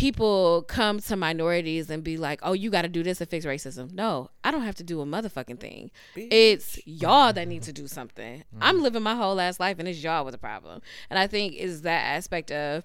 people 0.01 0.62
come 0.62 0.98
to 0.98 1.14
minorities 1.14 1.90
and 1.90 2.03
be 2.03 2.16
like, 2.16 2.40
"Oh, 2.42 2.55
you 2.55 2.70
got 2.70 2.82
to 2.82 2.88
do 2.88 3.03
this 3.03 3.18
to 3.18 3.26
fix 3.26 3.44
racism." 3.44 3.92
No, 3.92 4.30
I 4.42 4.51
don't 4.51 4.62
have 4.62 4.76
to 4.76 4.82
do 4.82 5.01
a 5.03 5.05
motherfucking 5.05 5.61
thing. 5.61 5.90
It's 6.16 6.80
y'all 6.86 7.32
that 7.34 7.46
need 7.46 7.62
to 7.64 7.72
do 7.72 7.86
something. 7.86 8.42
I'm 8.61 8.78
mm. 8.78 8.82
living 8.82 9.03
my 9.03 9.14
whole 9.14 9.34
last 9.34 9.61
life, 9.61 9.78
and 9.78 9.86
it's 9.86 10.03
y'all 10.03 10.24
with 10.24 10.32
the 10.32 10.38
problem. 10.38 10.80
And 11.11 11.18
I 11.18 11.26
think 11.26 11.55
is 11.55 11.82
that 11.82 12.16
aspect 12.16 12.51
of 12.51 12.84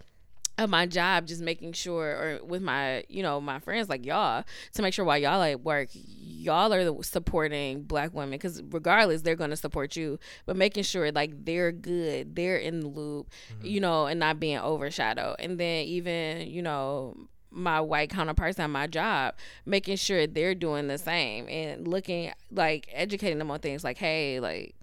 of 0.57 0.69
my 0.69 0.85
job 0.85 1.25
just 1.25 1.41
making 1.41 1.73
sure 1.73 2.05
or 2.05 2.45
with 2.45 2.61
my 2.61 3.03
you 3.09 3.21
know 3.21 3.41
my 3.41 3.59
friends 3.59 3.89
like 3.89 4.05
y'all 4.05 4.43
to 4.73 4.81
make 4.81 4.93
sure 4.93 5.03
while 5.03 5.17
y'all 5.17 5.41
at 5.41 5.61
work 5.61 5.89
y'all 5.93 6.73
are 6.73 7.03
supporting 7.03 7.81
black 7.83 8.13
women 8.13 8.31
because 8.31 8.61
regardless 8.69 9.21
they're 9.23 9.35
going 9.35 9.49
to 9.49 9.57
support 9.57 9.95
you. 9.95 10.19
But 10.45 10.55
making 10.55 10.83
sure 10.83 11.11
like 11.11 11.45
they're 11.45 11.71
good 11.71 12.35
they're 12.35 12.57
in 12.57 12.81
the 12.81 12.87
loop 12.87 13.29
mm-hmm. 13.51 13.65
you 13.65 13.79
know 13.79 14.05
and 14.05 14.19
not 14.19 14.39
being 14.39 14.59
overshadowed. 14.59 15.35
And 15.39 15.59
then 15.59 15.85
even 15.85 16.47
you 16.47 16.61
know 16.61 17.17
my 17.51 17.79
white 17.79 18.09
counterparts 18.09 18.59
at 18.59 18.69
my 18.69 18.85
job 18.85 19.33
making 19.65 19.95
sure 19.95 20.27
they're 20.27 20.55
doing 20.55 20.87
the 20.87 20.97
same 20.97 21.47
and 21.47 21.87
looking 21.87 22.31
like 22.51 22.87
educating 22.91 23.39
them 23.39 23.49
on 23.49 23.59
things 23.59 23.83
like 23.83 23.97
hey 23.97 24.41
like 24.41 24.75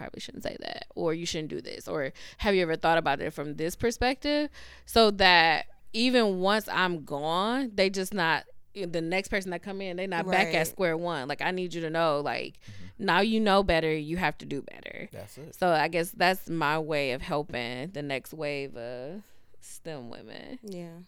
probably 0.00 0.20
shouldn't 0.20 0.42
say 0.42 0.56
that 0.60 0.86
or 0.94 1.12
you 1.12 1.26
shouldn't 1.26 1.50
do 1.50 1.60
this 1.60 1.86
or 1.86 2.12
have 2.38 2.54
you 2.54 2.62
ever 2.62 2.74
thought 2.74 2.96
about 2.96 3.20
it 3.20 3.32
from 3.32 3.56
this 3.56 3.76
perspective 3.76 4.48
so 4.86 5.10
that 5.10 5.66
even 5.92 6.40
once 6.40 6.68
i'm 6.72 7.04
gone 7.04 7.70
they 7.74 7.90
just 7.90 8.14
not 8.14 8.44
the 8.74 9.00
next 9.00 9.28
person 9.28 9.50
that 9.50 9.62
come 9.62 9.80
in 9.80 9.96
they 9.96 10.06
not 10.06 10.26
back 10.26 10.54
at 10.54 10.66
square 10.66 10.96
one 10.96 11.28
like 11.28 11.42
i 11.42 11.50
need 11.50 11.74
you 11.74 11.80
to 11.82 11.90
know 11.90 12.20
like 12.20 12.54
mm-hmm. 12.54 13.04
now 13.04 13.20
you 13.20 13.40
know 13.40 13.62
better 13.62 13.92
you 13.92 14.16
have 14.16 14.38
to 14.38 14.46
do 14.46 14.62
better 14.62 15.08
That's 15.12 15.36
it. 15.36 15.54
so 15.54 15.68
i 15.68 15.88
guess 15.88 16.10
that's 16.12 16.48
my 16.48 16.78
way 16.78 17.12
of 17.12 17.20
helping 17.20 17.90
the 17.90 18.02
next 18.02 18.32
wave 18.32 18.76
of 18.76 19.22
stem 19.60 20.10
women 20.10 20.58
yeah. 20.62 20.98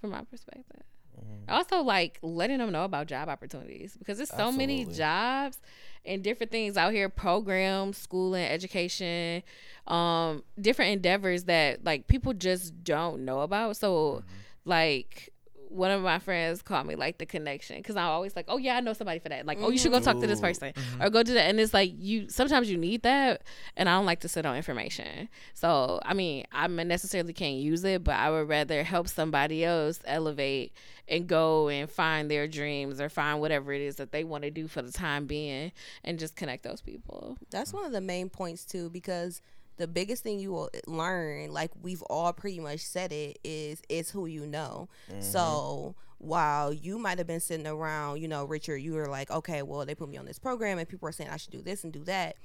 from 0.00 0.10
my 0.10 0.22
perspective. 0.22 0.82
Also, 1.48 1.80
like 1.82 2.18
letting 2.22 2.58
them 2.58 2.72
know 2.72 2.84
about 2.84 3.06
job 3.06 3.28
opportunities 3.28 3.96
because 3.96 4.18
there's 4.18 4.30
so 4.30 4.50
many 4.50 4.84
jobs 4.96 5.60
and 6.04 6.22
different 6.22 6.50
things 6.50 6.76
out 6.76 6.92
here, 6.92 7.08
programs, 7.08 7.98
schooling, 7.98 8.44
education, 8.44 9.42
um, 9.86 10.42
different 10.60 10.92
endeavors 10.92 11.44
that 11.44 11.84
like 11.84 12.06
people 12.08 12.32
just 12.32 12.82
don't 12.84 13.24
know 13.24 13.40
about. 13.40 13.76
So, 13.76 14.22
like 14.64 15.32
one 15.68 15.90
of 15.90 16.02
my 16.02 16.18
friends 16.18 16.62
called 16.62 16.86
me 16.86 16.94
like 16.94 17.18
the 17.18 17.26
connection 17.26 17.76
because 17.78 17.96
I'm 17.96 18.08
always 18.08 18.34
like, 18.36 18.46
oh 18.48 18.56
yeah, 18.56 18.76
I 18.76 18.80
know 18.80 18.92
somebody 18.92 19.18
for 19.18 19.28
that. 19.28 19.46
Like, 19.46 19.58
oh, 19.60 19.70
you 19.70 19.78
should 19.78 19.92
go 19.92 20.00
talk 20.00 20.20
to 20.20 20.26
this 20.26 20.38
Ooh. 20.38 20.42
person 20.42 20.72
mm-hmm. 20.72 21.02
or 21.02 21.10
go 21.10 21.22
to 21.22 21.32
that. 21.32 21.48
And 21.48 21.60
it's 21.60 21.74
like 21.74 21.92
you 21.96 22.28
sometimes 22.28 22.70
you 22.70 22.76
need 22.76 23.02
that, 23.02 23.42
and 23.76 23.88
I 23.88 23.96
don't 23.96 24.06
like 24.06 24.20
to 24.20 24.28
sit 24.28 24.46
on 24.46 24.56
information. 24.56 25.28
So 25.54 26.00
I 26.04 26.14
mean, 26.14 26.44
I 26.52 26.66
necessarily 26.66 27.32
can't 27.32 27.56
use 27.56 27.84
it, 27.84 28.04
but 28.04 28.14
I 28.14 28.30
would 28.30 28.48
rather 28.48 28.82
help 28.84 29.08
somebody 29.08 29.64
else 29.64 30.00
elevate 30.04 30.72
and 31.08 31.28
go 31.28 31.68
and 31.68 31.88
find 31.88 32.30
their 32.30 32.48
dreams 32.48 33.00
or 33.00 33.08
find 33.08 33.40
whatever 33.40 33.72
it 33.72 33.80
is 33.80 33.96
that 33.96 34.10
they 34.10 34.24
want 34.24 34.42
to 34.42 34.50
do 34.50 34.66
for 34.66 34.82
the 34.82 34.90
time 34.92 35.26
being, 35.26 35.72
and 36.02 36.18
just 36.18 36.36
connect 36.36 36.64
those 36.64 36.80
people. 36.80 37.36
That's 37.50 37.72
one 37.72 37.84
of 37.84 37.92
the 37.92 38.00
main 38.00 38.28
points 38.28 38.64
too, 38.64 38.90
because 38.90 39.40
the 39.76 39.86
biggest 39.86 40.22
thing 40.22 40.38
you 40.38 40.52
will 40.52 40.70
learn, 40.86 41.52
like 41.52 41.70
we've 41.82 42.02
all 42.02 42.32
pretty 42.32 42.60
much 42.60 42.80
said 42.80 43.12
it, 43.12 43.38
is 43.44 43.82
it's 43.88 44.10
who 44.10 44.26
you 44.26 44.46
know. 44.46 44.88
Mm-hmm. 45.10 45.20
So 45.22 45.94
while 46.18 46.72
you 46.72 46.98
might 46.98 47.18
have 47.18 47.26
been 47.26 47.40
sitting 47.40 47.66
around, 47.66 48.20
you 48.22 48.28
know, 48.28 48.44
Richard, 48.44 48.76
you 48.76 48.94
were 48.94 49.06
like, 49.08 49.30
okay, 49.30 49.62
well, 49.62 49.84
they 49.84 49.94
put 49.94 50.08
me 50.08 50.16
on 50.16 50.24
this 50.24 50.38
program, 50.38 50.78
and 50.78 50.88
people 50.88 51.08
are 51.08 51.12
saying 51.12 51.30
I 51.30 51.36
should 51.36 51.52
do 51.52 51.60
this 51.62 51.84
and 51.84 51.92
do 51.92 52.04
that. 52.04 52.36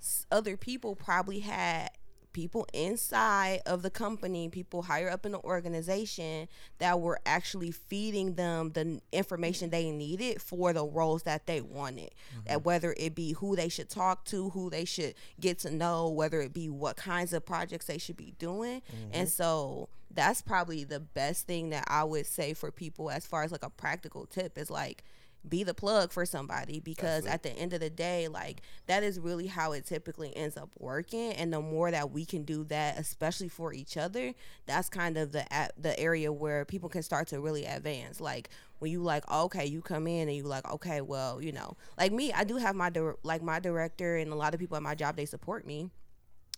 S- 0.00 0.26
Other 0.32 0.56
people 0.56 0.96
probably 0.96 1.40
had 1.40 1.90
people 2.38 2.68
inside 2.72 3.60
of 3.66 3.82
the 3.82 3.90
company, 3.90 4.48
people 4.48 4.82
higher 4.82 5.10
up 5.10 5.26
in 5.26 5.32
the 5.32 5.40
organization 5.40 6.46
that 6.78 7.00
were 7.00 7.18
actually 7.26 7.72
feeding 7.72 8.34
them 8.34 8.70
the 8.74 9.00
information 9.10 9.70
they 9.70 9.90
needed 9.90 10.40
for 10.40 10.72
the 10.72 10.84
roles 10.84 11.24
that 11.24 11.48
they 11.48 11.60
wanted. 11.60 12.10
Mm-hmm. 12.30 12.40
That 12.46 12.64
whether 12.64 12.94
it 12.96 13.16
be 13.16 13.32
who 13.32 13.56
they 13.56 13.68
should 13.68 13.90
talk 13.90 14.24
to, 14.26 14.50
who 14.50 14.70
they 14.70 14.84
should 14.84 15.14
get 15.40 15.58
to 15.60 15.70
know, 15.72 16.08
whether 16.10 16.40
it 16.40 16.52
be 16.52 16.68
what 16.68 16.94
kinds 16.94 17.32
of 17.32 17.44
projects 17.44 17.86
they 17.86 17.98
should 17.98 18.16
be 18.16 18.34
doing. 18.38 18.82
Mm-hmm. 18.82 19.10
And 19.14 19.28
so 19.28 19.88
that's 20.08 20.40
probably 20.40 20.84
the 20.84 21.00
best 21.00 21.48
thing 21.48 21.70
that 21.70 21.86
I 21.88 22.04
would 22.04 22.26
say 22.26 22.54
for 22.54 22.70
people 22.70 23.10
as 23.10 23.26
far 23.26 23.42
as 23.42 23.50
like 23.50 23.64
a 23.64 23.70
practical 23.70 24.26
tip 24.26 24.56
is 24.56 24.70
like 24.70 25.02
be 25.46 25.62
the 25.62 25.74
plug 25.74 26.10
for 26.10 26.24
somebody 26.24 26.80
because 26.80 27.26
at 27.26 27.42
the 27.42 27.50
end 27.50 27.72
of 27.72 27.80
the 27.80 27.90
day 27.90 28.28
like 28.28 28.62
that 28.86 29.02
is 29.02 29.20
really 29.20 29.46
how 29.46 29.72
it 29.72 29.86
typically 29.86 30.34
ends 30.36 30.56
up 30.56 30.70
working. 30.78 31.32
And 31.32 31.52
the 31.52 31.60
more 31.60 31.90
that 31.90 32.10
we 32.10 32.24
can 32.24 32.44
do 32.44 32.64
that 32.64 32.98
especially 32.98 33.48
for 33.48 33.72
each 33.72 33.96
other 33.96 34.34
that's 34.66 34.88
kind 34.88 35.16
of 35.16 35.32
the 35.32 35.44
the 35.76 35.98
area 35.98 36.32
where 36.32 36.64
people 36.64 36.88
can 36.88 37.02
start 37.02 37.28
to 37.28 37.40
really 37.40 37.64
advance. 37.64 38.20
Like 38.20 38.50
when 38.78 38.90
you 38.90 39.02
like 39.02 39.30
okay 39.30 39.66
you 39.66 39.80
come 39.80 40.06
in 40.06 40.28
and 40.28 40.36
you 40.36 40.44
like 40.44 40.68
okay 40.72 41.00
well 41.00 41.42
you 41.42 41.52
know 41.52 41.76
like 41.98 42.12
me 42.12 42.32
I 42.32 42.44
do 42.44 42.56
have 42.56 42.76
my 42.76 42.90
dir- 42.90 43.16
like 43.22 43.42
my 43.42 43.60
director 43.60 44.16
and 44.16 44.32
a 44.32 44.36
lot 44.36 44.54
of 44.54 44.60
people 44.60 44.76
at 44.76 44.82
my 44.82 44.94
job 44.94 45.16
they 45.16 45.26
support 45.26 45.66
me. 45.66 45.90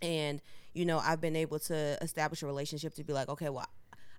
And 0.03 0.41
you 0.73 0.85
know 0.85 0.99
i've 0.99 1.21
been 1.21 1.37
able 1.37 1.59
to 1.59 1.99
establish 2.01 2.43
a 2.43 2.47
relationship 2.47 2.95
to 2.95 3.05
be 3.05 3.13
like 3.13 3.29
okay 3.29 3.49
well 3.49 3.67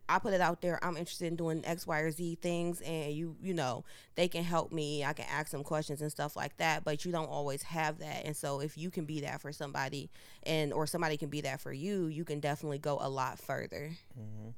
i 0.09 0.19
put 0.19 0.33
it 0.33 0.41
out 0.41 0.61
there 0.61 0.83
i'm 0.83 0.97
interested 0.97 1.27
in 1.27 1.35
doing 1.35 1.63
x 1.65 1.87
y 1.87 1.99
or 1.99 2.11
z 2.11 2.35
things 2.35 2.81
and 2.81 3.13
you 3.13 3.35
you 3.41 3.53
know 3.53 3.83
they 4.15 4.27
can 4.27 4.43
help 4.43 4.71
me 4.71 5.03
i 5.03 5.13
can 5.13 5.25
ask 5.31 5.51
them 5.51 5.63
questions 5.63 6.01
and 6.01 6.11
stuff 6.11 6.35
like 6.35 6.55
that 6.57 6.83
but 6.83 7.05
you 7.05 7.11
don't 7.11 7.29
always 7.29 7.63
have 7.63 7.99
that 7.99 8.25
and 8.25 8.35
so 8.35 8.59
if 8.59 8.77
you 8.77 8.89
can 8.91 9.05
be 9.05 9.21
that 9.21 9.41
for 9.41 9.51
somebody 9.51 10.09
and 10.43 10.73
or 10.73 10.85
somebody 10.85 11.17
can 11.17 11.29
be 11.29 11.41
that 11.41 11.61
for 11.61 11.71
you 11.71 12.07
you 12.07 12.25
can 12.25 12.39
definitely 12.39 12.79
go 12.79 12.97
a 13.01 13.09
lot 13.09 13.39
further 13.39 13.91
Mm-hmm. 14.19 14.49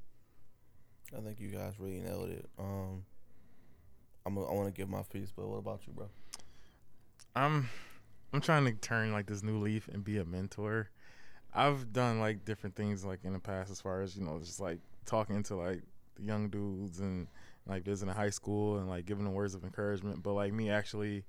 I 1.15 1.21
think 1.21 1.39
you 1.39 1.49
guys 1.49 1.73
really 1.79 1.99
nailed 1.99 2.29
it. 2.29 2.49
Um, 2.57 3.03
I'm 4.25 4.37
a, 4.37 4.45
I 4.45 4.53
want 4.53 4.65
to 4.67 4.71
give 4.71 4.89
my 4.89 5.03
piece, 5.03 5.31
but 5.35 5.47
what 5.47 5.57
about 5.57 5.81
you, 5.85 5.93
bro? 5.93 6.09
I'm 7.35 7.69
I'm 8.33 8.41
trying 8.41 8.65
to 8.65 8.71
turn 8.73 9.11
like 9.11 9.27
this 9.27 9.43
new 9.43 9.59
leaf 9.59 9.87
and 9.91 10.03
be 10.03 10.17
a 10.17 10.25
mentor. 10.25 10.89
I've 11.53 11.93
done 11.93 12.19
like 12.19 12.45
different 12.45 12.75
things 12.75 13.05
like 13.05 13.19
in 13.23 13.33
the 13.33 13.39
past 13.39 13.69
as 13.69 13.79
far 13.79 14.01
as, 14.01 14.17
you 14.17 14.23
know, 14.23 14.39
just 14.39 14.59
like 14.59 14.79
talking 15.05 15.43
to 15.43 15.55
like 15.55 15.81
young 16.19 16.49
dudes 16.49 16.99
and 16.99 17.27
like 17.67 17.83
visiting 17.83 18.13
high 18.13 18.29
school 18.29 18.77
and 18.77 18.89
like 18.89 19.05
giving 19.05 19.25
them 19.25 19.33
words 19.33 19.55
of 19.55 19.63
encouragement. 19.63 20.23
But 20.23 20.33
like 20.33 20.53
me 20.53 20.69
actually 20.69 21.23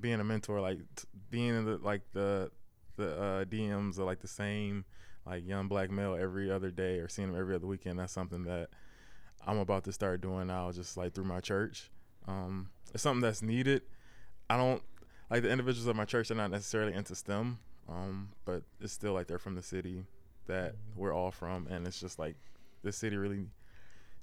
being 0.00 0.20
a 0.20 0.24
mentor, 0.24 0.60
like 0.60 0.78
t- 0.96 1.08
being 1.30 1.48
in 1.54 1.64
the 1.64 1.78
like 1.78 2.02
the 2.12 2.50
the 2.96 3.16
uh, 3.16 3.44
DMs 3.44 3.98
are 3.98 4.04
like 4.04 4.20
the 4.20 4.28
same 4.28 4.84
like 5.26 5.46
young 5.46 5.68
black 5.68 5.90
male 5.90 6.16
every 6.20 6.50
other 6.50 6.70
day 6.70 6.98
or 6.98 7.08
seeing 7.08 7.30
them 7.30 7.40
every 7.40 7.54
other 7.54 7.66
weekend. 7.66 7.98
That's 7.98 8.12
something 8.12 8.44
that 8.44 8.68
I'm 9.46 9.58
about 9.58 9.84
to 9.84 9.92
start 9.92 10.20
doing 10.20 10.46
now, 10.46 10.70
just 10.72 10.96
like 10.96 11.14
through 11.14 11.24
my 11.24 11.40
church. 11.40 11.90
Um, 12.26 12.70
it's 12.92 13.02
something 13.02 13.20
that's 13.20 13.42
needed. 13.42 13.82
I 14.48 14.56
don't 14.56 14.82
like 15.30 15.42
the 15.42 15.50
individuals 15.50 15.86
of 15.86 15.96
my 15.96 16.04
church 16.04 16.30
are 16.30 16.34
not 16.34 16.50
necessarily 16.50 16.94
into 16.94 17.14
STEM, 17.14 17.58
um, 17.88 18.28
but 18.44 18.62
it's 18.80 18.92
still 18.92 19.12
like 19.12 19.26
they're 19.26 19.38
from 19.38 19.54
the 19.54 19.62
city 19.62 20.04
that 20.46 20.74
we're 20.94 21.14
all 21.14 21.30
from, 21.30 21.66
and 21.68 21.86
it's 21.86 22.00
just 22.00 22.18
like 22.18 22.36
the 22.84 22.92
city 22.92 23.16
really 23.16 23.46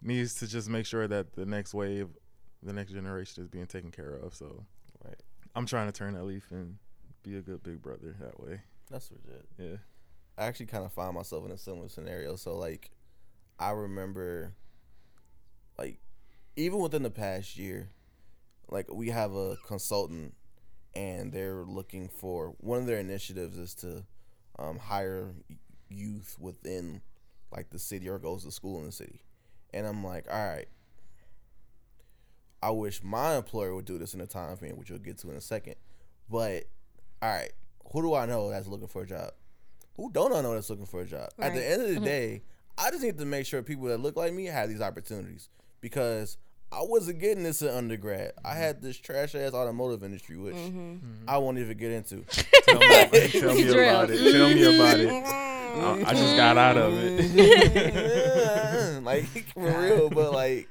needs 0.02 0.36
to 0.36 0.48
just 0.48 0.70
make 0.70 0.86
sure 0.86 1.08
that 1.08 1.34
the 1.36 1.46
next 1.46 1.74
wave, 1.74 2.08
the 2.64 2.72
next 2.72 2.94
generation 2.94 3.44
is 3.44 3.50
being 3.50 3.68
taken 3.68 3.92
care 3.92 4.14
of. 4.14 4.34
So, 4.34 4.66
Right. 5.04 5.20
I'm 5.56 5.66
trying 5.66 5.88
to 5.88 5.92
turn 5.92 6.14
that 6.14 6.24
leaf 6.24 6.52
and 6.52 6.78
be 7.24 7.36
a 7.36 7.42
good 7.42 7.64
big 7.64 7.82
brother 7.82 8.16
that 8.20 8.40
way. 8.40 8.62
That's 8.90 9.12
legit. 9.12 9.46
Yeah. 9.58 9.78
I 10.38 10.46
actually 10.46 10.68
kind 10.68 10.86
of 10.86 10.94
find 10.94 11.16
myself 11.16 11.44
in 11.46 11.52
a 11.52 11.58
similar 11.58 11.90
scenario. 11.90 12.36
So 12.36 12.56
like, 12.56 12.92
I 13.60 13.72
remember, 13.72 14.54
like, 15.78 16.00
even 16.56 16.80
within 16.80 17.04
the 17.04 17.10
past 17.12 17.58
year, 17.58 17.90
like 18.70 18.92
we 18.94 19.10
have 19.10 19.34
a 19.34 19.58
consultant, 19.68 20.36
and 20.94 21.32
they're 21.32 21.64
looking 21.64 22.10
for 22.10 22.54
one 22.60 22.80
of 22.80 22.86
their 22.86 23.00
initiatives 23.00 23.58
is 23.58 23.74
to 23.76 24.04
um, 24.60 24.78
hire 24.78 25.34
youth 25.90 26.38
within 26.40 27.02
like 27.52 27.70
the 27.70 27.80
city 27.80 28.10
or 28.10 28.20
goes 28.20 28.44
to 28.46 28.52
school 28.52 28.80
in 28.80 28.86
the 28.86 28.92
city, 28.92 29.22
and 29.74 29.86
I'm 29.86 30.04
like, 30.04 30.26
all 30.32 30.48
right. 30.48 30.68
I 32.64 32.70
wish 32.70 33.02
my 33.04 33.38
employer 33.38 33.74
would 33.74 33.86
do 33.86 33.98
this 33.98 34.14
in 34.14 34.22
a 34.22 34.28
time 34.28 34.56
frame, 34.56 34.78
which 34.78 34.92
we'll 34.92 35.00
get 35.00 35.18
to 35.20 35.32
in 35.32 35.36
a 35.36 35.42
second. 35.42 35.76
But 36.30 36.66
all 37.22 37.30
right, 37.30 37.52
who 37.92 38.02
do 38.02 38.14
I 38.14 38.26
know 38.26 38.50
that's 38.50 38.68
looking 38.68 38.88
for 38.88 39.02
a 39.02 39.06
job? 39.08 39.32
Who 39.98 40.12
don't 40.12 40.34
I 40.34 40.42
know 40.42 40.54
that's 40.54 40.70
looking 40.70 40.86
for 40.86 41.02
a 41.02 41.06
job? 41.06 41.30
At 41.40 41.54
the 41.54 41.68
end 41.68 41.82
of 41.82 41.88
the 41.90 41.96
mm-hmm. 41.96 42.04
day, 42.06 42.44
I 42.78 42.90
just 42.90 43.04
need 43.04 43.18
to 43.18 43.26
make 43.26 43.46
sure 43.46 43.62
people 43.62 43.88
that 43.88 44.00
look 44.00 44.16
like 44.16 44.34
me 44.34 44.46
have 44.46 44.70
these 44.70 44.82
opportunities 44.82 45.50
because 45.82 46.38
I 46.72 46.80
wasn't 46.82 47.20
getting 47.20 47.44
this 47.44 47.62
in 47.62 47.68
undergrad. 47.68 48.32
I 48.46 48.54
had 48.54 48.82
this 48.82 48.98
trash 48.98 49.36
ass 49.36 49.54
automotive 49.54 50.04
industry, 50.04 50.38
which 50.38 50.56
mm-hmm. 50.56 50.94
Mm-hmm. 50.94 51.30
I 51.30 51.38
won't 51.38 51.58
even 51.58 51.78
get 51.78 51.92
into. 51.92 52.24
Tell 52.24 52.80
me, 52.80 53.28
tell 53.28 53.54
me 53.54 53.68
about 53.70 54.10
it. 54.10 54.32
Tell 54.32 54.50
me 54.50 54.76
about 54.76 55.00
it. 55.00 55.51
I, 55.76 56.04
I 56.08 56.14
just 56.14 56.34
mm. 56.34 56.38
got 56.38 56.58
out 56.58 56.78
of 56.78 56.94
it. 56.98 57.32
Mm. 57.32 59.04
like 59.04 59.26
for 59.54 59.82
real, 59.82 60.10
but 60.10 60.34
like 60.34 60.68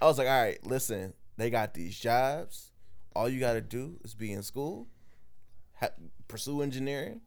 I 0.00 0.06
was 0.06 0.18
like, 0.18 0.28
all 0.28 0.42
right, 0.42 0.64
listen, 0.66 1.12
they 1.36 1.50
got 1.50 1.74
these 1.74 1.98
jobs. 1.98 2.70
All 3.14 3.28
you 3.28 3.40
got 3.40 3.54
to 3.54 3.60
do 3.60 3.98
is 4.04 4.14
be 4.14 4.32
in 4.32 4.42
school, 4.42 4.86
ha- 5.74 5.90
pursue 6.28 6.62
engineering, 6.62 7.20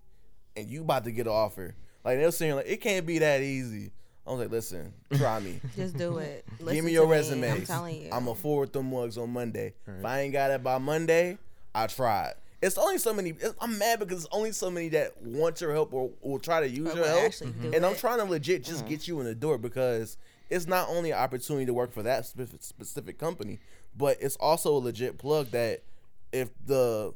and 0.55 0.69
you 0.69 0.81
about 0.81 1.03
to 1.03 1.11
get 1.11 1.27
an 1.27 1.33
offer. 1.33 1.75
Like 2.03 2.17
they're 2.17 2.31
saying, 2.31 2.55
like 2.55 2.67
it 2.67 2.81
can't 2.81 3.05
be 3.05 3.19
that 3.19 3.41
easy. 3.41 3.91
I 4.25 4.31
was 4.31 4.39
like, 4.39 4.51
listen, 4.51 4.93
try 5.15 5.39
me. 5.39 5.59
Just 5.75 5.97
do 5.97 6.19
it. 6.19 6.45
Give 6.59 6.85
me 6.85 6.91
your 6.91 7.07
resume. 7.07 7.51
I'm 7.51 7.65
telling 7.65 8.03
you. 8.03 8.09
I'm 8.11 8.25
gonna 8.25 8.35
forward 8.35 8.71
them 8.71 8.91
mugs 8.91 9.17
on 9.17 9.31
Monday. 9.31 9.73
If 9.87 10.05
I 10.05 10.21
ain't 10.21 10.33
got 10.33 10.51
it 10.51 10.63
by 10.63 10.77
Monday, 10.77 11.37
I 11.73 11.87
tried. 11.87 12.33
It's 12.61 12.77
only 12.77 12.99
so 12.99 13.13
many. 13.13 13.33
I'm 13.59 13.77
mad 13.77 13.99
because 13.99 14.25
it's 14.25 14.33
only 14.35 14.51
so 14.51 14.69
many 14.69 14.89
that 14.89 15.19
want 15.21 15.59
your 15.61 15.73
help 15.73 15.93
or 15.93 16.11
will 16.21 16.39
try 16.39 16.59
to 16.59 16.69
use 16.69 16.93
Or 16.93 16.97
your 16.97 17.07
help. 17.07 17.33
do 17.33 17.71
And 17.73 17.85
I'm 17.85 17.95
trying 17.95 18.19
to 18.19 18.25
legit 18.25 18.63
just 18.63 18.81
mm-hmm. 18.81 18.89
get 18.89 19.07
you 19.07 19.19
in 19.19 19.25
the 19.25 19.33
door 19.33 19.57
because 19.57 20.17
it's 20.49 20.67
not 20.67 20.89
only 20.89 21.11
an 21.11 21.17
opportunity 21.17 21.65
to 21.65 21.73
work 21.73 21.91
for 21.91 22.03
that 22.03 22.25
specific, 22.25 22.61
specific 22.61 23.17
company, 23.17 23.59
but 23.97 24.17
it's 24.21 24.35
also 24.35 24.75
a 24.75 24.77
legit 24.77 25.17
plug 25.17 25.47
that 25.51 25.81
if 26.31 26.49
the 26.65 27.13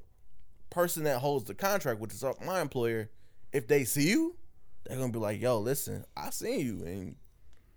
person 0.69 1.03
that 1.03 1.19
holds 1.19 1.45
the 1.45 1.53
contract, 1.53 1.99
which 1.99 2.13
is 2.13 2.23
my 2.45 2.59
employer, 2.59 3.09
if 3.53 3.67
they 3.67 3.83
see 3.83 4.09
you, 4.09 4.35
they're 4.85 4.97
gonna 4.97 5.11
be 5.11 5.19
like, 5.19 5.41
"Yo, 5.41 5.59
listen, 5.59 6.05
I 6.17 6.29
seen 6.31 6.59
you, 6.59 6.85
and 6.85 7.15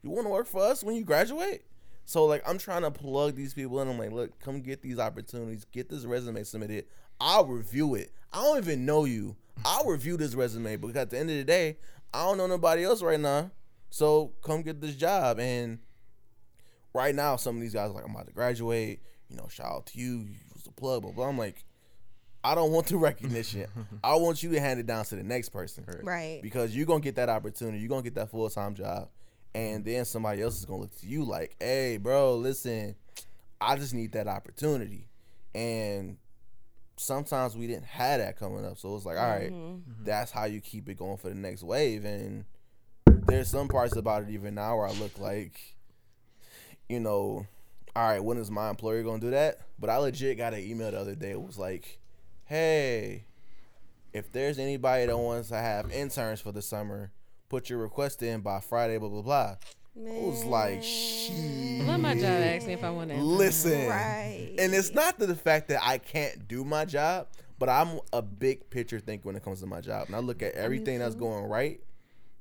you 0.03 0.11
want 0.11 0.27
to 0.27 0.31
work 0.31 0.47
for 0.47 0.63
us 0.63 0.83
when 0.83 0.97
you 0.97 1.05
graduate." 1.05 1.65
So 2.05 2.25
like, 2.25 2.43
I'm 2.49 2.59
trying 2.59 2.83
to 2.83 2.91
plug 2.91 3.35
these 3.35 3.55
people 3.55 3.81
in. 3.81 3.89
I'm 3.89 3.99
like, 3.99 4.13
"Look, 4.13 4.39
come 4.41 4.61
get 4.61 4.83
these 4.83 4.99
opportunities. 4.99 5.65
Get 5.67 5.89
this 5.89 6.05
resume 6.05 6.43
submitted. 6.43 6.87
I'll 7.21 7.47
review 7.47 7.95
it. 7.95 8.13
I 8.33 8.43
don't 8.43 8.59
even 8.59 8.85
know 8.87 9.05
you. 9.05 9.37
I'll 9.65 9.87
review 9.87 10.17
this 10.17 10.35
resume 10.35 10.77
because 10.77 10.97
at 10.97 11.11
the 11.11 11.19
end 11.19 11.31
of 11.31 11.37
the 11.37 11.45
day, 11.45 11.79
I 12.15 12.25
don't 12.25 12.39
know 12.39 12.47
nobody 12.47 12.85
else 12.85 13.03
right 13.03 13.19
now. 13.19 13.51
So 13.91 14.33
come 14.43 14.63
get 14.63 14.81
this 14.81 14.95
job. 14.95 15.39
And 15.41 15.79
right 16.95 17.15
now, 17.15 17.37
some 17.37 17.57
of 17.57 17.63
these 17.63 17.75
guys 17.75 17.91
are 17.91 17.95
like, 17.95 18.05
I'm 18.05 18.13
about 18.13 18.27
to 18.27 18.33
graduate. 18.33 19.01
You 19.29 19.37
know, 19.37 19.49
shout 19.51 19.67
out 19.73 19.87
to 19.87 19.99
you. 19.99 20.21
You 20.21 20.37
was 20.55 20.63
the 20.65 20.71
plug, 20.73 21.03
blah 21.03 21.11
blah. 21.13 21.29
I'm 21.29 21.37
like, 21.39 21.65
I 22.45 22.55
don't 22.55 22.71
want 22.73 22.87
the 22.87 22.97
recognition. 22.99 23.67
I 24.03 24.15
want 24.17 24.43
you 24.43 24.51
to 24.53 24.61
hand 24.61 24.81
it 24.81 24.87
down 24.87 25.05
to 25.07 25.17
the 25.17 25.23
next 25.23 25.49
person. 25.51 25.85
right. 26.03 26.41
Because 26.43 26.75
you're 26.77 26.87
gonna 26.87 27.01
get 27.01 27.17
that 27.17 27.29
opportunity, 27.29 27.79
you're 27.79 27.89
gonna 27.89 28.03
get 28.03 28.15
that 28.15 28.31
full 28.31 28.49
time 28.49 28.75
job, 28.75 29.09
and 29.55 29.85
then 29.85 30.05
somebody 30.05 30.41
else 30.43 30.59
is 30.59 30.65
gonna 30.65 30.81
look 30.83 30.97
to 31.01 31.07
you 31.07 31.25
like, 31.25 31.57
"Hey, 31.61 31.97
bro, 31.99 32.37
listen, 32.37 32.95
I 33.61 33.77
just 33.77 33.93
need 33.93 34.13
that 34.13 34.29
opportunity." 34.29 35.09
And 35.55 36.17
sometimes 36.99 37.57
we 37.57 37.67
didn't 37.67 37.87
have 37.87 38.21
that 38.21 38.39
coming 38.39 38.65
up, 38.65 38.79
so 38.79 38.95
it's 38.97 39.07
like, 39.07 39.17
all 39.17 39.29
right, 39.29 39.53
mm-hmm. 39.53 39.91
Mm-hmm. 39.91 40.05
that's 40.05 40.31
how 40.31 40.45
you 40.45 40.61
keep 40.61 40.89
it 40.89 40.99
going 40.99 41.17
for 41.17 41.29
the 41.29 41.35
next 41.35 41.63
wave. 41.63 42.05
And 42.05 42.45
there's 43.07 43.49
some 43.49 43.69
parts 43.69 43.97
about 43.97 44.25
it 44.25 44.31
even 44.31 44.55
now 44.55 44.77
where 44.77 44.87
I 44.87 44.93
look 44.93 45.19
like, 45.19 45.77
you 46.89 47.01
know, 47.01 47.47
all 47.97 48.09
right, 48.09 48.23
when 48.23 48.39
is 48.39 48.51
my 48.51 48.71
employer 48.71 49.03
gonna 49.03 49.21
do 49.21 49.31
that? 49.31 49.61
But 49.79 49.91
I 49.91 49.97
legit 49.99 50.37
got 50.37 50.55
an 50.55 50.61
email 50.61 50.91
the 50.91 51.01
other 51.01 51.15
day. 51.15 51.31
It 51.31 51.41
was 51.41 51.59
like, 51.59 51.99
hey, 52.45 53.25
if 54.13 54.33
there's 54.33 54.59
anybody 54.59 55.07
that 55.07 55.19
wants 55.19 55.49
to 55.49 55.57
have 55.57 55.91
interns 55.93 56.41
for 56.41 56.53
the 56.53 56.63
summer, 56.63 57.13
put 57.49 57.71
your 57.71 57.79
request 57.79 58.23
in 58.23 58.41
by 58.41 58.61
Friday, 58.61 58.99
blah 58.99 59.09
blah 59.09 59.23
blah. 59.23 59.57
I 60.07 60.11
was 60.25 60.45
like, 60.45 60.83
shit. 60.83 61.85
Let 61.87 61.99
my 62.01 62.15
job 62.15 62.25
ask 62.25 62.67
me 62.67 62.73
if 62.75 62.85
I 62.85 62.91
want 62.91 63.11
to. 63.11 63.17
Listen, 63.17 63.89
Right. 63.89 64.55
and 64.59 64.73
it's 64.75 64.93
not 64.95 65.19
the 65.19 65.35
fact 65.35 65.69
that 65.69 65.81
I 65.83 65.99
can't 65.99 66.47
do 66.47 66.65
my 66.65 66.85
job, 66.85 67.27
but 67.59 67.69
I'm 67.69 67.99
a 68.13 68.23
big 68.23 68.71
picture 68.71 69.01
thinker 69.01 69.27
when 69.27 69.35
it 69.37 69.43
comes 69.43 69.61
to 69.61 69.67
my 69.67 69.81
job, 69.81 70.07
and 70.07 70.15
I 70.15 70.21
look 70.21 70.43
at 70.43 70.55
everything 70.55 71.01
that's 71.01 71.15
going 71.17 71.45
right 71.47 71.81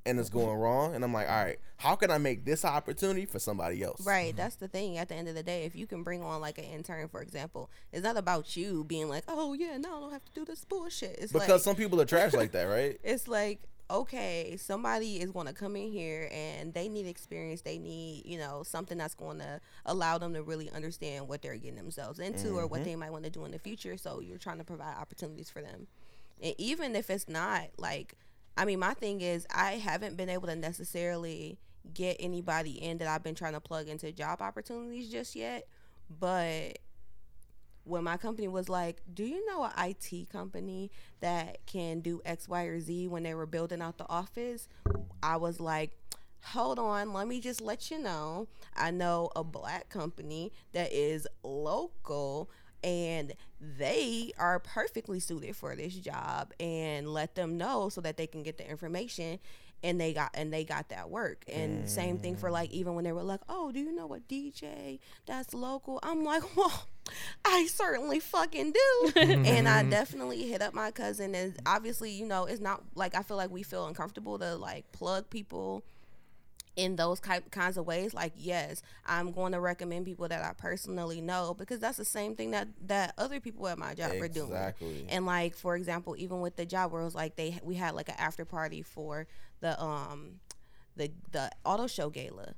and 0.05 0.19
it's 0.21 0.29
going 0.29 0.57
wrong, 0.57 0.95
and 0.95 1.03
I'm 1.03 1.11
like, 1.11 1.27
all 1.27 1.43
right, 1.43 1.59
how 1.75 1.95
can 1.95 2.09
I 2.11 2.17
make 2.17 2.45
this 2.45 2.63
opportunity 2.63 3.25
for 3.25 3.39
somebody 3.39 3.83
else? 3.83 4.05
Right, 4.05 4.33
that's 4.33 4.55
the 4.55 4.69
thing. 4.69 4.97
At 4.97 5.09
the 5.09 5.15
end 5.15 5.27
of 5.27 5.35
the 5.35 5.43
day, 5.43 5.65
if 5.65 5.75
you 5.75 5.85
can 5.85 6.01
bring 6.03 6.23
on 6.23 6.39
like 6.39 6.57
an 6.57 6.63
intern, 6.63 7.09
for 7.09 7.21
example, 7.21 7.69
it's 7.91 8.03
not 8.03 8.15
about 8.15 8.55
you 8.55 8.85
being 8.85 9.09
like, 9.09 9.25
"Oh 9.27 9.51
yeah, 9.53 9.75
no, 9.77 9.97
I 9.97 9.99
don't 9.99 10.11
have 10.13 10.23
to 10.23 10.31
do 10.33 10.45
this 10.45 10.63
bullshit." 10.63 11.17
It's 11.19 11.33
Because 11.33 11.49
like, 11.49 11.59
some 11.61 11.75
people 11.75 11.99
are 11.99 12.05
trash 12.05 12.31
like 12.33 12.53
that, 12.53 12.63
right? 12.63 12.97
it's 13.03 13.27
like 13.27 13.59
okay 13.89 14.55
somebody 14.57 15.19
is 15.19 15.31
going 15.31 15.47
to 15.47 15.53
come 15.53 15.75
in 15.75 15.91
here 15.91 16.29
and 16.31 16.73
they 16.73 16.89
need 16.89 17.07
experience 17.07 17.61
they 17.61 17.77
need 17.77 18.25
you 18.25 18.37
know 18.37 18.61
something 18.63 18.97
that's 18.97 19.15
going 19.15 19.39
to 19.39 19.59
allow 19.85 20.17
them 20.17 20.33
to 20.33 20.43
really 20.43 20.69
understand 20.71 21.27
what 21.27 21.41
they're 21.41 21.55
getting 21.55 21.75
themselves 21.75 22.19
into 22.19 22.49
or 22.49 22.67
what 22.67 22.81
mm-hmm. 22.81 22.89
they 22.89 22.95
might 22.95 23.11
want 23.11 23.23
to 23.23 23.29
do 23.29 23.45
in 23.45 23.51
the 23.51 23.59
future 23.59 23.97
so 23.97 24.19
you're 24.19 24.37
trying 24.37 24.57
to 24.57 24.63
provide 24.63 24.95
opportunities 24.97 25.49
for 25.49 25.61
them. 25.61 25.87
And 26.41 26.53
even 26.57 26.95
if 26.95 27.09
it's 27.09 27.29
not 27.29 27.69
like 27.77 28.15
i 28.57 28.65
mean 28.65 28.79
my 28.79 28.93
thing 28.93 29.21
is 29.21 29.47
i 29.53 29.73
haven't 29.73 30.17
been 30.17 30.29
able 30.29 30.47
to 30.47 30.55
necessarily 30.55 31.57
get 31.93 32.17
anybody 32.19 32.71
in 32.71 32.97
that 32.97 33.07
i've 33.07 33.23
been 33.23 33.35
trying 33.35 33.53
to 33.53 33.61
plug 33.61 33.87
into 33.87 34.11
job 34.11 34.41
opportunities 34.41 35.09
just 35.09 35.35
yet 35.35 35.67
but 36.19 36.77
when 37.87 38.03
my 38.03 38.17
company 38.17 38.47
was 38.47 38.69
like, 38.69 39.01
"Do 39.13 39.23
you 39.23 39.45
know 39.45 39.63
a 39.63 39.73
IT 39.77 40.29
company 40.29 40.91
that 41.19 41.65
can 41.65 42.01
do 42.01 42.21
X, 42.25 42.47
Y, 42.47 42.63
or 42.63 42.79
Z?" 42.79 43.07
When 43.07 43.23
they 43.23 43.33
were 43.33 43.45
building 43.45 43.81
out 43.81 43.97
the 43.97 44.09
office, 44.09 44.67
I 45.23 45.37
was 45.37 45.59
like, 45.59 45.91
"Hold 46.45 46.79
on, 46.79 47.13
let 47.13 47.27
me 47.27 47.39
just 47.39 47.61
let 47.61 47.89
you 47.89 47.99
know. 47.99 48.47
I 48.75 48.91
know 48.91 49.29
a 49.35 49.43
black 49.43 49.89
company 49.89 50.51
that 50.73 50.91
is 50.91 51.27
local." 51.43 52.49
And 52.83 53.33
they 53.59 54.31
are 54.37 54.59
perfectly 54.59 55.19
suited 55.19 55.55
for 55.55 55.75
this 55.75 55.95
job, 55.95 56.53
and 56.59 57.11
let 57.11 57.35
them 57.35 57.57
know 57.57 57.89
so 57.89 58.01
that 58.01 58.17
they 58.17 58.27
can 58.27 58.43
get 58.43 58.57
the 58.57 58.69
information 58.69 59.39
and 59.83 59.99
they 60.01 60.13
got 60.13 60.31
and 60.33 60.51
they 60.51 60.63
got 60.63 60.89
that 60.89 61.09
work 61.09 61.43
and 61.47 61.87
same 61.89 62.17
thing 62.17 62.35
for 62.35 62.49
like 62.49 62.71
even 62.71 62.95
when 62.95 63.03
they 63.03 63.11
were 63.11 63.23
like 63.23 63.41
oh 63.47 63.71
do 63.71 63.79
you 63.79 63.93
know 63.93 64.13
a 64.13 64.19
dj 64.19 64.99
that's 65.25 65.53
local 65.53 65.99
i'm 66.03 66.23
like 66.23 66.43
well 66.57 66.87
i 67.45 67.65
certainly 67.67 68.19
fucking 68.19 68.73
do. 68.73 69.11
And 69.15 69.67
i 69.67 69.83
definitely 69.83 70.47
hit 70.47 70.61
up 70.61 70.73
my 70.73 70.91
cousin 70.91 71.33
and 71.35 71.55
obviously 71.65 72.11
you 72.11 72.25
know 72.25 72.45
it's 72.45 72.61
not 72.61 72.83
like 72.95 73.15
i 73.15 73.21
feel 73.21 73.37
like 73.37 73.49
we 73.51 73.63
feel 73.63 73.85
uncomfortable 73.87 74.37
to 74.39 74.55
like 74.55 74.91
plug 74.91 75.29
people 75.29 75.83
in 76.75 76.95
those 76.95 77.19
ki- 77.19 77.39
kinds 77.49 77.75
of 77.75 77.87
ways. 77.87 78.13
Like 78.13 78.33
yes 78.35 78.83
i'm 79.05 79.31
going 79.31 79.51
to 79.53 79.59
recommend 79.59 80.05
people 80.05 80.27
that 80.27 80.43
i 80.43 80.53
personally 80.53 81.21
know 81.21 81.55
because 81.57 81.79
that's 81.79 81.97
the 81.97 82.05
same 82.05 82.35
thing 82.35 82.51
that 82.51 82.67
that 82.85 83.13
other 83.17 83.39
people 83.39 83.67
at 83.67 83.79
my 83.79 83.93
job 83.95 84.11
are 84.21 84.27
doing. 84.27 84.51
Exactly. 84.51 85.05
and 85.09 85.25
like 85.25 85.55
for 85.55 85.75
example 85.75 86.15
even 86.19 86.39
with 86.39 86.55
the 86.55 86.65
job 86.65 86.91
where 86.91 87.01
it 87.01 87.05
was 87.05 87.15
like 87.15 87.35
they 87.35 87.59
we 87.63 87.75
had 87.75 87.95
like 87.95 88.09
an 88.09 88.15
after 88.19 88.45
party 88.45 88.83
for 88.83 89.25
the 89.61 89.81
um 89.81 90.33
the 90.95 91.09
the 91.31 91.49
auto 91.65 91.87
show 91.87 92.09
gala 92.11 92.53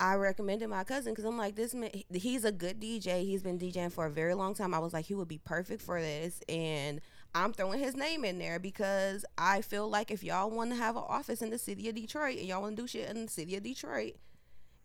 I 0.00 0.14
recommended 0.14 0.68
my 0.68 0.84
cousin 0.84 1.12
because 1.12 1.24
I'm 1.24 1.38
like, 1.38 1.54
this 1.54 1.74
man, 1.74 1.90
he's 2.12 2.44
a 2.44 2.52
good 2.52 2.80
DJ. 2.80 3.24
He's 3.24 3.42
been 3.42 3.58
DJing 3.58 3.92
for 3.92 4.06
a 4.06 4.10
very 4.10 4.34
long 4.34 4.54
time. 4.54 4.74
I 4.74 4.78
was 4.78 4.92
like, 4.92 5.06
he 5.06 5.14
would 5.14 5.28
be 5.28 5.38
perfect 5.38 5.82
for 5.82 6.00
this. 6.00 6.40
And 6.48 7.00
I'm 7.34 7.52
throwing 7.52 7.78
his 7.78 7.96
name 7.96 8.24
in 8.24 8.38
there 8.38 8.58
because 8.58 9.24
I 9.38 9.60
feel 9.60 9.88
like 9.88 10.10
if 10.10 10.22
y'all 10.22 10.50
want 10.50 10.70
to 10.70 10.76
have 10.76 10.96
an 10.96 11.04
office 11.06 11.42
in 11.42 11.50
the 11.50 11.58
city 11.58 11.88
of 11.88 11.94
Detroit 11.94 12.38
and 12.38 12.46
y'all 12.46 12.62
want 12.62 12.76
to 12.76 12.82
do 12.82 12.88
shit 12.88 13.08
in 13.08 13.26
the 13.26 13.30
city 13.30 13.56
of 13.56 13.62
Detroit, 13.62 14.16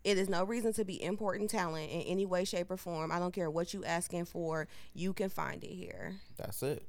it 0.02 0.16
is 0.16 0.28
no 0.28 0.44
reason 0.44 0.72
to 0.74 0.84
be 0.84 1.02
importing 1.02 1.46
talent 1.46 1.90
in 1.90 2.00
any 2.02 2.24
way, 2.24 2.44
shape, 2.44 2.70
or 2.70 2.76
form. 2.76 3.12
I 3.12 3.18
don't 3.18 3.34
care 3.34 3.50
what 3.50 3.74
you 3.74 3.84
asking 3.84 4.24
for. 4.24 4.66
You 4.94 5.12
can 5.12 5.28
find 5.28 5.62
it 5.62 5.74
here. 5.74 6.16
That's 6.38 6.62
it. 6.62 6.86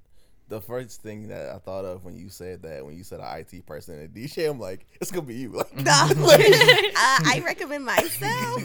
The 0.51 0.59
first 0.59 1.01
thing 1.01 1.29
that 1.29 1.49
I 1.49 1.59
thought 1.59 1.85
of 1.85 2.03
when 2.03 2.17
you 2.17 2.27
said 2.27 2.63
that, 2.63 2.85
when 2.85 2.93
you 2.97 3.05
said 3.05 3.21
an 3.21 3.39
IT 3.39 3.65
person 3.65 3.97
and 3.97 4.03
a 4.03 4.07
DJ, 4.09 4.49
I'm 4.49 4.59
like, 4.59 4.85
it's 4.99 5.09
gonna 5.09 5.25
be 5.25 5.35
you. 5.35 5.51
Like, 5.71 5.87
uh, 5.87 6.13
I 6.97 7.41
recommend 7.45 7.85
myself. 7.85 8.61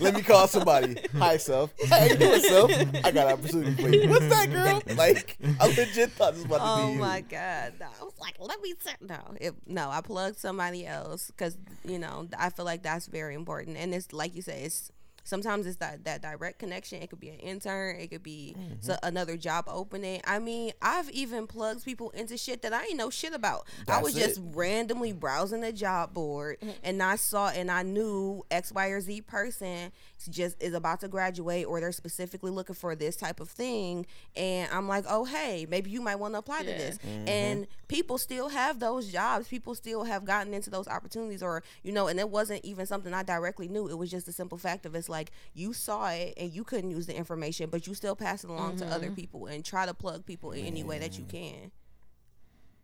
let 0.00 0.14
me 0.14 0.22
call 0.22 0.48
somebody. 0.48 0.96
Hi, 1.16 1.36
self. 1.36 1.72
How 1.88 2.02
you 2.02 2.16
doing, 2.16 2.40
self? 2.40 2.72
I 3.04 3.12
got 3.12 3.28
an 3.28 3.34
opportunity 3.34 3.80
for 3.80 3.88
you. 3.88 4.08
What's 4.08 4.28
that, 4.30 4.50
girl? 4.50 4.82
Like, 4.96 5.38
I 5.60 5.68
legit 5.68 6.10
thought 6.10 6.34
this 6.34 6.42
was 6.42 6.46
about 6.46 6.60
oh 6.60 6.80
to 6.80 6.86
be 6.88 6.92
you. 6.94 6.98
Oh 6.98 7.00
my 7.00 7.20
god! 7.20 7.74
No, 7.78 7.86
I 7.86 8.04
was 8.04 8.14
like, 8.20 8.34
let 8.40 8.60
me 8.60 8.74
say 8.80 8.92
no. 9.00 9.20
It, 9.40 9.54
no, 9.64 9.88
I 9.88 10.00
plugged 10.00 10.38
somebody 10.40 10.84
else 10.88 11.28
because 11.28 11.56
you 11.84 12.00
know 12.00 12.26
I 12.36 12.50
feel 12.50 12.64
like 12.64 12.82
that's 12.82 13.06
very 13.06 13.36
important, 13.36 13.76
and 13.76 13.94
it's 13.94 14.12
like 14.12 14.34
you 14.34 14.42
say, 14.42 14.64
it's 14.64 14.90
sometimes 15.26 15.66
it's 15.66 15.76
that 15.76 16.04
that 16.04 16.22
direct 16.22 16.58
connection. 16.58 17.02
It 17.02 17.10
could 17.10 17.20
be 17.20 17.28
an 17.28 17.38
intern. 17.38 17.96
It 18.00 18.10
could 18.10 18.22
be 18.22 18.54
Mm-hmm. 18.56 18.74
so, 18.80 18.96
another 19.02 19.36
job 19.36 19.64
opening. 19.68 20.20
I 20.24 20.38
mean, 20.38 20.72
I've 20.80 21.10
even 21.10 21.46
plugged 21.46 21.84
people 21.84 22.10
into 22.10 22.36
shit 22.38 22.62
that 22.62 22.72
I 22.72 22.84
ain't 22.84 22.96
know 22.96 23.10
shit 23.10 23.34
about. 23.34 23.66
I 23.88 24.00
was 24.00 24.14
That's 24.14 24.36
just 24.36 24.40
randomly 24.54 25.12
browsing 25.12 25.64
a 25.64 25.72
job 25.72 26.14
board, 26.14 26.58
and 26.84 27.02
I 27.02 27.16
saw 27.16 27.48
and 27.48 27.70
I 27.70 27.82
knew 27.82 28.44
X, 28.50 28.72
Y, 28.72 28.86
or 28.88 29.00
Z 29.00 29.22
person 29.22 29.92
just 30.30 30.60
is 30.62 30.74
about 30.74 31.00
to 31.00 31.08
graduate, 31.08 31.66
or 31.66 31.80
they're 31.80 31.92
specifically 31.92 32.50
looking 32.50 32.74
for 32.74 32.94
this 32.94 33.16
type 33.16 33.40
of 33.40 33.48
thing, 33.48 34.06
and 34.34 34.70
I'm 34.72 34.88
like, 34.88 35.04
oh 35.08 35.24
hey, 35.24 35.66
maybe 35.68 35.90
you 35.90 36.00
might 36.00 36.16
want 36.16 36.34
to 36.34 36.38
apply 36.38 36.60
to 36.60 36.64
this. 36.64 36.98
Mm-hmm. 36.98 37.28
And 37.28 37.66
people 37.88 38.18
still 38.18 38.48
have 38.48 38.80
those 38.80 39.12
jobs. 39.12 39.48
People 39.48 39.74
still 39.74 40.04
have 40.04 40.24
gotten 40.24 40.54
into 40.54 40.70
those 40.70 40.88
opportunities, 40.88 41.42
or 41.42 41.62
you 41.82 41.92
know, 41.92 42.08
and 42.08 42.18
it 42.18 42.30
wasn't 42.30 42.64
even 42.64 42.86
something 42.86 43.12
I 43.12 43.22
directly 43.22 43.68
knew. 43.68 43.88
It 43.88 43.98
was 43.98 44.10
just 44.10 44.28
a 44.28 44.32
simple 44.32 44.58
fact 44.58 44.86
of 44.86 44.94
it's 44.94 45.08
like 45.08 45.30
you 45.54 45.72
saw 45.72 46.08
it 46.08 46.34
and 46.36 46.52
you 46.52 46.64
couldn't 46.64 46.90
use 46.90 47.06
the 47.06 47.16
information, 47.16 47.70
but 47.70 47.86
you 47.86 47.94
still 47.94 48.16
pass 48.16 48.44
it 48.44 48.50
along 48.50 48.76
to 48.78 48.86
other 48.86 49.10
people 49.10 49.46
and 49.46 49.64
try 49.64 49.86
to 49.86 49.94
plug 49.94 50.24
people 50.26 50.52
in 50.52 50.64
any 50.66 50.82
way 50.82 50.98
that 50.98 51.18
you 51.18 51.24
can. 51.24 51.70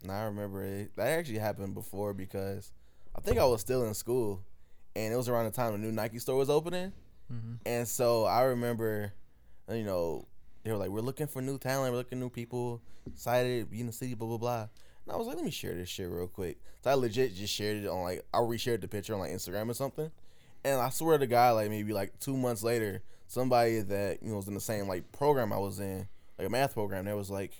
And 0.02 0.10
I 0.10 0.24
remember 0.24 0.64
it. 0.64 0.96
That 0.96 1.06
actually 1.06 1.38
happened 1.38 1.74
before 1.74 2.12
because 2.12 2.72
I 3.14 3.20
think 3.20 3.38
I 3.38 3.44
was 3.44 3.60
still 3.60 3.84
in 3.84 3.94
school, 3.94 4.42
and 4.96 5.12
it 5.12 5.16
was 5.16 5.28
around 5.28 5.44
the 5.44 5.50
time 5.50 5.72
the 5.72 5.78
new 5.78 5.92
Nike 5.92 6.18
store 6.18 6.36
was 6.36 6.50
opening, 6.50 6.92
Mm-hmm. 7.32 7.54
and 7.64 7.88
so 7.88 8.24
I 8.24 8.42
remember, 8.42 9.12
you 9.70 9.84
know, 9.84 10.26
they 10.62 10.70
were 10.70 10.76
like, 10.76 10.90
"We're 10.90 11.00
looking 11.00 11.26
for 11.26 11.40
new 11.40 11.58
talent. 11.58 11.92
We're 11.92 11.98
looking 11.98 12.18
for 12.18 12.24
new 12.24 12.30
people. 12.30 12.80
Excited 13.06 13.70
be 13.70 13.80
in 13.80 13.86
the 13.86 13.92
city. 13.92 14.14
Blah 14.14 14.28
blah 14.28 14.38
blah." 14.38 14.68
And 15.04 15.12
I 15.12 15.16
was 15.16 15.26
like, 15.26 15.36
"Let 15.36 15.44
me 15.44 15.50
share 15.50 15.74
this 15.74 15.88
shit 15.88 16.08
real 16.08 16.28
quick." 16.28 16.58
So 16.82 16.90
I 16.90 16.94
legit 16.94 17.34
just 17.34 17.52
shared 17.52 17.84
it 17.84 17.88
on 17.88 18.02
like 18.02 18.24
I 18.32 18.38
reshared 18.38 18.80
the 18.80 18.88
picture 18.88 19.14
on 19.14 19.20
like 19.20 19.32
Instagram 19.32 19.68
or 19.68 19.74
something, 19.74 20.10
and 20.64 20.80
I 20.80 20.90
swear 20.90 21.18
to 21.18 21.26
God, 21.26 21.54
like 21.56 21.70
maybe 21.70 21.92
like 21.92 22.18
two 22.20 22.36
months 22.36 22.62
later, 22.62 23.02
somebody 23.26 23.80
that 23.80 24.22
you 24.22 24.30
know 24.30 24.36
was 24.36 24.48
in 24.48 24.54
the 24.54 24.60
same 24.60 24.86
like 24.86 25.10
program 25.12 25.52
I 25.52 25.58
was 25.58 25.80
in, 25.80 26.06
like 26.38 26.46
a 26.46 26.50
math 26.50 26.74
program, 26.74 27.04
they 27.04 27.14
was 27.14 27.30
like. 27.30 27.52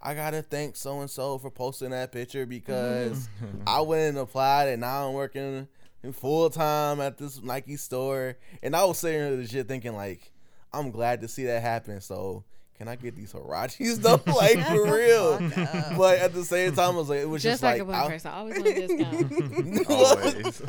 I 0.00 0.14
gotta 0.14 0.42
thank 0.42 0.76
so 0.76 1.00
and 1.00 1.10
so 1.10 1.38
for 1.38 1.50
posting 1.50 1.90
that 1.90 2.12
picture 2.12 2.46
because 2.46 3.28
mm-hmm. 3.42 3.62
I 3.66 3.80
went 3.80 4.10
and 4.10 4.18
applied 4.18 4.68
and 4.68 4.82
now 4.82 5.08
I'm 5.08 5.12
working 5.12 5.66
full 6.12 6.48
time 6.50 7.00
at 7.00 7.18
this 7.18 7.42
Nike 7.42 7.76
store. 7.76 8.36
And 8.62 8.74
I 8.76 8.84
was 8.84 8.98
sitting 8.98 9.20
there 9.20 9.30
legit 9.36 9.68
thinking 9.68 9.94
like, 9.94 10.32
I'm 10.72 10.90
glad 10.90 11.20
to 11.22 11.28
see 11.28 11.44
that 11.46 11.62
happen. 11.62 12.00
So 12.00 12.44
can 12.76 12.86
I 12.88 12.94
get 12.96 13.16
these 13.16 13.32
Huaraches 13.32 13.96
though? 13.96 14.20
like 14.32 14.64
for 14.66 14.94
real. 14.94 15.38
But 15.96 16.18
at 16.20 16.32
the 16.32 16.44
same 16.44 16.74
time, 16.74 16.94
I 16.94 16.98
was 16.98 17.08
like, 17.08 17.20
it 17.20 17.28
was 17.28 17.42
Just 17.42 17.62
just, 17.62 17.62
like, 17.62 17.74
like, 17.78 17.82
a 17.82 17.84
one 17.84 17.94
I- 17.94 18.30
always 18.38 18.56
want 18.56 18.68
a 18.68 18.86
discount. 18.86 19.90
Always. 19.90 20.60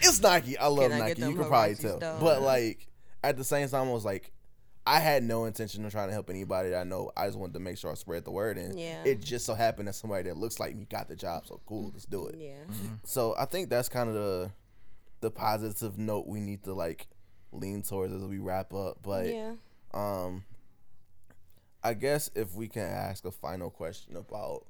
it's 0.00 0.20
Nike. 0.22 0.56
I 0.58 0.66
love 0.68 0.90
Can 0.90 0.92
I 0.92 0.98
Nike. 1.08 1.22
You 1.22 1.34
can 1.34 1.44
probably 1.44 1.74
Huaraches, 1.74 1.80
tell. 1.80 1.98
though? 1.98 2.18
But 2.20 2.42
like 2.42 2.86
at 3.24 3.36
the 3.36 3.44
same 3.44 3.68
time, 3.68 3.88
I 3.88 3.92
was 3.92 4.04
like, 4.04 4.32
I 4.88 5.00
had 5.00 5.22
no 5.22 5.44
intention 5.44 5.84
of 5.84 5.92
trying 5.92 6.08
to 6.08 6.14
help 6.14 6.30
anybody 6.30 6.70
that 6.70 6.80
I 6.80 6.84
know. 6.84 7.12
I 7.16 7.26
just 7.26 7.38
wanted 7.38 7.52
to 7.54 7.60
make 7.60 7.76
sure 7.76 7.90
I 7.90 7.94
spread 7.94 8.24
the 8.24 8.30
word, 8.30 8.56
and 8.56 8.78
Yeah. 8.78 9.04
it 9.04 9.20
just 9.20 9.44
so 9.44 9.54
happened 9.54 9.86
that 9.88 9.94
somebody 9.94 10.22
that 10.28 10.36
looks 10.38 10.58
like 10.58 10.74
me 10.74 10.86
got 10.86 11.08
the 11.08 11.14
job. 11.16 11.46
So 11.46 11.60
cool, 11.66 11.90
let's 11.92 12.06
do 12.06 12.26
it. 12.28 12.36
Yeah. 12.38 12.64
So 13.04 13.34
I 13.38 13.44
think 13.44 13.68
that's 13.68 13.88
kind 13.88 14.08
of 14.08 14.14
the 14.14 14.50
the 15.20 15.30
positive 15.30 15.98
note 15.98 16.26
we 16.26 16.40
need 16.40 16.62
to 16.64 16.72
like 16.72 17.06
lean 17.52 17.82
towards 17.82 18.12
as 18.14 18.24
we 18.24 18.38
wrap 18.38 18.72
up. 18.72 18.98
But 19.02 19.26
Yeah. 19.26 19.56
um, 19.92 20.44
I 21.82 21.94
guess 21.94 22.30
if 22.34 22.54
we 22.54 22.68
can 22.68 22.84
ask 22.86 23.24
a 23.24 23.30
final 23.30 23.68
question 23.70 24.16
about 24.16 24.66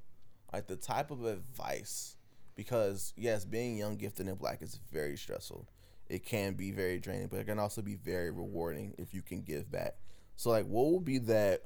like 0.51 0.67
the 0.67 0.75
type 0.75 1.11
of 1.11 1.23
advice, 1.25 2.17
because 2.55 3.13
yes, 3.15 3.45
being 3.45 3.77
young, 3.77 3.95
gifted, 3.95 4.27
and 4.27 4.37
black 4.37 4.61
is 4.61 4.79
very 4.91 5.15
stressful. 5.17 5.67
It 6.09 6.25
can 6.25 6.55
be 6.55 6.71
very 6.71 6.99
draining, 6.99 7.27
but 7.27 7.39
it 7.39 7.45
can 7.45 7.59
also 7.59 7.81
be 7.81 7.95
very 7.95 8.31
rewarding 8.31 8.95
if 8.97 9.13
you 9.13 9.21
can 9.21 9.43
give 9.43 9.71
back. 9.71 9.95
So, 10.39 10.51
like, 10.51 10.67
what 10.67 10.93
would 10.93 11.03
be 11.03 11.17
that 11.17 11.63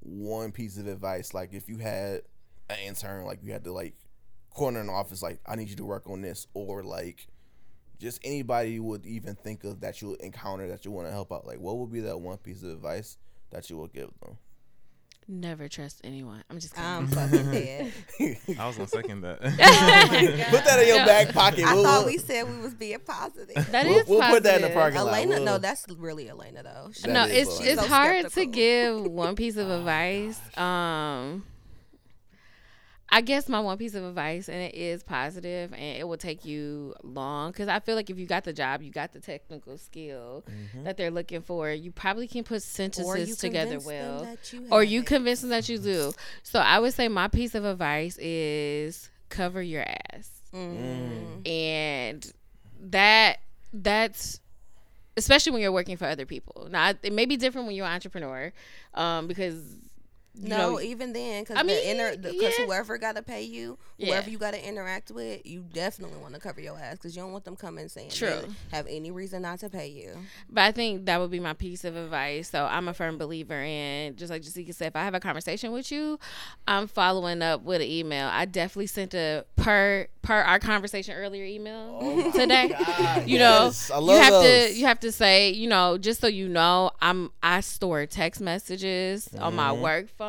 one 0.00 0.50
piece 0.50 0.78
of 0.78 0.86
advice? 0.86 1.34
Like, 1.34 1.52
if 1.52 1.68
you 1.68 1.76
had 1.76 2.22
an 2.70 2.78
intern, 2.86 3.26
like 3.26 3.40
you 3.42 3.52
had 3.52 3.64
to 3.64 3.70
like 3.70 3.96
corner 4.48 4.80
an 4.80 4.88
office, 4.88 5.22
like 5.22 5.40
I 5.44 5.56
need 5.56 5.68
you 5.68 5.76
to 5.76 5.84
work 5.84 6.08
on 6.08 6.22
this, 6.22 6.46
or 6.54 6.82
like 6.82 7.26
just 8.00 8.18
anybody 8.24 8.70
you 8.70 8.82
would 8.82 9.04
even 9.04 9.34
think 9.34 9.62
of 9.62 9.80
that 9.80 10.00
you 10.00 10.08
would 10.08 10.22
encounter 10.22 10.66
that 10.68 10.86
you 10.86 10.90
want 10.90 11.06
to 11.06 11.12
help 11.12 11.30
out. 11.30 11.46
Like, 11.46 11.60
what 11.60 11.76
would 11.76 11.92
be 11.92 12.00
that 12.00 12.18
one 12.18 12.38
piece 12.38 12.62
of 12.62 12.70
advice 12.70 13.18
that 13.50 13.68
you 13.68 13.76
would 13.76 13.92
give 13.92 14.08
them? 14.22 14.38
Never 15.30 15.68
trust 15.68 16.00
anyone. 16.04 16.42
I'm 16.48 16.58
just 16.58 16.74
kidding. 16.74 16.88
I'm 16.88 17.06
fucking 17.06 17.50
dead. 17.52 17.92
I 18.58 18.66
was 18.66 18.76
gonna 18.76 18.88
second 18.88 19.20
that. 19.20 19.38
Oh. 19.42 19.48
Put 20.50 20.64
that 20.64 20.80
in 20.80 20.88
your 20.88 20.96
Yeah. 20.96 21.04
back 21.06 21.34
pocket. 21.34 21.64
I 21.66 21.74
We'll- 21.74 21.84
thought 21.84 22.06
we'll- 22.06 22.18
said 22.18 22.48
we 22.50 22.56
was 22.58 22.72
being 22.74 22.98
positive. 23.00 23.70
That 23.70 23.84
We'll- 23.86 23.98
is 23.98 24.08
we'll 24.08 24.22
put 24.22 24.42
that 24.44 24.56
in 24.56 24.62
the 24.62 24.68
positive. 24.68 24.74
parking 24.74 25.00
lot. 25.02 25.08
Elena, 25.12 25.34
We'll- 25.36 25.44
no, 25.44 25.58
that's 25.58 25.84
really 25.98 26.30
Elena 26.30 26.62
though. 26.62 26.90
She- 26.94 27.10
no, 27.10 27.26
it's 27.26 27.60
it's. 27.60 27.78
So 27.82 27.86
hard 27.88 28.30
to 28.32 28.46
give 28.46 29.02
one 29.04 29.36
piece 29.36 29.56
of 29.58 29.68
advice. 29.68 30.40
Um, 30.56 31.44
I 33.10 33.22
guess 33.22 33.48
my 33.48 33.58
one 33.60 33.78
piece 33.78 33.94
of 33.94 34.04
advice, 34.04 34.48
and 34.50 34.58
it 34.58 34.74
is 34.74 35.02
positive, 35.02 35.72
and 35.72 35.98
it 35.98 36.06
will 36.06 36.18
take 36.18 36.44
you 36.44 36.94
long 37.02 37.52
because 37.52 37.66
I 37.68 37.80
feel 37.80 37.94
like 37.96 38.10
if 38.10 38.18
you 38.18 38.26
got 38.26 38.44
the 38.44 38.52
job, 38.52 38.82
you 38.82 38.90
got 38.90 39.12
the 39.12 39.20
technical 39.20 39.78
skill 39.78 40.44
that 40.84 40.96
they're 40.98 41.10
looking 41.10 41.40
for. 41.40 41.70
You 41.70 41.90
probably 41.90 42.28
can 42.28 42.44
put 42.44 42.62
sentences 42.62 43.38
together 43.38 43.78
well, 43.80 44.28
you 44.52 44.66
or 44.70 44.82
you 44.84 45.00
it. 45.00 45.06
convince 45.06 45.40
them 45.40 45.50
that 45.50 45.68
you 45.70 45.78
do. 45.78 46.12
So 46.42 46.58
I 46.58 46.78
would 46.78 46.92
say 46.92 47.08
my 47.08 47.28
piece 47.28 47.54
of 47.54 47.64
advice 47.64 48.18
is 48.18 49.10
cover 49.30 49.62
your 49.62 49.84
ass 50.12 50.30
Mm. 50.54 51.46
and 51.46 52.32
that 52.80 53.40
that's 53.72 54.40
especially 55.18 55.52
when 55.52 55.60
you're 55.60 55.72
working 55.72 55.96
for 55.98 56.06
other 56.06 56.24
people. 56.24 56.68
Now 56.70 56.92
it 57.02 57.12
may 57.12 57.26
be 57.26 57.36
different 57.36 57.66
when 57.66 57.76
you're 57.76 57.84
an 57.86 57.92
entrepreneur, 57.92 58.52
um, 58.94 59.26
because 59.26 59.60
No, 60.40 60.72
know, 60.72 60.80
even 60.80 61.12
then, 61.12 61.42
because 61.42 61.56
I 61.56 61.62
the 61.62 61.66
mean, 61.68 61.88
inter, 61.98 62.16
because 62.16 62.56
yeah. 62.58 62.64
whoever 62.64 62.98
got 62.98 63.16
to 63.16 63.22
pay 63.22 63.42
you, 63.42 63.78
Yeah. 63.96 64.06
whoever 64.08 64.30
you 64.30 64.38
got 64.38 64.54
to 64.54 64.68
interact 64.68 65.10
with, 65.10 65.44
you 65.44 65.64
definitely 65.72 66.18
want 66.18 66.34
to 66.34 66.40
cover 66.40 66.60
your 66.60 66.78
ass 66.78 66.94
because 66.96 67.16
you 67.16 67.22
don't 67.22 67.32
want 67.32 67.44
them 67.44 67.56
coming 67.56 67.88
saying 67.88 68.10
True. 68.10 68.54
have 68.70 68.86
any 68.88 69.10
reason 69.10 69.42
not 69.42 69.58
to 69.60 69.68
pay 69.68 69.88
you. 69.88 70.28
but 70.48 70.62
I 70.62 70.72
think 70.72 71.06
that 71.06 71.20
would 71.20 71.30
be 71.30 71.40
my 71.40 71.52
piece 71.54 71.84
of 71.84 71.96
advice. 71.96 72.50
So 72.50 72.64
I'm 72.66 72.88
a 72.88 72.94
firm 72.94 73.18
believer 73.18 73.60
in 73.62 74.16
just 74.16 74.30
like 74.30 74.42
Jessica 74.42 74.72
said, 74.72 74.88
if 74.88 74.96
I 74.96 75.04
have 75.04 75.14
a 75.14 75.20
conversation 75.20 75.72
with 75.72 75.90
you, 75.90 76.18
I'm 76.66 76.86
following 76.86 77.42
up 77.42 77.62
with 77.62 77.80
an 77.80 77.88
email. 77.88 78.28
I 78.28 78.44
definitely 78.44 78.86
sent 78.86 79.14
a 79.14 79.44
per 79.56 80.06
per 80.22 80.34
our 80.40 80.58
conversation 80.58 81.14
earlier 81.14 81.44
email 81.44 82.30
today. 82.34 82.68
God, 82.68 83.26
you 83.26 83.38
know, 83.38 83.64
yes. 83.64 83.90
I 83.90 83.98
you 83.98 84.18
have 84.18 84.32
those. 84.32 84.66
to 84.68 84.74
you 84.74 84.86
have 84.86 85.00
to 85.00 85.12
say, 85.12 85.50
you 85.50 85.68
know, 85.68 85.98
just 85.98 86.20
so 86.20 86.26
you 86.26 86.48
know, 86.48 86.90
I'm 87.00 87.30
I 87.42 87.60
store 87.60 88.06
text 88.06 88.40
messages 88.40 89.28
on 89.38 89.54
my 89.54 89.70
Mm-hmm. 89.70 89.80
work 89.82 90.08
phone, 90.08 90.27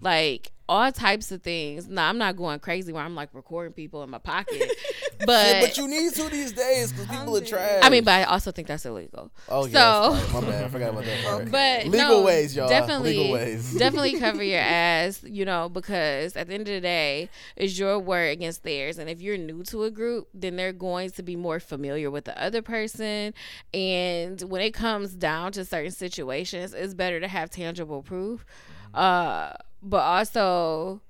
like 0.00 0.52
all 0.68 0.90
types 0.92 1.30
of 1.30 1.42
things. 1.42 1.88
Now 1.88 2.08
I'm 2.08 2.18
not 2.18 2.36
going 2.36 2.58
crazy 2.58 2.92
where 2.92 3.02
I'm 3.02 3.14
like 3.14 3.28
recording 3.34 3.72
people 3.72 4.02
in 4.02 4.10
my 4.10 4.18
pocket, 4.18 4.62
but, 5.26 5.46
Yeah, 5.46 5.60
but 5.60 5.76
you 5.76 5.88
need 5.88 6.12
to 6.14 6.28
these 6.30 6.52
days 6.52 6.92
because 6.92 7.06
people 7.06 7.36
are 7.36 7.40
trash. 7.44 7.80
I 7.82 7.90
mean, 7.90 8.04
but 8.04 8.12
I 8.12 8.24
also 8.24 8.50
think 8.50 8.68
that's 8.68 8.86
illegal. 8.86 9.30
oh 9.48 9.66
yeah, 9.66 9.72
so- 9.72 10.12
right. 10.12 10.32
my 10.32 10.50
bad. 10.50 10.64
I 10.64 10.68
forgot 10.68 10.90
about 10.90 11.04
that 11.04 11.24
part. 11.24 11.50
But 11.50 11.86
legal 11.86 12.20
no, 12.20 12.22
ways, 12.22 12.56
y'all. 12.56 12.68
Definitely, 12.68 13.18
legal 13.18 13.32
ways. 13.34 13.74
definitely 13.74 14.18
cover 14.18 14.42
your 14.42 14.60
ass, 14.60 15.22
you 15.22 15.44
know, 15.44 15.68
because 15.68 16.36
at 16.36 16.48
the 16.48 16.54
end 16.54 16.62
of 16.68 16.74
the 16.74 16.80
day, 16.80 17.28
it's 17.56 17.78
your 17.78 17.98
word 17.98 18.30
against 18.30 18.62
theirs. 18.62 18.98
And 18.98 19.10
if 19.10 19.20
you're 19.20 19.36
new 19.38 19.62
to 19.64 19.84
a 19.84 19.90
group, 19.90 20.28
then 20.32 20.56
they're 20.56 20.72
going 20.72 21.10
to 21.10 21.22
be 21.22 21.36
more 21.36 21.60
familiar 21.60 22.10
with 22.10 22.24
the 22.24 22.42
other 22.42 22.62
person. 22.62 23.34
And 23.74 24.40
when 24.42 24.62
it 24.62 24.72
comes 24.72 25.12
down 25.12 25.52
to 25.52 25.64
certain 25.64 25.90
situations, 25.90 26.72
it's 26.72 26.94
better 26.94 27.20
to 27.20 27.28
have 27.28 27.50
tangible 27.50 28.02
proof. 28.02 28.46
Uh, 28.94 29.52
but 29.82 30.00
also 30.00 31.00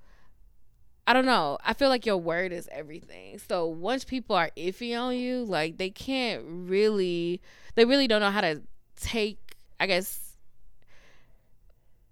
I 1.06 1.12
don't 1.12 1.26
know. 1.26 1.58
I 1.62 1.74
feel 1.74 1.90
like 1.90 2.06
your 2.06 2.16
word 2.16 2.52
is 2.52 2.68
everything. 2.72 3.38
So 3.38 3.66
once 3.66 4.04
people 4.04 4.34
are 4.36 4.50
iffy 4.56 4.98
on 4.98 5.16
you, 5.16 5.44
like 5.44 5.76
they 5.76 5.90
can't 5.90 6.42
really, 6.46 7.42
they 7.74 7.84
really 7.84 8.08
don't 8.08 8.20
know 8.20 8.30
how 8.30 8.40
to 8.40 8.62
take. 8.96 9.38
I 9.78 9.86
guess, 9.86 10.36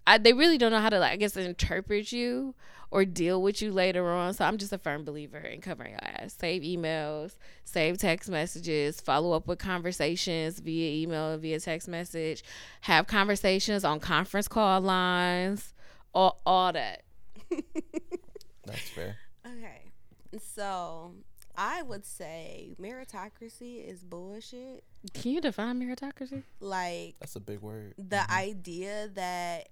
I, 0.07 0.19
they 0.19 0.33
really 0.33 0.59
don't 0.59 0.73
know 0.73 0.81
how 0.81 0.91
to, 0.91 0.99
like, 0.99 1.13
I 1.13 1.17
guess, 1.17 1.37
interpret 1.37 2.13
you 2.13 2.55
or 2.93 3.07
deal 3.07 3.41
with 3.41 3.63
you 3.63 3.73
later 3.73 4.11
on. 4.11 4.35
So 4.35 4.45
I'm 4.45 4.59
just 4.59 4.71
a 4.71 4.79
firm 4.79 5.03
believer 5.03 5.39
in 5.39 5.63
covering 5.63 5.93
your 5.93 6.05
ass. 6.05 6.37
Save 6.39 6.61
emails, 6.61 7.37
save 7.65 7.97
text 7.97 8.29
messages, 8.29 9.01
follow 9.01 9.33
up 9.33 9.49
with 9.49 9.59
conversations 9.59 10.61
via 10.61 11.03
email, 11.03 11.39
via 11.39 11.59
text 11.59 11.89
message, 11.89 12.45
have 12.83 13.07
conversations 13.07 13.83
on 13.83 13.99
conference 13.99 14.47
call 14.47 14.83
lines, 14.83 15.73
all 16.13 16.43
all 16.45 16.71
that. 16.75 17.03
That's 18.67 18.91
fair. 18.91 19.17
Okay. 19.47 19.93
So 20.39 21.13
I 21.57 21.81
would 21.81 22.05
say 22.05 22.77
meritocracy 22.79 23.89
is 23.89 24.05
bullshit. 24.05 24.85
Can 25.15 25.33
you 25.33 25.41
define 25.41 25.81
meritocracy? 25.81 26.43
Like 26.61 27.15
That's 27.21 27.37
a 27.37 27.41
big 27.41 27.61
word. 27.61 27.95
the 27.97 28.17
mm-hmm. 28.17 28.33
idea 28.33 29.09
that 29.15 29.69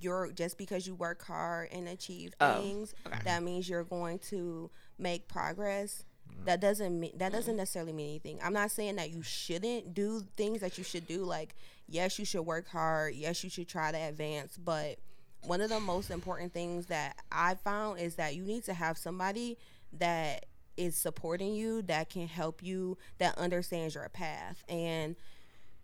you're 0.00 0.32
just 0.32 0.58
because 0.58 0.86
you 0.86 0.94
work 0.94 1.24
hard 1.24 1.68
and 1.72 1.88
achieve 1.88 2.34
Oh, 2.40 2.60
things, 2.60 2.94
okay. 3.06 3.18
that 3.24 3.42
means 3.42 3.68
you're 3.68 3.84
going 3.84 4.18
to 4.30 4.70
make 4.98 5.28
progress. 5.28 6.04
That 6.44 6.60
doesn't 6.60 6.98
mean 6.98 7.12
that 7.16 7.32
doesn't 7.32 7.52
mm-hmm. 7.52 7.58
necessarily 7.58 7.92
mean 7.92 8.08
anything. 8.08 8.38
I'm 8.42 8.52
not 8.52 8.70
saying 8.70 8.96
that 8.96 9.10
you 9.10 9.22
shouldn't 9.22 9.94
do 9.94 10.22
things 10.36 10.60
that 10.60 10.76
you 10.76 10.84
should 10.84 11.06
do. 11.06 11.24
Like, 11.24 11.54
yes, 11.88 12.18
you 12.18 12.24
should 12.24 12.42
work 12.42 12.68
hard. 12.68 13.14
Yes, 13.14 13.42
you 13.42 13.50
should 13.50 13.68
try 13.68 13.90
to 13.90 13.98
advance. 13.98 14.56
But 14.56 14.98
one 15.44 15.60
of 15.60 15.70
the 15.70 15.80
most 15.80 16.10
important 16.10 16.52
things 16.52 16.86
that 16.86 17.16
I 17.32 17.54
found 17.54 18.00
is 18.00 18.16
that 18.16 18.34
you 18.34 18.44
need 18.44 18.64
to 18.64 18.74
have 18.74 18.98
somebody 18.98 19.56
that 19.94 20.46
is 20.76 20.96
supporting 20.96 21.54
you, 21.54 21.82
that 21.82 22.10
can 22.10 22.28
help 22.28 22.62
you, 22.62 22.98
that 23.18 23.38
understands 23.38 23.94
your 23.94 24.08
path. 24.08 24.62
And 24.68 25.16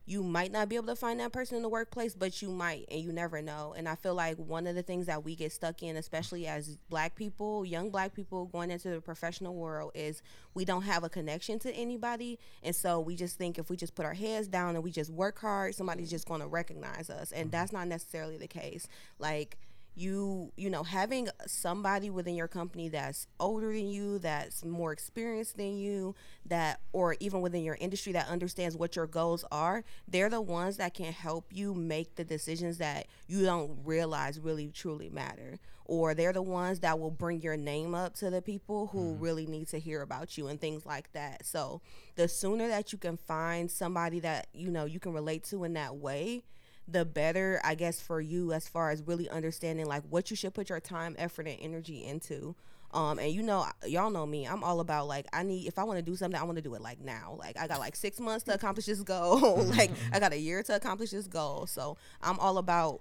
you 0.05 0.23
might 0.23 0.51
not 0.51 0.69
be 0.69 0.77
able 0.77 0.89
to 0.89 0.97
find 0.97 1.21
that 1.21 1.33
person 1.33 1.57
in 1.57 1.63
the 1.63 1.69
workplace, 1.69 2.15
but 2.15 2.43
you 2.43 2.51
might, 2.51 2.87
and 2.91 3.01
you 3.01 3.13
never 3.13 3.41
know. 3.41 3.75
And 3.77 3.89
I 3.89 3.95
feel 3.95 4.15
like 4.15 4.37
one 4.37 4.67
of 4.67 4.75
the 4.75 4.83
things 4.83 5.07
that 5.07 5.25
we 5.25 5.37
get 5.37 5.53
stuck 5.53 5.83
in, 5.83 5.97
especially 5.97 6.47
as 6.47 6.77
black 6.91 7.15
people, 7.15 7.65
young 7.65 7.91
black 7.91 8.15
people 8.15 8.47
going 8.47 8.71
into 8.71 8.91
the 8.91 9.01
professional 9.01 9.55
world, 9.55 9.93
is 9.95 10.23
we 10.55 10.65
don't 10.65 10.83
have 10.83 11.05
a 11.05 11.09
connection 11.09 11.59
to 11.61 11.73
anybody. 11.73 12.39
And 12.63 12.75
so 12.75 13.01
we 13.01 13.15
just 13.15 13.39
think 13.39 13.59
if 13.59 13.71
we 13.71 13.77
just 13.77 13.95
put 13.95 14.05
our 14.05 14.15
heads 14.15 14.49
down 14.49 14.75
and 14.75 14.83
we 14.83 14.91
just 14.91 15.11
work 15.11 15.39
hard, 15.39 15.75
somebody's 15.75 16.11
just 16.11 16.27
going 16.27 16.41
to 16.41 16.49
recognize 16.49 17.09
us. 17.09 17.31
And 17.31 17.45
mm-hmm. 17.45 17.51
that's 17.51 17.73
not 17.73 17.87
necessarily 17.87 18.39
the 18.39 18.49
case. 18.49 18.89
Like, 19.19 19.57
you 19.95 20.53
you 20.57 20.71
know 20.71 20.83
having 20.83 21.29
somebody 21.47 22.11
within 22.11 22.35
your 22.35 22.49
company 22.49 22.89
that's 22.89 23.27
older 23.39 23.73
than 23.73 23.89
you 23.89 24.19
that's 24.19 24.65
more 24.65 24.93
experienced 24.93 25.57
than 25.57 25.77
you 25.77 26.15
that 26.47 26.81
or 26.93 27.17
even 27.21 27.41
within 27.41 27.63
your 27.63 27.77
industry 27.81 28.13
that 28.13 28.27
understands 28.29 28.77
what 28.77 28.97
your 28.97 29.07
goals 29.07 29.45
are 29.53 29.85
they're 30.09 30.31
the 30.31 30.41
ones 30.41 30.77
that 30.79 30.95
can 30.95 31.13
help 31.13 31.47
you 31.51 31.75
make 31.75 32.17
the 32.17 32.25
decisions 32.25 32.79
that 32.79 33.07
you 33.27 33.45
don't 33.45 33.79
realize 33.85 34.39
really 34.41 34.71
truly 34.71 35.09
matter. 35.09 35.59
Or 35.85 36.15
they're 36.15 36.33
the 36.33 36.43
ones 36.43 36.81
that 36.81 36.99
will 36.99 37.11
bring 37.11 37.43
your 37.43 37.57
name 37.57 37.95
up 37.95 38.15
to 38.17 38.31
the 38.31 38.41
people 38.41 38.87
who 38.87 39.13
mm-hmm. 39.13 39.23
really 39.23 39.47
need 39.47 39.69
to 39.69 39.79
hear 39.79 40.01
about 40.01 40.39
you 40.39 40.49
and 40.49 40.61
things 40.61 40.87
like 40.87 41.13
that. 41.13 41.45
So 41.45 41.81
the 42.15 42.29
sooner 42.29 42.69
that 42.69 42.93
you 42.93 42.99
can 42.99 43.17
find 43.17 43.71
somebody 43.71 44.21
that 44.21 44.47
you 44.53 44.71
know 44.71 44.85
you 44.85 45.01
can 45.01 45.13
relate 45.13 45.45
to 45.45 45.65
in 45.65 45.75
that 45.75 45.97
way 45.97 46.45
the 46.89 47.05
better 47.05 47.61
I 47.65 47.75
guess 47.75 48.01
for 48.01 48.21
you 48.21 48.53
as 48.53 48.69
far 48.69 48.91
as 48.91 49.03
really 49.03 49.29
understanding 49.29 49.87
like 49.87 50.03
what 50.09 50.31
you 50.31 50.37
should 50.37 50.55
put 50.55 50.69
your 50.69 50.81
time, 50.81 51.15
effort, 51.19 51.47
and 51.47 51.59
energy 51.61 52.05
into. 52.05 52.55
Um, 52.93 53.19
and 53.19 53.33
you 53.33 53.43
know, 53.43 53.67
y'all 53.87 54.11
know 54.11 54.27
me. 54.27 54.47
I'm 54.47 54.63
all 54.63 54.81
about 54.81 55.07
like 55.07 55.27
I 55.33 55.43
need 55.43 55.67
if 55.67 55.79
I 55.79 55.85
want 55.85 55.99
to 55.99 56.03
do 56.03 56.15
something, 56.15 56.39
I 56.39 56.45
want 56.45 56.57
to 56.57 56.63
do 56.63 56.75
it 56.75 56.83
like 56.83 57.01
now. 57.01 57.37
Like 57.39 57.59
I 57.59 57.67
got 57.67 57.79
like 57.79 57.97
six 57.97 58.21
months 58.21 58.45
to 58.45 58.55
accomplish 58.55 58.87
this 58.87 59.03
goal. 59.03 59.63
like 59.77 59.91
I 60.13 60.21
got 60.21 60.33
a 60.33 60.39
year 60.39 60.63
to 60.65 60.77
accomplish 60.77 61.11
this 61.11 61.27
goal. 61.27 61.67
So 61.67 61.97
I'm 62.23 62.39
all 62.39 62.59
about 62.59 63.01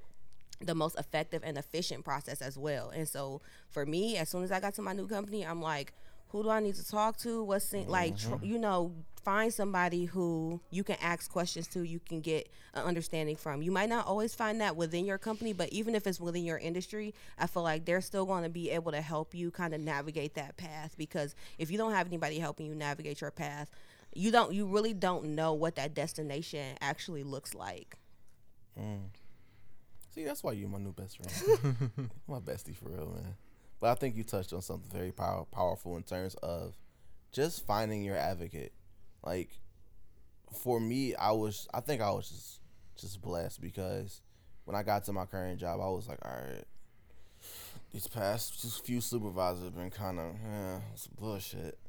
the 0.65 0.75
most 0.75 0.97
effective 0.97 1.41
and 1.43 1.57
efficient 1.57 2.05
process 2.05 2.41
as 2.41 2.57
well. 2.57 2.89
And 2.89 3.07
so 3.07 3.41
for 3.69 3.85
me, 3.85 4.17
as 4.17 4.29
soon 4.29 4.43
as 4.43 4.51
I 4.51 4.59
got 4.59 4.75
to 4.75 4.81
my 4.81 4.93
new 4.93 5.07
company, 5.07 5.43
I'm 5.45 5.61
like, 5.61 5.93
who 6.31 6.43
do 6.43 6.49
I 6.49 6.59
need 6.59 6.75
to 6.75 6.87
talk 6.87 7.17
to? 7.19 7.43
What's 7.43 7.73
in, 7.73 7.87
like, 7.87 8.17
tr- 8.17 8.35
you 8.41 8.57
know, 8.57 8.93
find 9.23 9.53
somebody 9.53 10.05
who 10.05 10.61
you 10.71 10.83
can 10.83 10.95
ask 11.01 11.29
questions 11.29 11.67
to, 11.67 11.83
you 11.83 11.99
can 11.99 12.21
get 12.21 12.49
an 12.73 12.83
understanding 12.83 13.35
from. 13.35 13.61
You 13.61 13.71
might 13.71 13.89
not 13.89 14.07
always 14.07 14.33
find 14.33 14.61
that 14.61 14.75
within 14.75 15.05
your 15.05 15.17
company, 15.17 15.53
but 15.53 15.69
even 15.69 15.93
if 15.93 16.07
it's 16.07 16.19
within 16.19 16.43
your 16.43 16.57
industry, 16.57 17.13
I 17.37 17.47
feel 17.47 17.63
like 17.63 17.85
they're 17.85 18.01
still 18.01 18.25
going 18.25 18.43
to 18.43 18.49
be 18.49 18.69
able 18.71 18.91
to 18.93 19.01
help 19.01 19.35
you 19.35 19.51
kind 19.51 19.73
of 19.73 19.81
navigate 19.81 20.35
that 20.35 20.57
path 20.57 20.95
because 20.97 21.35
if 21.57 21.69
you 21.69 21.77
don't 21.77 21.93
have 21.93 22.07
anybody 22.07 22.39
helping 22.39 22.65
you 22.65 22.75
navigate 22.75 23.21
your 23.21 23.31
path, 23.31 23.69
you 24.13 24.31
don't 24.31 24.53
you 24.53 24.65
really 24.65 24.93
don't 24.93 25.35
know 25.35 25.53
what 25.53 25.75
that 25.75 25.93
destination 25.93 26.77
actually 26.81 27.23
looks 27.23 27.53
like. 27.53 27.97
Mm. 28.79 29.09
See, 30.13 30.23
that's 30.23 30.43
why 30.43 30.53
you're 30.53 30.67
my 30.67 30.77
new 30.77 30.91
best 30.91 31.17
friend. 31.17 31.91
my 32.27 32.39
bestie 32.39 32.75
for 32.75 32.89
real, 32.89 33.07
man. 33.07 33.35
But 33.81 33.89
I 33.91 33.95
think 33.95 34.15
you 34.15 34.23
touched 34.23 34.53
on 34.53 34.61
something 34.61 34.89
very 34.91 35.11
power, 35.11 35.45
powerful 35.51 35.97
in 35.97 36.03
terms 36.03 36.35
of 36.35 36.75
just 37.33 37.65
finding 37.65 38.03
your 38.03 38.15
advocate. 38.15 38.73
Like 39.25 39.49
for 40.53 40.79
me, 40.79 41.15
I 41.15 41.31
was 41.31 41.67
I 41.73 41.81
think 41.81 42.01
I 42.01 42.11
was 42.11 42.29
just 42.29 42.59
just 42.95 43.21
blessed 43.21 43.59
because 43.59 44.21
when 44.65 44.75
I 44.75 44.83
got 44.83 45.03
to 45.05 45.13
my 45.13 45.25
current 45.25 45.59
job, 45.59 45.81
I 45.81 45.89
was 45.89 46.07
like, 46.07 46.19
all 46.23 46.31
right, 46.31 46.65
these 47.91 48.07
past 48.07 48.61
just 48.61 48.85
few 48.85 49.01
supervisors 49.01 49.63
have 49.63 49.75
been 49.75 49.89
kind 49.89 50.19
of 50.19 50.35
eh, 50.35 50.79
some 50.95 51.13
bullshit. 51.19 51.79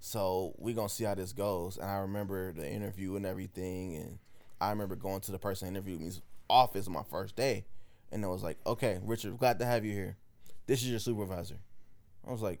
So 0.00 0.54
we 0.58 0.72
gonna 0.72 0.88
see 0.88 1.04
how 1.04 1.14
this 1.14 1.32
goes. 1.34 1.76
And 1.76 1.88
I 1.88 1.98
remember 1.98 2.52
the 2.52 2.68
interview 2.68 3.16
and 3.16 3.26
everything, 3.26 3.96
and 3.96 4.18
I 4.60 4.70
remember 4.70 4.96
going 4.96 5.20
to 5.20 5.32
the 5.32 5.38
person 5.38 5.68
interviewed 5.68 6.00
me's 6.00 6.22
office 6.48 6.86
on 6.86 6.94
my 6.94 7.04
first 7.04 7.36
day, 7.36 7.66
and 8.10 8.24
it 8.24 8.28
was 8.28 8.42
like, 8.42 8.58
okay, 8.66 9.00
Richard, 9.04 9.36
glad 9.38 9.58
to 9.58 9.66
have 9.66 9.84
you 9.84 9.92
here. 9.92 10.16
This 10.66 10.82
is 10.82 10.90
your 10.90 10.98
supervisor. 10.98 11.56
I 12.26 12.30
was 12.30 12.42
like, 12.42 12.60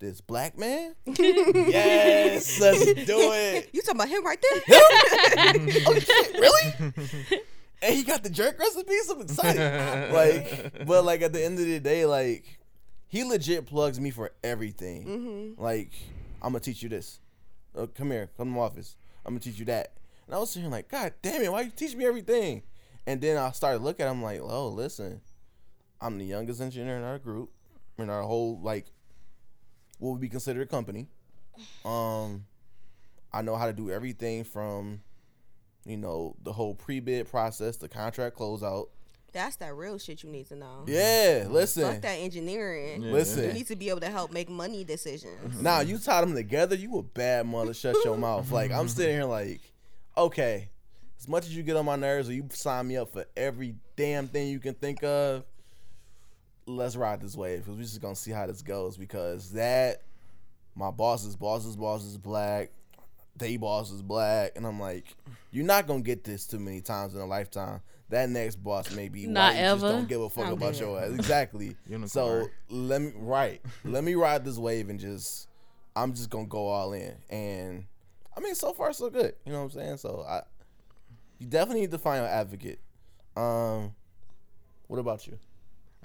this 0.00 0.20
black 0.20 0.58
man? 0.58 0.94
yes, 1.06 2.60
let's 2.60 2.84
do 2.84 3.32
it. 3.32 3.70
You 3.72 3.80
talking 3.82 3.96
about 3.96 4.08
him 4.08 4.24
right 4.24 4.38
there? 4.42 4.60
oh 5.86 5.98
shit, 5.98 6.34
really? 6.34 6.92
and 7.82 7.94
he 7.94 8.02
got 8.02 8.22
the 8.22 8.30
jerk 8.30 8.58
recipes. 8.58 9.08
I'm 9.10 9.20
excited. 9.22 10.12
like, 10.12 10.86
but 10.86 11.04
like 11.04 11.22
at 11.22 11.32
the 11.32 11.42
end 11.42 11.58
of 11.58 11.64
the 11.64 11.80
day, 11.80 12.04
like 12.04 12.58
he 13.06 13.24
legit 13.24 13.66
plugs 13.66 14.00
me 14.00 14.10
for 14.10 14.32
everything. 14.42 15.54
Like, 15.56 15.92
I'm 16.42 16.50
gonna 16.52 16.60
teach 16.60 16.82
you 16.82 16.88
this. 16.88 17.20
Uh, 17.76 17.86
come 17.86 18.10
here, 18.10 18.28
come 18.36 18.48
to 18.48 18.54
my 18.54 18.60
office. 18.62 18.96
I'm 19.24 19.32
gonna 19.32 19.40
teach 19.40 19.58
you 19.58 19.64
that. 19.66 19.92
And 20.26 20.34
I 20.34 20.38
was 20.38 20.50
sitting 20.50 20.64
here 20.64 20.72
like, 20.72 20.88
God 20.88 21.12
damn 21.22 21.42
it, 21.42 21.52
why 21.52 21.62
you 21.62 21.70
teach 21.70 21.94
me 21.94 22.04
everything? 22.04 22.62
And 23.06 23.20
then 23.20 23.36
I 23.36 23.50
started 23.52 23.82
looking. 23.82 24.06
I'm 24.06 24.22
like, 24.22 24.40
oh, 24.42 24.68
listen, 24.68 25.20
I'm 26.04 26.18
the 26.18 26.24
youngest 26.24 26.60
engineer 26.60 26.96
in 26.96 27.02
our 27.02 27.18
group, 27.18 27.50
in 27.98 28.10
our 28.10 28.22
whole 28.22 28.60
like, 28.62 28.86
what 29.98 30.10
would 30.12 30.20
be 30.20 30.28
considered 30.28 30.62
a 30.62 30.66
company. 30.66 31.08
Um, 31.84 32.46
I 33.32 33.42
know 33.42 33.56
how 33.56 33.66
to 33.66 33.72
do 33.72 33.90
everything 33.90 34.44
from 34.44 35.00
you 35.84 35.96
know, 35.96 36.34
the 36.42 36.52
whole 36.52 36.74
pre-bid 36.74 37.30
process, 37.30 37.76
the 37.76 37.88
contract 37.88 38.36
closeout. 38.38 38.88
That's 39.32 39.56
that 39.56 39.74
real 39.74 39.98
shit 39.98 40.22
you 40.22 40.30
need 40.30 40.48
to 40.48 40.56
know. 40.56 40.84
Yeah, 40.86 41.46
listen. 41.48 41.82
Fuck 41.82 42.02
that 42.02 42.18
engineering. 42.20 43.02
Yeah. 43.02 43.24
You 43.24 43.52
need 43.52 43.66
to 43.66 43.76
be 43.76 43.90
able 43.90 44.00
to 44.00 44.10
help 44.10 44.32
make 44.32 44.48
money 44.48 44.84
decisions. 44.84 45.60
Now 45.60 45.80
you 45.80 45.98
tie 45.98 46.20
them 46.20 46.34
together, 46.34 46.76
you 46.76 46.98
a 46.98 47.02
bad 47.02 47.46
mother. 47.46 47.74
Shut 47.74 47.96
your 48.04 48.16
mouth. 48.16 48.50
Like 48.54 48.70
I'm 48.70 48.88
sitting 48.88 49.16
here, 49.16 49.24
like, 49.24 49.60
okay, 50.16 50.68
as 51.18 51.26
much 51.26 51.46
as 51.46 51.56
you 51.56 51.64
get 51.64 51.74
on 51.74 51.84
my 51.84 51.96
nerves, 51.96 52.28
or 52.28 52.32
you 52.32 52.48
sign 52.52 52.86
me 52.86 52.96
up 52.96 53.12
for 53.12 53.24
every 53.36 53.74
damn 53.96 54.28
thing 54.28 54.48
you 54.48 54.60
can 54.60 54.74
think 54.74 55.02
of. 55.02 55.44
Let's 56.66 56.96
ride 56.96 57.20
this 57.20 57.36
wave 57.36 57.60
because 57.60 57.76
we're 57.76 57.82
just 57.82 58.00
gonna 58.00 58.16
see 58.16 58.30
how 58.30 58.46
this 58.46 58.62
goes. 58.62 58.96
Because 58.96 59.52
that, 59.52 60.02
my 60.74 60.90
boss's 60.90 61.36
boss's 61.36 61.76
boss 61.76 62.04
is 62.04 62.16
black, 62.16 62.70
they 63.36 63.56
boss 63.56 63.90
is 63.90 64.02
black, 64.02 64.52
and 64.56 64.66
I'm 64.66 64.80
like, 64.80 65.14
you're 65.50 65.64
not 65.66 65.86
gonna 65.86 66.00
get 66.00 66.24
this 66.24 66.46
too 66.46 66.58
many 66.58 66.80
times 66.80 67.14
in 67.14 67.20
a 67.20 67.26
lifetime. 67.26 67.80
That 68.10 68.28
next 68.30 68.56
boss 68.56 68.94
may 68.94 69.08
be 69.08 69.26
Not 69.26 69.54
white, 69.54 69.58
you 69.60 69.64
just 69.66 69.84
ever. 69.84 69.92
don't 69.92 70.08
give 70.08 70.20
a 70.20 70.28
fuck 70.30 70.44
Not 70.44 70.52
about 70.54 70.72
good. 70.72 70.80
your 70.80 71.00
ass. 71.00 71.10
Exactly. 71.12 71.76
So 72.06 72.48
let 72.68 73.00
me 73.00 73.12
right. 73.16 73.60
let 73.84 74.04
me 74.04 74.14
ride 74.14 74.44
this 74.44 74.58
wave 74.58 74.88
and 74.90 75.00
just 75.00 75.48
I'm 75.96 76.12
just 76.12 76.28
gonna 76.30 76.46
go 76.46 76.66
all 76.68 76.92
in. 76.92 77.14
And 77.30 77.84
I 78.36 78.40
mean 78.40 78.54
so 78.54 78.72
far 78.72 78.92
so 78.92 79.10
good. 79.10 79.34
You 79.44 79.52
know 79.52 79.58
what 79.58 79.64
I'm 79.64 79.70
saying? 79.70 79.96
So 79.98 80.24
I 80.28 80.42
you 81.38 81.46
definitely 81.46 81.82
need 81.82 81.90
to 81.92 81.98
find 81.98 82.24
an 82.24 82.30
advocate. 82.30 82.78
Um 83.36 83.94
what 84.86 84.98
about 84.98 85.26
you? 85.26 85.38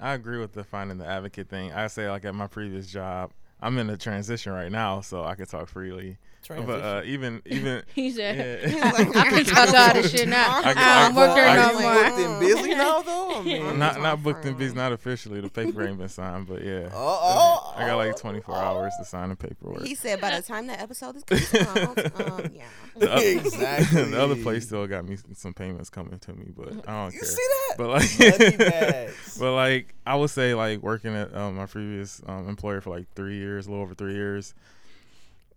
I 0.00 0.14
agree 0.14 0.38
with 0.38 0.54
the 0.54 0.64
finding 0.64 0.98
the 0.98 1.06
advocate 1.06 1.48
thing. 1.48 1.72
I 1.72 1.86
say 1.88 2.10
like 2.10 2.24
at 2.24 2.34
my 2.34 2.46
previous 2.46 2.86
job, 2.86 3.32
I'm 3.60 3.76
in 3.78 3.90
a 3.90 3.96
transition 3.96 4.52
right 4.52 4.72
now, 4.72 5.02
so 5.02 5.24
I 5.24 5.34
can 5.34 5.46
talk 5.46 5.68
freely. 5.68 6.16
But 6.48 6.80
uh, 6.80 7.02
even 7.04 7.42
even 7.46 7.82
He 7.94 8.10
said, 8.10 8.70
yeah. 8.72 8.90
I 8.94 9.30
can 9.30 9.44
talk 9.44 9.72
all 9.74 9.94
this 9.94 10.10
shit 10.10 10.28
now. 10.28 10.46
I- 10.64 10.70
I 10.70 11.08
don't 11.08 11.16
I- 11.16 11.26
work 11.26 11.34
there 11.36 11.56
no 11.56 11.80
more. 11.80 11.94
booked 12.04 12.18
and 12.18 12.40
busy 12.40 12.74
now 12.74 13.02
though? 13.02 13.40
I 13.40 13.42
mean, 13.44 13.78
not 13.78 14.00
not 14.00 14.22
booked 14.22 14.38
in 14.38 14.42
friend. 14.42 14.58
business, 14.58 14.76
not 14.76 14.92
officially. 14.92 15.40
The 15.40 15.48
paper 15.48 15.86
ain't 15.86 15.98
been 15.98 16.08
signed, 16.08 16.46
but 16.48 16.64
yeah. 16.64 16.88
Oh, 16.92 17.18
oh, 17.22 17.74
I 17.76 17.86
got 17.86 17.96
like 17.96 18.14
oh, 18.14 18.18
24 18.18 18.54
oh. 18.54 18.58
hours 18.58 18.92
to 18.98 19.04
sign 19.04 19.28
the 19.28 19.36
paperwork. 19.36 19.82
He 19.86 19.94
said 19.94 20.20
by 20.20 20.34
the 20.34 20.42
time 20.42 20.66
that 20.66 20.80
episode 20.80 21.16
is 21.16 21.24
comes, 21.24 21.54
um, 21.54 22.50
yeah. 22.54 22.64
The 22.96 23.14
oth- 23.14 23.22
Exactly. 23.22 24.04
the 24.04 24.20
other 24.20 24.36
place 24.36 24.66
still 24.66 24.86
got 24.86 25.06
me 25.06 25.16
some 25.34 25.54
payments 25.54 25.88
coming 25.90 26.18
to 26.18 26.32
me, 26.32 26.46
but 26.56 26.68
I 26.88 27.04
don't 27.04 27.14
You 27.14 27.20
care. 27.20 27.28
see 27.28 27.48
that? 27.68 27.74
But 27.78 27.88
like, 27.88 29.38
but 29.38 29.52
like, 29.54 29.94
I 30.06 30.16
would 30.16 30.30
say 30.30 30.54
like 30.54 30.82
working 30.82 31.14
at 31.14 31.34
um, 31.34 31.56
my 31.56 31.66
previous 31.66 32.20
um, 32.26 32.48
employer 32.48 32.80
for 32.80 32.90
like 32.90 33.06
three 33.14 33.36
years, 33.38 33.66
a 33.66 33.70
little 33.70 33.84
over 33.84 33.94
three 33.94 34.14
years. 34.14 34.54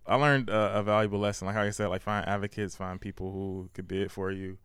I 0.05 0.15
learned 0.15 0.49
uh, 0.49 0.71
a 0.73 0.83
valuable 0.83 1.19
lesson. 1.19 1.47
Like 1.47 1.55
how 1.55 1.63
you 1.63 1.71
said, 1.71 1.87
like 1.87 2.01
find 2.01 2.27
advocates, 2.27 2.75
find 2.75 2.99
people 2.99 3.31
who 3.31 3.69
could 3.73 3.87
bid 3.87 4.11
for 4.11 4.31
you. 4.31 4.57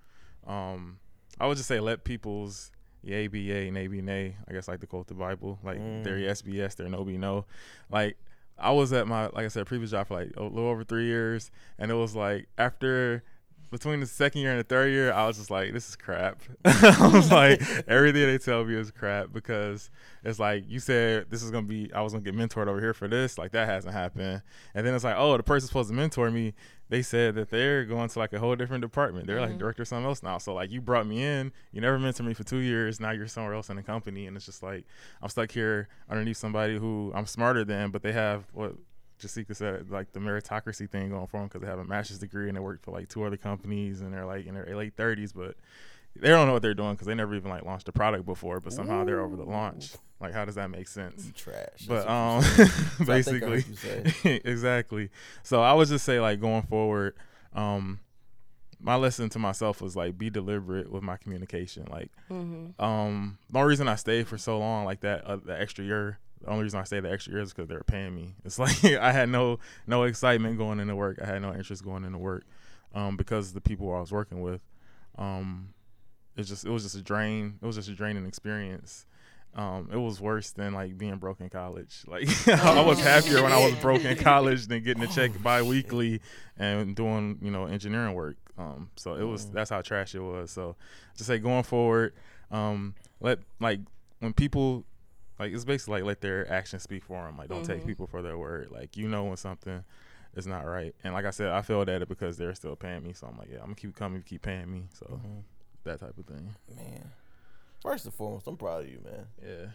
Um, 0.46 0.98
I 1.38 1.46
would 1.46 1.56
just 1.56 1.68
say 1.68 1.80
let 1.80 2.04
people's 2.04 2.72
yay 3.02 3.28
be 3.28 3.40
yay, 3.40 3.70
nay 3.70 3.86
be 3.86 4.02
nay. 4.02 4.36
I 4.48 4.52
guess 4.52 4.68
like 4.68 4.80
the 4.80 4.86
quote 4.86 5.06
the 5.06 5.14
Bible, 5.14 5.58
like 5.62 5.78
their 6.02 6.18
yes 6.18 6.42
be 6.42 6.52
yes, 6.52 6.74
their 6.74 6.88
no 6.88 7.04
be 7.04 7.18
no. 7.18 7.44
Like 7.90 8.16
I 8.58 8.72
was 8.72 8.92
at 8.92 9.06
my 9.06 9.26
like 9.26 9.44
I 9.44 9.48
said 9.48 9.66
previous 9.66 9.92
job 9.92 10.08
for 10.08 10.14
like 10.14 10.32
a 10.36 10.42
little 10.42 10.68
over 10.68 10.84
three 10.84 11.06
years, 11.06 11.50
and 11.78 11.90
it 11.90 11.94
was 11.94 12.16
like 12.16 12.48
after 12.58 13.22
between 13.70 14.00
the 14.00 14.06
second 14.06 14.40
year 14.40 14.50
and 14.50 14.60
the 14.60 14.64
third 14.64 14.90
year, 14.90 15.12
I 15.12 15.26
was 15.26 15.36
just 15.36 15.50
like, 15.50 15.72
this 15.72 15.88
is 15.88 15.96
crap. 15.96 16.40
I 16.64 17.10
was 17.12 17.30
like, 17.30 17.60
everything 17.86 18.26
they 18.26 18.38
tell 18.38 18.64
me 18.64 18.74
is 18.74 18.90
crap 18.90 19.32
because 19.32 19.90
it's 20.24 20.38
like 20.38 20.64
you 20.68 20.80
said 20.80 21.26
this 21.30 21.42
is 21.42 21.50
gonna 21.50 21.66
be 21.66 21.92
I 21.92 22.00
was 22.00 22.12
gonna 22.12 22.24
get 22.24 22.34
mentored 22.34 22.68
over 22.68 22.80
here 22.80 22.94
for 22.94 23.08
this, 23.08 23.38
like 23.38 23.52
that 23.52 23.68
hasn't 23.68 23.92
happened. 23.92 24.42
And 24.74 24.86
then 24.86 24.94
it's 24.94 25.04
like, 25.04 25.16
oh, 25.18 25.36
the 25.36 25.42
person 25.42 25.68
supposed 25.68 25.90
to 25.90 25.94
mentor 25.94 26.30
me, 26.30 26.54
they 26.88 27.02
said 27.02 27.34
that 27.34 27.50
they're 27.50 27.84
going 27.84 28.08
to 28.08 28.18
like 28.18 28.32
a 28.32 28.38
whole 28.38 28.56
different 28.56 28.82
department. 28.82 29.26
They're 29.26 29.40
like 29.40 29.50
mm-hmm. 29.50 29.58
director 29.58 29.82
of 29.82 29.88
something 29.88 30.06
else 30.06 30.22
now. 30.22 30.38
So 30.38 30.54
like 30.54 30.70
you 30.70 30.80
brought 30.80 31.06
me 31.06 31.22
in, 31.22 31.52
you 31.72 31.80
never 31.80 31.98
mentored 31.98 32.26
me 32.26 32.34
for 32.34 32.44
two 32.44 32.58
years, 32.58 33.00
now 33.00 33.10
you're 33.10 33.26
somewhere 33.26 33.54
else 33.54 33.68
in 33.68 33.76
the 33.76 33.82
company 33.82 34.26
and 34.26 34.36
it's 34.36 34.46
just 34.46 34.62
like 34.62 34.84
I'm 35.22 35.28
stuck 35.28 35.50
here 35.50 35.88
underneath 36.08 36.38
somebody 36.38 36.78
who 36.78 37.12
I'm 37.14 37.26
smarter 37.26 37.64
than, 37.64 37.90
but 37.90 38.02
they 38.02 38.12
have 38.12 38.44
what 38.52 38.74
Jessica 39.18 39.54
said, 39.54 39.90
like 39.90 40.12
the 40.12 40.20
meritocracy 40.20 40.88
thing 40.88 41.10
going 41.10 41.26
for 41.26 41.38
them 41.40 41.48
because 41.48 41.60
they 41.62 41.66
have 41.68 41.78
a 41.78 41.84
master's 41.84 42.18
degree 42.18 42.48
and 42.48 42.56
they 42.56 42.60
work 42.60 42.82
for 42.82 42.90
like 42.92 43.08
two 43.08 43.24
other 43.24 43.36
companies 43.36 44.00
and 44.00 44.12
they're 44.12 44.26
like 44.26 44.46
in 44.46 44.54
their 44.54 44.76
late 44.76 44.96
30s, 44.96 45.32
but 45.34 45.56
they 46.16 46.28
don't 46.28 46.46
know 46.46 46.52
what 46.54 46.62
they're 46.62 46.74
doing 46.74 46.92
because 46.92 47.06
they 47.06 47.14
never 47.14 47.34
even 47.34 47.50
like 47.50 47.64
launched 47.64 47.88
a 47.88 47.92
product 47.92 48.24
before, 48.26 48.60
but 48.60 48.72
somehow 48.72 49.04
they're 49.04 49.20
over 49.20 49.36
the 49.36 49.44
launch. 49.44 49.94
Like, 50.20 50.32
how 50.32 50.44
does 50.44 50.56
that 50.56 50.68
make 50.70 50.88
sense? 50.88 51.30
Trash. 51.36 51.86
But 51.86 52.08
um, 52.08 52.36
you 52.36 52.42
said. 52.42 52.68
So 53.06 53.12
I 53.12 53.22
think 53.22 53.42
I 53.44 53.46
heard 53.46 53.64
basically, 53.64 54.40
exactly. 54.44 55.10
So 55.42 55.62
I 55.62 55.72
would 55.74 55.86
just 55.88 56.04
say 56.04 56.18
like 56.20 56.40
going 56.40 56.62
forward, 56.62 57.14
um, 57.54 58.00
my 58.80 58.94
lesson 58.96 59.28
to 59.30 59.38
myself 59.38 59.80
was 59.80 59.94
like 59.96 60.16
be 60.18 60.30
deliberate 60.30 60.90
with 60.90 61.02
my 61.02 61.16
communication. 61.16 61.86
Like, 61.90 62.10
Mm-hmm. 62.30 62.82
um, 62.84 63.38
the 63.50 63.58
only 63.58 63.68
reason 63.70 63.88
I 63.88 63.94
stayed 63.96 64.26
for 64.28 64.38
so 64.38 64.58
long, 64.58 64.84
like 64.84 65.00
that, 65.00 65.24
uh, 65.24 65.36
the 65.36 65.58
extra 65.60 65.84
year. 65.84 66.18
The 66.40 66.48
only 66.48 66.64
reason 66.64 66.80
I 66.80 66.84
stayed 66.84 67.00
the 67.00 67.10
extra 67.10 67.32
year 67.32 67.42
is 67.42 67.52
because 67.52 67.68
they 67.68 67.74
were 67.74 67.84
paying 67.84 68.14
me. 68.14 68.34
It's 68.44 68.58
like 68.58 68.84
I 68.84 69.12
had 69.12 69.28
no 69.28 69.58
no 69.86 70.04
excitement 70.04 70.58
going 70.58 70.80
into 70.80 70.96
work. 70.96 71.18
I 71.22 71.26
had 71.26 71.42
no 71.42 71.54
interest 71.54 71.84
going 71.84 72.04
into 72.04 72.18
work, 72.18 72.44
um, 72.94 73.16
because 73.16 73.52
the 73.52 73.60
people 73.60 73.92
I 73.94 74.00
was 74.00 74.12
working 74.12 74.40
with, 74.40 74.62
um, 75.16 75.70
it's 76.36 76.48
just 76.48 76.64
it 76.64 76.70
was 76.70 76.84
just 76.84 76.96
a 76.96 77.02
drain. 77.02 77.58
It 77.60 77.66
was 77.66 77.76
just 77.76 77.88
a 77.88 77.94
draining 77.94 78.26
experience. 78.26 79.06
Um, 79.54 79.88
it 79.92 79.96
was 79.96 80.20
worse 80.20 80.50
than 80.52 80.72
like 80.74 80.96
being 80.96 81.16
broke 81.16 81.40
in 81.40 81.48
college. 81.48 82.04
Like 82.08 82.28
I 82.48 82.80
was 82.80 83.00
happier 83.00 83.42
when 83.42 83.52
I 83.52 83.64
was 83.64 83.74
broke 83.76 84.04
in 84.04 84.16
college 84.16 84.66
than 84.66 84.82
getting 84.84 85.02
a 85.02 85.08
check 85.08 85.30
bi-weekly 85.42 86.20
and 86.56 86.94
doing 86.94 87.38
you 87.42 87.50
know 87.50 87.66
engineering 87.66 88.14
work. 88.14 88.36
Um, 88.56 88.90
so 88.96 89.14
it 89.14 89.24
was 89.24 89.50
that's 89.50 89.70
how 89.70 89.82
trash 89.82 90.14
it 90.14 90.20
was. 90.20 90.50
So 90.50 90.76
just 91.16 91.26
say 91.26 91.38
going 91.38 91.64
forward, 91.64 92.14
um, 92.50 92.94
let 93.20 93.40
like 93.58 93.80
when 94.20 94.32
people 94.32 94.84
like 95.38 95.52
it's 95.52 95.64
basically 95.64 96.00
like 96.00 96.06
let 96.06 96.20
their 96.20 96.50
actions 96.52 96.82
speak 96.82 97.04
for 97.04 97.24
them. 97.24 97.36
Like 97.36 97.48
don't 97.48 97.64
take 97.64 97.86
people 97.86 98.06
for 98.06 98.22
their 98.22 98.38
word. 98.38 98.68
Like 98.70 98.96
you 98.96 99.08
know 99.08 99.24
when 99.24 99.36
something 99.36 99.84
is 100.36 100.46
not 100.46 100.66
right. 100.66 100.94
And 101.04 101.14
like 101.14 101.24
I 101.24 101.30
said, 101.30 101.50
I 101.50 101.62
failed 101.62 101.88
at 101.88 102.02
it 102.02 102.08
because 102.08 102.36
they're 102.36 102.54
still 102.54 102.76
paying 102.76 103.02
me. 103.02 103.12
So 103.12 103.26
I'm 103.26 103.38
like, 103.38 103.48
yeah, 103.50 103.58
I'm 103.58 103.66
gonna 103.66 103.74
keep 103.76 103.94
coming, 103.94 104.22
keep 104.22 104.42
paying 104.42 104.70
me. 104.70 104.82
So 104.92 105.20
that 105.84 106.00
type 106.00 106.16
of 106.18 106.26
thing. 106.26 106.54
Man. 106.76 107.10
First 107.82 108.04
and 108.06 108.14
foremost, 108.14 108.46
I'm 108.46 108.56
proud 108.56 108.84
of 108.84 108.88
you, 108.90 109.00
man. 109.04 109.26
Yeah, 109.42 109.66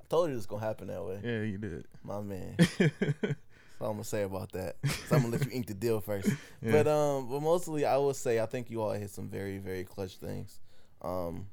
I 0.00 0.04
told 0.08 0.30
you 0.30 0.36
this 0.36 0.46
gonna 0.46 0.64
happen 0.64 0.88
that 0.88 1.04
way. 1.04 1.20
yeah, 1.22 1.42
you 1.42 1.58
did. 1.58 1.86
My 2.02 2.20
man. 2.20 2.56
That's 2.78 3.36
all 3.80 3.90
I'm 3.90 3.94
gonna 3.94 4.04
say 4.04 4.22
about 4.22 4.52
that. 4.52 4.76
So 5.08 5.16
I'm 5.16 5.22
gonna 5.22 5.36
let 5.36 5.44
you 5.44 5.52
ink 5.52 5.66
the 5.66 5.74
deal 5.74 6.00
first. 6.00 6.28
Yeah. 6.62 6.72
But 6.72 6.88
um, 6.88 7.28
but 7.30 7.40
mostly 7.40 7.86
I 7.86 7.96
would 7.96 8.16
say 8.16 8.38
I 8.40 8.44
think 8.46 8.70
you 8.70 8.82
all 8.82 8.92
hit 8.92 9.10
some 9.10 9.28
very 9.28 9.58
very 9.58 9.84
clutch 9.84 10.16
things. 10.16 10.60
Um, 11.00 11.46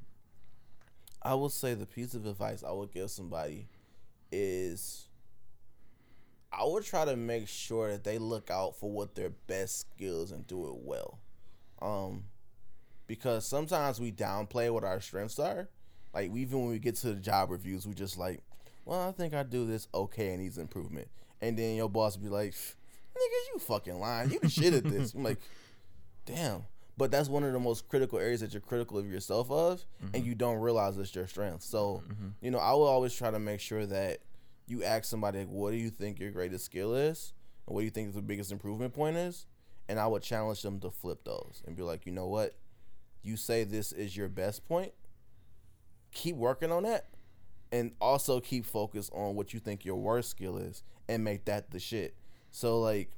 I 1.28 1.34
would 1.34 1.52
say 1.52 1.74
the 1.74 1.86
piece 1.86 2.14
of 2.14 2.26
advice 2.26 2.64
I 2.64 2.72
would 2.72 2.94
give 2.94 3.12
somebody 3.12 3.68
is 4.32 5.10
I 6.54 6.64
would 6.64 6.86
try 6.86 7.04
to 7.04 7.18
make 7.18 7.50
sure 7.50 7.92
that 7.92 8.06
they 8.06 8.18
look 8.18 8.50
out 8.50 8.78
for 8.78 8.90
what 8.90 9.14
their 9.14 9.32
best 9.32 9.82
skills 9.82 10.32
and 10.32 10.48
do 10.48 10.70
it 10.70 10.76
well. 10.78 11.20
Um, 11.82 12.24
because 13.08 13.46
sometimes 13.46 14.00
we 14.00 14.10
downplay 14.10 14.72
what 14.72 14.86
our 14.86 15.02
strengths 15.02 15.38
are. 15.38 15.68
Like 16.14 16.32
even 16.34 16.62
when 16.62 16.70
we 16.70 16.80
get 16.80 16.96
to 16.96 17.14
the 17.14 17.20
job 17.20 17.52
reviews, 17.52 17.86
we 17.86 17.94
just 17.94 18.18
like, 18.18 18.42
well, 18.86 19.10
I 19.10 19.12
think 19.12 19.34
I 19.34 19.44
do 19.44 19.68
this 19.68 19.90
okay 19.94 20.30
and 20.30 20.42
needs 20.42 20.58
improvement. 20.58 21.10
And 21.42 21.60
then 21.60 21.76
your 21.76 21.90
boss 21.90 22.16
be 22.16 22.30
like, 22.30 22.54
nigga, 22.54 23.54
you 23.54 23.60
fucking 23.60 24.00
lying. 24.00 24.32
You 24.32 24.40
the 24.40 24.48
shit 24.48 24.74
at 24.74 24.86
this. 24.86 25.14
I'm 25.14 25.24
like, 25.24 25.40
damn. 26.26 26.64
But 26.98 27.12
that's 27.12 27.30
one 27.30 27.44
of 27.44 27.54
the 27.54 27.60
most 27.60 27.88
critical 27.88 28.18
areas 28.18 28.42
that 28.42 28.54
you're 28.54 28.62
critical 28.62 28.98
of 28.98 29.08
yourself 29.08 29.52
of, 29.52 29.86
and 30.02 30.14
mm-hmm. 30.14 30.26
you 30.26 30.34
don't 30.34 30.58
realize 30.58 30.98
it's 30.98 31.14
your 31.14 31.28
strength. 31.28 31.64
So, 31.64 32.02
mm-hmm. 32.08 32.30
you 32.42 32.50
know, 32.50 32.58
I 32.58 32.72
will 32.74 32.88
always 32.88 33.14
try 33.14 33.30
to 33.30 33.38
make 33.38 33.60
sure 33.60 33.86
that 33.86 34.20
you 34.66 34.84
ask 34.84 35.06
somebody, 35.06 35.40
like, 35.40 35.48
what 35.50 35.72
do 35.72 35.78
you 35.78 35.92
think 35.92 36.20
your 36.20 36.32
greatest 36.32 36.66
skill 36.66 36.96
is? 36.96 37.34
And 37.68 37.76
what 37.76 37.82
do 37.82 37.86
you 37.86 37.92
think 37.92 38.14
the 38.16 38.22
biggest 38.22 38.52
improvement 38.52 38.94
point 38.94 39.16
is? 39.16 39.46
And 39.88 40.00
I 40.00 40.08
would 40.08 40.24
challenge 40.24 40.64
them 40.64 40.80
to 40.80 40.90
flip 40.90 41.24
those 41.24 41.62
and 41.66 41.76
be 41.76 41.84
like, 41.84 42.06
you 42.06 42.12
know 42.12 42.28
what? 42.28 42.56
You 43.22 43.38
say 43.38 43.64
this 43.64 43.92
is 43.92 44.18
your 44.18 44.28
best 44.28 44.68
point. 44.68 44.92
Keep 46.12 46.36
working 46.36 46.72
on 46.72 46.84
that. 46.84 47.06
And 47.72 47.92
also 48.02 48.40
keep 48.40 48.66
focused 48.66 49.12
on 49.14 49.36
what 49.36 49.54
you 49.54 49.60
think 49.60 49.86
your 49.86 49.98
worst 49.98 50.30
skill 50.32 50.58
is 50.58 50.84
and 51.08 51.24
make 51.24 51.46
that 51.46 51.72
the 51.72 51.80
shit. 51.80 52.16
So 52.50 52.80
like 52.80 53.12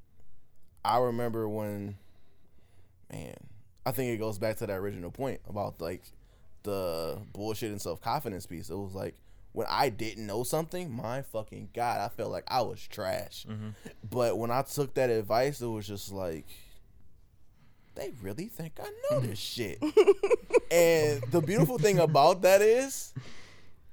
I 0.84 0.98
remember 0.98 1.48
when 1.48 1.98
man, 3.12 3.36
I 3.86 3.92
think 3.92 4.12
it 4.12 4.18
goes 4.18 4.38
back 4.38 4.58
to 4.58 4.68
that 4.68 4.78
original 4.78 5.12
point 5.12 5.42
about 5.48 5.82
like 5.82 6.04
the 6.64 7.20
bullshit 7.34 7.72
and 7.72 7.82
self 7.82 8.02
confidence 8.02 8.46
piece. 8.46 8.70
It 8.70 8.78
was 8.78 8.94
like 8.94 9.16
when 9.52 9.68
I 9.70 9.90
didn't 9.90 10.28
know 10.28 10.44
something, 10.44 10.92
my 10.92 11.22
fucking 11.22 11.70
god, 11.74 12.02
I 12.02 12.10
felt 12.10 12.32
like 12.32 12.46
I 12.48 12.62
was 12.62 12.86
trash. 12.88 13.46
Mm-hmm. 13.50 13.70
But 14.10 14.38
when 14.38 14.52
I 14.52 14.62
took 14.62 14.94
that 14.96 15.10
advice, 15.10 15.62
it 15.62 15.68
was 15.68 15.88
just 15.88 16.12
like 16.12 16.46
they 17.96 18.12
really 18.22 18.46
think 18.46 18.80
I 18.82 18.90
know 19.10 19.20
this 19.22 19.40
shit. 19.40 19.82
and 20.72 21.22
the 21.32 21.42
beautiful 21.46 21.78
thing 21.78 22.00
about 22.00 22.42
that 22.44 22.62
is 22.62 23.14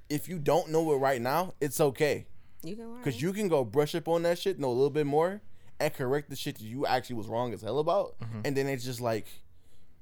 if 0.09 0.29
you 0.29 0.39
don't 0.39 0.71
know 0.71 0.93
it 0.93 0.97
right 0.97 1.21
now, 1.21 1.55
it's 1.61 1.81
okay. 1.81 2.27
You 2.63 2.77
can 2.77 2.93
learn. 2.93 3.03
Cause 3.03 3.21
you 3.21 3.33
can 3.33 3.49
go 3.49 3.65
brush 3.65 3.95
up 3.95 4.09
on 4.09 4.23
that 4.23 4.39
shit, 4.39 4.59
know 4.59 4.69
a 4.69 4.71
little 4.71 4.91
bit 4.91 5.07
more, 5.07 5.41
and 5.81 5.93
correct 5.93 6.31
the 6.31 6.37
shit 6.37 6.57
that 6.57 6.65
you 6.65 6.87
actually 6.87 7.17
was 7.17 7.27
wrong 7.27 7.53
as 7.53 7.63
hell 7.63 7.79
about. 7.79 8.19
Mm-hmm. 8.21 8.41
And 8.45 8.57
then 8.57 8.67
it's 8.69 8.85
just 8.85 9.01
like, 9.01 9.27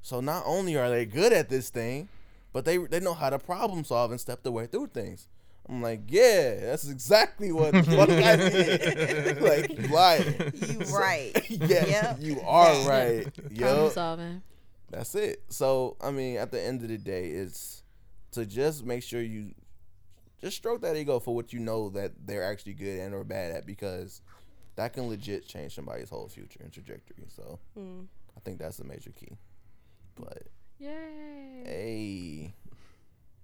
so 0.04 0.20
not 0.20 0.42
only 0.46 0.76
are 0.76 0.90
they 0.90 1.06
good 1.06 1.32
at 1.32 1.48
this 1.48 1.70
thing, 1.70 2.08
but 2.52 2.64
they 2.64 2.76
they 2.76 3.00
know 3.00 3.14
how 3.14 3.30
to 3.30 3.38
problem 3.38 3.82
solve 3.84 4.10
and 4.12 4.20
step 4.20 4.42
their 4.42 4.52
way 4.52 4.66
through 4.66 4.88
things. 4.88 5.26
I'm 5.66 5.80
like, 5.80 6.02
yeah, 6.08 6.56
that's 6.60 6.86
exactly 6.86 7.50
what 7.50 7.72
the 7.72 7.82
fuck 7.82 8.10
I 8.10 8.36
did. 8.50 9.40
like, 9.50 9.70
you 9.78 9.88
lying. 9.88 10.52
you 10.54 10.78
right. 10.94 11.32
yeah, 11.50 11.86
Yep. 11.86 12.16
you 12.20 12.40
are 12.42 12.74
Yeah. 12.74 12.88
right. 12.88 13.34
Problem 13.34 13.56
Yup. 13.84 13.92
solving. 13.92 14.42
That's 14.90 15.14
it. 15.14 15.42
So 15.48 15.96
I 16.02 16.10
mean, 16.10 16.36
at 16.36 16.52
the 16.52 16.60
end 16.62 16.82
of 16.82 16.88
the 16.88 16.98
day, 16.98 17.28
it's 17.30 17.82
to 18.32 18.44
just 18.44 18.84
make 18.84 19.02
sure 19.02 19.22
you 19.22 19.54
just 20.40 20.56
stroke 20.58 20.82
that 20.82 20.96
ego 20.96 21.18
for 21.18 21.34
what 21.34 21.54
you 21.54 21.60
know 21.60 21.88
that 21.90 22.12
they're 22.26 22.44
actually 22.44 22.74
good 22.74 23.00
and 23.00 23.14
or 23.14 23.24
bad 23.24 23.52
at 23.52 23.64
because 23.64 24.20
that 24.76 24.92
can 24.92 25.08
legit 25.08 25.46
change 25.48 25.74
somebody's 25.74 26.10
whole 26.10 26.28
future 26.28 26.60
and 26.62 26.70
trajectory. 26.72 27.24
So 27.34 27.58
Mm. 27.78 28.04
I 28.36 28.40
think 28.40 28.58
that's 28.58 28.76
the 28.76 28.84
major 28.84 29.10
key. 29.12 29.38
But 30.16 30.44
Yay. 30.78 31.64
hey, 31.64 32.54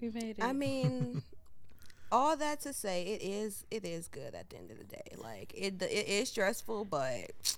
We 0.00 0.10
made 0.10 0.38
it. 0.38 0.42
I 0.44 0.52
mean, 0.52 1.22
all 2.12 2.36
that 2.36 2.60
to 2.60 2.72
say, 2.72 3.04
it 3.04 3.22
is 3.22 3.64
it 3.70 3.84
is 3.84 4.08
good 4.08 4.34
at 4.34 4.50
the 4.50 4.56
end 4.56 4.70
of 4.70 4.78
the 4.78 4.84
day. 4.84 5.16
Like 5.16 5.52
it 5.54 5.80
it 5.82 6.08
is 6.08 6.28
stressful, 6.28 6.84
but 6.86 7.56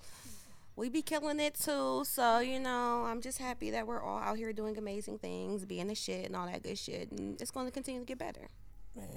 we 0.77 0.89
be 0.89 1.03
killing 1.03 1.41
it 1.41 1.55
too. 1.55 2.05
So 2.05 2.39
you 2.39 2.59
know, 2.61 3.05
I'm 3.07 3.21
just 3.21 3.39
happy 3.39 3.71
that 3.71 3.87
we're 3.87 4.03
all 4.03 4.19
out 4.19 4.37
here 4.37 4.53
doing 4.53 4.77
amazing 4.79 5.19
things, 5.19 5.65
being 5.65 5.89
the 5.89 5.95
shit 5.95 6.27
and 6.27 6.37
all 6.37 6.47
that 6.47 6.63
good 6.63 6.79
shit, 6.79 7.11
and 7.11 7.41
it's 7.41 7.51
going 7.51 7.67
to 7.67 7.73
continue 7.73 8.01
to 8.01 8.07
get 8.07 8.19
better. 8.19 8.49
man, 8.97 9.09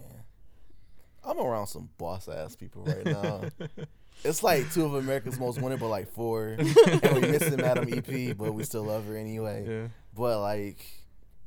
I'm 1.23 1.39
around 1.39 1.67
some 1.67 1.89
boss 1.97 2.27
ass 2.27 2.55
people 2.55 2.83
right 2.83 3.05
now. 3.05 3.41
It's 4.23 4.41
like 4.41 4.71
two 4.71 4.85
of 4.85 4.95
America's 4.95 5.39
Most 5.39 5.61
Wanted, 5.61 5.79
but 5.79 5.89
like 5.89 6.11
four. 6.11 6.47
and 6.57 7.15
we 7.15 7.21
missing 7.21 7.57
Madam 7.57 7.87
EP, 7.91 8.35
but 8.35 8.53
we 8.53 8.63
still 8.63 8.83
love 8.83 9.05
her 9.07 9.15
anyway. 9.15 9.65
Yeah. 9.67 9.87
But 10.15 10.41
like, 10.41 10.85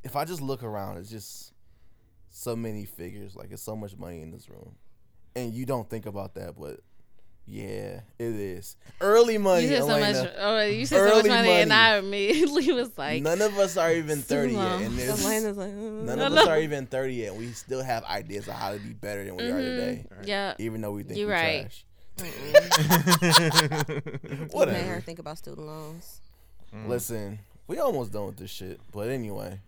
if 0.05 0.15
I 0.17 0.25
just 0.25 0.41
look 0.41 0.63
around, 0.63 0.99
it's 0.99 1.11
just 1.11 1.53
so 2.31 2.55
many 2.55 2.85
figures. 2.85 3.35
Like, 3.35 3.51
it's 3.51 3.63
so 3.63 3.75
much 3.75 3.97
money 3.97 4.23
in 4.23 4.31
this 4.31 4.49
room, 4.49 4.77
and 5.35 5.53
you 5.53 5.67
don't 5.67 5.89
think 5.89 6.07
about 6.07 6.35
that, 6.35 6.55
but 6.59 6.81
yeah, 7.51 8.01
it 8.19 8.35
is 8.35 8.77
early 9.01 9.39
money. 9.39 9.63
You 9.63 9.69
said 9.69 9.81
so 9.85 9.99
much. 9.99 10.33
Oh, 10.39 10.61
you 10.67 10.85
said 10.85 10.99
so 10.99 11.05
much 11.05 11.25
Early 11.25 11.29
money, 11.31 11.51
and. 11.51 11.73
I 11.73 11.97
immediately 11.97 12.73
was 12.75 12.97
like, 12.99 13.23
None 13.23 13.41
of 13.41 13.59
us 13.59 13.79
are 13.79 13.91
even 13.91 14.21
thirty 14.21 14.53
yet, 14.53 14.63
long. 14.63 14.83
and 14.85 14.99
there's, 14.99 15.25
Elena's 15.25 15.57
like, 15.57 15.71
mm. 15.71 16.03
none 16.03 16.19
No, 16.19 16.27
of 16.27 16.33
us 16.35 16.47
are 16.47 16.61
even 16.61 16.87
thirty 16.87 17.15
yet. 17.15 17.35
We 17.35 17.53
still 17.53 17.83
have 17.83 18.05
ideas 18.05 18.49
of 18.49 18.55
how 18.55 18.75
to 18.75 18.79
be 18.79 18.93
better 18.93 19.25
than 19.25 19.37
we 19.37 19.45
are 19.45 19.61
today, 19.61 20.05
yeah. 20.25 20.55
even 20.59 20.83
though 20.83 20.93
we 20.93 21.05
think 21.05 21.19
You're 21.19 21.29
we're 21.29 21.35
right. 21.35 21.61
trash. 21.63 21.85
What 24.51 24.69
made 24.69 24.87
her 24.87 25.01
think 25.01 25.19
about 25.19 25.39
student 25.39 25.67
loans. 25.67 26.21
Listen, 26.87 27.39
we 27.67 27.79
almost 27.79 28.13
done 28.13 28.27
with 28.27 28.37
this 28.37 28.51
shit, 28.51 28.81
but 28.93 29.09
anyway. 29.09 29.61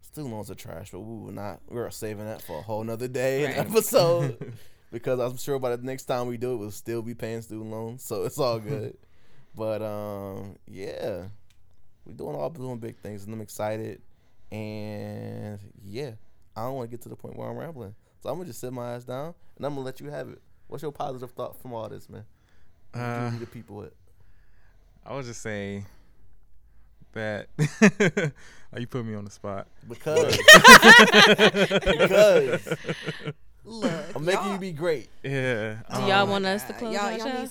Student 0.00 0.34
loans 0.34 0.50
are 0.50 0.54
trash, 0.54 0.90
but 0.90 1.00
we 1.00 1.24
will 1.24 1.32
not. 1.32 1.60
We're 1.68 1.90
saving 1.90 2.26
that 2.26 2.42
for 2.42 2.58
a 2.58 2.62
whole 2.62 2.82
nother 2.84 3.08
day 3.08 3.44
and 3.44 3.68
episode 3.68 4.52
because 4.92 5.20
I'm 5.20 5.36
sure 5.36 5.58
by 5.58 5.76
the 5.76 5.84
next 5.84 6.04
time 6.04 6.26
we 6.26 6.36
do 6.36 6.52
it, 6.52 6.56
we'll 6.56 6.70
still 6.70 7.02
be 7.02 7.14
paying 7.14 7.42
student 7.42 7.70
loans, 7.70 8.04
so 8.04 8.24
it's 8.24 8.38
all 8.38 8.58
good. 8.58 8.96
but 9.54 9.82
um, 9.82 10.56
yeah, 10.66 11.24
we're 12.04 12.14
doing 12.14 12.34
all 12.34 12.50
doing 12.50 12.78
big 12.78 12.96
things, 12.98 13.24
and 13.24 13.34
I'm 13.34 13.40
excited. 13.40 14.00
And 14.50 15.58
yeah, 15.84 16.12
I 16.56 16.62
don't 16.62 16.74
want 16.74 16.90
to 16.90 16.96
get 16.96 17.02
to 17.02 17.08
the 17.08 17.16
point 17.16 17.36
where 17.36 17.48
I'm 17.48 17.56
rambling, 17.56 17.94
so 18.22 18.30
I'm 18.30 18.36
gonna 18.36 18.46
just 18.46 18.60
sit 18.60 18.72
my 18.72 18.94
ass 18.94 19.04
down 19.04 19.34
and 19.56 19.66
I'm 19.66 19.74
gonna 19.74 19.84
let 19.84 20.00
you 20.00 20.10
have 20.10 20.28
it. 20.28 20.40
What's 20.68 20.82
your 20.82 20.92
positive 20.92 21.30
thought 21.32 21.60
from 21.60 21.72
all 21.72 21.88
this, 21.88 22.08
man? 22.08 22.24
What 22.92 23.00
Uh, 23.00 23.30
you 23.34 23.38
the 23.40 23.46
people 23.46 23.76
with? 23.76 23.92
I 25.04 25.14
was 25.14 25.26
just 25.26 25.40
saying 25.42 25.86
that. 27.12 27.48
oh, 28.72 28.78
you 28.78 28.86
put 28.86 29.04
me 29.04 29.14
on 29.14 29.24
the 29.24 29.30
spot. 29.30 29.66
Because 29.88 30.36
because 31.80 32.76
Look, 33.64 33.92
I'm 34.16 34.24
making 34.24 34.44
y'all- 34.44 34.58
be 34.58 34.72
great. 34.72 35.08
Yeah. 35.22 35.76
Do 35.94 36.00
y'all 36.02 36.22
um, 36.22 36.30
want 36.30 36.46
us 36.46 36.64
to 36.64 36.74
Uh, 36.74 36.78
close 36.78 36.94
y'all, 36.94 37.04
our 37.04 37.12
y'all 37.12 37.26
show? 37.26 37.40
need- 37.42 37.50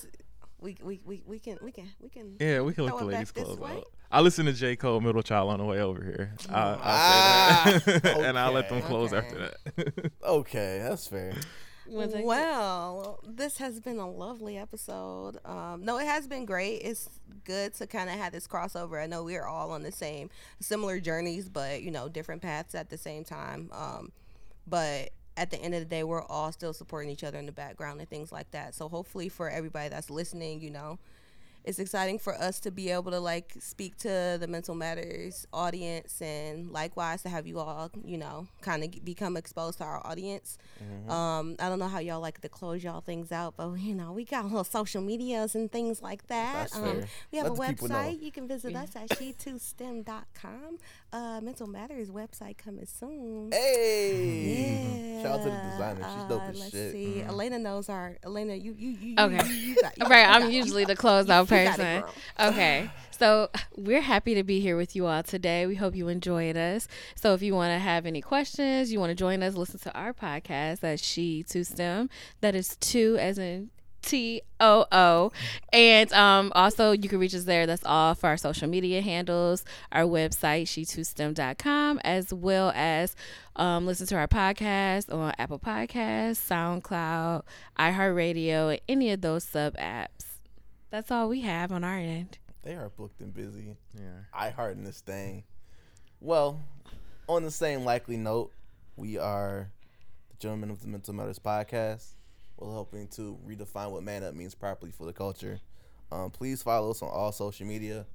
we, 0.60 0.76
we, 0.84 0.99
we, 1.06 1.22
we 1.27 1.38
can 1.39 1.60
we 1.61 1.72
can 1.72 1.88
we 2.02 2.10
can 2.10 2.35
Yeah, 2.39 2.61
we 2.61 2.73
can 2.73 2.85
let 2.85 2.98
the 2.98 3.06
ladies 3.06 3.31
this 3.31 3.44
close 3.44 3.60
way? 3.60 3.73
out. 3.77 3.84
I 4.11 4.22
listened 4.22 4.48
to 4.48 4.53
J. 4.56 4.76
Cole 4.76 4.99
Middle 5.02 5.22
Child 5.22 5.52
on 5.52 5.60
the 5.60 5.65
way 5.65 5.80
over 5.81 6.03
here. 6.03 6.34
I, 6.49 6.60
I'll 6.60 6.80
Ah, 6.81 7.80
say 7.85 7.99
that. 7.99 8.18
and 8.26 8.39
I'll 8.39 8.53
let 8.53 8.68
them 8.69 8.81
close 8.81 9.14
Okay. 9.14 9.26
after 9.27 9.38
that. 9.76 10.11
Okay, 10.23 10.80
that's 10.81 11.07
fair. 11.07 11.34
Well, 12.26 13.19
this 13.26 13.57
has 13.57 13.80
been 13.80 13.99
a 13.99 14.09
lovely 14.09 14.57
episode. 14.57 15.38
Um, 15.45 15.84
no, 15.84 15.97
it 15.97 16.05
has 16.05 16.27
been 16.27 16.45
great. 16.45 16.77
It's 16.77 17.09
good 17.45 17.73
to 17.76 17.88
kind 17.88 18.09
of 18.09 18.15
have 18.15 18.34
this 18.34 18.47
crossover. 18.47 19.01
I 19.01 19.07
know 19.07 19.23
we're 19.23 19.45
all 19.45 19.72
on 19.72 19.84
the 19.84 19.91
same, 19.91 20.30
similar 20.59 20.99
journeys, 20.99 21.49
but 21.49 21.81
you 21.81 21.91
know, 21.91 22.09
different 22.09 22.41
paths 22.41 22.76
at 22.76 22.89
the 22.89 22.97
same 22.97 23.23
time. 23.23 23.69
Um, 23.72 24.11
but 24.68 25.11
at 25.38 25.51
the 25.51 25.57
end 25.57 25.76
of 25.76 25.80
the 25.80 25.85
day, 25.85 26.03
we're 26.03 26.23
all 26.23 26.51
still 26.51 26.73
supporting 26.73 27.09
each 27.09 27.23
other 27.23 27.38
in 27.38 27.45
the 27.45 27.51
background 27.51 27.99
and 27.99 28.09
things 28.09 28.31
like 28.31 28.51
that. 28.51 28.76
So 28.76 28.89
hopefully, 28.89 29.30
for 29.30 29.49
everybody 29.49 29.89
that's 29.89 30.09
listening, 30.09 30.61
you 30.61 30.72
know, 30.72 30.99
it's 31.68 31.80
exciting 31.80 32.18
for 32.18 32.34
us 32.35 32.60
to 32.61 32.72
be 32.72 32.89
able 32.89 33.11
to 33.11 33.19
like 33.19 33.53
speak 33.60 33.98
to 33.98 34.38
the 34.39 34.48
mental 34.48 34.73
matters 34.73 35.45
audience 35.52 36.22
and 36.22 36.72
likewise 36.72 37.22
to 37.23 37.30
have 37.30 37.45
you 37.45 37.60
all 37.60 37.91
you 38.06 38.18
know 38.18 38.48
kind 38.61 38.84
of 38.85 39.03
become 39.03 39.35
exposed 39.35 39.77
to 39.77 39.84
our 39.84 40.02
audience 40.07 40.57
um 41.10 41.56
i 41.60 41.68
don't 41.69 41.77
know 41.80 41.88
how 41.89 41.99
y'all 41.99 42.22
like 42.22 42.39
to 42.39 42.48
close 42.49 42.84
y'all 42.84 43.02
things 43.02 43.31
out 43.34 43.53
but 43.57 43.69
you 43.80 43.94
know 43.94 44.14
we 44.14 44.23
got 44.23 44.45
little 44.45 44.64
social 44.64 45.02
medias 45.02 45.56
and 45.56 45.69
things 45.72 46.02
like 46.02 46.26
that 46.27 46.53
That's 46.72 46.76
um 46.77 46.84
fair. 46.84 47.07
we 47.34 47.38
have 47.39 47.48
Let 47.48 47.53
a 47.53 47.56
the 47.61 47.68
people 47.73 47.88
know. 47.89 47.95
website 47.95 48.22
you 48.23 48.31
can 48.31 48.48
visit 48.48 48.73
us 48.76 48.95
at 48.95 49.10
she2stem.com 49.10 50.77
uh 51.14 51.39
mental 51.41 51.68
matters 51.68 52.10
website 52.10 52.57
coming 52.57 52.85
soon 52.85 53.52
Hey, 53.52 55.18
yeah. 55.18 55.22
shout 55.23 55.39
out 55.39 55.44
to 55.44 55.49
the 55.49 55.57
designer. 55.72 56.07
She's 56.14 56.30
dope 56.30 56.41
Uh, 56.41 56.45
as 56.49 56.60
let's 56.60 56.72
shit. 56.72 56.91
see. 56.91 57.22
Elena 57.22 57.57
knows 57.60 57.89
our. 57.89 58.18
Elena, 58.23 58.53
you 58.56 58.73
you 58.77 58.89
you. 58.91 59.15
Okay. 59.18 59.45
You, 59.48 59.53
you, 59.53 59.68
you 59.76 59.81
got, 59.81 59.98
you 59.98 60.03
right, 60.06 60.26
got- 60.26 60.35
I'm 60.35 60.41
got- 60.44 60.52
usually 60.52 60.85
the 60.85 60.95
closeout 60.95 61.22
you 61.23 61.26
got 61.26 61.44
it, 61.44 61.48
person. 61.65 62.03
Okay, 62.39 62.89
so 63.11 63.49
we're 63.75 64.01
happy 64.01 64.35
to 64.35 64.43
be 64.43 64.59
here 64.59 64.77
with 64.77 64.95
you 64.95 65.05
all 65.05 65.23
today. 65.23 65.65
We 65.65 65.75
hope 65.75 65.95
you 65.95 66.07
enjoyed 66.07 66.57
us. 66.57 66.88
So 67.15 67.34
if 67.34 67.41
you 67.41 67.53
want 67.53 67.71
to 67.71 67.79
have 67.79 68.05
any 68.05 68.21
questions, 68.21 68.91
you 68.91 68.99
want 68.99 69.11
to 69.11 69.15
join 69.15 69.43
us, 69.43 69.55
listen 69.55 69.79
to 69.79 69.93
our 69.93 70.13
podcast. 70.13 70.81
That's 70.81 71.03
She 71.03 71.43
to 71.49 71.63
STEM. 71.63 72.09
That 72.41 72.55
is 72.55 72.75
two 72.77 73.17
as 73.19 73.38
in 73.38 73.69
T 74.07 74.41
O 74.59 74.85
O. 74.91 75.31
And 75.73 76.11
um, 76.13 76.51
also, 76.55 76.91
you 76.91 77.09
can 77.09 77.19
reach 77.19 77.35
us 77.35 77.43
there. 77.43 77.65
That's 77.65 77.84
all 77.85 78.15
for 78.15 78.27
our 78.27 78.38
social 78.38 78.69
media 78.69 79.01
handles, 79.01 79.65
our 79.91 80.03
website, 80.03 80.63
she2stem.com, 80.63 81.99
as 82.03 82.34
well 82.34 82.71
as 82.73 83.15
um, 83.55 83.85
listen 83.85 84.07
to 84.07 84.15
our 84.15 84.27
podcast 84.27 85.13
on 85.13 85.34
Apple 85.38 85.59
Podcasts, 85.59 86.38
SoundCloud, 86.38 87.43
iHeartRadio, 87.77 88.71
and 88.71 88.81
any 88.88 89.11
of 89.11 89.21
those 89.21 89.43
sub 89.43 89.75
apps. 89.77 90.26
That's 90.89 91.11
all 91.11 91.30
we 91.30 91.41
have 91.41 91.72
on 91.72 91.84
our 91.84 91.97
end. 91.97 92.38
They 92.64 92.76
are 92.76 92.89
booked 92.89 93.22
and 93.22 93.34
busy. 93.34 93.76
yeah. 93.93 94.22
I 94.34 94.49
heart 94.49 94.76
in 94.77 94.84
this 94.84 95.01
thing. 95.01 95.43
Well, 96.19 96.61
on 97.27 97.43
the 97.43 97.51
same 97.51 97.84
likely 97.84 98.18
note, 98.18 98.51
we 98.95 99.18
are 99.18 99.69
the 100.30 100.38
Gentlemen 100.38 100.72
of 100.72 100.81
the 100.81 100.88
Mental 100.88 101.14
Matters 101.14 101.39
podcast. 101.39 102.15
We're 102.57 102.73
hoping 102.73 103.07
to 103.09 103.38
redefine 103.47 103.91
what 103.91 104.03
man 104.03 104.23
up 104.23 104.34
means 104.34 104.55
properly 104.55 104.91
for 104.91 105.05
the 105.05 105.14
culture. 105.14 105.59
Um, 106.11 106.31
please 106.31 106.64
follow 106.64 106.91
us 106.91 107.01
on 107.01 107.09
all 107.09 107.31
social 107.31 107.68
media 107.68 108.05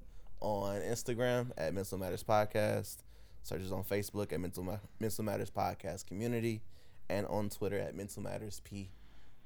on 0.41 0.81
Instagram 0.81 1.51
at 1.57 1.73
Mental 1.75 1.99
Matters 1.99 2.25
Podcast. 2.25 2.97
Search 3.43 3.63
us 3.63 3.71
on 3.71 3.85
Facebook 3.85 4.33
at 4.33 4.41
Mental, 4.41 4.65
Ma- 4.65 4.79
Mental 4.99 5.25
Matters 5.25 5.51
Podcast 5.51 6.07
Community 6.07 6.63
and 7.09 7.27
on 7.27 7.51
Twitter 7.51 7.79
at 7.79 7.95
Mental 7.95 8.23
Matters 8.23 8.61
P. 8.65 8.91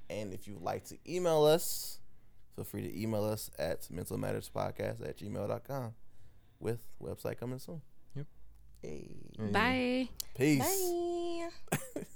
And 0.09 0.33
if 0.33 0.47
you 0.47 0.55
would 0.55 0.63
like 0.63 0.85
to 0.87 0.97
email 1.07 1.45
us, 1.45 1.99
feel 2.57 2.65
free 2.65 2.83
to 2.83 3.01
email 3.01 3.25
us 3.25 3.51
at 3.59 3.89
mental 3.91 4.19
matters 4.19 4.51
podcast 4.53 5.07
at 5.07 5.19
gmail.com 5.19 5.95
with 6.59 6.87
website 7.01 7.39
coming 7.39 7.59
soon. 7.59 7.83
Yep. 8.17 8.27
Hey. 8.83 9.11
Bye. 9.53 10.09
Peace. 10.35 10.91
Bye. 11.71 12.03